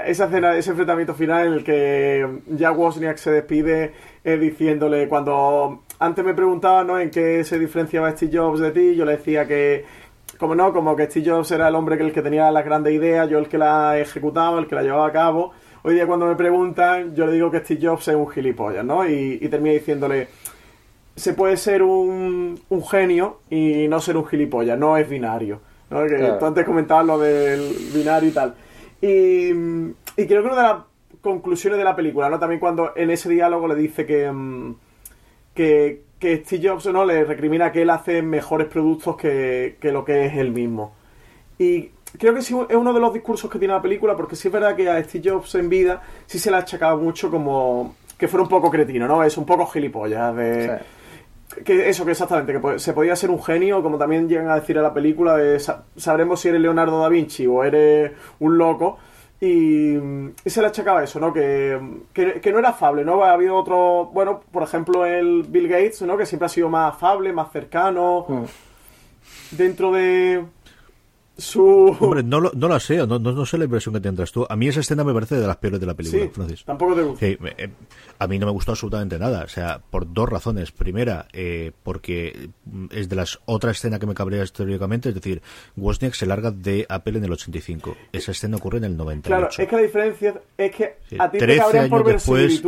esa 0.08 0.24
escena, 0.26 0.56
ese 0.56 0.70
enfrentamiento 0.70 1.14
final 1.14 1.48
en 1.48 1.52
el 1.54 1.64
que 1.64 2.40
ya 2.48 2.70
Wozniak 2.70 3.16
se 3.16 3.32
despide 3.32 3.92
eh, 4.22 4.36
diciéndole 4.36 5.08
cuando 5.08 5.82
antes 5.98 6.24
me 6.24 6.34
preguntaba, 6.34 6.84
¿no? 6.84 6.98
En 6.98 7.10
qué 7.10 7.42
se 7.42 7.58
diferenciaba 7.58 8.10
Steve 8.12 8.36
Jobs 8.36 8.60
de 8.60 8.70
ti, 8.70 8.94
yo 8.94 9.04
le 9.04 9.16
decía 9.16 9.46
que 9.46 9.84
como 10.38 10.54
no, 10.54 10.72
como 10.72 10.94
que 10.94 11.06
Steve 11.06 11.30
Jobs 11.30 11.50
era 11.50 11.68
el 11.68 11.74
hombre 11.74 11.96
que 11.96 12.04
el 12.04 12.12
que 12.12 12.22
tenía 12.22 12.50
las 12.52 12.64
grandes 12.64 12.92
ideas, 12.92 13.28
yo 13.28 13.38
el 13.38 13.48
que 13.48 13.58
la 13.58 13.98
ejecutaba, 13.98 14.58
el 14.58 14.66
que 14.66 14.74
la 14.74 14.82
llevaba 14.82 15.06
a 15.06 15.12
cabo 15.12 15.52
Hoy 15.86 15.94
día 15.94 16.04
cuando 16.04 16.26
me 16.26 16.34
preguntan, 16.34 17.14
yo 17.14 17.26
le 17.26 17.32
digo 17.34 17.48
que 17.48 17.60
Steve 17.60 17.86
Jobs 17.86 18.08
es 18.08 18.16
un 18.16 18.28
gilipollas, 18.28 18.84
¿no? 18.84 19.08
Y, 19.08 19.38
y 19.40 19.48
termino 19.48 19.72
diciéndole, 19.72 20.26
se 21.14 21.32
puede 21.32 21.56
ser 21.56 21.84
un, 21.84 22.60
genio 22.90 23.38
y 23.50 23.86
no 23.86 24.00
ser 24.00 24.16
un 24.16 24.26
gilipollas, 24.26 24.76
no 24.76 24.96
es 24.96 25.08
binario. 25.08 25.60
¿no? 25.88 26.04
Que 26.06 26.34
tú 26.40 26.44
antes 26.44 26.64
comentabas 26.64 27.06
lo 27.06 27.20
del 27.20 27.72
binario 27.94 28.30
y 28.30 28.32
tal. 28.32 28.56
Y, 29.00 29.52
creo 30.26 30.42
que 30.42 30.48
una 30.48 30.56
de 30.56 30.62
las 30.62 30.76
conclusiones 31.20 31.78
de 31.78 31.84
la 31.84 31.94
película, 31.94 32.30
¿no? 32.30 32.40
También 32.40 32.58
cuando 32.58 32.92
en 32.96 33.10
ese 33.10 33.28
diálogo 33.28 33.68
le 33.68 33.76
dice 33.76 34.06
que, 34.06 34.28
mm, 34.28 34.74
que, 35.54 36.02
que 36.18 36.38
Steve 36.38 36.68
Jobs 36.68 36.86
no 36.86 37.04
le 37.04 37.22
recrimina 37.22 37.70
que 37.70 37.82
él 37.82 37.90
hace 37.90 38.22
mejores 38.22 38.66
productos 38.66 39.16
que, 39.16 39.76
que 39.80 39.92
lo 39.92 40.04
que 40.04 40.26
es 40.26 40.34
él 40.34 40.50
mismo. 40.50 40.96
Y 41.60 41.90
creo 42.18 42.34
que 42.34 42.42
sí 42.42 42.56
es 42.68 42.76
uno 42.76 42.92
de 42.92 43.00
los 43.00 43.12
discursos 43.12 43.50
que 43.50 43.58
tiene 43.58 43.74
la 43.74 43.82
película, 43.82 44.16
porque 44.16 44.36
sí 44.36 44.48
es 44.48 44.52
verdad 44.52 44.74
que 44.76 44.88
a 44.88 45.02
Steve 45.02 45.30
Jobs 45.30 45.54
en 45.54 45.68
vida 45.68 46.02
sí 46.26 46.38
se 46.38 46.50
le 46.50 46.56
ha 46.56 46.60
achacado 46.60 46.96
mucho 46.98 47.30
como 47.30 47.94
que 48.18 48.28
fuera 48.28 48.42
un 48.42 48.48
poco 48.48 48.70
cretino, 48.70 49.06
¿no? 49.06 49.22
Es 49.22 49.36
un 49.36 49.44
poco 49.44 49.66
gilipollas 49.66 50.34
de... 50.34 50.78
Que 51.64 51.88
eso, 51.88 52.04
que 52.04 52.10
exactamente, 52.10 52.60
que 52.60 52.78
se 52.78 52.92
podía 52.92 53.14
ser 53.14 53.30
un 53.30 53.42
genio, 53.42 53.82
como 53.82 53.96
también 53.96 54.28
llegan 54.28 54.50
a 54.50 54.56
decir 54.56 54.76
en 54.76 54.82
la 54.82 54.92
película, 54.92 55.38
sabremos 55.96 56.40
si 56.40 56.48
eres 56.48 56.60
Leonardo 56.60 57.00
da 57.00 57.08
Vinci 57.08 57.46
o 57.46 57.62
eres 57.62 58.12
un 58.40 58.58
loco, 58.58 58.98
y, 59.40 59.96
se 60.44 60.60
le 60.60 60.66
achacaba 60.66 61.04
eso, 61.04 61.20
¿no? 61.20 61.32
Que, 61.32 61.78
que, 62.12 62.52
no 62.52 62.58
era 62.58 62.70
afable, 62.70 63.04
¿no? 63.04 63.22
Ha 63.22 63.32
habido 63.32 63.56
otro, 63.56 64.06
bueno, 64.06 64.40
por 64.50 64.62
ejemplo, 64.62 65.06
el 65.06 65.44
Bill 65.44 65.68
Gates, 65.68 66.02
¿no? 66.02 66.16
Que 66.16 66.26
siempre 66.26 66.46
ha 66.46 66.48
sido 66.48 66.68
más 66.68 66.94
afable, 66.94 67.32
más 67.32 67.52
cercano, 67.52 68.26
mm. 68.28 69.56
dentro 69.56 69.92
de 69.92 70.44
su... 71.36 71.96
Hombre, 72.00 72.22
no 72.22 72.40
lo, 72.40 72.52
no 72.52 72.80
sé, 72.80 72.96
no, 73.06 73.18
no, 73.18 73.46
sé 73.46 73.58
la 73.58 73.64
impresión 73.64 73.94
que 73.94 74.00
tendrás 74.00 74.32
tú. 74.32 74.46
A 74.48 74.56
mí 74.56 74.68
esa 74.68 74.80
escena 74.80 75.04
me 75.04 75.12
parece 75.12 75.36
de 75.36 75.46
las 75.46 75.56
peores 75.56 75.78
de 75.80 75.86
la 75.86 75.94
película, 75.94 76.28
Francis. 76.32 76.64
Tampoco 76.64 76.94
te 76.94 77.02
gusta. 77.02 77.26
Eh, 77.26 77.70
a 78.18 78.26
mí 78.26 78.38
no 78.38 78.46
me 78.46 78.52
gustó 78.52 78.72
absolutamente 78.72 79.18
nada. 79.18 79.44
O 79.44 79.48
sea, 79.48 79.80
por 79.90 80.12
dos 80.12 80.28
razones. 80.28 80.72
Primera, 80.72 81.28
eh, 81.32 81.72
porque 81.82 82.50
es 82.90 83.08
de 83.08 83.16
las 83.16 83.38
otra 83.44 83.70
escena 83.70 83.98
que 83.98 84.06
me 84.06 84.14
cabrea 84.14 84.44
históricamente, 84.44 85.10
es 85.10 85.14
decir, 85.14 85.42
Wozniak 85.76 86.14
se 86.14 86.26
larga 86.26 86.50
de 86.50 86.86
Apple 86.88 87.18
en 87.18 87.24
el 87.24 87.32
85. 87.32 87.96
Esa 88.12 88.32
escena 88.32 88.56
ocurre 88.56 88.78
en 88.78 88.84
el 88.84 88.96
98. 88.96 89.28
Claro, 89.28 89.48
es 89.50 89.68
que 89.68 89.76
la 89.76 89.82
diferencia 89.82 90.40
es 90.56 90.74
que 90.74 90.96
a 91.18 91.30
ti 91.30 91.38
te 91.38 91.56
cabrean 91.56 91.90
por 91.90 92.04
después, 92.04 92.62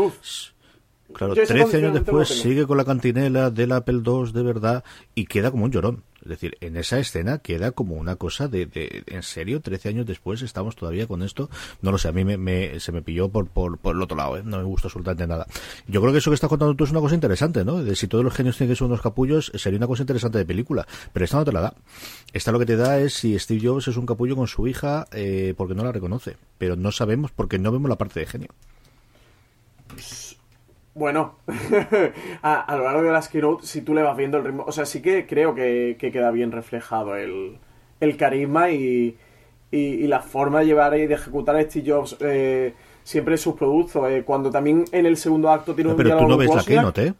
Claro, 1.12 1.34
13 1.34 1.76
años 1.78 1.94
después 1.94 2.28
sigue 2.28 2.66
con 2.66 2.76
la 2.76 2.84
cantinela 2.84 3.50
del 3.50 3.72
Apple 3.72 4.02
II 4.04 4.30
de 4.32 4.42
verdad 4.42 4.84
y 5.14 5.24
queda 5.24 5.50
como 5.50 5.64
un 5.64 5.72
llorón. 5.72 6.04
Es 6.28 6.40
decir, 6.40 6.58
en 6.60 6.76
esa 6.76 6.98
escena 6.98 7.38
queda 7.38 7.72
como 7.72 7.94
una 7.94 8.16
cosa 8.16 8.48
de, 8.48 8.66
de 8.66 9.02
¿en 9.06 9.22
serio? 9.22 9.62
¿13 9.62 9.88
años 9.88 10.06
después 10.06 10.42
estamos 10.42 10.76
todavía 10.76 11.06
con 11.06 11.22
esto? 11.22 11.48
No 11.80 11.90
lo 11.90 11.96
sé, 11.96 12.08
a 12.08 12.12
mí 12.12 12.22
me, 12.22 12.78
se 12.80 12.92
me 12.92 13.00
pilló 13.00 13.30
por, 13.30 13.46
por, 13.48 13.78
por, 13.78 13.96
el 13.96 14.02
otro 14.02 14.14
lado, 14.14 14.36
¿eh? 14.36 14.42
no 14.44 14.58
me 14.58 14.64
gusta 14.64 14.88
absolutamente 14.88 15.26
nada. 15.26 15.46
Yo 15.86 16.02
creo 16.02 16.12
que 16.12 16.18
eso 16.18 16.30
que 16.30 16.34
estás 16.34 16.50
contando 16.50 16.74
tú 16.74 16.84
es 16.84 16.90
una 16.90 17.00
cosa 17.00 17.14
interesante, 17.14 17.64
¿no? 17.64 17.82
De 17.82 17.96
si 17.96 18.08
todos 18.08 18.22
los 18.22 18.34
genios 18.34 18.58
tienen 18.58 18.74
que 18.74 18.76
ser 18.76 18.86
unos 18.86 19.00
capullos, 19.00 19.50
sería 19.54 19.78
una 19.78 19.86
cosa 19.86 20.02
interesante 20.02 20.36
de 20.36 20.44
película, 20.44 20.86
pero 21.14 21.24
esta 21.24 21.38
no 21.38 21.46
te 21.46 21.52
la 21.52 21.62
da. 21.62 21.74
Esta 22.34 22.52
lo 22.52 22.58
que 22.58 22.66
te 22.66 22.76
da 22.76 22.98
es 22.98 23.14
si 23.14 23.38
Steve 23.38 23.66
Jobs 23.66 23.88
es 23.88 23.96
un 23.96 24.04
capullo 24.04 24.36
con 24.36 24.48
su 24.48 24.66
hija 24.66 25.06
eh, 25.12 25.54
porque 25.56 25.74
no 25.74 25.82
la 25.82 25.92
reconoce, 25.92 26.36
pero 26.58 26.76
no 26.76 26.92
sabemos 26.92 27.30
porque 27.30 27.58
no 27.58 27.72
vemos 27.72 27.88
la 27.88 27.96
parte 27.96 28.20
de 28.20 28.26
genio. 28.26 28.48
Bueno, 30.98 31.36
a, 32.42 32.76
lo 32.76 32.82
largo 32.82 33.02
de 33.02 33.12
las 33.12 33.28
keynote, 33.28 33.64
si 33.64 33.82
tú 33.82 33.94
le 33.94 34.02
vas 34.02 34.16
viendo 34.16 34.36
el 34.38 34.44
ritmo, 34.44 34.64
o 34.66 34.72
sea, 34.72 34.84
sí 34.84 35.00
que 35.00 35.28
creo 35.28 35.54
que, 35.54 35.96
queda 35.96 36.32
bien 36.32 36.50
reflejado 36.50 37.14
el, 37.14 37.60
carisma 38.18 38.70
y, 38.70 39.16
la 39.70 40.20
forma 40.20 40.58
de 40.60 40.66
llevar 40.66 40.98
y 40.98 41.06
de 41.06 41.14
ejecutar 41.14 41.54
a 41.54 41.62
Steve 41.62 41.88
Jobs 41.88 42.16
eh, 42.18 42.74
siempre 43.04 43.36
sus 43.36 43.54
productos. 43.54 44.10
Eh, 44.10 44.24
cuando 44.26 44.50
también 44.50 44.86
en 44.90 45.06
el 45.06 45.16
segundo 45.16 45.50
acto 45.50 45.72
tiene 45.72 45.92
un 45.92 45.96
Pero 45.96 46.18
tú 46.18 46.26
no 46.26 46.36
ves 46.36 46.52
la 46.52 46.64
keynote, 46.64 47.06
¿eh? 47.06 47.14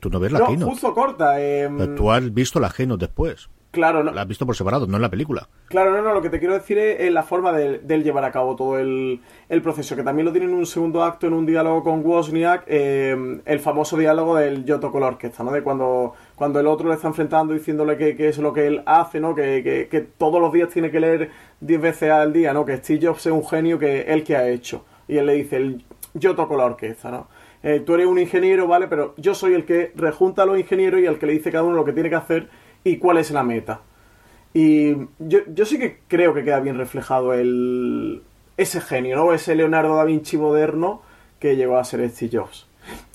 Tú 0.00 0.08
no 0.08 0.20
ves 0.20 0.32
la 0.32 0.38
no, 0.38 0.66
justo 0.66 0.94
corta. 0.94 1.38
Em, 1.38 1.96
tú 1.96 2.10
has 2.10 2.32
visto 2.32 2.58
la 2.58 2.70
keynote 2.70 3.04
después. 3.04 3.50
Claro, 3.70 4.02
no. 4.02 4.12
La 4.12 4.22
has 4.22 4.28
visto 4.28 4.46
por 4.46 4.56
separado, 4.56 4.86
no 4.86 4.96
en 4.96 5.02
la 5.02 5.10
película. 5.10 5.46
Claro, 5.66 5.92
no, 5.92 6.00
no, 6.00 6.14
lo 6.14 6.22
que 6.22 6.30
te 6.30 6.38
quiero 6.38 6.54
decir 6.54 6.78
es, 6.78 7.12
la 7.12 7.22
forma 7.22 7.52
de, 7.52 8.02
llevar 8.02 8.24
a 8.24 8.32
cabo 8.32 8.56
todo 8.56 8.78
el, 8.78 9.20
proceso, 9.62 9.94
que 9.94 10.02
también 10.02 10.24
lo 10.24 10.32
tiene 10.32 10.46
en 10.46 10.54
un 10.54 10.64
segundo 10.64 11.04
acto, 11.04 11.26
en 11.26 11.34
un 11.34 11.44
diálogo 11.44 11.82
con 11.82 12.04
Wozniak, 12.04 12.64
eh, 12.66 13.40
el 13.44 13.60
famoso 13.60 13.98
diálogo 13.98 14.36
del 14.36 14.64
yo 14.64 14.80
toco 14.80 14.98
la 14.98 15.08
orquesta, 15.08 15.44
¿no? 15.44 15.52
De 15.52 15.62
cuando, 15.62 16.14
cuando 16.34 16.60
el 16.60 16.66
otro 16.66 16.88
le 16.88 16.94
está 16.94 17.08
enfrentando 17.08 17.52
diciéndole 17.52 17.98
que, 17.98 18.28
es 18.28 18.38
lo 18.38 18.54
que 18.54 18.66
él 18.66 18.82
hace, 18.86 19.20
¿no? 19.20 19.34
Que, 19.34 20.08
todos 20.16 20.40
los 20.40 20.50
días 20.50 20.70
tiene 20.70 20.90
que 20.90 21.00
leer 21.00 21.30
10 21.60 21.80
veces 21.80 22.10
al 22.10 22.32
día, 22.32 22.54
¿no? 22.54 22.64
Que 22.64 22.78
Steve 22.78 23.06
Jobs 23.06 23.26
es 23.26 23.32
un 23.32 23.46
genio 23.46 23.78
que 23.78 24.02
él 24.02 24.24
que 24.24 24.34
ha 24.34 24.48
hecho. 24.48 24.86
Y 25.06 25.18
él 25.18 25.26
le 25.26 25.34
dice, 25.34 25.56
el, 25.56 25.84
yo 26.14 26.34
toco 26.34 26.56
la 26.56 26.64
orquesta, 26.64 27.10
¿no? 27.10 27.28
Eh, 27.62 27.82
tú 27.84 27.94
eres 27.94 28.06
un 28.06 28.18
ingeniero, 28.18 28.66
¿vale? 28.66 28.86
Pero 28.86 29.14
yo 29.16 29.34
soy 29.34 29.52
el 29.54 29.64
que 29.64 29.92
rejunta 29.96 30.44
a 30.44 30.46
los 30.46 30.58
ingenieros 30.58 31.00
y 31.00 31.06
el 31.06 31.18
que 31.18 31.26
le 31.26 31.32
dice 31.34 31.50
cada 31.50 31.64
uno 31.64 31.74
lo 31.74 31.84
que 31.84 31.92
tiene 31.92 32.08
que 32.08 32.14
hacer 32.14 32.48
y 32.84 32.98
cuál 32.98 33.18
es 33.18 33.30
la 33.30 33.42
meta. 33.42 33.80
Y 34.54 34.94
yo, 35.18 35.40
yo 35.54 35.64
sí 35.66 35.78
que 35.78 36.00
creo 36.08 36.34
que 36.34 36.44
queda 36.44 36.60
bien 36.60 36.78
reflejado 36.78 37.34
el, 37.34 38.22
ese 38.56 38.80
genio, 38.80 39.16
¿no? 39.16 39.32
Ese 39.32 39.54
Leonardo 39.54 39.96
da 39.96 40.04
Vinci 40.04 40.36
moderno 40.36 41.02
que 41.38 41.56
llegó 41.56 41.78
a 41.78 41.84
ser 41.84 42.08
Steve 42.10 42.38
Jobs. 42.38 42.66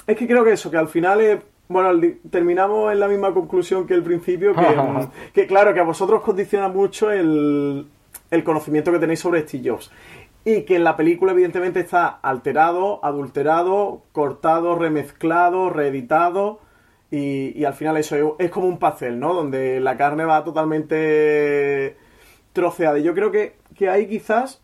Es 0.07 0.17
que 0.17 0.27
creo 0.27 0.43
que 0.43 0.53
eso, 0.53 0.71
que 0.71 0.77
al 0.77 0.87
final 0.87 1.43
bueno, 1.67 1.99
terminamos 2.29 2.91
en 2.91 2.99
la 2.99 3.07
misma 3.07 3.33
conclusión 3.33 3.87
que 3.87 3.93
el 3.93 4.03
principio, 4.03 4.53
que, 4.53 4.63
que 5.33 5.47
claro, 5.47 5.73
que 5.73 5.79
a 5.79 5.83
vosotros 5.83 6.21
condiciona 6.21 6.67
mucho 6.67 7.11
el, 7.11 7.87
el, 8.31 8.43
conocimiento 8.43 8.91
que 8.91 8.99
tenéis 8.99 9.19
sobre 9.19 9.41
Steve 9.41 9.69
Jobs. 9.69 9.91
Y 10.45 10.63
que 10.63 10.75
en 10.75 10.83
la 10.83 10.97
película 10.97 11.31
evidentemente 11.31 11.79
está 11.79 12.07
alterado, 12.07 13.03
adulterado, 13.03 14.01
cortado, 14.11 14.75
remezclado, 14.75 15.69
reeditado. 15.69 16.59
Y, 17.15 17.63
al 17.63 17.75
final 17.75 17.97
eso 17.97 18.35
es, 18.39 18.49
como 18.49 18.67
un 18.67 18.79
pastel, 18.79 19.19
¿no? 19.19 19.35
Donde 19.35 19.79
la 19.79 19.95
carne 19.95 20.25
va 20.25 20.43
totalmente 20.43 21.95
troceada. 22.53 22.97
Y 22.97 23.03
yo 23.03 23.13
creo 23.13 23.29
que, 23.29 23.53
que 23.77 23.87
ahí 23.87 24.07
quizás, 24.07 24.63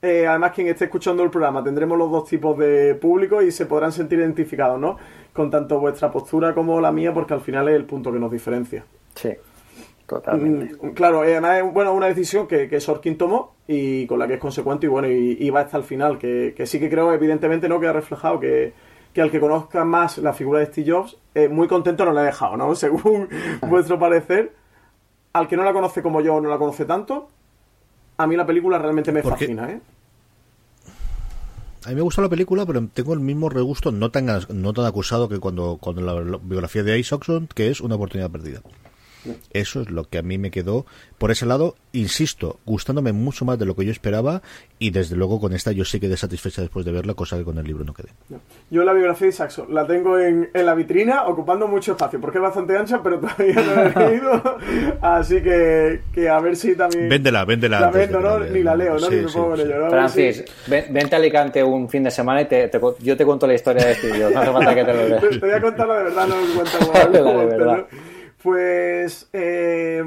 eh, 0.00 0.26
además 0.26 0.52
quien 0.52 0.68
esté 0.68 0.86
escuchando 0.86 1.22
el 1.22 1.28
programa, 1.28 1.62
tendremos 1.62 1.98
los 1.98 2.10
dos 2.10 2.26
tipos 2.26 2.56
de 2.56 2.94
público 2.94 3.42
y 3.42 3.52
se 3.52 3.66
podrán 3.66 3.92
sentir 3.92 4.20
identificados, 4.20 4.80
¿no? 4.80 4.96
Con 5.34 5.50
tanto 5.50 5.80
vuestra 5.80 6.10
postura 6.10 6.54
como 6.54 6.80
la 6.80 6.92
mía, 6.92 7.12
porque 7.12 7.34
al 7.34 7.42
final 7.42 7.68
es 7.68 7.76
el 7.76 7.84
punto 7.84 8.10
que 8.10 8.18
nos 8.18 8.32
diferencia. 8.32 8.86
Sí, 9.14 9.34
totalmente. 10.06 10.74
Mm, 10.80 10.92
claro, 10.92 11.24
eh, 11.24 11.32
además 11.32 11.58
es 11.58 11.74
bueno, 11.74 11.92
una 11.92 12.06
decisión 12.06 12.46
que, 12.46 12.70
que 12.70 12.80
Sorkin 12.80 13.18
tomó 13.18 13.56
y 13.68 14.06
con 14.06 14.18
la 14.18 14.26
que 14.26 14.34
es 14.34 14.40
consecuente 14.40 14.86
y 14.86 14.88
bueno, 14.88 15.08
y, 15.08 15.50
va 15.50 15.60
hasta 15.60 15.76
el 15.76 15.84
final, 15.84 16.16
que, 16.16 16.54
que 16.56 16.64
sí 16.64 16.80
que 16.80 16.88
creo 16.88 17.12
evidentemente 17.12 17.68
no 17.68 17.78
queda 17.78 17.92
reflejado 17.92 18.40
que 18.40 18.72
que 19.12 19.20
al 19.20 19.30
que 19.30 19.40
conozca 19.40 19.84
más 19.84 20.18
la 20.18 20.32
figura 20.32 20.60
de 20.60 20.66
Steve 20.66 20.90
Jobs, 20.90 21.16
eh, 21.34 21.48
muy 21.48 21.68
contento 21.68 22.04
no 22.04 22.12
la 22.12 22.22
he 22.22 22.26
dejado, 22.26 22.56
¿no? 22.56 22.74
Según 22.76 23.28
vuestro 23.62 23.98
parecer. 23.98 24.54
Al 25.32 25.48
que 25.48 25.56
no 25.56 25.64
la 25.64 25.72
conoce 25.72 26.02
como 26.02 26.20
yo, 26.20 26.40
no 26.40 26.50
la 26.50 26.58
conoce 26.58 26.84
tanto, 26.84 27.28
a 28.18 28.26
mí 28.26 28.36
la 28.36 28.46
película 28.46 28.78
realmente 28.78 29.12
me 29.12 29.22
fascina, 29.22 29.70
¿eh? 29.70 29.80
A 31.84 31.88
mí 31.88 31.94
me 31.96 32.02
gusta 32.02 32.22
la 32.22 32.28
película, 32.28 32.64
pero 32.64 32.86
tengo 32.92 33.12
el 33.12 33.20
mismo 33.20 33.48
regusto, 33.48 33.90
no 33.90 34.10
tan, 34.10 34.26
no 34.50 34.72
tan 34.72 34.84
acusado 34.84 35.28
que 35.28 35.40
cuando, 35.40 35.78
cuando 35.80 36.02
la, 36.02 36.38
biografía 36.40 36.84
de 36.84 36.98
Ice 36.98 37.14
Oxon, 37.14 37.48
que 37.52 37.70
es 37.70 37.80
una 37.80 37.96
oportunidad 37.96 38.30
perdida. 38.30 38.60
Eso 39.52 39.82
es 39.82 39.90
lo 39.90 40.04
que 40.04 40.18
a 40.18 40.22
mí 40.22 40.38
me 40.38 40.50
quedó 40.50 40.86
por 41.18 41.30
ese 41.30 41.46
lado, 41.46 41.76
insisto, 41.92 42.58
gustándome 42.66 43.12
mucho 43.12 43.44
más 43.44 43.56
de 43.56 43.64
lo 43.64 43.76
que 43.76 43.84
yo 43.84 43.92
esperaba 43.92 44.42
y 44.80 44.90
desde 44.90 45.14
luego 45.14 45.38
con 45.38 45.52
esta 45.52 45.70
yo 45.70 45.84
sí 45.84 46.00
quedé 46.00 46.16
satisfecha 46.16 46.62
después 46.62 46.84
de 46.84 46.90
verla, 46.90 47.14
cosa 47.14 47.38
que 47.38 47.44
con 47.44 47.56
el 47.58 47.64
libro 47.64 47.84
no 47.84 47.94
quedé. 47.94 48.08
Yo 48.70 48.82
la 48.82 48.92
biografía 48.92 49.26
de 49.28 49.32
Saxo 49.32 49.66
la 49.70 49.86
tengo 49.86 50.18
en, 50.18 50.50
la 50.52 50.74
vitrina 50.74 51.26
ocupando 51.26 51.68
mucho 51.68 51.92
espacio 51.92 52.20
porque 52.20 52.38
es 52.38 52.42
bastante 52.42 52.76
ancha, 52.76 53.00
pero 53.04 53.20
todavía 53.20 53.54
no 53.54 53.74
la 53.74 53.86
he 53.86 54.10
leído, 54.10 54.58
así 55.00 55.40
que, 55.42 56.00
que, 56.12 56.28
a 56.28 56.40
ver 56.40 56.56
si 56.56 56.74
también... 56.74 57.08
Véndela, 57.08 57.44
véndela. 57.44 57.80
La 57.80 57.90
vendo, 57.92 58.18
¿no? 58.18 58.40
Ni 58.40 58.62
la 58.64 58.74
leo, 58.74 58.98
¿no? 58.98 59.08
Ni 59.08 59.16
me 59.16 59.28
pongo 59.28 59.54
ello, 59.54 59.90
Francis, 59.90 60.44
vente 60.66 61.14
a 61.14 61.18
Alicante 61.18 61.62
un 61.62 61.88
fin 61.88 62.02
de 62.02 62.10
semana 62.10 62.42
y 62.42 62.46
te, 62.46 62.68
yo 63.00 63.16
te 63.16 63.24
cuento 63.24 63.46
la 63.46 63.54
historia 63.54 63.84
de 63.84 63.92
este 63.92 64.18
no 64.18 64.40
hace 64.40 64.52
falta 64.52 64.74
que 64.74 64.84
te 64.84 64.92
lo 64.92 65.08
leas. 65.08 65.22
te, 65.30 65.38
voy 65.38 65.50
a 65.50 65.60
contarlo 65.60 65.94
de 65.94 66.02
verdad, 66.02 66.26
no 66.26 66.34
lo 66.34 66.54
cuento 66.54 67.10
de 67.12 67.46
verdad. 67.46 67.86
Pues, 68.42 69.28
eh, 69.32 70.02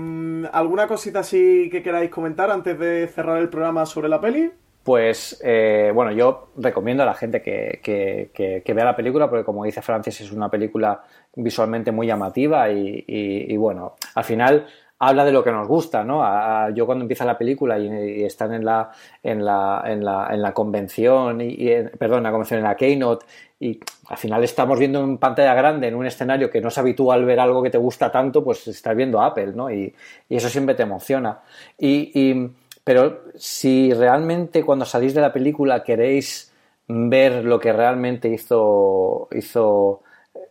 ¿alguna 0.52 0.88
cosita 0.88 1.20
así 1.20 1.70
que 1.72 1.82
queráis 1.82 2.10
comentar 2.10 2.52
antes 2.52 2.78
de 2.78 3.08
cerrar 3.08 3.38
el 3.38 3.50
programa 3.50 3.86
sobre 3.86 4.10
la 4.10 4.20
peli? 4.20 4.52
Pues, 4.84 5.42
eh, 5.44 5.92
bueno, 5.96 6.12
yo 6.12 6.50
recomiendo 6.58 7.04
a 7.04 7.06
la 7.06 7.14
gente 7.14 7.42
que, 7.42 7.80
que, 7.82 8.74
vea 8.74 8.86
la 8.86 8.96
película 8.96 9.30
porque, 9.30 9.46
como 9.46 9.64
dice 9.64 9.82
Francis, 9.82 10.22
es 10.22 10.32
una 10.32 10.50
película 10.50 11.02
visualmente 11.36 11.92
muy 11.92 12.08
llamativa 12.08 12.70
y 12.70 13.58
bueno, 13.58 13.96
al 14.14 14.24
final 14.24 14.68
habla 15.00 15.26
de 15.26 15.32
lo 15.32 15.44
que 15.44 15.52
nos 15.52 15.68
gusta, 15.68 16.04
¿no? 16.04 16.24
yo 16.70 16.86
cuando 16.86 17.04
empieza 17.04 17.26
la 17.26 17.38
película 17.38 17.78
y, 17.78 18.24
están 18.24 18.54
en 18.54 18.64
la, 18.64 18.92
en 19.22 19.44
la, 19.44 19.84
en 19.86 20.06
la, 20.06 20.30
en 20.32 20.42
la 20.42 20.54
convención, 20.54 21.42
y, 21.42 21.68
perdón, 21.98 22.20
en 22.20 22.24
la 22.24 22.32
convención, 22.32 22.60
en 22.60 22.66
la 22.66 22.76
Keynote, 22.76 23.26
y 23.60 23.80
al 24.08 24.18
final 24.18 24.44
estamos 24.44 24.78
viendo 24.78 25.02
en 25.02 25.18
pantalla 25.18 25.54
grande, 25.54 25.88
en 25.88 25.96
un 25.96 26.06
escenario 26.06 26.50
que 26.50 26.62
no 26.62 26.68
es 26.68 26.78
habitual 26.78 27.26
ver 27.26 27.40
algo 27.40 27.64
que 27.64 27.70
te 27.70 27.78
gusta 27.78 28.12
tanto, 28.12 28.44
pues 28.44 28.68
estás 28.68 28.96
viendo 28.96 29.22
Apple, 29.22 29.54
¿no? 29.56 29.72
Y, 29.72 29.94
eso 30.30 30.50
siempre 30.50 30.76
te 30.76 30.84
emociona. 30.84 31.42
Y, 31.78 32.50
pero 32.84 33.24
si 33.36 33.94
realmente 33.94 34.64
cuando 34.64 34.86
salís 34.86 35.14
de 35.14 35.22
la 35.22 35.34
película 35.34 35.84
queréis 35.84 36.52
ver 36.88 37.46
lo 37.46 37.60
que 37.60 37.74
realmente 37.74 38.30
hizo, 38.30 39.28
hizo 39.32 40.02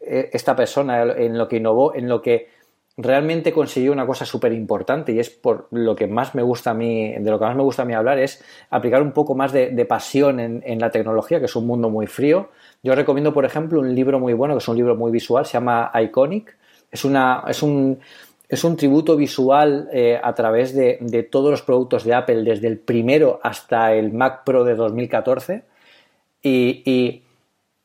eh, 0.00 0.30
esta 0.32 0.56
persona, 0.56 1.02
en 1.02 1.38
lo 1.38 1.46
que 1.46 1.56
innovó, 1.56 1.94
en 1.94 2.08
lo 2.08 2.20
que 2.20 2.48
realmente 2.96 3.52
consiguió 3.52 3.92
una 3.92 4.06
cosa 4.06 4.24
súper 4.24 4.52
importante 4.52 5.12
y 5.12 5.18
es 5.18 5.30
por 5.30 5.66
lo 5.72 5.96
que 5.96 6.06
más 6.06 6.34
me 6.34 6.42
gusta 6.42 6.70
a 6.70 6.74
mí, 6.74 7.12
de 7.12 7.30
lo 7.30 7.38
que 7.38 7.44
más 7.44 7.56
me 7.56 7.62
gusta 7.62 7.82
a 7.82 7.84
mí 7.84 7.94
hablar, 7.94 8.18
es 8.18 8.42
aplicar 8.70 9.02
un 9.02 9.12
poco 9.12 9.34
más 9.34 9.52
de, 9.52 9.84
pasión 9.84 10.38
en, 10.40 10.78
la 10.78 10.90
tecnología, 10.90 11.40
que 11.40 11.46
es 11.46 11.56
un 11.56 11.66
mundo 11.66 11.90
muy 11.90 12.06
frío. 12.06 12.50
Yo 12.84 12.94
recomiendo, 12.94 13.34
por 13.34 13.44
ejemplo, 13.44 13.80
un 13.80 13.92
libro 13.92 14.20
muy 14.20 14.34
bueno, 14.34 14.54
que 14.54 14.58
es 14.58 14.68
un 14.68 14.76
libro 14.76 14.94
muy 14.94 15.10
visual, 15.10 15.44
se 15.44 15.54
llama 15.54 15.90
Iconic. 15.94 16.56
Es, 16.92 17.04
una, 17.04 17.42
es, 17.48 17.62
un, 17.62 17.98
es 18.48 18.62
un 18.62 18.76
tributo 18.76 19.16
visual 19.16 19.88
eh, 19.92 20.20
a 20.22 20.32
través 20.34 20.74
de, 20.74 21.28
todos 21.28 21.50
los 21.50 21.62
productos 21.62 22.04
de 22.04 22.14
Apple, 22.14 22.44
desde 22.44 22.68
el 22.68 22.78
primero 22.78 23.40
hasta 23.42 23.94
el 23.94 24.12
Mac 24.12 24.44
Pro 24.44 24.62
de 24.62 24.76
2014. 24.76 25.64
y 26.42 27.23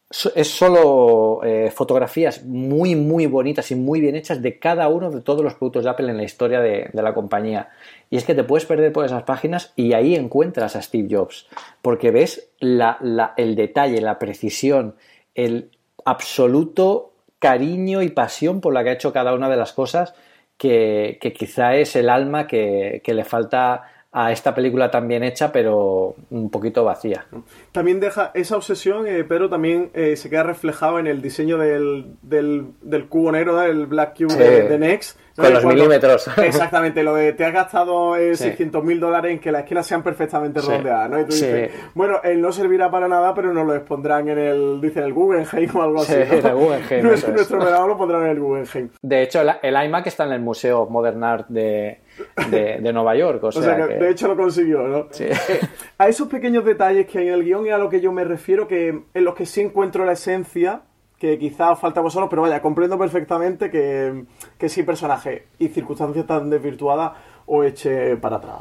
es 0.09 0.47
solo 0.47 1.41
eh, 1.43 1.71
fotografías 1.71 2.43
muy, 2.43 2.95
muy 2.95 3.27
bonitas 3.27 3.69
y 3.69 3.75
muy 3.75 4.01
bien 4.01 4.15
hechas 4.15 4.41
de 4.41 4.57
cada 4.57 4.87
uno 4.87 5.11
de 5.11 5.21
todos 5.21 5.43
los 5.43 5.53
productos 5.53 5.83
de 5.83 5.91
Apple 5.91 6.09
en 6.09 6.17
la 6.17 6.23
historia 6.23 6.61
de, 6.61 6.89
la 6.93 7.13
compañía. 7.13 7.69
Y 8.09 8.17
es 8.17 8.25
que 8.25 8.33
te 8.33 8.43
puedes 8.43 8.65
perder 8.65 8.91
por 8.91 9.05
esas 9.05 9.23
páginas 9.23 9.71
y 9.75 9.93
ahí 9.93 10.15
encuentras 10.15 10.75
a 10.75 10.81
Steve 10.81 11.07
Jobs, 11.11 11.47
porque 11.83 12.09
ves 12.09 12.49
el 12.59 13.55
detalle, 13.55 14.01
la 14.01 14.17
precisión, 14.17 14.95
el 15.35 15.69
absoluto 16.05 17.13
cariño 17.37 18.01
y 18.01 18.09
pasión 18.09 18.61
por 18.61 18.73
la 18.73 18.83
que 18.83 18.89
ha 18.89 18.93
hecho 18.93 19.13
cada 19.13 19.33
una 19.33 19.47
de 19.47 19.57
las 19.57 19.73
cosas 19.73 20.15
que, 20.57 21.19
quizá 21.37 21.75
es 21.75 21.95
el 21.95 22.09
alma 22.09 22.47
que, 22.47 23.01
le 23.05 23.23
falta 23.23 23.83
a 24.11 24.31
esta 24.31 24.55
película 24.55 24.89
tan 24.89 25.07
bien 25.07 25.23
hecha, 25.23 25.51
pero 25.51 26.15
un 26.31 26.49
poquito 26.49 26.83
vacía. 26.83 27.27
También 27.71 27.99
deja 27.99 28.31
esa 28.33 28.55
obsesión, 28.55 29.05
eh, 29.05 29.23
pero 29.23 29.49
también 29.49 29.91
eh, 29.93 30.15
se 30.15 30.29
queda 30.29 30.43
reflejado 30.43 30.97
en 30.99 31.05
el 31.05 31.21
diseño 31.21 31.59
del, 31.59 32.15
del, 32.23 32.67
del 32.81 33.07
cubo 33.07 33.31
negro, 33.31 33.61
el 33.61 33.85
Black 33.85 34.17
Cube 34.17 34.35
de, 34.35 34.79
Next. 34.79 35.19
Con 35.39 35.53
los 35.53 35.65
milímetros. 35.65 36.29
Exactamente, 36.37 37.03
lo 37.03 37.15
de 37.15 37.33
te 37.33 37.45
has 37.45 37.53
gastado 37.53 38.15
eh, 38.15 38.35
600 38.35 38.83
mil 38.83 38.99
dólares 38.99 39.31
en 39.33 39.39
que 39.39 39.51
las 39.51 39.63
esquinas 39.63 39.87
sean 39.87 40.03
perfectamente 40.03 40.61
redondeadas, 40.61 41.09
¿no? 41.09 41.19
Y 41.19 41.25
tú 41.25 41.31
dices, 41.31 41.71
bueno, 41.93 42.19
él 42.23 42.41
no 42.41 42.51
servirá 42.51 42.89
para 42.91 43.07
nada, 43.07 43.33
pero 43.33 43.53
nos 43.53 43.65
lo 43.65 43.75
expondrán 43.75 44.27
en 44.29 44.37
el, 44.37 44.81
dicen, 44.81 45.03
el 45.03 45.13
Guggenheim 45.13 45.75
o 45.75 45.81
algo 45.81 46.01
así. 46.01 46.13
en 46.13 46.45
el 46.45 46.55
Guggenheim. 46.55 47.03
nuestro, 47.03 47.33
nuestro 47.33 47.87
lo 47.87 47.97
pondrán 47.97 48.23
en 48.23 48.29
el 48.29 48.39
Guggenheim. 48.39 48.89
De 49.01 49.23
hecho, 49.23 49.41
el 49.61 49.83
iMac 49.85 50.07
está 50.07 50.25
en 50.25 50.33
el 50.33 50.41
Museo 50.41 50.87
Modern 50.87 51.23
Art 51.23 51.47
de, 51.49 52.01
de, 52.49 52.93
Nueva 52.93 53.15
York. 53.15 53.43
O 53.43 53.51
sea, 53.51 53.75
que, 53.75 53.95
de 53.95 54.09
hecho 54.09 54.27
lo 54.27 54.35
consiguió, 54.35 54.87
¿no? 54.87 55.07
Sí. 55.11 55.25
A 55.97 56.07
esos 56.07 56.27
pequeños 56.27 56.65
detalles 56.65 57.07
que 57.07 57.19
hay 57.19 57.27
en 57.27 57.33
el 57.33 57.43
guion 57.43 57.65
y 57.65 57.69
a 57.69 57.77
lo 57.77 57.89
que 57.89 58.01
yo 58.01 58.11
me 58.11 58.23
refiero, 58.23 58.67
que 58.67 58.87
en 59.13 59.23
los 59.23 59.35
que 59.35 59.45
sí 59.45 59.61
encuentro 59.61 60.05
la 60.05 60.13
esencia, 60.13 60.81
que 61.19 61.37
quizás 61.37 61.77
falta 61.77 61.99
a 61.99 62.03
vosotros, 62.03 62.29
pero 62.29 62.41
vaya, 62.41 62.61
comprendo 62.61 62.97
perfectamente 62.97 63.69
que, 63.69 64.25
que 64.57 64.69
sí 64.69 64.83
personaje 64.83 65.47
y 65.59 65.67
circunstancias 65.67 66.25
tan 66.25 66.49
desvirtuadas 66.49 67.11
o 67.45 67.63
eche 67.63 68.15
para 68.17 68.37
atrás. 68.37 68.55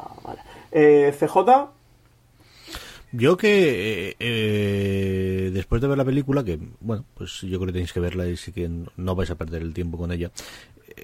Eh, 0.71 1.13
CJ. 1.17 1.69
Yo 3.11 3.37
que 3.37 4.09
eh, 4.09 4.15
eh, 4.19 5.49
después 5.51 5.81
de 5.81 5.87
ver 5.87 5.97
la 5.97 6.05
película, 6.05 6.43
que 6.43 6.59
bueno, 6.79 7.05
pues 7.15 7.41
yo 7.41 7.57
creo 7.57 7.67
que 7.67 7.73
tenéis 7.73 7.93
que 7.93 7.99
verla 7.99 8.27
y 8.27 8.37
sí 8.37 8.51
que 8.51 8.69
no 8.97 9.15
vais 9.15 9.31
a 9.31 9.35
perder 9.35 9.63
el 9.63 9.73
tiempo 9.73 9.97
con 9.97 10.11
ella 10.11 10.31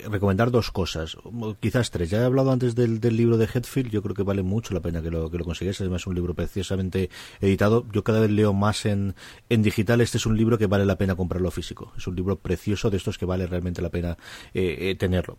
recomendar 0.09 0.51
dos 0.51 0.71
cosas, 0.71 1.17
quizás 1.59 1.91
tres. 1.91 2.09
Ya 2.09 2.19
he 2.21 2.23
hablado 2.25 2.51
antes 2.51 2.75
del, 2.75 2.99
libro 2.99 3.37
de 3.37 3.45
Hetfield, 3.45 3.91
yo 3.91 4.01
creo 4.01 4.15
que 4.15 4.23
vale 4.23 4.43
mucho 4.43 4.73
la 4.73 4.81
pena 4.81 5.01
que 5.01 5.11
lo, 5.11 5.29
que 5.29 5.37
lo 5.37 5.45
consigáis. 5.45 5.79
Además, 5.81 6.01
es 6.01 6.07
un 6.07 6.15
libro 6.15 6.33
preciosamente 6.33 7.09
editado. 7.41 7.85
Yo 7.91 8.03
cada 8.03 8.19
vez 8.19 8.31
leo 8.31 8.53
más 8.53 8.85
en, 8.85 9.15
en 9.49 9.61
digital. 9.61 10.01
Este 10.01 10.17
es 10.17 10.25
un 10.25 10.37
libro 10.37 10.57
que 10.57 10.67
vale 10.67 10.85
la 10.85 10.97
pena 10.97 11.15
comprarlo 11.15 11.51
físico. 11.51 11.93
Es 11.97 12.07
un 12.07 12.15
libro 12.15 12.37
precioso 12.37 12.89
de 12.89 12.97
estos 12.97 13.17
que 13.17 13.25
vale 13.25 13.47
realmente 13.47 13.81
la 13.81 13.89
pena 13.89 14.17
eh, 14.53 14.77
eh, 14.79 14.95
tenerlo. 14.95 15.37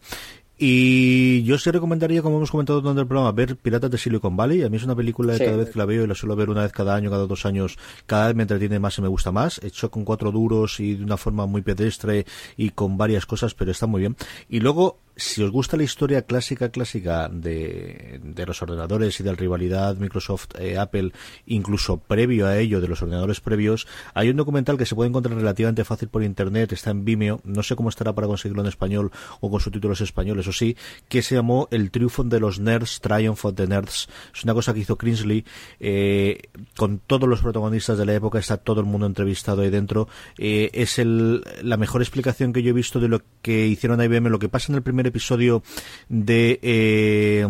Y 0.59 1.43
yo 1.43 1.59
sí 1.59 1.71
recomendaría, 1.71 2.23
como 2.23 2.39
hemos 2.39 2.51
comentado 2.51 2.81
durante 2.81 3.03
el 3.03 3.07
programa, 3.07 3.31
ver 3.33 3.57
Piratas 3.57 3.91
de 3.91 3.99
Silicon 3.99 4.37
Valley. 4.37 4.63
A 4.63 4.71
mí 4.71 4.79
es 4.79 4.85
una 4.85 4.97
película 4.97 5.37
que 5.37 5.45
cada 5.45 5.59
vez 5.59 5.71
que 5.71 5.79
la 5.79 5.85
veo 5.85 6.05
y 6.05 6.07
la 6.07 6.15
suelo 6.15 6.35
ver 6.35 6.49
una 6.49 6.63
vez 6.63 6.73
cada 6.73 6.95
año, 6.95 7.11
cada 7.11 7.27
dos 7.27 7.45
años, 7.45 7.77
cada 8.07 8.29
vez 8.29 8.37
me 8.37 8.43
entretiene 8.45 8.79
más 8.79 8.97
y 8.97 9.03
me 9.03 9.09
gusta 9.09 9.33
más. 9.33 9.63
Hecho 9.63 9.91
con 9.91 10.05
cuatro 10.05 10.33
duros 10.33 10.81
y 10.81 10.95
de 10.95 11.05
una 11.05 11.19
forma 11.19 11.45
muy 11.45 11.61
pedestre 11.61 12.25
y 12.57 12.71
con 12.71 12.97
varias 12.97 13.27
cosas, 13.27 13.55
pero 13.55 13.71
está 13.71 13.87
muy 13.87 14.01
bien. 14.01 14.17
Y 14.49 14.61
luego 14.61 14.99
si 15.17 15.43
os 15.43 15.51
gusta 15.51 15.77
la 15.77 15.83
historia 15.83 16.23
clásica, 16.23 16.69
clásica 16.69 17.29
de, 17.33 18.21
de 18.23 18.47
los 18.47 18.61
ordenadores 18.61 19.19
y 19.19 19.23
de 19.23 19.31
la 19.31 19.37
rivalidad 19.37 19.97
Microsoft-Apple, 19.97 21.13
incluso 21.47 21.97
previo 21.97 22.47
a 22.47 22.59
ello, 22.59 22.83
de 22.83 22.89
los 22.89 23.01
ordenadores 23.01 23.41
previos, 23.41 23.87
hay 24.13 24.29
un 24.29 24.37
documental 24.37 24.77
que 24.77 24.85
se 24.85 24.95
puede 24.95 25.09
encontrar 25.09 25.37
relativamente 25.37 25.85
fácil 25.85 26.09
por 26.09 26.23
internet, 26.23 26.73
está 26.73 26.91
en 26.91 27.07
Vimeo, 27.07 27.41
no 27.45 27.63
sé 27.63 27.77
cómo 27.77 27.89
estará 27.89 28.15
para 28.15 28.27
conseguirlo 28.27 28.63
en 28.63 28.69
español 28.69 29.11
o 29.41 29.51
con 29.51 29.61
subtítulos 29.61 30.03
españoles 30.03 30.47
o 30.49 30.53
sí, 30.53 30.77
que 31.09 31.23
se 31.23 31.35
llamó 31.35 31.67
El 31.71 31.91
triunfo 31.91 32.23
de 32.25 32.39
los 32.39 32.61
nerds, 32.61 33.01
Triumph 33.01 33.45
of 33.45 33.55
the 33.55 33.67
Nerds. 33.67 34.09
Es 34.35 34.45
una 34.45 34.53
cosa 34.53 34.75
que 34.75 34.81
hizo 34.81 34.99
Kingsley, 34.99 35.45
eh, 35.81 36.43
con 36.77 36.99
todos 36.99 37.29
los 37.29 37.41
protagonistas 37.41 37.97
de 37.97 38.05
la 38.05 38.15
época, 38.15 38.39
está 38.39 38.59
todo 38.59 38.81
el 38.81 38.87
mundo 38.87 39.07
entrevistado 39.07 39.63
ahí 39.63 39.71
dentro. 39.71 40.09
Eh, 40.37 40.71
es 40.75 40.99
el, 40.99 41.43
la 41.63 41.79
mejor 41.79 42.03
explicación 42.03 42.53
que 42.53 42.63
yo 42.63 42.71
he 42.71 42.75
visto 42.75 43.01
de 43.01 43.09
lo 43.09 43.23
que 43.41 43.67
hicieron 43.67 44.03
IBM, 44.03 44.29
lo 44.29 44.39
que 44.39 44.49
pasa 44.51 44.73
en 44.73 44.77
el 44.77 44.83
primer 44.83 45.06
episodio 45.07 45.63
de... 46.09 46.59
Eh, 46.63 47.47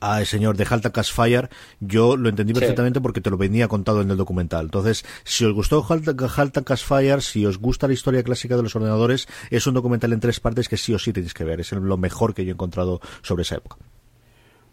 al 0.00 0.26
señor 0.26 0.56
de 0.56 0.66
Halta 0.68 0.90
Fire, 1.02 1.48
yo 1.80 2.16
lo 2.16 2.28
entendí 2.28 2.52
perfectamente 2.52 3.00
porque 3.00 3.20
te 3.20 3.30
lo 3.30 3.36
venía 3.36 3.68
contado 3.68 4.02
en 4.02 4.10
el 4.10 4.16
documental. 4.16 4.66
Entonces, 4.66 5.04
si 5.24 5.44
os 5.44 5.52
gustó 5.52 5.84
Halta 5.88 6.76
Fire, 6.76 7.22
si 7.22 7.46
os 7.46 7.58
gusta 7.58 7.86
la 7.86 7.94
historia 7.94 8.22
clásica 8.22 8.56
de 8.56 8.62
los 8.62 8.76
ordenadores, 8.76 9.26
es 9.50 9.66
un 9.66 9.74
documental 9.74 10.12
en 10.12 10.20
tres 10.20 10.40
partes 10.40 10.68
que 10.68 10.76
sí 10.76 10.92
o 10.94 10.98
sí 10.98 11.12
tenéis 11.12 11.34
que 11.34 11.44
ver. 11.44 11.60
Es 11.60 11.72
lo 11.72 11.96
mejor 11.96 12.34
que 12.34 12.44
yo 12.44 12.50
he 12.50 12.54
encontrado 12.54 13.00
sobre 13.22 13.42
esa 13.42 13.56
época. 13.56 13.76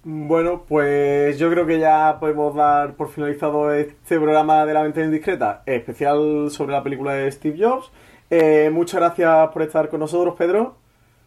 Bueno, 0.06 0.66
pues 0.68 1.40
yo 1.40 1.50
creo 1.50 1.66
que 1.66 1.80
ya 1.80 2.18
podemos 2.20 2.54
dar 2.54 2.96
por 2.96 3.10
finalizado 3.10 3.74
este 3.74 4.18
programa 4.18 4.66
de 4.66 4.74
la 4.74 4.84
venta 4.84 5.02
indiscreta, 5.02 5.64
especial 5.66 6.52
sobre 6.52 6.74
la 6.74 6.84
película 6.84 7.14
de 7.14 7.32
Steve 7.32 7.58
Jobs. 7.58 7.90
Eh, 8.30 8.70
muchas 8.74 9.00
gracias 9.00 9.50
por 9.54 9.62
estar 9.62 9.88
con 9.88 10.02
nosotros, 10.02 10.36
Pedro. 10.38 10.83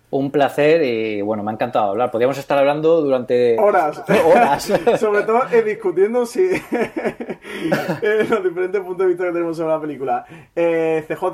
Un 0.09 0.31
placer 0.31 0.83
y 0.85 1.21
bueno, 1.21 1.43
me 1.43 1.51
ha 1.51 1.55
encantado 1.55 1.91
hablar. 1.91 2.11
Podríamos 2.11 2.39
estar 2.39 2.57
hablando 2.57 3.01
durante 3.03 3.59
horas. 3.59 4.05
horas. 4.27 4.63
sobre 5.01 5.23
todo 5.23 5.43
eh, 5.51 5.63
discutiendo 5.63 6.25
si 6.27 6.43
eh, 6.43 8.27
los 8.29 8.45
diferentes 8.45 8.81
puntos 8.83 8.99
de 8.99 9.07
vista 9.07 9.25
que 9.25 9.33
tenemos 9.33 9.57
sobre 9.57 9.73
la 9.73 9.81
película. 9.81 10.27
Eh, 10.55 11.05
CJ, 11.09 11.25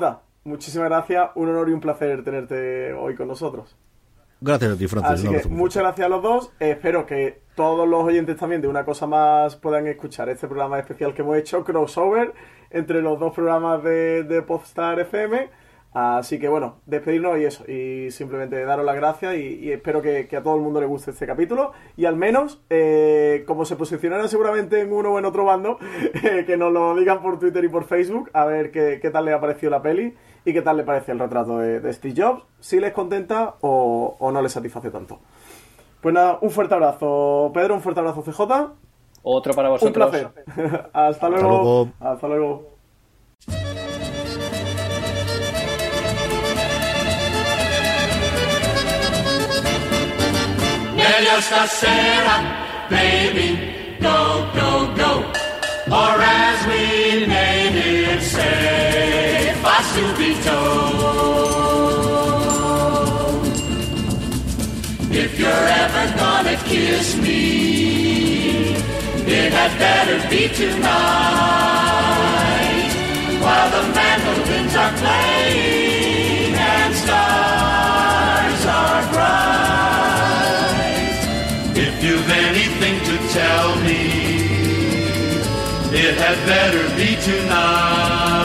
muchísimas 0.45 0.89
gracias. 0.89 1.29
Un 1.35 1.49
honor 1.49 1.69
y 1.69 1.73
un 1.73 1.81
placer 1.81 2.23
tenerte 2.23 2.93
hoy 2.93 3.15
con 3.15 3.27
nosotros. 3.27 3.75
Gracias 4.41 4.73
a 4.73 4.77
ti, 4.77 4.87
Francis. 4.87 5.47
muchas 5.47 5.83
gracias 5.83 6.05
a 6.05 6.09
los 6.09 6.21
dos. 6.21 6.51
espero 6.59 7.05
que 7.05 7.43
todos 7.55 7.87
los 7.87 8.03
oyentes 8.03 8.35
también 8.35 8.61
de 8.61 8.67
una 8.67 8.83
cosa 8.83 9.05
más 9.05 9.55
puedan 9.55 9.87
escuchar 9.87 10.27
este 10.27 10.47
programa 10.47 10.79
especial 10.79 11.13
que 11.13 11.21
hemos 11.21 11.37
hecho, 11.37 11.63
crossover, 11.63 12.33
entre 12.69 13.01
los 13.01 13.19
dos 13.19 13.33
programas 13.33 13.83
de, 13.83 14.23
de 14.23 14.41
Podstar 14.41 14.99
FM 14.99 15.62
Así 15.93 16.39
que 16.39 16.47
bueno, 16.47 16.77
despedirnos 16.87 17.37
y 17.37 17.45
eso, 17.45 17.71
y 17.71 18.09
simplemente 18.09 18.65
daros 18.65 18.83
las 18.83 18.95
gracias 18.95 19.35
y, 19.35 19.71
espero 19.71 20.01
que, 20.01 20.27
a 20.35 20.41
todo 20.41 20.55
el 20.55 20.61
mundo 20.61 20.81
le 20.81 20.87
guste 20.87 21.11
este 21.11 21.27
capítulo 21.27 21.71
y 21.95 22.05
al 22.05 22.15
menos, 22.15 22.63
eh, 22.71 23.43
como 23.45 23.63
se 23.63 23.75
posicionarán 23.75 24.27
seguramente 24.27 24.81
en 24.81 24.91
uno 24.91 25.13
o 25.13 25.19
en 25.19 25.25
otro 25.25 25.45
bando, 25.45 25.77
eh, 26.23 26.45
que 26.47 26.57
nos 26.57 26.73
lo 26.73 26.95
digan 26.95 27.21
por 27.21 27.37
Twitter 27.37 27.63
y 27.63 27.69
por 27.69 27.83
Facebook, 27.83 28.31
a 28.33 28.45
ver 28.45 28.71
qué, 28.71 29.09
tal 29.11 29.25
le 29.25 29.33
ha 29.33 29.39
parecido 29.39 29.69
la 29.69 29.83
peli 29.83 30.15
y 30.45 30.53
qué 30.53 30.63
tal 30.63 30.77
le 30.77 30.83
parece 30.83 31.11
el 31.11 31.19
retrato 31.19 31.59
de, 31.59 31.93
Steve 31.93 32.15
Jobs, 32.17 32.43
si 32.59 32.79
les 32.79 32.91
contenta 32.91 33.55
o, 33.61 34.17
o 34.19 34.31
no 34.31 34.41
les 34.41 34.51
satisface 34.51 34.89
tanto. 34.89 35.19
Pues 36.01 36.13
nada, 36.13 36.39
un 36.41 36.49
fuerte 36.49 36.73
abrazo 36.73 37.51
Pedro, 37.53 37.75
un 37.75 37.81
fuerte 37.81 37.99
abrazo 37.99 38.23
CJ. 38.23 38.73
Otro 39.23 39.53
para 39.53 39.69
vosotros. 39.69 40.13
Un 40.13 40.33
placer. 40.33 40.89
Hasta 40.93 41.29
luego. 41.29 41.89
Hasta 41.99 42.27
luego. 42.27 42.73
Meglio 51.23 51.39
stasera, 51.39 52.35
baby, 52.89 53.95
go, 54.01 54.45
go, 54.53 54.93
go. 54.93 55.23
Or 55.89 56.21
as 56.21 56.67
we 56.67 57.25
natives 57.25 58.27
say, 58.27 59.53
fa. 59.61 59.77
If 65.11 65.39
you're 65.39 65.67
ever 65.83 66.03
gonna 66.17 66.57
kiss 66.65 67.15
me, 67.15 68.75
it 69.25 69.53
had 69.53 69.79
better 69.79 70.19
be 70.29 70.49
tonight. 70.49 70.83
While 73.39 73.69
the 73.71 73.83
mandolins 73.95 74.75
are 74.75 74.93
playing 74.97 76.53
and 76.53 76.93
stars 76.95 77.52
it 86.05 86.17
had 86.17 86.35
better 86.45 86.83
be 86.99 87.15
tonight. 87.23 88.43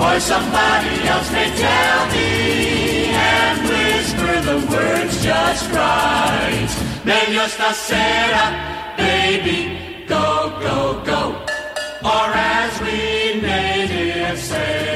Or 0.00 0.18
somebody 0.20 0.94
else 1.06 1.30
may 1.32 1.50
tell 1.54 2.06
me 2.14 3.12
and 3.12 3.60
whisper 3.68 4.40
the 4.48 4.58
words 4.72 5.22
just 5.22 5.70
right. 5.70 6.70
Meglio 7.04 7.46
stasera, 7.46 8.44
baby, 8.96 10.04
go, 10.06 10.58
go, 10.60 11.02
go. 11.04 11.22
Or 12.02 12.26
as 12.34 12.80
we 12.80 13.40
natives 13.42 14.42
say, 14.42 14.91